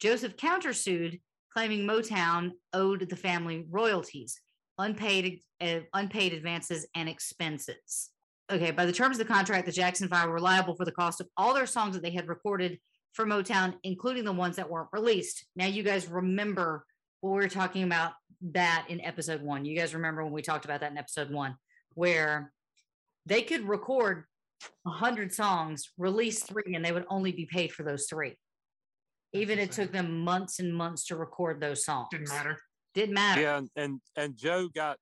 Joseph 0.00 0.36
countersued, 0.36 1.20
claiming 1.52 1.86
Motown 1.86 2.50
owed 2.72 3.08
the 3.08 3.16
family 3.16 3.64
royalties, 3.70 4.40
unpaid, 4.78 5.42
uh, 5.60 5.78
unpaid 5.94 6.32
advances, 6.32 6.86
and 6.94 7.08
expenses. 7.08 8.10
Okay, 8.50 8.72
by 8.72 8.84
the 8.84 8.92
terms 8.92 9.18
of 9.18 9.26
the 9.26 9.32
contract, 9.32 9.64
the 9.64 9.72
Jackson 9.72 10.08
Five 10.08 10.28
were 10.28 10.40
liable 10.40 10.74
for 10.74 10.84
the 10.84 10.92
cost 10.92 11.20
of 11.20 11.28
all 11.36 11.54
their 11.54 11.66
songs 11.66 11.94
that 11.94 12.02
they 12.02 12.10
had 12.10 12.28
recorded 12.28 12.78
for 13.12 13.24
Motown, 13.24 13.74
including 13.84 14.24
the 14.24 14.32
ones 14.32 14.56
that 14.56 14.68
weren't 14.68 14.88
released. 14.92 15.46
Now, 15.54 15.66
you 15.66 15.84
guys 15.84 16.08
remember 16.08 16.84
what 17.20 17.30
we 17.30 17.36
were 17.36 17.48
talking 17.48 17.84
about 17.84 18.12
that 18.50 18.86
in 18.88 19.00
episode 19.00 19.40
one. 19.40 19.64
You 19.64 19.78
guys 19.78 19.94
remember 19.94 20.24
when 20.24 20.32
we 20.32 20.42
talked 20.42 20.64
about 20.64 20.80
that 20.80 20.90
in 20.90 20.98
episode 20.98 21.30
one, 21.30 21.54
where 21.94 22.52
they 23.24 23.42
could 23.42 23.68
record 23.68 24.24
100 24.84 25.32
songs, 25.32 25.90
release 25.98 26.42
three, 26.42 26.74
and 26.74 26.84
they 26.84 26.92
would 26.92 27.06
only 27.08 27.32
be 27.32 27.46
paid 27.46 27.72
for 27.72 27.82
those 27.82 28.06
three. 28.08 28.36
Even 29.32 29.58
it 29.58 29.72
took 29.72 29.92
them 29.92 30.20
months 30.20 30.58
and 30.58 30.74
months 30.74 31.06
to 31.06 31.16
record 31.16 31.60
those 31.60 31.84
songs. 31.84 32.08
Didn't 32.10 32.28
matter. 32.28 32.58
Didn't 32.94 33.14
matter. 33.14 33.40
Yeah, 33.40 33.56
and, 33.58 33.70
and 33.76 34.00
and 34.16 34.36
Joe 34.36 34.68
got 34.74 34.98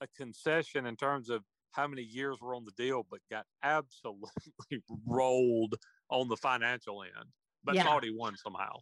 a 0.00 0.06
concession 0.16 0.86
in 0.86 0.94
terms 0.96 1.30
of 1.30 1.42
how 1.72 1.86
many 1.86 2.02
years 2.02 2.38
were 2.40 2.54
on 2.54 2.64
the 2.64 2.72
deal, 2.72 3.04
but 3.10 3.20
got 3.30 3.44
absolutely 3.62 4.30
rolled 5.06 5.74
on 6.10 6.28
the 6.28 6.36
financial 6.36 7.02
end, 7.02 7.30
but 7.64 7.74
Yeah. 7.74 7.84
thought 7.84 8.04
he 8.04 8.10
won 8.10 8.36
somehow. 8.36 8.78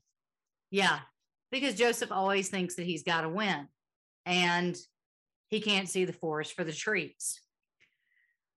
Yeah, 0.70 1.00
because 1.50 1.74
Joseph 1.74 2.12
always 2.12 2.50
thinks 2.50 2.76
that 2.76 2.84
he's 2.84 3.02
got 3.02 3.22
to 3.22 3.28
win 3.28 3.68
and 4.26 4.76
he 5.48 5.60
can't 5.60 5.88
see 5.88 6.04
the 6.04 6.12
forest 6.12 6.54
for 6.54 6.64
the 6.64 6.72
trees. 6.72 7.40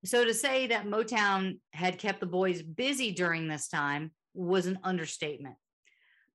So 0.08 0.24
to 0.24 0.34
say 0.34 0.68
that 0.68 0.86
Motown 0.86 1.60
had 1.74 1.98
kept 1.98 2.22
the 2.22 2.28
boys 2.28 2.62
busy 2.62 3.12
during 3.12 3.50
this 3.50 3.68
time 3.68 4.12
was 4.34 4.66
an 4.66 4.80
understatement. 4.82 5.56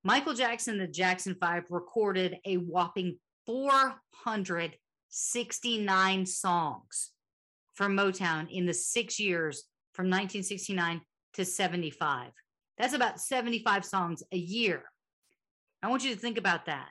Michael 0.03 0.35
Jackson, 0.35 0.77
the 0.77 0.85
Jackson 0.85 1.35
Five, 1.41 1.63
recorded 1.71 2.37
a 2.45 2.57
whopping 2.57 3.17
469 3.47 6.25
songs 6.27 7.09
for 7.73 7.87
Motown 7.87 8.47
in 8.51 8.67
the 8.67 8.75
six 8.75 9.19
years 9.19 9.63
from 9.95 10.05
1969 10.05 11.01
to 11.33 11.43
75. 11.43 12.29
That's 12.77 12.93
about 12.93 13.19
75 13.19 13.85
songs 13.85 14.21
a 14.31 14.37
year. 14.37 14.83
I 15.81 15.87
want 15.87 16.03
you 16.03 16.13
to 16.13 16.19
think 16.19 16.37
about 16.37 16.67
that. 16.67 16.89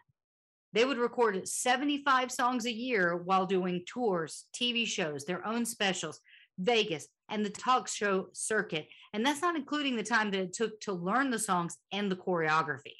They 0.73 0.85
would 0.85 0.99
record 0.99 1.47
75 1.47 2.33
songs 2.33 2.67
a 2.67 2.73
year 2.73 3.15
while 3.15 3.47
doing 3.47 3.85
tours, 3.87 4.47
TV 4.53 4.85
shows, 4.85 5.25
their 5.25 5.47
own 5.47 5.65
specials, 5.65 6.19
Vegas, 6.59 7.09
and 7.29 7.45
the 7.45 7.51
talk 7.51 7.89
show 7.89 8.29
circuit. 8.33 8.87
And 9.13 9.25
that's 9.25 9.43
not 9.43 9.57
including 9.57 9.97
the 9.97 10.03
time 10.03 10.31
that 10.31 10.41
it 10.41 10.53
took 10.53 10.81
to 10.83 10.93
learn 10.93 11.31
the 11.31 11.39
songs 11.39 11.77
and 11.93 12.11
the 12.11 12.17
choreography. 12.17 12.97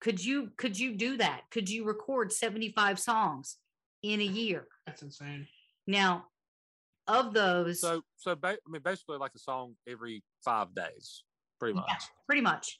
Could 0.00 0.22
you 0.24 0.50
could 0.56 0.78
you 0.78 0.96
do 0.96 1.16
that? 1.16 1.42
Could 1.50 1.68
you 1.70 1.84
record 1.84 2.32
75 2.32 2.98
songs 2.98 3.56
in 4.02 4.20
a 4.20 4.24
year? 4.24 4.66
That's 4.86 5.02
insane. 5.02 5.46
Now, 5.86 6.26
of 7.08 7.32
those, 7.32 7.80
So 7.80 8.02
so 8.16 8.34
ba- 8.34 8.58
I 8.66 8.70
mean, 8.70 8.82
basically 8.82 9.18
like 9.18 9.32
a 9.34 9.38
song 9.38 9.74
every 9.88 10.22
five 10.44 10.74
days, 10.74 11.22
pretty 11.58 11.74
much. 11.74 11.86
Yeah. 11.88 11.96
pretty 12.26 12.42
much. 12.42 12.78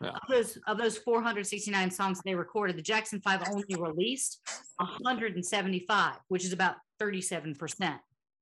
Yeah. 0.00 0.10
Of 0.10 0.20
those 0.28 0.58
of 0.66 0.78
those 0.78 0.98
469 0.98 1.90
songs 1.90 2.20
they 2.24 2.34
recorded, 2.34 2.76
the 2.76 2.82
Jackson 2.82 3.20
Five 3.20 3.42
only 3.48 3.64
released 3.76 4.40
175, 4.76 6.14
which 6.28 6.44
is 6.44 6.52
about 6.52 6.76
37%. 7.00 7.98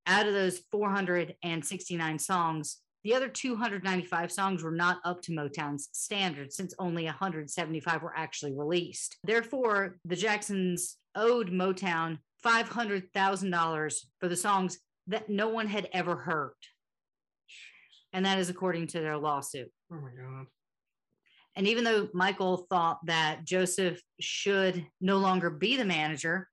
Out 0.07 0.27
of 0.27 0.35
those 0.35 0.61
469 0.71 2.19
songs, 2.19 2.79
the 3.03 3.15
other 3.15 3.29
295 3.29 4.33
songs 4.33 4.63
were 4.63 4.71
not 4.71 4.99
up 5.05 5.23
to 5.23 5.33
Motown's 5.33 5.89
standards 5.93 6.57
since 6.57 6.75
only 6.79 7.05
175 7.05 8.03
were 8.03 8.17
actually 8.17 8.53
released. 8.53 9.17
Therefore, 9.25 9.99
the 10.05 10.17
Jacksons 10.17 10.97
owed 11.15 11.51
Motown 11.51 12.19
$500,000 12.45 13.95
for 14.21 14.29
the 14.29 14.37
songs 14.37 14.79
that 15.07 15.29
no 15.29 15.49
one 15.49 15.67
had 15.67 15.89
ever 15.93 16.17
heard. 16.17 16.55
And 18.13 18.25
that 18.27 18.39
is 18.39 18.49
according 18.49 18.89
to 18.89 19.01
their 19.01 19.19
lawsuit. 19.19 19.71
Oh 19.93 19.97
my 19.97 20.11
god. 20.11 20.47
And 21.55 21.67
even 21.67 21.85
though 21.85 22.09
Michael 22.13 22.67
thought 22.69 22.99
that 23.07 23.45
Joseph 23.45 24.01
should 24.21 24.87
no 25.01 25.19
longer 25.19 25.49
be 25.49 25.77
the 25.77 25.85
manager 25.85 26.49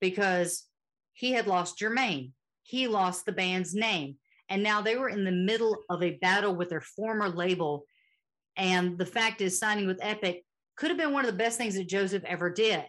because 0.00 0.64
he 1.12 1.32
had 1.32 1.46
lost 1.46 1.78
Jermaine, 1.78 2.32
he 2.62 2.86
lost 2.86 3.26
the 3.26 3.32
band's 3.32 3.74
name. 3.74 4.16
And 4.48 4.62
now 4.62 4.80
they 4.80 4.96
were 4.96 5.08
in 5.08 5.24
the 5.24 5.32
middle 5.32 5.78
of 5.88 6.02
a 6.02 6.18
battle 6.18 6.54
with 6.54 6.70
their 6.70 6.80
former 6.80 7.28
label. 7.28 7.84
And 8.56 8.98
the 8.98 9.06
fact 9.06 9.40
is, 9.40 9.58
signing 9.58 9.86
with 9.86 10.00
Epic 10.02 10.44
could 10.76 10.90
have 10.90 10.98
been 10.98 11.12
one 11.12 11.24
of 11.24 11.30
the 11.30 11.38
best 11.38 11.56
things 11.56 11.74
that 11.76 11.88
Joseph 11.88 12.24
ever 12.24 12.50
did. 12.50 12.84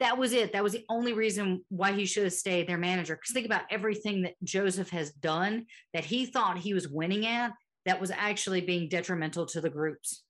That 0.00 0.16
was 0.16 0.32
it. 0.32 0.54
That 0.54 0.64
was 0.64 0.72
the 0.72 0.86
only 0.88 1.12
reason 1.12 1.62
why 1.68 1.92
he 1.92 2.06
should 2.06 2.24
have 2.24 2.32
stayed 2.32 2.66
their 2.66 2.78
manager. 2.78 3.14
Because 3.14 3.34
think 3.34 3.46
about 3.46 3.70
everything 3.70 4.22
that 4.22 4.34
Joseph 4.42 4.90
has 4.90 5.12
done 5.12 5.66
that 5.92 6.06
he 6.06 6.26
thought 6.26 6.58
he 6.58 6.74
was 6.74 6.88
winning 6.88 7.26
at 7.26 7.52
that 7.84 8.00
was 8.00 8.10
actually 8.10 8.62
being 8.62 8.88
detrimental 8.88 9.46
to 9.46 9.60
the 9.60 9.70
group's 9.70 10.22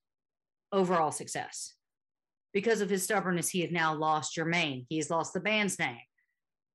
overall 0.73 1.13
success. 1.13 1.75
Because 2.53 2.81
of 2.81 2.91
his 2.91 3.05
stubbornness, 3.05 3.49
he 3.49 3.61
has 3.61 3.71
now 3.71 3.95
lost 3.95 4.37
Jermaine. 4.37 4.87
He's 4.89 5.09
lost 5.09 5.33
the 5.33 5.41
band's 5.41 5.79
name. 5.79 5.99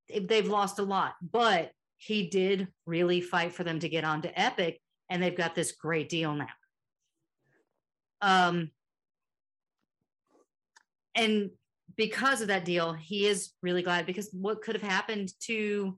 They- 0.10 0.20
They've 0.20 0.48
lost 0.48 0.80
a 0.80 0.84
lot, 0.84 1.16
but 1.22 1.72
he 1.98 2.28
did 2.30 2.68
really 2.86 3.22
fight 3.22 3.54
for 3.54 3.64
them 3.64 3.80
to 3.80 3.90
get 3.90 4.04
onto 4.04 4.30
Epic, 4.36 4.80
and 5.10 5.22
they've 5.22 5.36
got 5.36 5.56
this 5.56 5.72
great 5.72 6.10
deal 6.10 6.34
now. 6.36 6.48
Um, 8.22 8.72
and 11.16 11.52
because 11.96 12.42
of 12.42 12.48
that 12.50 12.66
deal, 12.66 12.94
he 12.94 13.26
is 13.26 13.52
really 13.62 13.82
glad 13.82 14.06
because 14.06 14.30
what 14.34 14.62
could 14.62 14.76
have 14.76 14.84
happened 14.84 15.32
to 15.42 15.98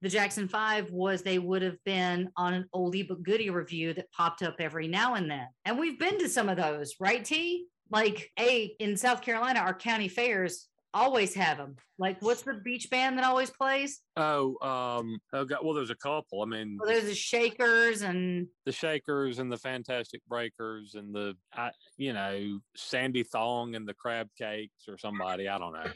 the 0.00 0.08
Jackson 0.08 0.48
Five 0.48 0.90
was 0.90 1.22
they 1.22 1.38
would 1.38 1.62
have 1.62 1.82
been 1.84 2.28
on 2.36 2.54
an 2.54 2.68
oldie 2.74 3.06
but 3.06 3.22
goodie 3.22 3.50
review 3.50 3.94
that 3.94 4.10
popped 4.10 4.42
up 4.42 4.56
every 4.58 4.88
now 4.88 5.14
and 5.14 5.30
then. 5.30 5.46
And 5.64 5.78
we've 5.78 5.98
been 5.98 6.18
to 6.18 6.28
some 6.28 6.48
of 6.48 6.56
those, 6.56 6.96
right, 6.98 7.24
T? 7.24 7.66
Like, 7.88 8.30
a 8.38 8.74
in 8.80 8.96
South 8.96 9.22
Carolina, 9.22 9.60
our 9.60 9.74
county 9.74 10.08
fairs 10.08 10.66
always 10.94 11.34
have 11.34 11.58
them. 11.58 11.76
Like, 11.98 12.20
what's 12.20 12.42
the 12.42 12.54
beach 12.54 12.88
band 12.90 13.18
that 13.18 13.24
always 13.24 13.50
plays? 13.50 14.00
Oh, 14.16 14.56
um, 14.60 15.18
oh 15.32 15.44
God, 15.44 15.58
well, 15.62 15.74
there's 15.74 15.90
a 15.90 15.96
couple. 15.96 16.42
I 16.42 16.46
mean, 16.46 16.78
Well, 16.80 16.90
there's 16.90 17.04
the 17.04 17.14
Shakers 17.14 18.02
and 18.02 18.46
the 18.66 18.72
Shakers 18.72 19.38
and 19.38 19.50
the 19.50 19.56
Fantastic 19.56 20.20
Breakers 20.28 20.94
and 20.94 21.14
the, 21.14 21.34
I, 21.54 21.70
you 21.96 22.12
know, 22.12 22.58
Sandy 22.76 23.22
Thong 23.22 23.74
and 23.74 23.86
the 23.86 23.94
Crab 23.94 24.28
Cakes 24.36 24.88
or 24.88 24.98
somebody. 24.98 25.48
I 25.48 25.58
don't 25.58 25.72
know. 25.72 25.90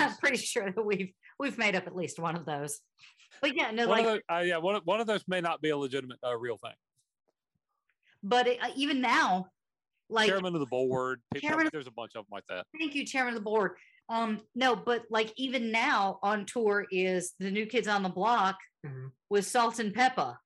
I'm 0.00 0.16
pretty 0.20 0.38
sure 0.38 0.70
that 0.70 0.84
we've 0.84 1.12
we've 1.38 1.58
made 1.58 1.74
up 1.76 1.86
at 1.86 1.96
least 1.96 2.18
one 2.18 2.36
of 2.36 2.44
those. 2.44 2.80
But 3.40 3.56
yeah, 3.56 3.70
no, 3.70 3.88
One 3.88 3.98
like, 3.98 4.06
of 4.06 4.12
those, 4.12 4.20
uh, 4.30 4.42
yeah, 4.42 4.58
one 4.58 4.80
one 4.84 5.00
of 5.00 5.06
those 5.06 5.24
may 5.26 5.40
not 5.40 5.60
be 5.62 5.70
a 5.70 5.76
legitimate, 5.76 6.18
uh, 6.24 6.36
real 6.36 6.58
thing. 6.58 6.74
but 8.22 8.46
it, 8.46 8.58
uh, 8.62 8.68
even 8.76 9.00
now, 9.00 9.46
like, 10.10 10.28
Chairman 10.28 10.54
of 10.54 10.60
the 10.60 10.66
board, 10.66 11.20
people, 11.32 11.48
Chairman 11.48 11.68
there's 11.72 11.86
a 11.86 11.92
bunch 11.92 12.12
of 12.14 12.24
them 12.24 12.30
like 12.30 12.44
that. 12.48 12.66
Thank 12.78 12.94
you, 12.94 13.06
Chairman 13.06 13.34
of 13.34 13.40
the 13.40 13.44
Board. 13.44 13.72
Um, 14.12 14.42
no, 14.54 14.76
but 14.76 15.04
like 15.10 15.32
even 15.36 15.72
now 15.72 16.18
on 16.22 16.44
tour 16.44 16.86
is 16.90 17.32
the 17.38 17.50
New 17.50 17.64
Kids 17.66 17.88
on 17.88 18.02
the 18.02 18.08
Block 18.10 18.58
Mhm. 18.84 19.12
with 19.30 19.46
Salt 19.46 19.78
and 19.78 19.94
Pepper 19.94 20.36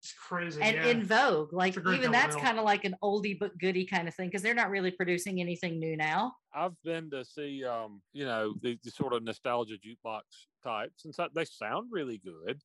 It's 0.00 0.14
crazy. 0.14 0.62
and 0.62 0.76
yeah. 0.76 0.86
En 0.86 1.02
Vogue. 1.04 1.52
Like 1.52 1.70
It's 1.70 1.76
a 1.76 1.80
great 1.82 1.98
even 1.98 2.10
that's 2.10 2.36
kind 2.36 2.58
of 2.58 2.64
like 2.64 2.84
an 2.84 2.96
oldie 3.02 3.38
but 3.38 3.58
goodie 3.58 3.84
kind 3.84 4.08
of 4.08 4.14
thing 4.14 4.28
because 4.28 4.40
they're 4.40 4.54
not 4.54 4.70
really 4.70 4.90
producing 4.92 5.40
anything 5.40 5.78
new 5.78 5.94
now. 5.96 6.34
I've 6.54 6.80
been 6.84 7.10
to 7.10 7.22
see, 7.24 7.64
um, 7.64 8.00
you 8.14 8.24
know, 8.24 8.54
the, 8.62 8.78
the 8.82 8.90
sort 8.90 9.12
of 9.12 9.22
nostalgia 9.22 9.74
jukebox 9.76 10.22
types, 10.64 11.04
and 11.04 11.14
so 11.14 11.28
they 11.34 11.44
sound 11.44 11.88
really 11.92 12.18
good. 12.18 12.62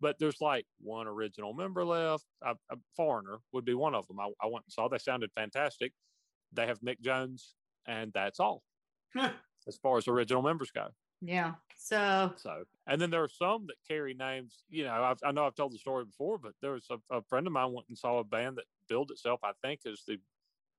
But 0.00 0.18
there's 0.18 0.40
like 0.40 0.66
one 0.80 1.06
original 1.08 1.54
member 1.54 1.84
left. 1.84 2.24
A, 2.42 2.56
a 2.70 2.76
foreigner 2.96 3.38
would 3.52 3.64
be 3.64 3.74
one 3.74 3.94
of 3.94 4.06
them. 4.06 4.20
I, 4.20 4.30
I 4.40 4.46
went 4.46 4.64
and 4.66 4.72
saw. 4.72 4.88
They 4.88 4.98
sounded 4.98 5.32
fantastic. 5.32 5.92
They 6.52 6.66
have 6.66 6.80
Mick 6.80 7.00
Jones, 7.00 7.54
and 7.86 8.12
that's 8.12 8.38
all 8.38 8.62
as 9.66 9.76
far 9.76 9.98
as 9.98 10.08
original 10.08 10.42
members 10.42 10.70
go. 10.70 10.88
Yeah. 11.20 11.54
So 11.76 12.32
So, 12.36 12.64
and 12.86 13.00
then 13.00 13.10
there 13.10 13.22
are 13.22 13.28
some 13.28 13.66
that 13.66 13.76
carry 13.86 14.14
names. 14.14 14.64
You 14.68 14.84
know, 14.84 15.02
I've, 15.02 15.18
I 15.24 15.32
know 15.32 15.46
I've 15.46 15.54
told 15.54 15.72
the 15.72 15.78
story 15.78 16.04
before, 16.04 16.38
but 16.38 16.52
there 16.60 16.72
was 16.72 16.86
a, 16.90 16.98
a 17.16 17.22
friend 17.22 17.46
of 17.46 17.52
mine 17.52 17.72
went 17.72 17.88
and 17.88 17.98
saw 17.98 18.18
a 18.18 18.24
band 18.24 18.56
that 18.58 18.64
billed 18.88 19.10
itself, 19.10 19.40
I 19.42 19.52
think, 19.62 19.80
as 19.86 20.02
the 20.06 20.18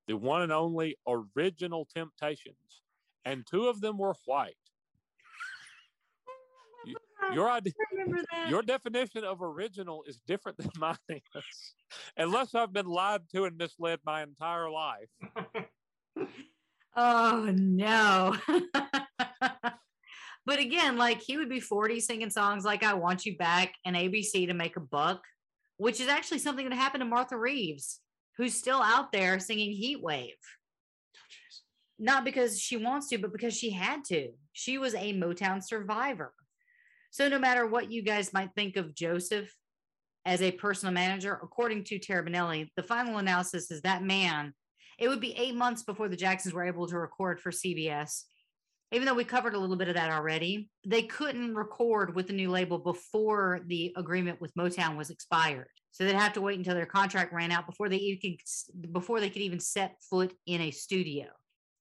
the 0.07 0.17
one 0.17 0.41
and 0.41 0.51
only 0.51 0.97
original 1.07 1.85
Temptations, 1.93 2.81
and 3.23 3.45
two 3.45 3.67
of 3.67 3.79
them 3.79 3.97
were 3.97 4.15
white. 4.25 4.57
You- 6.85 6.97
Your 7.33 7.49
idea, 7.49 7.71
your 8.49 8.61
definition 8.61 9.23
of 9.23 9.41
original 9.41 10.03
is 10.03 10.19
different 10.27 10.57
than 10.57 10.69
mine 10.77 10.97
is, 11.09 11.73
unless 12.17 12.53
I've 12.53 12.73
been 12.73 12.85
lied 12.85 13.21
to 13.29 13.45
and 13.45 13.57
misled 13.57 14.01
my 14.05 14.23
entire 14.23 14.69
life. 14.69 15.09
Oh 16.95 17.51
no. 17.55 18.35
but 20.45 20.59
again, 20.59 20.97
like 20.97 21.21
he 21.21 21.37
would 21.37 21.49
be 21.49 21.59
40 21.59 21.99
singing 21.99 22.29
songs 22.29 22.63
like 22.63 22.83
I 22.83 22.93
Want 22.93 23.25
You 23.25 23.35
Back 23.37 23.73
and 23.85 23.95
ABC 23.95 24.47
to 24.47 24.53
make 24.53 24.77
a 24.77 24.81
buck, 24.81 25.23
which 25.77 25.99
is 25.99 26.07
actually 26.07 26.39
something 26.39 26.69
that 26.69 26.75
happened 26.75 27.01
to 27.01 27.05
Martha 27.05 27.37
Reeves, 27.37 27.99
who's 28.37 28.53
still 28.53 28.81
out 28.81 29.11
there 29.11 29.39
singing 29.39 29.71
Heat 29.71 30.01
Wave. 30.01 30.33
Oh, 31.15 31.19
Not 31.97 32.25
because 32.25 32.59
she 32.59 32.77
wants 32.77 33.09
to, 33.09 33.17
but 33.17 33.33
because 33.33 33.57
she 33.57 33.71
had 33.71 34.03
to. 34.05 34.29
She 34.51 34.77
was 34.77 34.93
a 34.93 35.13
Motown 35.13 35.63
survivor. 35.63 36.33
So 37.09 37.27
no 37.27 37.39
matter 37.39 37.65
what 37.65 37.91
you 37.91 38.01
guys 38.01 38.33
might 38.33 38.49
think 38.55 38.77
of 38.77 38.95
Joseph 38.95 39.51
as 40.25 40.41
a 40.41 40.51
personal 40.51 40.93
manager, 40.93 41.39
according 41.41 41.83
to 41.85 41.99
Taraborrelli, 41.99 42.69
the 42.75 42.83
final 42.83 43.17
analysis 43.17 43.71
is 43.71 43.81
that 43.81 44.03
man 44.03 44.53
it 44.99 45.07
would 45.07 45.19
be 45.19 45.37
eight 45.37 45.55
months 45.55 45.83
before 45.83 46.07
the 46.07 46.15
Jacksons 46.15 46.53
were 46.53 46.65
able 46.65 46.87
to 46.87 46.97
record 46.97 47.39
for 47.39 47.51
CBS. 47.51 48.23
even 48.91 49.07
though 49.07 49.13
we 49.15 49.23
covered 49.23 49.55
a 49.55 49.59
little 49.59 49.75
bit 49.75 49.87
of 49.87 49.95
that 49.95 50.11
already, 50.11 50.69
they 50.85 51.01
couldn't 51.01 51.55
record 51.55 52.15
with 52.15 52.27
the 52.27 52.33
new 52.33 52.51
label 52.51 52.77
before 52.77 53.61
the 53.65 53.91
agreement 53.97 54.39
with 54.39 54.53
Motown 54.53 54.97
was 54.97 55.09
expired. 55.09 55.67
So 55.91 56.03
they'd 56.03 56.13
have 56.13 56.33
to 56.33 56.41
wait 56.41 56.57
until 56.57 56.75
their 56.75 56.85
contract 56.85 57.33
ran 57.33 57.51
out 57.51 57.65
before 57.65 57.89
they 57.89 57.97
even 57.97 58.37
before 58.91 59.19
they 59.19 59.29
could 59.29 59.41
even 59.41 59.59
set 59.59 59.95
foot 60.09 60.33
in 60.45 60.61
a 60.61 60.71
studio. 60.71 61.25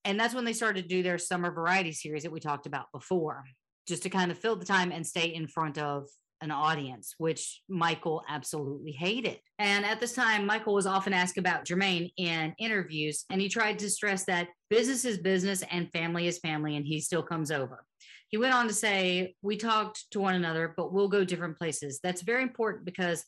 And 0.05 0.19
that's 0.19 0.35
when 0.35 0.45
they 0.45 0.53
started 0.53 0.83
to 0.83 0.89
do 0.89 1.03
their 1.03 1.19
summer 1.19 1.51
variety 1.51 1.93
series 1.93 2.23
that 2.25 2.33
we 2.33 2.41
talked 2.41 2.67
about 2.67 2.87
before, 2.93 3.45
just 3.87 4.03
to 4.03 4.11
kind 4.11 4.31
of 4.31 4.39
fill 4.39 4.57
the 4.57 4.65
time 4.65 4.93
and 4.93 5.07
stay 5.07 5.35
in 5.35 5.47
front 5.47 5.79
of 5.79 6.09
an 6.43 6.51
audience, 6.51 7.15
which 7.19 7.63
Michael 7.69 8.23
absolutely 8.29 8.93
hated. 8.93 9.39
And 9.59 9.85
at 9.85 10.01
this 10.01 10.13
time, 10.13 10.45
Michael 10.45 10.75
was 10.75 10.87
often 10.87 11.13
asked 11.13 11.39
about 11.39 11.65
Jermaine 11.65 12.13
in 12.17 12.55
interviews, 12.59 13.25
and 13.31 13.41
he 13.41 13.49
tried 13.49 13.79
to 13.79 13.89
stress 13.89 14.25
that 14.25 14.49
business 14.69 15.05
is 15.05 15.19
business 15.19 15.63
and 15.71 15.91
family 15.93 16.27
is 16.27 16.39
family, 16.41 16.77
and 16.77 16.85
he 16.85 17.01
still 17.01 17.23
comes 17.23 17.51
over. 17.51 17.85
He 18.29 18.39
went 18.39 18.55
on 18.55 18.67
to 18.67 18.75
say, 18.75 19.35
We 19.43 19.57
talked 19.57 20.11
to 20.11 20.21
one 20.21 20.35
another, 20.35 20.75
but 20.77 20.93
we'll 20.93 21.09
go 21.09 21.25
different 21.25 21.57
places. 21.57 22.01
That's 22.03 22.23
very 22.23 22.43
important 22.43 22.85
because 22.85 23.25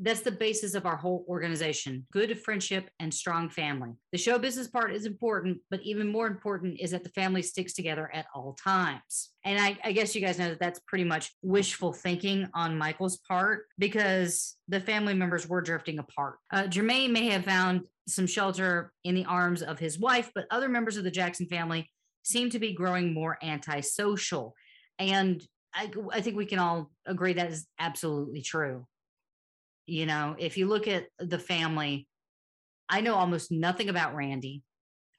that's 0.00 0.20
the 0.20 0.30
basis 0.30 0.74
of 0.74 0.86
our 0.86 0.96
whole 0.96 1.24
organization 1.28 2.06
good 2.12 2.38
friendship 2.38 2.90
and 3.00 3.12
strong 3.12 3.48
family. 3.48 3.90
The 4.12 4.18
show 4.18 4.38
business 4.38 4.68
part 4.68 4.94
is 4.94 5.06
important, 5.06 5.58
but 5.70 5.82
even 5.82 6.08
more 6.08 6.26
important 6.26 6.78
is 6.80 6.92
that 6.92 7.02
the 7.02 7.10
family 7.10 7.42
sticks 7.42 7.72
together 7.72 8.10
at 8.14 8.26
all 8.34 8.54
times. 8.54 9.30
And 9.44 9.60
I, 9.60 9.78
I 9.84 9.92
guess 9.92 10.14
you 10.14 10.20
guys 10.20 10.38
know 10.38 10.48
that 10.50 10.60
that's 10.60 10.80
pretty 10.80 11.04
much 11.04 11.32
wishful 11.42 11.92
thinking 11.92 12.48
on 12.54 12.78
Michael's 12.78 13.18
part 13.18 13.66
because 13.78 14.56
the 14.68 14.80
family 14.80 15.14
members 15.14 15.48
were 15.48 15.60
drifting 15.60 15.98
apart. 15.98 16.36
Uh, 16.52 16.64
Jermaine 16.64 17.10
may 17.10 17.28
have 17.28 17.44
found 17.44 17.82
some 18.06 18.26
shelter 18.26 18.92
in 19.04 19.14
the 19.14 19.24
arms 19.24 19.62
of 19.62 19.78
his 19.78 19.98
wife, 19.98 20.30
but 20.34 20.46
other 20.50 20.68
members 20.68 20.96
of 20.96 21.04
the 21.04 21.10
Jackson 21.10 21.46
family 21.46 21.90
seem 22.22 22.50
to 22.50 22.58
be 22.58 22.74
growing 22.74 23.12
more 23.12 23.38
antisocial. 23.42 24.54
And 24.98 25.42
I, 25.74 25.90
I 26.12 26.20
think 26.20 26.36
we 26.36 26.46
can 26.46 26.58
all 26.58 26.90
agree 27.06 27.34
that 27.34 27.50
is 27.50 27.66
absolutely 27.78 28.42
true 28.42 28.86
you 29.88 30.04
know 30.06 30.36
if 30.38 30.56
you 30.56 30.66
look 30.66 30.86
at 30.86 31.06
the 31.18 31.38
family 31.38 32.06
i 32.88 33.00
know 33.00 33.14
almost 33.14 33.50
nothing 33.50 33.88
about 33.88 34.14
randy 34.14 34.62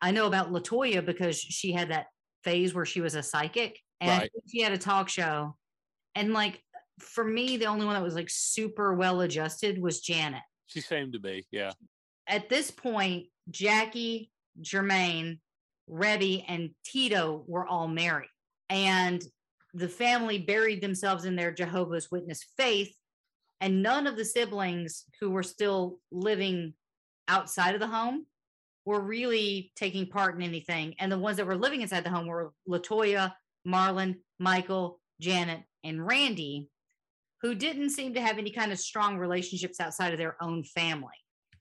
i 0.01 0.11
know 0.11 0.27
about 0.27 0.51
latoya 0.51 1.03
because 1.05 1.39
she 1.39 1.71
had 1.71 1.89
that 1.89 2.05
phase 2.43 2.73
where 2.73 2.85
she 2.85 3.01
was 3.01 3.15
a 3.15 3.23
psychic 3.23 3.77
and 3.99 4.21
Right. 4.21 4.31
she 4.47 4.61
had 4.61 4.71
a 4.71 4.77
talk 4.77 5.09
show 5.09 5.55
and 6.15 6.33
like 6.33 6.61
for 6.99 7.23
me 7.23 7.57
the 7.57 7.65
only 7.65 7.85
one 7.85 7.95
that 7.95 8.03
was 8.03 8.15
like 8.15 8.29
super 8.29 8.93
well 8.93 9.21
adjusted 9.21 9.81
was 9.81 10.01
janet 10.01 10.43
She 10.67 10.81
seemed 10.81 11.13
to 11.13 11.19
be, 11.19 11.45
yeah. 11.51 11.71
at 12.27 12.47
this 12.47 12.69
point 12.71 13.25
jackie 13.49 14.31
jermaine 14.61 15.39
rebbie 15.89 16.45
and 16.47 16.69
tito 16.85 17.43
were 17.47 17.65
all 17.67 17.87
married 17.87 18.29
and 18.69 19.23
the 19.73 19.89
family 19.89 20.37
buried 20.37 20.81
themselves 20.81 21.25
in 21.25 21.35
their 21.35 21.51
jehovah's 21.51 22.09
witness 22.11 22.45
faith 22.57 22.93
and 23.61 23.83
none 23.83 24.07
of 24.07 24.15
the 24.15 24.25
siblings 24.25 25.05
who 25.19 25.29
were 25.29 25.43
still 25.43 25.99
living 26.11 26.73
outside 27.27 27.73
of 27.73 27.81
the 27.81 27.87
home 27.87 28.25
were 28.85 29.01
really 29.01 29.71
taking 29.75 30.07
part 30.07 30.35
in 30.35 30.41
anything. 30.41 30.95
And 30.99 31.11
the 31.11 31.19
ones 31.19 31.37
that 31.37 31.45
were 31.45 31.57
living 31.57 31.81
inside 31.81 32.03
the 32.03 32.09
home 32.09 32.27
were 32.27 32.53
latoya 32.67 33.33
marlon 33.67 34.15
michael 34.39 35.01
janet 35.19 35.61
and 35.83 36.05
randy 36.05 36.69
who 37.41 37.53
didn't 37.53 37.89
seem 37.89 38.13
to 38.13 38.21
have 38.21 38.37
any 38.37 38.49
kind 38.49 38.71
of 38.71 38.79
strong 38.79 39.17
relationships 39.17 39.79
outside 39.79 40.11
of 40.11 40.17
their 40.17 40.41
own 40.41 40.63
family. 40.63 41.13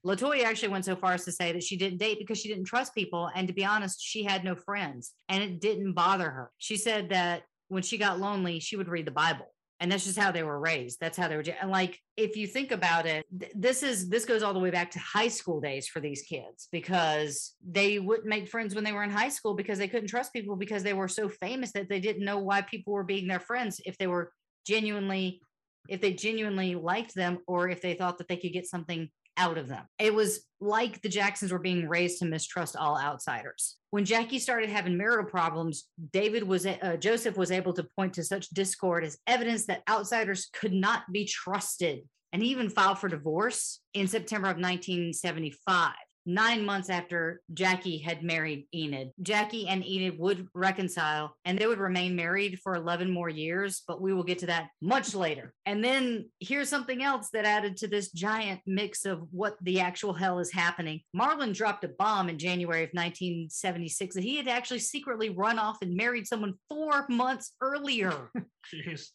Latoya 0.06 0.44
actually 0.44 0.68
went 0.68 0.84
so 0.84 0.96
far 0.96 1.12
as 1.12 1.24
to 1.24 1.32
say 1.32 1.52
that 1.52 1.62
she 1.62 1.76
didn't 1.76 1.98
date 1.98 2.18
because 2.18 2.38
she 2.38 2.48
didn't 2.48 2.64
trust 2.64 2.94
people. 2.94 3.30
And 3.34 3.48
to 3.48 3.54
be 3.54 3.64
honest 3.64 4.00
she 4.00 4.22
had 4.24 4.44
no 4.44 4.54
friends 4.54 5.12
and 5.28 5.42
it 5.42 5.60
didn't 5.60 5.92
bother 5.92 6.30
her. 6.30 6.50
She 6.58 6.76
said 6.76 7.10
that 7.10 7.42
when 7.68 7.82
she 7.82 7.98
got 7.98 8.20
lonely 8.20 8.60
she 8.60 8.76
would 8.76 8.88
read 8.88 9.06
the 9.06 9.12
bible 9.12 9.52
and 9.80 9.90
that's 9.90 10.04
just 10.04 10.18
how 10.18 10.30
they 10.30 10.42
were 10.42 10.58
raised 10.58 10.98
that's 11.00 11.16
how 11.16 11.28
they 11.28 11.36
were 11.36 11.44
and 11.60 11.70
like 11.70 11.98
if 12.16 12.36
you 12.36 12.46
think 12.46 12.72
about 12.72 13.06
it 13.06 13.24
th- 13.38 13.52
this 13.54 13.82
is 13.82 14.08
this 14.08 14.24
goes 14.24 14.42
all 14.42 14.52
the 14.52 14.58
way 14.58 14.70
back 14.70 14.90
to 14.90 14.98
high 14.98 15.28
school 15.28 15.60
days 15.60 15.86
for 15.86 16.00
these 16.00 16.22
kids 16.22 16.68
because 16.72 17.54
they 17.66 17.98
wouldn't 17.98 18.28
make 18.28 18.48
friends 18.48 18.74
when 18.74 18.84
they 18.84 18.92
were 18.92 19.04
in 19.04 19.10
high 19.10 19.28
school 19.28 19.54
because 19.54 19.78
they 19.78 19.88
couldn't 19.88 20.08
trust 20.08 20.32
people 20.32 20.56
because 20.56 20.82
they 20.82 20.94
were 20.94 21.08
so 21.08 21.28
famous 21.28 21.72
that 21.72 21.88
they 21.88 22.00
didn't 22.00 22.24
know 22.24 22.38
why 22.38 22.60
people 22.62 22.92
were 22.92 23.04
being 23.04 23.26
their 23.26 23.40
friends 23.40 23.80
if 23.84 23.96
they 23.98 24.06
were 24.06 24.32
genuinely 24.66 25.40
if 25.88 26.00
they 26.00 26.12
genuinely 26.12 26.74
liked 26.74 27.14
them 27.14 27.38
or 27.46 27.68
if 27.68 27.80
they 27.80 27.94
thought 27.94 28.18
that 28.18 28.28
they 28.28 28.36
could 28.36 28.52
get 28.52 28.66
something 28.66 29.08
out 29.38 29.56
of 29.56 29.68
them. 29.68 29.84
It 29.98 30.12
was 30.12 30.40
like 30.60 31.00
the 31.00 31.08
Jacksons 31.08 31.52
were 31.52 31.58
being 31.58 31.88
raised 31.88 32.18
to 32.18 32.26
mistrust 32.26 32.76
all 32.76 32.98
outsiders. 32.98 33.77
When 33.90 34.04
Jackie 34.04 34.38
started 34.38 34.68
having 34.68 34.98
marital 34.98 35.24
problems, 35.24 35.84
David 36.12 36.42
was 36.42 36.66
uh, 36.66 36.96
Joseph 36.98 37.38
was 37.38 37.50
able 37.50 37.72
to 37.72 37.88
point 37.96 38.14
to 38.14 38.24
such 38.24 38.50
discord 38.50 39.04
as 39.04 39.18
evidence 39.26 39.66
that 39.66 39.82
outsiders 39.88 40.50
could 40.52 40.74
not 40.74 41.10
be 41.10 41.24
trusted, 41.24 42.00
and 42.32 42.42
he 42.42 42.50
even 42.50 42.68
filed 42.68 42.98
for 42.98 43.08
divorce 43.08 43.80
in 43.94 44.06
September 44.06 44.48
of 44.48 44.56
1975. 44.56 45.92
Nine 46.28 46.62
months 46.62 46.90
after 46.90 47.40
Jackie 47.54 47.96
had 47.96 48.22
married 48.22 48.66
Enid, 48.74 49.12
Jackie 49.22 49.66
and 49.66 49.82
Enid 49.82 50.18
would 50.18 50.46
reconcile 50.52 51.34
and 51.46 51.58
they 51.58 51.66
would 51.66 51.78
remain 51.78 52.14
married 52.14 52.60
for 52.62 52.74
11 52.74 53.10
more 53.10 53.30
years, 53.30 53.82
but 53.88 54.02
we 54.02 54.12
will 54.12 54.22
get 54.22 54.38
to 54.40 54.46
that 54.46 54.68
much 54.82 55.14
later. 55.14 55.54
And 55.64 55.82
then 55.82 56.28
here's 56.38 56.68
something 56.68 57.02
else 57.02 57.30
that 57.32 57.46
added 57.46 57.78
to 57.78 57.88
this 57.88 58.12
giant 58.12 58.60
mix 58.66 59.06
of 59.06 59.22
what 59.30 59.56
the 59.62 59.80
actual 59.80 60.12
hell 60.12 60.38
is 60.38 60.52
happening. 60.52 61.00
Marlon 61.16 61.54
dropped 61.54 61.84
a 61.84 61.88
bomb 61.88 62.28
in 62.28 62.38
January 62.38 62.82
of 62.84 62.90
1976 62.92 64.14
that 64.14 64.22
he 64.22 64.36
had 64.36 64.48
actually 64.48 64.80
secretly 64.80 65.30
run 65.30 65.58
off 65.58 65.78
and 65.80 65.96
married 65.96 66.26
someone 66.26 66.52
four 66.68 67.06
months 67.08 67.54
earlier. 67.62 68.30
Jeez. 68.70 69.08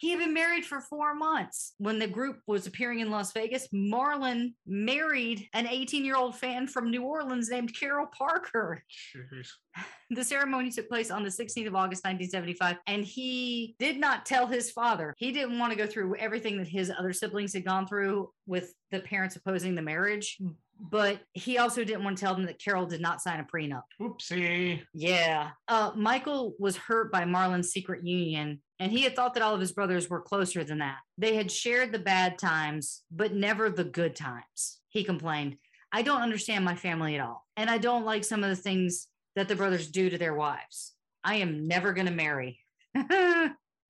He 0.00 0.08
had 0.08 0.18
been 0.18 0.32
married 0.32 0.64
for 0.64 0.80
four 0.80 1.14
months. 1.14 1.74
When 1.76 1.98
the 1.98 2.08
group 2.08 2.40
was 2.46 2.66
appearing 2.66 3.00
in 3.00 3.10
Las 3.10 3.32
Vegas, 3.32 3.68
Marlon 3.68 4.54
married 4.66 5.46
an 5.52 5.66
18 5.66 6.06
year 6.06 6.16
old 6.16 6.34
fan 6.34 6.66
from 6.66 6.90
New 6.90 7.02
Orleans 7.02 7.50
named 7.50 7.74
Carol 7.78 8.06
Parker. 8.06 8.82
Jeez. 9.14 9.48
The 10.12 10.24
ceremony 10.24 10.72
took 10.72 10.88
place 10.88 11.12
on 11.12 11.22
the 11.22 11.28
16th 11.28 11.68
of 11.68 11.76
August, 11.76 12.04
1975, 12.04 12.78
and 12.88 13.04
he 13.04 13.76
did 13.78 13.96
not 13.96 14.26
tell 14.26 14.48
his 14.48 14.72
father. 14.72 15.14
He 15.16 15.30
didn't 15.30 15.56
want 15.56 15.70
to 15.70 15.78
go 15.78 15.86
through 15.86 16.16
everything 16.16 16.58
that 16.58 16.66
his 16.66 16.90
other 16.90 17.12
siblings 17.12 17.52
had 17.52 17.64
gone 17.64 17.86
through 17.86 18.28
with 18.44 18.74
the 18.90 18.98
parents 18.98 19.36
opposing 19.36 19.76
the 19.76 19.82
marriage, 19.82 20.36
but 20.80 21.20
he 21.34 21.58
also 21.58 21.84
didn't 21.84 22.02
want 22.02 22.18
to 22.18 22.24
tell 22.24 22.34
them 22.34 22.46
that 22.46 22.60
Carol 22.60 22.86
did 22.86 23.00
not 23.00 23.22
sign 23.22 23.38
a 23.38 23.44
prenup. 23.44 23.82
Oopsie. 24.00 24.82
Yeah. 24.94 25.50
Uh, 25.68 25.92
Michael 25.94 26.54
was 26.58 26.76
hurt 26.76 27.12
by 27.12 27.22
Marlon's 27.22 27.70
secret 27.70 28.04
union, 28.04 28.60
and 28.80 28.90
he 28.90 29.02
had 29.02 29.14
thought 29.14 29.34
that 29.34 29.42
all 29.42 29.54
of 29.54 29.60
his 29.60 29.72
brothers 29.72 30.08
were 30.08 30.22
closer 30.22 30.64
than 30.64 30.78
that. 30.78 30.96
They 31.18 31.36
had 31.36 31.52
shared 31.52 31.92
the 31.92 31.98
bad 31.98 32.38
times, 32.38 33.02
but 33.10 33.34
never 33.34 33.68
the 33.68 33.84
good 33.84 34.16
times. 34.16 34.80
He 34.88 35.04
complained, 35.04 35.56
I 35.92 36.00
don't 36.00 36.22
understand 36.22 36.64
my 36.64 36.74
family 36.74 37.14
at 37.14 37.20
all. 37.20 37.46
And 37.58 37.68
I 37.68 37.76
don't 37.76 38.06
like 38.06 38.24
some 38.24 38.42
of 38.42 38.48
the 38.48 38.56
things 38.56 39.08
that 39.36 39.48
the 39.48 39.54
brothers 39.54 39.90
do 39.90 40.08
to 40.08 40.16
their 40.16 40.34
wives. 40.34 40.94
I 41.22 41.36
am 41.36 41.68
never 41.68 41.92
going 41.92 42.06
to 42.06 42.12
marry. 42.12 42.58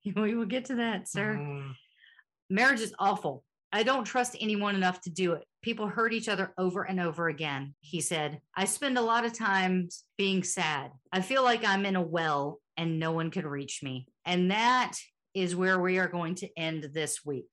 we 0.05 0.35
will 0.35 0.45
get 0.45 0.67
to 0.67 0.75
that, 0.77 1.09
sir 1.09 1.37
Mm, 1.39 1.75
marriage 2.51 2.81
is 2.81 2.93
awful. 2.99 3.45
I 3.73 3.85
don't 3.85 4.05
trust 4.05 4.37
anyone 4.41 4.75
enough 4.75 5.01
to 5.03 5.11
do 5.11 5.35
it. 5.35 5.45
People 5.62 5.87
hurt 5.87 6.12
each 6.12 6.29
other 6.29 6.53
over 6.59 6.83
and 6.83 6.99
over 6.99 7.29
again. 7.29 7.75
He 7.81 8.01
said, 8.01 8.41
I 8.57 8.65
spend 8.65 8.99
a 8.99 9.03
lot 9.03 9.25
of 9.25 9.33
time 9.33 9.89
being 10.19 10.43
sad. 10.43 10.91
I 11.12 11.21
feel 11.21 11.45
like 11.45 11.65
I'm 11.65 11.87
in 11.87 11.95
a 11.95 12.03
well 12.03 12.59
and 12.81 12.98
no 12.98 13.12
one 13.12 13.31
could 13.31 13.44
reach 13.44 13.82
me. 13.82 14.07
And 14.24 14.51
that 14.51 14.94
is 15.35 15.55
where 15.55 15.78
we 15.78 15.98
are 15.98 16.09
going 16.09 16.35
to 16.36 16.48
end 16.57 16.89
this 16.94 17.20
week. 17.24 17.52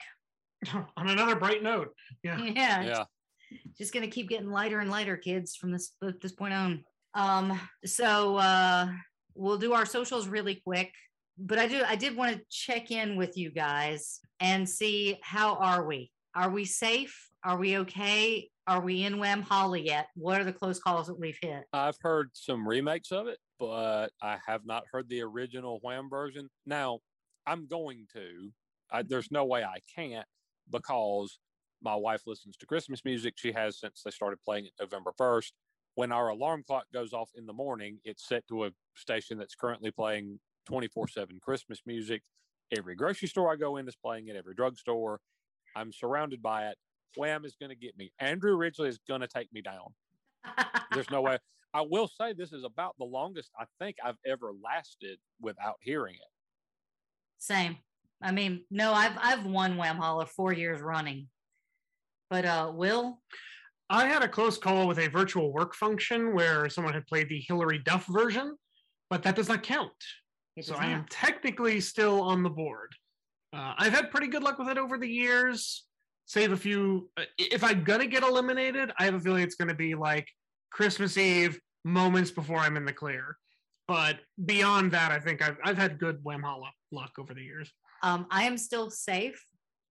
on 0.74 1.10
another 1.10 1.36
bright 1.36 1.62
note. 1.62 1.90
Yeah. 2.24 2.38
Yeah. 2.44 2.82
Yeah. 2.82 3.04
Just 3.78 3.94
gonna 3.94 4.08
keep 4.08 4.30
getting 4.30 4.50
lighter 4.50 4.80
and 4.80 4.90
lighter, 4.90 5.18
kids, 5.18 5.56
from 5.56 5.72
this 5.72 5.94
this 6.22 6.32
point 6.32 6.54
on. 6.54 6.84
Um, 7.14 7.60
so 7.86 8.38
uh 8.38 8.88
we'll 9.36 9.58
do 9.58 9.74
our 9.74 9.86
socials 9.86 10.28
really 10.28 10.56
quick. 10.56 10.92
But 11.38 11.60
I 11.60 11.68
do 11.68 11.84
I 11.86 11.96
did 11.96 12.16
want 12.16 12.36
to 12.36 12.42
check 12.50 12.90
in 12.92 13.18
with 13.18 13.38
you 13.38 13.52
guys 13.52 14.20
and 14.40 14.68
see 14.68 15.20
how 15.22 15.56
are 15.56 15.86
we? 15.86 16.12
Are 16.36 16.50
we 16.50 16.66
safe? 16.66 17.30
Are 17.44 17.58
we 17.58 17.78
okay? 17.80 18.50
Are 18.66 18.82
we 18.82 19.04
in 19.04 19.16
Whamhalla 19.16 19.84
yet? 19.84 20.08
What 20.16 20.42
are 20.42 20.44
the 20.44 20.54
close 20.54 20.80
calls 20.80 21.08
that 21.08 21.20
we've 21.20 21.38
hit? 21.42 21.64
I've 21.72 21.98
heard 22.02 22.30
some 22.34 22.68
remakes 22.68 23.12
of 23.12 23.28
it, 23.28 23.38
but 23.60 24.10
I 24.22 24.38
have 24.46 24.66
not 24.66 24.84
heard 24.92 25.10
the 25.10 25.22
original 25.22 25.80
Wham 25.82 26.10
version. 26.10 26.50
Now, 26.66 27.00
I'm 27.46 27.68
going 27.68 28.08
to. 28.14 28.52
I, 28.92 29.04
there's 29.04 29.32
no 29.32 29.46
way 29.46 29.64
I 29.64 29.80
can't 29.96 30.28
because 30.70 31.40
my 31.82 31.96
wife 31.96 32.24
listens 32.26 32.58
to 32.58 32.66
Christmas 32.66 33.04
music. 33.06 33.36
She 33.38 33.52
has 33.52 33.80
since 33.80 34.02
they 34.04 34.12
started 34.12 34.40
playing 34.44 34.66
it 34.66 34.74
November 34.80 35.12
1st. 35.20 35.52
When 35.96 36.12
our 36.12 36.30
alarm 36.30 36.64
clock 36.66 36.86
goes 36.94 37.14
off 37.14 37.32
in 37.36 37.46
the 37.46 37.54
morning, 37.54 38.00
it's 38.04 38.28
set 38.28 38.48
to 38.50 38.66
a 38.66 38.72
station 38.96 39.38
that's 39.38 39.56
currently 39.56 39.92
playing 39.92 40.40
24 40.68 41.08
7 41.08 41.40
Christmas 41.42 41.82
music. 41.86 42.22
Every 42.76 42.96
grocery 42.96 43.28
store 43.28 43.52
I 43.52 43.56
go 43.56 43.78
in 43.78 43.88
is 43.88 43.96
playing 43.96 44.28
it, 44.28 44.36
every 44.36 44.54
drugstore. 44.54 45.20
I'm 45.76 45.92
surrounded 45.92 46.42
by 46.42 46.68
it. 46.68 46.78
Wham 47.16 47.46
is 47.46 47.56
going 47.56 47.70
to 47.70 47.76
get 47.76 47.98
me. 47.98 48.12
Andrew 48.20 48.56
Ridgeley 48.56 48.90
is 48.90 49.00
going 49.08 49.22
to 49.22 49.28
take 49.28 49.52
me 49.54 49.62
down. 49.62 49.94
There's 50.94 51.10
no 51.10 51.22
way. 51.22 51.38
I 51.74 51.82
will 51.82 52.08
say 52.08 52.34
this 52.34 52.54
is 52.54 52.64
about 52.64 52.96
the 52.98 53.06
longest 53.06 53.52
I 53.60 53.66
think 53.80 53.98
I've 54.04 54.18
ever 54.26 54.52
lasted 54.64 55.20
without 55.42 55.76
hearing 55.82 56.16
it. 56.16 56.32
Same. 57.38 57.78
I 58.22 58.32
mean, 58.32 58.64
no, 58.72 58.94
I've 58.94 59.18
I've 59.22 59.46
won 59.46 59.78
Whamhalla 59.78 60.28
four 60.28 60.54
years 60.54 60.82
running. 60.82 61.28
But 62.30 62.46
uh 62.46 62.72
Will, 62.74 63.22
I 63.90 64.08
had 64.08 64.24
a 64.24 64.28
close 64.28 64.58
call 64.58 64.88
with 64.88 64.98
a 65.00 65.08
virtual 65.08 65.54
work 65.54 65.76
function 65.76 66.34
where 66.34 66.68
someone 66.70 66.94
had 66.94 67.06
played 67.06 67.30
the 67.30 67.44
Hilary 67.48 67.80
Duff 67.80 68.06
version, 68.08 68.56
but 69.10 69.22
that 69.24 69.36
does 69.36 69.50
not 69.50 69.62
count. 69.64 69.92
it 70.56 70.66
so 70.66 70.74
does 70.74 70.82
I 70.82 70.88
am 70.88 71.06
technically 71.10 71.80
still 71.80 72.22
on 72.22 72.42
the 72.44 72.50
board. 72.50 72.92
Uh, 73.54 73.74
I've 73.78 73.94
had 73.94 74.12
pretty 74.12 74.28
good 74.28 74.44
luck 74.44 74.58
with 74.58 74.68
it 74.68 74.78
over 74.78 74.98
the 74.98 75.08
years. 75.08 75.86
Save 76.26 76.52
a 76.52 76.58
few. 76.58 77.10
uh, 77.18 77.24
If 77.38 77.64
I'm 77.64 77.84
gonna 77.84 78.08
get 78.08 78.24
eliminated, 78.24 78.92
I 79.00 79.06
have 79.06 79.14
a 79.14 79.20
feeling 79.20 79.44
it's 79.44 79.56
gonna 79.56 79.76
be 79.76 79.94
like 79.96 80.28
Christmas 80.72 81.18
Eve, 81.18 81.60
moments 81.84 82.32
before 82.32 82.60
I'm 82.60 82.78
in 82.78 82.86
the 82.86 82.94
clear. 82.94 83.38
But 83.88 84.20
beyond 84.46 84.92
that, 84.92 85.12
I 85.12 85.20
think 85.20 85.42
I've 85.42 85.58
I've 85.64 85.78
had 85.78 85.98
good 85.98 86.24
Whamhalla 86.24 86.70
luck 86.92 87.12
over 87.18 87.34
the 87.34 87.42
years. 87.42 87.72
Um, 88.04 88.28
I 88.30 88.44
am 88.44 88.58
still 88.58 88.90
safe. 88.90 89.44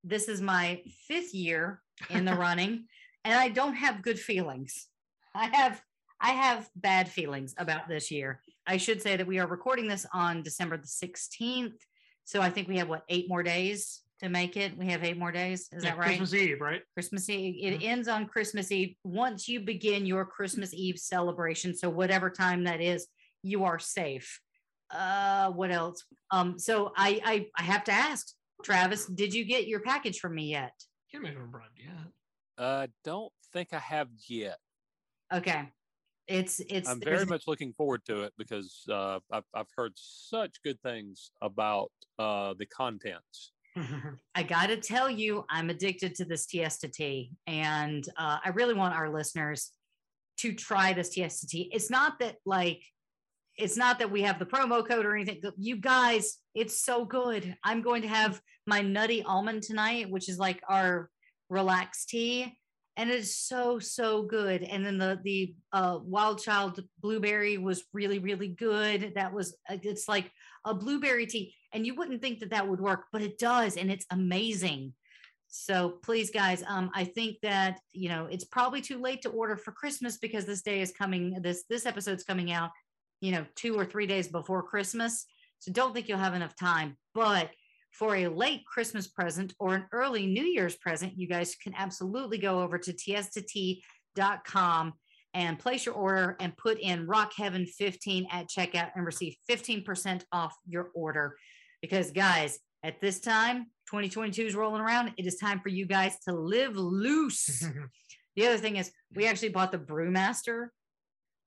This 0.05 0.29
is 0.29 0.41
my 0.41 0.83
fifth 1.09 1.35
year 1.35 1.83
in 2.11 2.25
the 2.25 2.35
running, 2.47 2.85
and 3.25 3.35
I 3.35 3.49
don't 3.49 3.75
have 3.75 4.03
good 4.03 4.19
feelings. 4.19 4.89
I 5.35 5.47
have 5.47 5.83
I 6.21 6.31
have 6.31 6.69
bad 6.77 7.09
feelings 7.09 7.55
about 7.59 7.89
this 7.89 8.11
year. 8.11 8.41
I 8.67 8.77
should 8.77 9.03
say 9.03 9.17
that 9.17 9.27
we 9.27 9.39
are 9.39 9.47
recording 9.47 9.87
this 9.89 10.07
on 10.13 10.43
December 10.43 10.77
the 10.77 10.87
16th. 10.87 11.79
So 12.25 12.41
I 12.41 12.51
think 12.51 12.69
we 12.69 12.79
have 12.79 12.89
what 12.89 13.05
eight 13.09 13.29
more 13.29 13.43
days 13.43 14.03
to 14.21 14.29
make 14.29 14.57
it. 14.57 14.77
We 14.77 14.87
have 14.87 15.05
eight 15.05 15.19
more 15.19 15.33
days. 15.33 15.69
Is 15.73 15.85
Yeah, 15.85 15.91
that 15.91 15.99
right? 15.99 16.07
Christmas 16.19 16.35
Eve, 16.35 16.61
right? 16.61 16.83
Christmas 16.95 17.29
Eve. 17.29 17.57
It 17.61 17.81
Mhm. 17.81 17.85
ends 17.85 18.09
on 18.09 18.27
Christmas 18.27 18.73
Eve. 18.73 18.97
Once 19.05 19.49
you 19.49 19.61
begin 19.61 20.07
your 20.07 20.25
Christmas 20.25 20.73
Eve 20.73 20.99
celebration, 20.99 21.75
so 21.75 21.91
whatever 21.91 22.31
time 22.31 22.65
that 22.65 22.81
is, 22.81 23.09
you 23.43 23.65
are 23.65 23.79
safe. 23.79 24.41
Uh, 24.91 25.51
what 25.53 25.71
else? 25.71 26.05
Um, 26.31 26.59
so 26.59 26.93
I 26.97 27.21
I, 27.25 27.51
I 27.57 27.63
have 27.63 27.85
to 27.85 27.93
ask, 27.93 28.35
Travis, 28.63 29.07
did 29.07 29.35
you 29.35 29.45
get 29.45 29.67
your 29.67 29.81
package 29.81 30.21
from 30.21 30.35
me 30.35 30.51
yet? 30.51 30.73
Can't 31.11 31.25
imagine 31.25 31.51
Brad 31.51 31.71
yet. 31.77 32.13
Uh, 32.57 32.87
don't 33.05 33.33
think 33.53 33.73
I 33.73 33.79
have 33.79 34.09
yet. 34.29 34.59
Okay, 35.33 35.69
it's 36.27 36.61
it's 36.61 36.89
I'm 36.89 37.01
very 37.01 37.27
much 37.27 37.47
looking 37.47 37.73
forward 37.75 38.05
to 38.07 38.23
it 38.23 38.33
because 38.39 38.85
uh, 38.89 39.19
I've, 39.31 39.45
I've 39.53 39.71
heard 39.77 39.93
such 39.97 40.63
good 40.63 40.81
things 40.81 41.33
about 41.43 41.91
uh, 42.19 42.55
the 42.55 42.67
contents. 42.67 43.53
I 44.35 44.43
got 44.43 44.69
to 44.69 44.77
tell 44.77 45.11
you, 45.11 45.45
I'm 45.51 45.71
addicted 45.71 46.15
to 46.17 46.25
this 46.25 46.47
Tiesta 46.47 46.91
tea, 46.91 47.33
and 47.47 48.07
uh, 48.17 48.39
I 48.45 48.51
really 48.51 48.75
want 48.75 48.95
our 48.95 49.13
listeners 49.13 49.71
to 50.39 50.55
try 50.55 50.93
this 50.93 51.17
Tiesta 51.17 51.47
tea. 51.47 51.71
It's 51.73 51.91
not 51.91 52.19
that 52.21 52.37
like, 52.45 52.83
it's 53.57 53.77
not 53.77 53.99
that 53.99 54.11
we 54.11 54.23
have 54.23 54.39
the 54.39 54.47
promo 54.47 54.87
code 54.87 55.07
or 55.07 55.15
anything. 55.15 55.43
You 55.57 55.77
guys, 55.77 56.39
it's 56.55 56.83
so 56.83 57.05
good. 57.05 57.55
I'm 57.65 57.83
going 57.83 58.03
to 58.03 58.09
have 58.09 58.41
my 58.67 58.81
nutty 58.81 59.23
almond 59.23 59.63
tonight, 59.63 60.11
which 60.11 60.29
is 60.29 60.39
like 60.39 60.63
our 60.69 61.11
relaxed 61.49 62.09
tea, 62.09 62.57
and 62.97 63.11
it 63.11 63.17
is 63.17 63.37
so 63.37 63.79
so 63.79 64.23
good. 64.23 64.63
And 64.63 64.85
then 64.85 64.99
the 64.99 65.21
the 65.23 65.55
uh, 65.73 65.99
wild 66.03 66.43
child 66.43 66.83
blueberry 67.01 67.59
was 67.59 67.85
really 67.93 68.19
really 68.19 68.49
good. 68.49 69.13
That 69.17 69.33
was 69.33 69.57
uh, 69.71 69.77
it's 69.83 70.09
like 70.09 70.31
a 70.65 70.75
blueberry 70.75 71.27
tea 71.27 71.55
and 71.77 71.87
you 71.87 71.95
wouldn't 71.95 72.23
think 72.23 72.41
that 72.41 72.51
that 72.51 72.67
would 72.67 72.81
work 72.81 73.05
but 73.13 73.23
it 73.23 73.39
does 73.39 73.77
and 73.77 73.93
it's 73.93 74.07
amazing. 74.11 74.95
So 75.49 76.01
please 76.03 76.31
guys 76.31 76.65
um 76.67 76.91
i 76.93 77.05
think 77.05 77.37
that 77.43 77.79
you 77.93 78.09
know 78.09 78.27
it's 78.27 78.45
probably 78.45 78.81
too 78.81 79.01
late 79.01 79.23
to 79.23 79.29
order 79.29 79.57
for 79.57 79.71
christmas 79.71 80.19
because 80.19 80.45
this 80.45 80.63
day 80.63 80.81
is 80.81 80.91
coming 80.91 81.41
this 81.41 81.63
this 81.71 81.87
episode's 81.87 82.25
coming 82.25 82.51
out 82.51 82.71
you 83.21 83.31
know 83.31 83.47
two 83.55 83.79
or 83.79 83.85
three 83.85 84.07
days 84.07 84.29
before 84.29 84.63
christmas. 84.63 85.27
So 85.61 85.73
don't 85.73 85.95
think 85.95 86.09
you'll 86.09 86.19
have 86.19 86.35
enough 86.35 86.57
time. 86.57 86.97
But 87.15 87.51
for 87.93 88.17
a 88.17 88.29
late 88.29 88.67
christmas 88.67 89.07
present 89.07 89.55
or 89.61 89.75
an 89.75 89.87
early 89.93 90.27
new 90.27 90.45
year's 90.45 90.77
present 90.77 91.17
you 91.17 91.29
guys 91.29 91.55
can 91.55 91.75
absolutely 91.77 92.39
go 92.39 92.61
over 92.61 92.79
to 92.79 92.93
tiestatea.com 92.93 94.95
and 95.37 95.59
place 95.59 95.85
your 95.85 95.95
order 95.95 96.35
and 96.41 96.57
put 96.57 96.81
in 96.81 97.07
Rock 97.07 97.33
Heaven 97.37 97.67
15 97.67 98.27
at 98.33 98.49
checkout 98.49 98.93
and 98.95 99.05
receive 99.05 99.37
15% 99.51 100.23
off 100.33 100.57
your 100.67 100.89
order. 100.95 101.37
Because, 101.83 102.11
guys, 102.11 102.59
at 102.83 103.01
this 103.01 103.21
time, 103.21 103.67
2022 103.91 104.43
is 104.43 104.55
rolling 104.55 104.81
around. 104.81 105.13
It 105.17 105.27
is 105.27 105.37
time 105.37 105.61
for 105.61 105.69
you 105.69 105.87
guys 105.87 106.19
to 106.29 106.35
live 106.35 106.77
loose. 106.77 107.67
the 108.37 108.47
other 108.47 108.59
thing 108.59 108.77
is, 108.77 108.91
we 109.15 109.27
actually 109.27 109.51
bought 109.51 109.73
the 109.73 109.79
Brewmaster, 109.79 110.69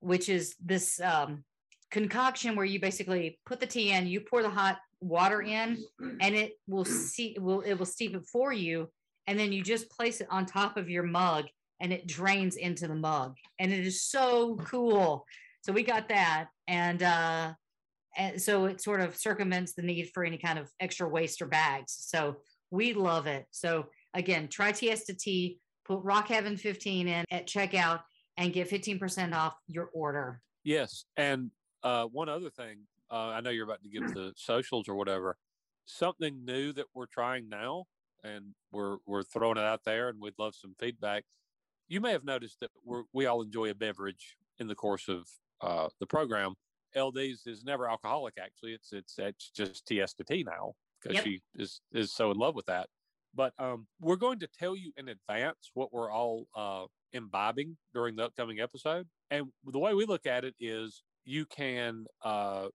which 0.00 0.28
is 0.28 0.54
this 0.64 1.00
um, 1.00 1.44
concoction 1.90 2.56
where 2.56 2.66
you 2.66 2.80
basically 2.80 3.38
put 3.46 3.60
the 3.60 3.66
tea 3.66 3.92
in, 3.92 4.06
you 4.06 4.20
pour 4.20 4.42
the 4.42 4.50
hot 4.50 4.78
water 5.00 5.42
in, 5.42 5.78
and 6.20 6.34
it 6.34 6.52
will 6.66 6.84
see 6.84 7.36
will 7.38 7.60
it 7.62 7.74
will 7.74 7.86
steep 7.86 8.14
it 8.14 8.26
for 8.26 8.52
you, 8.52 8.88
and 9.26 9.38
then 9.38 9.52
you 9.52 9.62
just 9.62 9.90
place 9.90 10.20
it 10.20 10.26
on 10.30 10.46
top 10.46 10.76
of 10.76 10.90
your 10.90 11.02
mug 11.02 11.46
and 11.80 11.92
it 11.92 12.06
drains 12.06 12.56
into 12.56 12.86
the 12.86 12.94
mug 12.94 13.34
and 13.58 13.72
it 13.72 13.86
is 13.86 14.02
so 14.02 14.56
cool 14.64 15.24
so 15.62 15.72
we 15.72 15.82
got 15.82 16.08
that 16.08 16.48
and 16.68 17.02
uh 17.02 17.52
and 18.16 18.40
so 18.40 18.64
it 18.66 18.80
sort 18.80 19.00
of 19.00 19.16
circumvents 19.16 19.74
the 19.74 19.82
need 19.82 20.10
for 20.12 20.24
any 20.24 20.38
kind 20.38 20.58
of 20.58 20.70
extra 20.80 21.08
waste 21.08 21.40
or 21.40 21.46
bags 21.46 21.96
so 22.00 22.36
we 22.70 22.92
love 22.92 23.26
it 23.26 23.46
so 23.50 23.86
again 24.14 24.48
try 24.48 24.72
tiesta 24.72 25.16
tea 25.16 25.58
put 25.84 26.00
rock 26.02 26.28
heaven 26.28 26.56
15 26.56 27.08
in 27.08 27.24
at 27.30 27.46
checkout 27.46 28.00
and 28.36 28.52
get 28.52 28.70
15% 28.70 29.34
off 29.34 29.54
your 29.66 29.90
order 29.92 30.40
Yes, 30.64 31.04
and 31.16 31.50
uh, 31.82 32.04
one 32.04 32.28
other 32.28 32.50
thing, 32.50 32.80
uh, 33.10 33.28
I 33.28 33.40
know 33.40 33.50
you're 33.50 33.64
about 33.64 33.82
to 33.82 33.88
give 33.88 34.02
the 34.14 34.32
socials 34.36 34.88
or 34.88 34.94
whatever. 34.94 35.36
Something 35.86 36.44
new 36.44 36.72
that 36.74 36.86
we're 36.94 37.06
trying 37.06 37.48
now, 37.48 37.84
and 38.22 38.54
we're 38.72 38.98
we're 39.06 39.22
throwing 39.22 39.56
it 39.56 39.64
out 39.64 39.84
there, 39.84 40.08
and 40.08 40.20
we'd 40.20 40.38
love 40.38 40.54
some 40.54 40.74
feedback. 40.78 41.24
You 41.88 42.00
may 42.00 42.12
have 42.12 42.24
noticed 42.24 42.60
that 42.60 42.70
we 42.84 43.02
we 43.12 43.26
all 43.26 43.42
enjoy 43.42 43.70
a 43.70 43.74
beverage 43.74 44.36
in 44.58 44.68
the 44.68 44.74
course 44.74 45.08
of 45.08 45.26
uh, 45.60 45.88
the 45.98 46.06
program. 46.06 46.54
LD's 46.96 47.46
is 47.46 47.64
never 47.64 47.88
alcoholic. 47.88 48.34
Actually, 48.38 48.74
it's 48.74 48.92
it's 48.92 49.18
it's 49.18 49.50
just 49.50 49.86
tea 49.86 50.44
now 50.44 50.74
because 51.00 51.16
Yep. 51.16 51.24
she 51.24 51.42
is 51.54 51.80
is 51.92 52.12
so 52.12 52.30
in 52.30 52.36
love 52.36 52.54
with 52.54 52.66
that. 52.66 52.88
But 53.34 53.54
um, 53.58 53.86
we're 54.00 54.16
going 54.16 54.40
to 54.40 54.48
tell 54.48 54.74
you 54.76 54.92
in 54.96 55.08
advance 55.08 55.70
what 55.74 55.92
we're 55.92 56.10
all 56.10 56.46
uh, 56.54 56.86
imbibing 57.12 57.76
during 57.94 58.16
the 58.16 58.24
upcoming 58.24 58.60
episode. 58.60 59.08
And 59.30 59.52
the 59.64 59.78
way 59.78 59.94
we 59.94 60.04
look 60.04 60.26
at 60.26 60.44
it 60.44 60.54
is 60.58 61.04
you 61.24 61.46
can, 61.46 62.06
uh, 62.22 62.68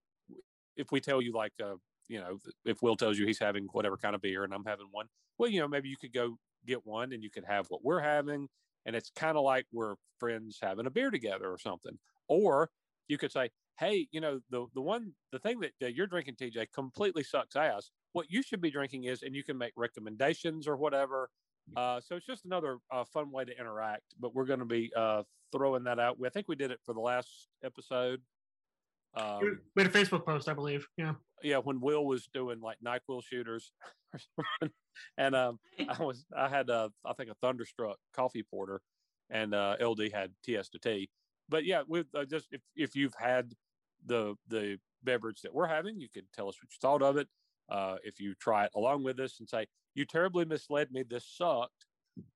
if 0.77 0.91
we 0.91 1.01
tell 1.01 1.21
you, 1.21 1.33
like, 1.33 1.51
uh, 1.61 1.75
you 2.07 2.19
know, 2.19 2.39
if 2.63 2.81
Will 2.81 2.95
tells 2.95 3.17
you 3.17 3.25
he's 3.25 3.39
having 3.39 3.65
whatever 3.73 3.97
kind 3.97 4.15
of 4.15 4.21
beer 4.21 4.43
and 4.45 4.53
I'm 4.53 4.63
having 4.63 4.87
one, 4.91 5.07
well, 5.37 5.49
you 5.49 5.59
know, 5.59 5.67
maybe 5.67 5.89
you 5.89 5.97
could 5.97 6.13
go 6.13 6.37
get 6.65 6.85
one 6.85 7.11
and 7.11 7.21
you 7.21 7.29
could 7.29 7.45
have 7.45 7.67
what 7.69 7.83
we're 7.83 7.99
having. 7.99 8.47
And 8.85 8.95
it's 8.95 9.09
kind 9.09 9.37
of 9.37 9.43
like 9.43 9.65
we're 9.73 9.95
friends 10.19 10.59
having 10.61 10.85
a 10.85 10.91
beer 10.91 11.11
together 11.11 11.51
or 11.51 11.57
something. 11.57 11.97
Or 12.29 12.69
you 13.07 13.17
could 13.17 13.31
say, 13.31 13.49
hey, 13.77 14.07
you 14.11 14.21
know, 14.21 14.39
the, 14.49 14.65
the 14.73 14.81
one, 14.81 15.11
the 15.31 15.39
thing 15.39 15.59
that, 15.59 15.71
that 15.81 15.95
you're 15.95 16.07
drinking, 16.07 16.35
TJ, 16.35 16.67
completely 16.73 17.23
sucks 17.23 17.55
ass. 17.55 17.91
What 18.13 18.27
you 18.29 18.41
should 18.41 18.61
be 18.61 18.71
drinking 18.71 19.05
is, 19.05 19.23
and 19.23 19.35
you 19.35 19.43
can 19.43 19.57
make 19.57 19.73
recommendations 19.75 20.67
or 20.67 20.77
whatever. 20.77 21.29
Uh, 21.75 21.99
so 21.99 22.15
it's 22.15 22.25
just 22.25 22.45
another 22.45 22.77
uh, 22.91 23.03
fun 23.03 23.31
way 23.31 23.43
to 23.43 23.59
interact. 23.59 24.03
But 24.19 24.33
we're 24.33 24.45
going 24.45 24.59
to 24.59 24.65
be 24.65 24.91
uh, 24.95 25.23
throwing 25.51 25.83
that 25.85 25.99
out. 25.99 26.17
I 26.23 26.29
think 26.29 26.47
we 26.47 26.55
did 26.55 26.71
it 26.71 26.79
for 26.85 26.93
the 26.93 26.99
last 26.99 27.47
episode. 27.63 28.21
Um, 29.15 29.59
we 29.75 29.83
had 29.83 29.93
a 29.93 29.97
Facebook 29.97 30.25
post, 30.25 30.49
I 30.49 30.53
believe. 30.53 30.85
Yeah. 30.97 31.13
yeah, 31.41 31.57
when 31.57 31.79
Will 31.79 32.05
was 32.05 32.27
doing 32.33 32.59
like 32.59 32.77
Nyquil 32.85 33.23
shooters, 33.23 33.71
and 35.17 35.35
um, 35.35 35.59
I 35.87 36.03
was 36.03 36.25
I 36.35 36.49
had 36.49 36.69
a, 36.69 36.91
I 37.05 37.13
think 37.13 37.29
a 37.29 37.35
Thunderstruck 37.35 37.97
coffee 38.13 38.43
porter, 38.43 38.81
and 39.29 39.55
uh, 39.55 39.77
LD 39.81 40.11
had 40.13 40.31
Tiesta 40.45 40.81
tea. 40.81 41.09
But 41.47 41.63
yeah, 41.63 41.83
with 41.87 42.07
uh, 42.13 42.25
just 42.25 42.47
if 42.51 42.61
if 42.75 42.95
you've 42.95 43.15
had 43.17 43.53
the 44.05 44.35
the 44.47 44.77
beverage 45.03 45.41
that 45.41 45.53
we're 45.53 45.67
having, 45.67 45.99
you 45.99 46.07
can 46.13 46.23
tell 46.33 46.47
us 46.49 46.55
what 46.61 46.71
you 46.71 46.77
thought 46.81 47.01
of 47.01 47.17
it. 47.17 47.27
Uh, 47.69 47.95
if 48.03 48.19
you 48.19 48.33
try 48.35 48.65
it 48.65 48.71
along 48.75 49.03
with 49.03 49.19
us 49.19 49.39
and 49.39 49.49
say 49.49 49.65
you 49.95 50.05
terribly 50.05 50.45
misled 50.45 50.91
me, 50.91 51.03
this 51.03 51.27
sucked, 51.27 51.85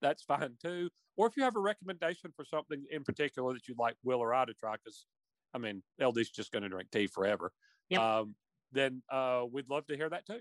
that's 0.01 0.23
fine 0.23 0.55
too. 0.61 0.89
Or 1.17 1.27
if 1.27 1.35
you 1.35 1.43
have 1.43 1.55
a 1.55 1.59
recommendation 1.59 2.31
for 2.35 2.45
something 2.45 2.83
in 2.91 3.03
particular 3.03 3.53
that 3.53 3.67
you'd 3.67 3.77
like 3.77 3.95
Will 4.03 4.19
or 4.19 4.33
I 4.33 4.45
to 4.45 4.53
try, 4.53 4.75
because 4.83 5.05
I 5.53 5.57
mean 5.57 5.83
LD's 6.01 6.29
just 6.29 6.51
going 6.51 6.63
to 6.63 6.69
drink 6.69 6.89
tea 6.91 7.07
forever. 7.07 7.51
Yep. 7.89 7.99
Um, 8.01 8.35
then 8.71 9.01
uh, 9.11 9.45
we'd 9.51 9.69
love 9.69 9.85
to 9.87 9.95
hear 9.95 10.09
that 10.09 10.25
too. 10.27 10.39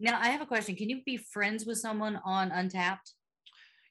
now 0.00 0.18
i 0.20 0.28
have 0.28 0.40
a 0.42 0.46
question 0.46 0.74
can 0.76 0.90
you 0.90 1.00
be 1.06 1.16
friends 1.16 1.64
with 1.64 1.78
someone 1.78 2.20
on 2.24 2.50
untappd 2.50 3.12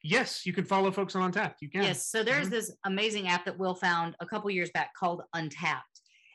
Yes, 0.06 0.44
you 0.44 0.52
can 0.52 0.66
follow 0.66 0.90
folks 0.92 1.16
on 1.16 1.32
Untappd. 1.32 1.54
You 1.62 1.70
can. 1.70 1.82
Yes. 1.82 2.06
So 2.06 2.22
there's 2.22 2.48
Mhm. 2.48 2.50
this 2.50 2.76
amazing 2.84 3.26
app 3.28 3.46
that 3.46 3.56
Will 3.56 3.74
found 3.74 4.14
a 4.20 4.26
couple 4.26 4.50
years 4.50 4.70
back 4.72 4.92
called 4.94 5.22
Untappd, 5.34 5.93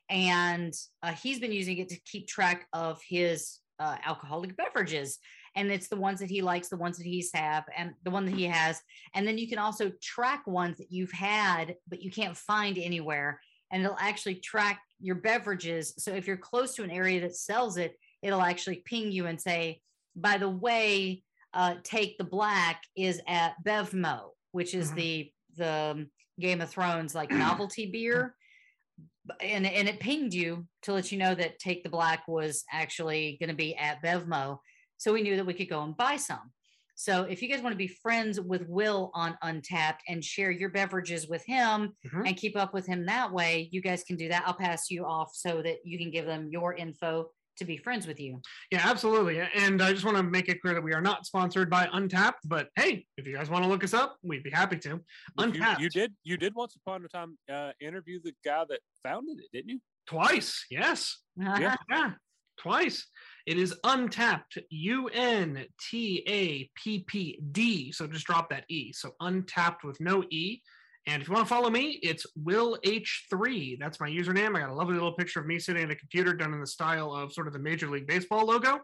and 0.10 0.74
uh, 1.04 1.12
he's 1.14 1.40
been 1.40 1.52
using 1.52 1.78
it 1.78 1.90
to 1.90 2.00
keep 2.02 2.28
track 2.28 2.68
of 2.74 3.00
his 3.08 3.60
uh, 3.80 3.98
alcoholic 4.06 4.56
beverages. 4.58 5.20
And 5.56 5.72
it's 5.72 5.88
the 5.88 5.96
ones 5.96 6.20
that 6.20 6.30
he 6.30 6.42
likes, 6.42 6.70
the 6.70 6.78
ones 6.78 6.98
that 6.98 7.06
he's 7.06 7.32
have, 7.34 7.64
and 7.76 7.94
the 8.04 8.12
one 8.12 8.26
that 8.26 8.36
he 8.36 8.46
has. 8.46 8.80
And 9.16 9.28
then 9.28 9.38
you 9.38 9.48
can 9.48 9.58
also 9.58 9.92
track 10.02 10.46
ones 10.46 10.78
that 10.78 10.92
you've 10.92 11.12
had, 11.12 11.76
but 11.88 12.02
you 12.02 12.12
can't 12.12 12.36
find 12.38 12.78
anywhere. 12.78 13.40
and 13.72 13.84
it'll 13.84 13.98
actually 14.00 14.34
track 14.34 14.82
your 15.00 15.14
beverages. 15.14 15.94
So 16.00 16.12
if 16.12 16.26
you're 16.26 16.38
close 16.38 16.74
to 16.74 16.84
an 16.84 16.90
area 16.90 17.22
that 17.22 17.36
sells 17.36 17.78
it, 17.78 17.96
it'll 18.24 18.42
actually 18.42 18.82
ping 18.84 19.12
you 19.12 19.28
and 19.28 19.40
say, 19.40 19.82
by 20.16 20.40
the 20.40 20.50
way, 20.50 21.22
uh, 21.54 21.76
Take 21.84 22.18
the 22.18 22.24
Black 22.24 22.82
is 22.96 23.22
at 23.28 23.54
Bevmo, 23.64 24.32
which 24.54 24.74
is 24.74 24.92
Mhm. 24.92 24.96
the 24.96 25.34
the 25.58 26.10
Game 26.40 26.62
of 26.62 26.70
Thrones 26.72 27.14
like 27.14 27.30
novelty 27.32 27.86
beer. 27.92 28.36
And, 29.42 29.66
and 29.66 29.88
it 29.88 30.00
pinged 30.00 30.34
you 30.34 30.66
to 30.84 30.94
let 30.94 31.12
you 31.12 31.18
know 31.18 31.36
that 31.36 31.60
Take 31.60 31.84
the 31.84 31.90
Black 31.90 32.28
was 32.28 32.64
actually 32.72 33.38
going 33.40 33.50
to 33.50 33.56
be 33.56 33.76
at 33.76 34.02
Bevmo. 34.04 34.60
So 34.98 35.14
we 35.14 35.22
knew 35.22 35.36
that 35.36 35.46
we 35.46 35.54
could 35.54 35.70
go 35.70 35.82
and 35.84 35.96
buy 35.96 36.18
some. 36.18 36.52
So 36.96 37.24
if 37.24 37.42
you 37.42 37.48
guys 37.48 37.62
want 37.62 37.72
to 37.72 37.78
be 37.78 37.88
friends 37.88 38.42
with 38.42 38.68
Will 38.68 39.10
on 39.14 39.38
Untappd 39.42 40.00
and 40.10 40.22
share 40.22 40.52
your 40.52 40.70
beverages 40.70 41.30
with 41.30 41.46
him 41.46 41.96
Mhm. 42.06 42.28
and 42.28 42.36
keep 42.36 42.58
up 42.58 42.74
with 42.74 42.86
him 42.86 43.06
that 43.06 43.32
way, 43.32 43.70
you 43.72 43.82
guys 43.82 44.04
can 44.04 44.18
do 44.18 44.28
that. 44.28 44.44
I'll 44.46 44.54
pass 44.54 44.92
you 44.92 45.06
off 45.06 45.30
so 45.34 45.62
that 45.62 45.78
you 45.86 45.98
can 45.98 46.12
give 46.12 46.26
them 46.26 46.50
your 46.52 46.76
info 46.76 47.30
to 47.60 47.66
be 47.66 47.78
friends 47.78 48.08
with 48.08 48.20
you. 48.20 48.42
Yeah, 48.72 48.82
absolutely. 48.84 49.40
And 49.40 49.82
I 49.82 49.94
just 49.94 50.06
want 50.06 50.18
to 50.18 50.24
make 50.24 50.50
it 50.50 50.62
clear 50.62 50.74
that 50.74 50.84
we 50.84 50.94
are 50.94 51.02
not 51.02 51.26
sponsored 51.26 51.70
by 51.70 51.86
Untappd, 51.88 52.34
but 52.46 52.70
hey, 52.76 53.06
if 53.18 53.28
you 53.28 53.36
guys 53.36 53.50
want 53.50 53.64
to 53.64 53.70
look 53.70 53.84
us 53.84 53.94
up, 53.94 54.18
we'd 54.24 54.44
be 54.44 54.50
happy 54.50 54.78
to. 54.80 55.00
But 55.36 55.54
you, 55.54 55.62
Untappd. 55.62 55.80
you 55.80 55.90
did 55.90 56.14
you 56.24 56.38
did 56.38 56.56
once 56.56 56.76
upon 56.76 57.06
a 57.06 57.08
time 57.08 57.38
uh, 57.52 57.72
interview 57.80 58.20
the 58.24 58.34
guy 58.44 58.66
that 58.70 58.80
founded 59.04 59.40
it, 59.40 59.50
didn't 59.54 59.70
you? 59.70 59.80
Twice. 60.08 60.66
Yes. 60.70 61.18
Yeah. 61.40 61.76
Yeah. 61.90 62.12
Twice. 62.60 63.08
It 63.46 63.58
is 63.58 63.74
Untappd. 63.86 64.62
U 64.70 65.08
N 65.14 65.66
T 65.90 66.24
A 66.28 66.70
P 66.76 67.06
P 67.08 67.40
D. 67.52 67.94
So 67.94 68.08
just 68.08 68.26
drop 68.26 68.50
that 68.50 68.66
E. 68.70 68.92
So 68.92 69.12
Untappd 69.22 69.86
with 69.86 70.02
no 70.02 70.24
E. 70.30 70.62
And 71.10 71.24
if 71.24 71.28
you 71.28 71.34
want 71.34 71.48
to 71.48 71.50
follow 71.50 71.72
me, 71.72 72.00
it's 72.04 72.28
Will 72.36 72.78
H3. 72.86 73.80
That's 73.80 74.00
my 74.00 74.08
username. 74.08 74.56
I 74.56 74.60
got 74.60 74.70
a 74.70 74.74
lovely 74.76 74.94
little 74.94 75.14
picture 75.14 75.40
of 75.40 75.48
me 75.48 75.58
sitting 75.58 75.84
at 75.84 75.90
a 75.90 75.96
computer 75.96 76.36
done 76.36 76.54
in 76.54 76.60
the 76.60 76.68
style 76.68 77.12
of 77.12 77.34
sort 77.34 77.48
of 77.48 77.54
the 77.54 77.58
Major 77.58 77.90
League 77.90 78.06
Baseball 78.06 78.46
logo. 78.46 78.82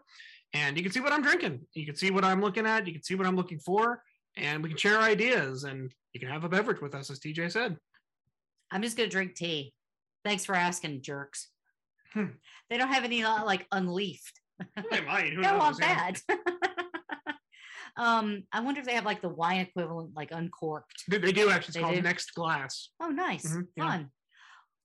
And 0.52 0.76
you 0.76 0.82
can 0.82 0.90
see 0.90 0.98
what 0.98 1.12
I'm 1.12 1.22
drinking. 1.22 1.60
You 1.74 1.86
can 1.86 1.94
see 1.94 2.10
what 2.10 2.24
I'm 2.24 2.40
looking 2.40 2.66
at. 2.66 2.84
You 2.84 2.92
can 2.92 3.04
see 3.04 3.14
what 3.14 3.28
I'm 3.28 3.36
looking 3.36 3.60
for. 3.60 4.02
And 4.36 4.60
we 4.60 4.68
can 4.68 4.76
share 4.76 4.98
ideas 4.98 5.62
and 5.62 5.94
you 6.14 6.18
can 6.18 6.28
have 6.28 6.42
a 6.42 6.48
beverage 6.48 6.80
with 6.80 6.96
us, 6.96 7.10
as 7.10 7.20
TJ 7.20 7.52
said. 7.52 7.76
I'm 8.72 8.82
just 8.82 8.96
going 8.96 9.08
to 9.08 9.12
drink 9.14 9.36
tea. 9.36 9.72
Thanks 10.24 10.44
for 10.44 10.56
asking, 10.56 11.02
jerks. 11.02 11.46
Hmm. 12.12 12.24
They 12.70 12.76
don't 12.76 12.92
have 12.92 13.04
any 13.04 13.22
uh, 13.22 13.44
like 13.44 13.70
unleafed. 13.70 14.32
They 14.90 15.00
might. 15.02 15.32
Who 15.32 15.42
knows? 15.42 15.62
on 15.62 15.76
yeah. 15.80 16.12
that. 16.28 16.40
um, 17.96 18.42
I 18.52 18.60
wonder 18.60 18.80
if 18.80 18.86
they 18.86 18.94
have 18.94 19.04
like 19.04 19.22
the 19.22 19.28
wine 19.28 19.60
equivalent, 19.60 20.14
like 20.14 20.30
uncorked. 20.32 21.04
They, 21.08 21.18
they 21.18 21.32
do 21.32 21.50
actually. 21.50 21.68
It's 21.68 21.74
They 21.76 21.80
called 21.82 21.94
do? 21.96 22.02
Next 22.02 22.34
Glass. 22.34 22.90
Oh, 23.00 23.08
nice. 23.08 23.46
Mhm, 23.46 23.66
yeah. 23.76 23.84
Fun. 23.88 24.10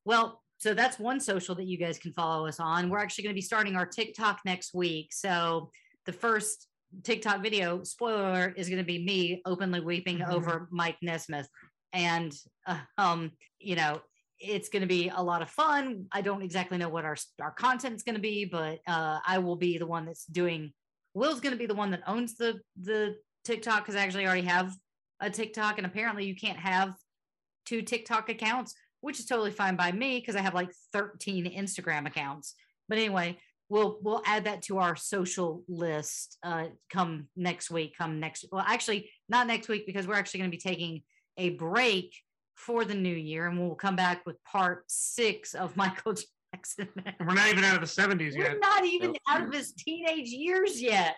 Well, 0.05 0.41
so 0.57 0.73
that's 0.73 0.99
one 0.99 1.19
social 1.19 1.55
that 1.55 1.65
you 1.65 1.77
guys 1.77 1.97
can 1.97 2.13
follow 2.13 2.47
us 2.47 2.59
on. 2.59 2.89
We're 2.89 2.99
actually 2.99 3.23
going 3.23 3.33
to 3.33 3.37
be 3.37 3.41
starting 3.41 3.75
our 3.75 3.85
TikTok 3.85 4.39
next 4.45 4.73
week. 4.73 5.11
So 5.11 5.69
the 6.05 6.13
first 6.13 6.67
TikTok 7.03 7.41
video, 7.41 7.83
spoiler 7.83 8.29
alert, 8.29 8.53
is 8.57 8.67
going 8.69 8.79
to 8.79 8.85
be 8.85 9.03
me 9.03 9.41
openly 9.45 9.79
weeping 9.79 10.19
Mhm. 10.19 10.31
over 10.31 10.67
Mike 10.71 10.97
Nesmith. 11.01 11.47
And, 11.93 12.31
uh, 12.67 12.79
um, 12.97 13.31
you 13.59 13.75
know, 13.75 14.01
it's 14.39 14.69
going 14.69 14.81
to 14.81 14.87
be 14.87 15.09
a 15.09 15.21
lot 15.21 15.41
of 15.41 15.49
fun. 15.49 16.05
I 16.11 16.21
don't 16.21 16.41
exactly 16.41 16.77
know 16.77 16.89
what 16.89 17.05
our 17.05 17.15
our 17.41 17.51
content's 17.51 18.03
going 18.03 18.15
to 18.15 18.21
be, 18.21 18.45
but 18.45 18.79
uh, 18.87 19.19
I 19.25 19.37
will 19.39 19.55
be 19.55 19.77
the 19.77 19.85
one 19.87 20.05
that's 20.05 20.25
doing. 20.25 20.73
Will's 21.13 21.39
going 21.39 21.53
to 21.53 21.59
be 21.59 21.65
the 21.65 21.75
one 21.75 21.91
that 21.91 22.03
owns 22.07 22.35
the 22.35 22.59
the 22.81 23.15
TikTok 23.43 23.83
because 23.83 23.95
I 23.95 24.03
actually 24.03 24.25
already 24.25 24.47
have 24.47 24.73
a 25.19 25.29
TikTok, 25.29 25.77
and 25.77 25.85
apparently 25.85 26.25
you 26.25 26.35
can't 26.35 26.57
have 26.57 26.93
two 27.65 27.81
TikTok 27.81 28.29
accounts, 28.29 28.73
which 29.01 29.19
is 29.19 29.25
totally 29.25 29.51
fine 29.51 29.75
by 29.75 29.91
me 29.91 30.19
because 30.19 30.35
I 30.35 30.41
have 30.41 30.53
like 30.53 30.71
13 30.93 31.45
Instagram 31.51 32.07
accounts. 32.07 32.55
But 32.87 32.97
anyway, 32.97 33.37
we'll 33.69 33.99
we'll 34.01 34.21
add 34.25 34.45
that 34.45 34.61
to 34.63 34.77
our 34.79 34.95
social 34.95 35.63
list 35.67 36.37
uh 36.43 36.65
come 36.91 37.27
next 37.35 37.71
week, 37.71 37.95
come 37.97 38.19
next 38.19 38.45
well 38.51 38.63
actually 38.67 39.09
not 39.29 39.47
next 39.47 39.69
week 39.69 39.85
because 39.85 40.07
we're 40.07 40.15
actually 40.15 40.39
going 40.41 40.51
to 40.51 40.57
be 40.57 40.61
taking 40.61 41.01
a 41.37 41.51
break 41.51 42.13
for 42.55 42.85
the 42.85 42.93
new 42.93 43.15
year 43.15 43.47
and 43.47 43.57
we'll 43.57 43.75
come 43.75 43.95
back 43.95 44.25
with 44.25 44.43
part 44.43 44.83
6 44.87 45.55
of 45.55 45.75
Michael 45.77 46.15
Jackson. 46.53 46.89
We're 47.19 47.33
not 47.33 47.47
even 47.49 47.63
out 47.63 47.75
of 47.75 47.81
the 47.81 48.01
70s 48.01 48.35
We're 48.35 48.43
yet. 48.43 48.57
not 48.61 48.85
even 48.85 49.09
Nope. 49.11 49.17
out 49.29 49.43
of 49.43 49.53
his 49.53 49.73
teenage 49.73 50.29
years 50.29 50.81
yet. 50.81 51.15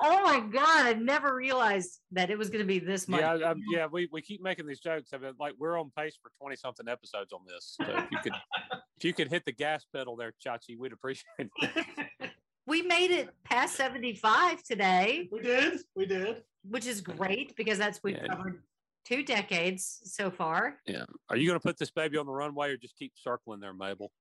Oh 0.00 0.22
my 0.22 0.38
god, 0.40 0.86
I 0.86 0.92
never 0.92 1.34
realized 1.34 1.98
that 2.12 2.30
it 2.30 2.38
was 2.38 2.50
going 2.50 2.60
to 2.60 2.66
be 2.66 2.78
this 2.78 3.08
much. 3.08 3.20
Yeah, 3.20 3.32
I, 3.32 3.38
I'm- 3.48 3.60
yeah. 3.72 3.86
We, 3.90 4.08
we 4.12 4.22
keep 4.22 4.40
making 4.40 4.66
these 4.66 4.78
jokes. 4.78 5.10
I 5.12 5.18
mean, 5.18 5.32
like 5.40 5.54
we're 5.58 5.78
on 5.78 5.90
pace 5.96 6.16
for 6.22 6.30
twenty 6.40 6.54
something 6.54 6.88
episodes 6.88 7.32
on 7.32 7.40
this. 7.48 7.76
So 7.80 7.84
if 7.88 8.10
you 8.12 8.18
could 8.22 8.32
if 8.96 9.04
you 9.04 9.12
could 9.12 9.28
hit 9.28 9.44
the 9.44 9.52
gas 9.52 9.84
pedal 9.92 10.14
there, 10.14 10.32
Chachi, 10.44 10.78
we'd 10.78 10.92
appreciate 10.92 11.24
it. 11.38 11.86
we 12.66 12.82
made 12.82 13.10
it 13.10 13.30
past 13.44 13.74
75 13.76 14.62
today, 14.62 15.28
we 15.32 15.40
did. 15.40 15.80
We 15.96 16.06
did. 16.06 16.42
which 16.68 16.86
is 16.86 17.00
great 17.00 17.56
because 17.56 17.78
that's 17.78 18.00
we've 18.04 18.16
Yeah. 18.16 18.28
covered 18.28 18.62
two 19.04 19.24
decades 19.24 20.00
so 20.04 20.30
far. 20.30 20.76
Yeah. 20.86 21.06
Are 21.30 21.36
you 21.36 21.48
going 21.48 21.58
to 21.58 21.66
put 21.66 21.78
this 21.78 21.90
baby 21.90 22.18
on 22.18 22.26
the 22.26 22.32
runway 22.32 22.70
or 22.70 22.76
just 22.76 22.94
keep 22.96 23.12
circling 23.16 23.58
there, 23.58 23.72
Mabel? 23.72 24.12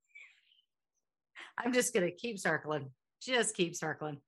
I'm 1.57 1.73
just 1.73 1.93
going 1.93 2.05
to 2.05 2.15
keep 2.15 2.39
circling, 2.39 2.89
just 3.21 3.55
keep 3.55 3.75
circling. 3.75 4.19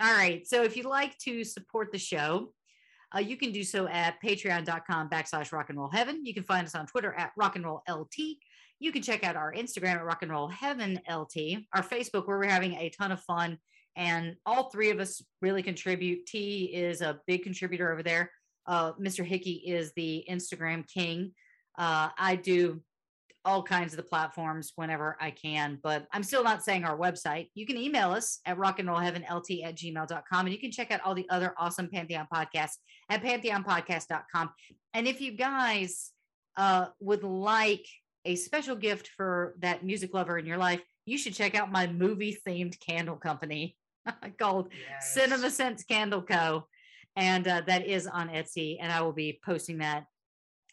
All 0.00 0.12
right. 0.12 0.46
So 0.46 0.62
if 0.62 0.76
you'd 0.76 0.86
like 0.86 1.18
to 1.18 1.44
support 1.44 1.92
the 1.92 1.98
show, 1.98 2.52
uh, 3.14 3.18
you 3.18 3.36
can 3.36 3.52
do 3.52 3.62
so 3.62 3.86
at 3.88 4.16
patreon.com 4.24 5.10
backslash 5.10 5.52
rock 5.52 5.68
and 5.68 5.78
roll 5.78 5.90
heaven. 5.90 6.24
You 6.24 6.32
can 6.32 6.44
find 6.44 6.66
us 6.66 6.74
on 6.74 6.86
Twitter 6.86 7.12
at 7.18 7.32
rock 7.36 7.56
and 7.56 7.64
roll 7.64 7.82
LT. 7.88 8.38
You 8.78 8.92
can 8.92 9.02
check 9.02 9.24
out 9.24 9.36
our 9.36 9.52
Instagram 9.52 9.96
at 9.96 10.04
rock 10.04 10.22
and 10.22 10.30
roll 10.30 10.48
heaven 10.48 10.98
LT, 11.10 11.64
our 11.74 11.82
Facebook, 11.82 12.26
where 12.26 12.38
we're 12.38 12.44
having 12.44 12.74
a 12.74 12.88
ton 12.90 13.12
of 13.12 13.20
fun. 13.20 13.58
And 13.96 14.36
all 14.46 14.70
three 14.70 14.90
of 14.90 15.00
us 15.00 15.20
really 15.42 15.62
contribute. 15.62 16.24
T 16.24 16.70
is 16.72 17.02
a 17.02 17.20
big 17.26 17.42
contributor 17.42 17.92
over 17.92 18.02
there. 18.02 18.30
Uh, 18.66 18.92
Mr. 18.92 19.24
Hickey 19.24 19.62
is 19.66 19.92
the 19.96 20.24
Instagram 20.30 20.88
king. 20.88 21.32
Uh, 21.76 22.08
I 22.16 22.36
do 22.36 22.80
all 23.44 23.62
kinds 23.62 23.92
of 23.92 23.96
the 23.96 24.02
platforms 24.02 24.72
whenever 24.76 25.16
I 25.20 25.30
can, 25.30 25.78
but 25.82 26.06
I'm 26.12 26.22
still 26.22 26.44
not 26.44 26.62
saying 26.62 26.84
our 26.84 26.98
website. 26.98 27.48
You 27.54 27.66
can 27.66 27.76
email 27.76 28.10
us 28.10 28.40
at 28.44 28.58
rock 28.58 28.78
and 28.78 28.88
roll 28.88 28.98
heaven 28.98 29.24
lt 29.30 29.50
at 29.64 29.76
gmail.com 29.76 30.46
and 30.46 30.52
you 30.52 30.58
can 30.58 30.70
check 30.70 30.90
out 30.90 31.00
all 31.04 31.14
the 31.14 31.28
other 31.30 31.54
awesome 31.58 31.88
Pantheon 31.88 32.26
podcasts 32.32 32.76
at 33.08 33.22
pantheonpodcast.com. 33.22 34.50
And 34.92 35.08
if 35.08 35.20
you 35.20 35.32
guys 35.32 36.10
uh, 36.56 36.86
would 37.00 37.24
like 37.24 37.86
a 38.26 38.36
special 38.36 38.76
gift 38.76 39.08
for 39.16 39.54
that 39.60 39.84
music 39.84 40.12
lover 40.12 40.38
in 40.38 40.44
your 40.44 40.58
life, 40.58 40.82
you 41.06 41.16
should 41.16 41.34
check 41.34 41.54
out 41.54 41.72
my 41.72 41.86
movie 41.86 42.36
themed 42.46 42.78
candle 42.80 43.16
company 43.16 43.76
called 44.38 44.70
Cinema 45.00 45.50
Scents 45.50 45.84
Candle 45.84 46.22
Co. 46.22 46.66
And 47.16 47.48
uh, 47.48 47.62
that 47.66 47.86
is 47.86 48.06
on 48.06 48.28
Etsy. 48.28 48.76
And 48.80 48.92
I 48.92 49.00
will 49.00 49.12
be 49.12 49.40
posting 49.44 49.78
that 49.78 50.04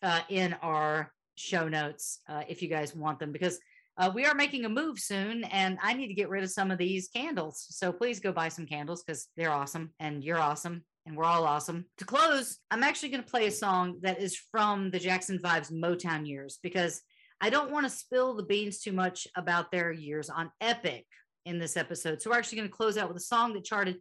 uh, 0.03 0.21
in 0.29 0.53
our 0.61 1.11
show 1.37 1.67
notes 1.67 2.19
uh, 2.27 2.43
if 2.47 2.61
you 2.61 2.67
guys 2.67 2.95
want 2.95 3.19
them 3.19 3.31
because 3.31 3.59
uh, 3.97 4.11
we 4.13 4.25
are 4.25 4.35
making 4.35 4.65
a 4.65 4.69
move 4.69 4.99
soon 4.99 5.43
and 5.45 5.77
I 5.81 5.93
need 5.93 6.07
to 6.07 6.13
get 6.13 6.29
rid 6.29 6.43
of 6.43 6.51
some 6.51 6.69
of 6.69 6.77
these 6.77 7.07
candles. 7.07 7.65
So 7.69 7.91
please 7.91 8.19
go 8.19 8.31
buy 8.31 8.49
some 8.49 8.67
candles 8.67 9.03
because 9.03 9.27
they're 9.35 9.51
awesome 9.51 9.91
and 9.99 10.23
you're 10.23 10.39
awesome 10.39 10.83
and 11.05 11.15
we're 11.15 11.23
all 11.23 11.45
awesome. 11.45 11.85
To 11.97 12.05
close, 12.05 12.57
I'm 12.69 12.83
actually 12.83 13.09
going 13.09 13.23
to 13.23 13.29
play 13.29 13.47
a 13.47 13.51
song 13.51 13.99
that 14.01 14.21
is 14.21 14.37
from 14.51 14.91
the 14.91 14.99
Jackson 14.99 15.39
Five 15.39 15.67
Motown 15.69 16.27
years 16.27 16.59
because 16.61 17.01
I 17.41 17.49
don't 17.49 17.71
want 17.71 17.85
to 17.85 17.89
spill 17.89 18.35
the 18.35 18.43
beans 18.43 18.81
too 18.81 18.91
much 18.91 19.27
about 19.35 19.71
their 19.71 19.91
years 19.91 20.29
on 20.29 20.51
Epic 20.61 21.05
in 21.45 21.59
this 21.59 21.77
episode. 21.77 22.21
So 22.21 22.29
we're 22.29 22.37
actually 22.37 22.59
going 22.59 22.69
to 22.69 22.75
close 22.75 22.97
out 22.97 23.07
with 23.07 23.17
a 23.17 23.21
song 23.21 23.53
that 23.53 23.63
charted 23.63 23.97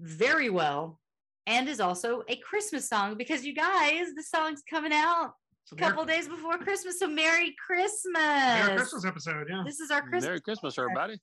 very 0.00 0.50
well 0.50 0.98
and 1.46 1.68
is 1.68 1.80
also 1.80 2.22
a 2.28 2.36
Christmas 2.36 2.88
song 2.88 3.16
because 3.16 3.44
you 3.44 3.54
guys, 3.54 4.14
the 4.16 4.22
song's 4.22 4.62
coming 4.68 4.92
out 4.92 5.32
So 5.64 5.76
a 5.76 5.78
couple 5.78 6.04
days 6.04 6.28
before 6.28 6.58
Christmas. 6.58 6.98
So 6.98 7.06
Merry 7.06 7.54
Christmas. 7.64 8.14
Merry 8.16 8.76
Christmas 8.76 9.04
episode. 9.04 9.46
Yeah. 9.48 9.62
This 9.64 9.80
is 9.80 9.90
our 9.90 10.02
Christmas. 10.02 10.24
Merry 10.24 10.40
Christmas, 10.40 10.78
everybody. 10.78 11.18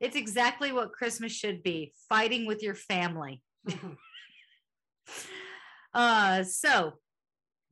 It's 0.00 0.16
exactly 0.16 0.72
what 0.72 0.92
Christmas 0.92 1.32
should 1.32 1.62
be 1.62 1.92
fighting 2.08 2.46
with 2.46 2.62
your 2.62 2.74
family. 2.74 3.42
uh, 5.94 6.44
so 6.44 6.94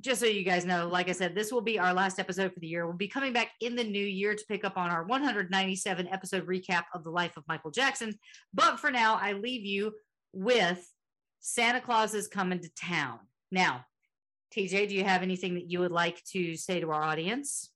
just 0.00 0.20
so 0.20 0.26
you 0.26 0.44
guys 0.44 0.64
know, 0.64 0.88
like 0.88 1.08
I 1.08 1.12
said, 1.12 1.34
this 1.34 1.52
will 1.52 1.60
be 1.60 1.78
our 1.78 1.92
last 1.92 2.18
episode 2.18 2.52
for 2.52 2.60
the 2.60 2.66
year. 2.66 2.86
We'll 2.86 2.96
be 2.96 3.08
coming 3.08 3.32
back 3.32 3.50
in 3.60 3.76
the 3.76 3.84
new 3.84 4.04
year 4.04 4.34
to 4.34 4.44
pick 4.48 4.64
up 4.64 4.76
on 4.76 4.90
our 4.90 5.04
197 5.04 6.08
episode 6.08 6.46
recap 6.46 6.84
of 6.94 7.04
the 7.04 7.10
life 7.10 7.36
of 7.36 7.44
Michael 7.48 7.70
Jackson. 7.70 8.14
But 8.54 8.80
for 8.80 8.90
now, 8.90 9.18
I 9.20 9.32
leave 9.32 9.64
you 9.64 9.92
with 10.32 10.88
Santa 11.40 11.80
Claus 11.80 12.14
is 12.14 12.28
coming 12.28 12.60
to 12.60 12.70
town. 12.74 13.18
Now, 13.50 13.84
TJ, 14.54 14.88
do 14.88 14.94
you 14.94 15.04
have 15.04 15.22
anything 15.22 15.54
that 15.54 15.70
you 15.70 15.80
would 15.80 15.92
like 15.92 16.22
to 16.32 16.56
say 16.56 16.80
to 16.80 16.90
our 16.90 17.02
audience? 17.02 17.70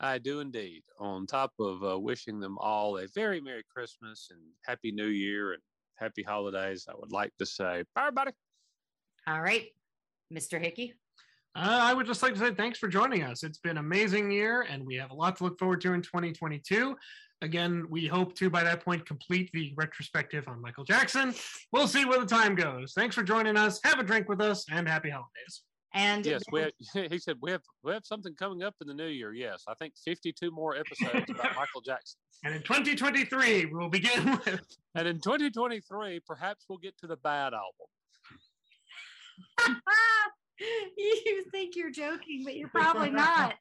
I 0.00 0.18
do 0.18 0.40
indeed. 0.40 0.82
On 0.98 1.26
top 1.26 1.52
of 1.58 1.84
uh, 1.84 1.98
wishing 1.98 2.40
them 2.40 2.58
all 2.58 2.98
a 2.98 3.06
very 3.14 3.40
Merry 3.40 3.62
Christmas 3.72 4.28
and 4.30 4.40
Happy 4.64 4.90
New 4.90 5.06
Year 5.06 5.52
and 5.52 5.62
Happy 5.94 6.22
Holidays, 6.22 6.86
I 6.88 6.94
would 6.98 7.12
like 7.12 7.32
to 7.38 7.46
say, 7.46 7.84
bye, 7.94 8.02
everybody. 8.02 8.32
All 9.26 9.40
right, 9.40 9.66
Mr. 10.32 10.60
Hickey. 10.60 10.94
Uh, 11.54 11.78
I 11.82 11.94
would 11.94 12.06
just 12.06 12.22
like 12.22 12.34
to 12.34 12.38
say 12.38 12.52
thanks 12.52 12.78
for 12.78 12.88
joining 12.88 13.22
us. 13.22 13.42
It's 13.42 13.58
been 13.58 13.78
an 13.78 13.84
amazing 13.84 14.30
year, 14.30 14.66
and 14.68 14.84
we 14.84 14.96
have 14.96 15.10
a 15.10 15.14
lot 15.14 15.36
to 15.36 15.44
look 15.44 15.58
forward 15.58 15.80
to 15.82 15.94
in 15.94 16.02
2022. 16.02 16.94
Again, 17.40 17.86
we 17.88 18.06
hope 18.06 18.34
to 18.36 18.50
by 18.50 18.62
that 18.62 18.84
point 18.84 19.06
complete 19.06 19.50
the 19.52 19.72
retrospective 19.76 20.48
on 20.48 20.60
Michael 20.60 20.84
Jackson. 20.84 21.34
We'll 21.72 21.88
see 21.88 22.04
where 22.04 22.20
the 22.20 22.26
time 22.26 22.54
goes. 22.54 22.92
Thanks 22.94 23.14
for 23.14 23.22
joining 23.22 23.56
us. 23.56 23.80
Have 23.84 23.98
a 23.98 24.02
drink 24.02 24.28
with 24.28 24.40
us, 24.40 24.66
and 24.70 24.86
happy 24.86 25.10
holidays. 25.10 25.62
And 25.94 26.26
Yes, 26.26 26.42
we 26.52 26.70
he 27.10 27.18
said 27.18 27.36
we 27.40 27.50
have 27.50 27.62
we 27.82 27.92
have 27.92 28.04
something 28.04 28.34
coming 28.34 28.62
up 28.62 28.74
in 28.80 28.86
the 28.88 28.94
new 28.94 29.06
year. 29.06 29.32
Yes, 29.32 29.64
I 29.68 29.74
think 29.74 29.94
52 30.04 30.50
more 30.50 30.76
episodes 30.76 31.30
about 31.30 31.54
Michael 31.56 31.80
Jackson. 31.80 32.18
And 32.44 32.54
in 32.54 32.62
2023, 32.62 33.66
we'll 33.66 33.88
begin 33.88 34.38
with 34.46 34.60
And 34.94 35.08
in 35.08 35.20
2023, 35.20 36.20
perhaps 36.26 36.66
we'll 36.68 36.78
get 36.78 36.96
to 36.98 37.06
the 37.06 37.16
bad 37.16 37.52
album. 37.54 37.86
you 40.96 41.44
think 41.50 41.76
you're 41.76 41.90
joking, 41.90 42.42
but 42.44 42.56
you're 42.56 42.68
probably 42.68 43.10
not. 43.10 43.54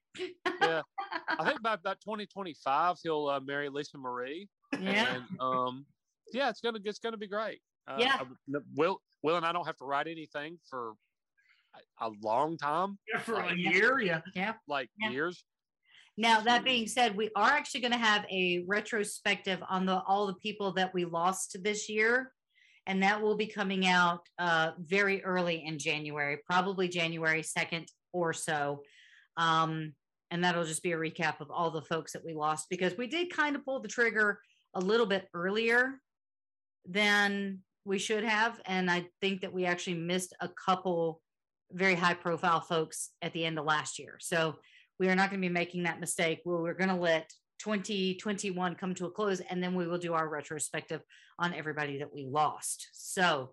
Yeah, 0.62 0.82
I 1.28 1.46
think 1.46 1.62
by 1.62 1.74
about 1.74 2.00
2025 2.02 2.98
he'll 3.04 3.28
uh, 3.28 3.40
marry 3.40 3.70
Lisa 3.70 3.98
Marie. 3.98 4.48
yeah. 4.80 5.16
And 5.16 5.24
um, 5.40 5.86
yeah, 6.34 6.50
it's 6.50 6.62
gonna 6.62 6.80
it's 6.84 7.00
gonna 7.00 7.18
be 7.18 7.28
great. 7.28 7.60
Uh, 7.88 7.98
Yeah. 8.00 8.18
I- 8.20 8.60
Will 8.76 9.00
Will 9.24 9.38
and 9.38 9.46
I 9.46 9.52
don't 9.52 9.66
have 9.66 9.78
to 9.78 9.86
write 9.86 10.08
anything 10.08 10.58
for 10.70 10.94
a, 12.00 12.08
a 12.08 12.10
long 12.22 12.58
time, 12.58 12.98
Yeah, 13.12 13.20
for 13.20 13.36
a 13.36 13.56
Yeah. 13.56 14.22
Yeah. 14.34 14.54
like 14.68 14.90
Yeah. 14.98 15.10
years. 15.12 15.44
Now 16.18 16.40
that 16.42 16.64
being 16.64 16.88
said, 16.88 17.18
we 17.18 17.30
are 17.36 17.50
actually 17.50 17.82
going 17.82 17.92
to 17.92 17.98
have 17.98 18.26
a 18.32 18.64
retrospective 18.68 19.60
on 19.70 19.86
the 19.86 20.02
all 20.04 20.28
the 20.28 20.36
people 20.36 20.72
that 20.74 20.94
we 20.94 21.04
lost 21.04 21.58
this 21.62 21.90
year, 21.90 22.32
and 22.88 23.04
that 23.04 23.22
will 23.22 23.36
be 23.36 23.48
coming 23.48 23.86
out 23.86 24.22
uh, 24.40 24.72
very 24.80 25.24
early 25.26 25.66
in 25.66 25.78
January, 25.78 26.38
probably 26.46 26.88
January 26.88 27.44
second 27.44 27.88
or 28.14 28.32
so. 28.32 28.82
Um, 29.36 29.94
and 30.32 30.44
that'll 30.44 30.64
just 30.64 30.84
be 30.84 30.94
a 30.94 30.98
recap 30.98 31.42
of 31.42 31.52
all 31.52 31.70
the 31.70 31.82
folks 31.82 32.14
that 32.14 32.26
we 32.26 32.34
lost 32.34 32.68
because 32.70 32.98
we 32.98 33.08
did 33.08 33.30
kind 33.32 33.56
of 33.56 33.66
pull 33.66 33.82
the 33.82 33.88
trigger 33.90 34.40
a 34.74 34.80
little 34.80 35.06
bit 35.06 35.28
earlier 35.34 36.00
than 36.88 37.60
we 37.84 38.00
should 38.00 38.24
have, 38.24 38.60
and 38.66 38.90
I 38.90 39.08
think 39.22 39.42
that 39.42 39.54
we 39.54 39.66
actually 39.66 39.98
missed 39.98 40.34
a 40.40 40.50
couple 40.50 41.22
very 41.72 41.96
high 41.96 42.14
profile 42.14 42.62
folks 42.62 43.10
at 43.22 43.34
the 43.34 43.46
end 43.46 43.60
of 43.60 43.66
last 43.66 44.00
year. 44.00 44.18
So 44.20 44.56
we 45.00 45.10
are 45.10 45.16
not 45.16 45.30
going 45.30 45.42
to 45.42 45.48
be 45.48 45.54
making 45.54 45.84
that 45.84 46.00
mistake. 46.00 46.42
We 46.46 46.54
We're 46.54 46.74
going 46.74 46.90
to 46.90 46.96
let 46.96 47.30
2021 47.60 48.76
come 48.76 48.96
to 48.96 49.06
a 49.06 49.12
close 49.12 49.40
and 49.40 49.62
then 49.62 49.76
we 49.76 49.88
will 49.88 49.98
do 49.98 50.14
our 50.14 50.28
retrospective 50.28 51.02
on 51.40 51.54
everybody 51.54 52.00
that 52.00 52.14
we 52.14 52.26
lost. 52.26 52.90
So, 52.94 53.52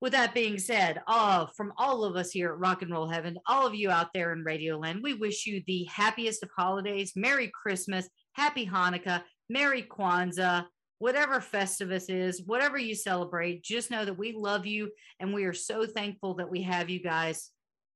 with 0.00 0.12
that 0.12 0.32
being 0.32 0.58
said, 0.58 1.02
uh, 1.08 1.46
from 1.56 1.72
all 1.76 2.04
of 2.04 2.14
us 2.14 2.30
here 2.30 2.52
at 2.52 2.58
Rock 2.60 2.82
and 2.82 2.92
Roll 2.92 3.08
Heaven, 3.08 3.36
all 3.48 3.66
of 3.66 3.74
you 3.74 3.90
out 3.90 4.10
there 4.14 4.32
in 4.32 4.44
Radioland, 4.44 5.02
we 5.02 5.14
wish 5.14 5.44
you 5.44 5.60
the 5.66 5.88
happiest 5.90 6.44
of 6.44 6.50
holidays. 6.56 7.14
Merry 7.16 7.50
Christmas, 7.52 8.08
Happy 8.34 8.64
Hanukkah, 8.64 9.24
Merry 9.50 9.82
Kwanzaa, 9.82 10.66
whatever 10.98 11.40
Festivus 11.40 12.08
is, 12.08 12.42
whatever 12.44 12.78
you 12.78 12.94
celebrate. 12.94 13.62
Just 13.62 13.90
know 13.90 14.04
that 14.04 14.18
we 14.18 14.32
love 14.32 14.66
you 14.66 14.90
and 15.20 15.32
we 15.32 15.44
are 15.44 15.52
so 15.54 15.86
thankful 15.86 16.34
that 16.34 16.50
we 16.50 16.62
have 16.62 16.90
you 16.90 17.00
guys 17.00 17.50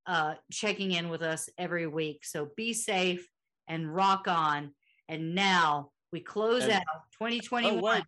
uh, 0.07 0.35
checking 0.51 0.91
in 0.91 1.09
with 1.09 1.21
us 1.21 1.49
every 1.57 1.87
week. 1.87 2.25
So 2.25 2.49
be 2.55 2.73
safe 2.73 3.27
and 3.67 3.93
rock 3.93 4.27
on. 4.27 4.71
And 5.09 5.35
now 5.35 5.91
we 6.11 6.19
close 6.21 6.63
And- 6.63 6.73
out 6.73 6.83
2021. 7.19 8.01
Oh 8.01 8.03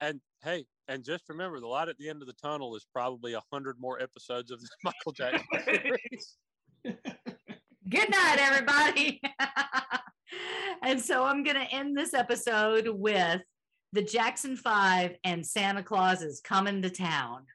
and 0.00 0.20
hey, 0.42 0.64
and 0.88 1.04
just 1.04 1.28
remember, 1.28 1.60
the 1.60 1.66
light 1.66 1.88
at 1.88 1.96
the 1.98 2.08
end 2.08 2.20
of 2.20 2.26
the 2.26 2.34
tunnel 2.34 2.76
is 2.76 2.86
probably 2.92 3.32
a 3.34 3.42
hundred 3.52 3.76
more 3.80 4.00
episodes 4.02 4.50
of 4.50 4.60
this 4.60 4.70
Michael 4.84 5.12
Jackson 5.12 5.46
series. 5.64 6.36
Good 7.88 8.10
night, 8.10 8.36
everybody. 8.38 9.20
and 10.82 11.00
so 11.00 11.24
I'm 11.24 11.42
going 11.42 11.56
to 11.56 11.72
end 11.74 11.96
this 11.96 12.12
episode 12.12 12.88
with 12.88 13.40
the 13.94 14.02
Jackson 14.02 14.56
Five 14.56 15.16
and 15.22 15.46
Santa 15.46 15.84
Claus 15.84 16.20
is 16.20 16.40
coming 16.40 16.82
to 16.82 16.90
town. 16.90 17.46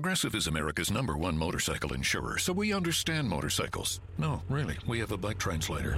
Progressive 0.00 0.34
is 0.34 0.46
America's 0.46 0.90
number 0.90 1.14
one 1.14 1.36
motorcycle 1.36 1.92
insurer, 1.92 2.38
so 2.38 2.54
we 2.54 2.72
understand 2.72 3.28
motorcycles. 3.28 4.00
No, 4.16 4.40
really, 4.48 4.78
we 4.86 4.98
have 4.98 5.12
a 5.12 5.16
bike 5.18 5.36
translator. 5.36 5.94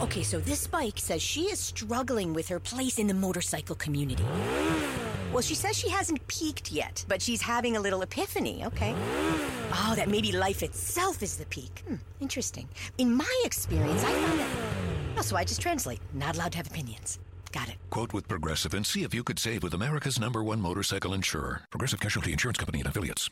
Okay, 0.00 0.22
so 0.22 0.38
this 0.38 0.68
bike 0.68 0.96
says 0.96 1.20
she 1.20 1.50
is 1.50 1.58
struggling 1.58 2.34
with 2.34 2.46
her 2.46 2.60
place 2.60 3.00
in 3.00 3.08
the 3.08 3.14
motorcycle 3.14 3.74
community. 3.74 4.22
Well, 5.32 5.42
she 5.42 5.56
says 5.56 5.76
she 5.76 5.88
hasn't 5.88 6.24
peaked 6.28 6.70
yet, 6.70 7.04
but 7.08 7.20
she's 7.20 7.42
having 7.42 7.76
a 7.76 7.80
little 7.80 8.02
epiphany. 8.02 8.64
Okay. 8.64 8.94
Oh, 9.72 9.94
that 9.96 10.08
maybe 10.08 10.30
life 10.30 10.62
itself 10.62 11.20
is 11.20 11.36
the 11.36 11.46
peak. 11.46 11.82
Hmm, 11.88 11.96
interesting. 12.20 12.68
In 12.98 13.12
my 13.12 13.42
experience, 13.44 14.04
I 14.04 14.12
found 14.12 14.38
that. 14.38 15.24
so 15.24 15.34
I 15.34 15.42
just 15.42 15.60
translate. 15.60 15.98
Not 16.14 16.36
allowed 16.36 16.52
to 16.52 16.58
have 16.58 16.68
opinions. 16.68 17.18
Got 17.52 17.68
it. 17.68 17.76
Quote 17.90 18.14
with 18.14 18.26
Progressive 18.28 18.72
and 18.72 18.84
see 18.84 19.02
if 19.02 19.12
you 19.12 19.22
could 19.22 19.38
save 19.38 19.62
with 19.62 19.74
America's 19.74 20.18
number 20.18 20.42
one 20.42 20.60
motorcycle 20.60 21.12
insurer, 21.12 21.62
Progressive 21.70 22.00
Casualty 22.00 22.32
Insurance 22.32 22.56
Company 22.56 22.80
and 22.80 22.88
Affiliates. 22.88 23.30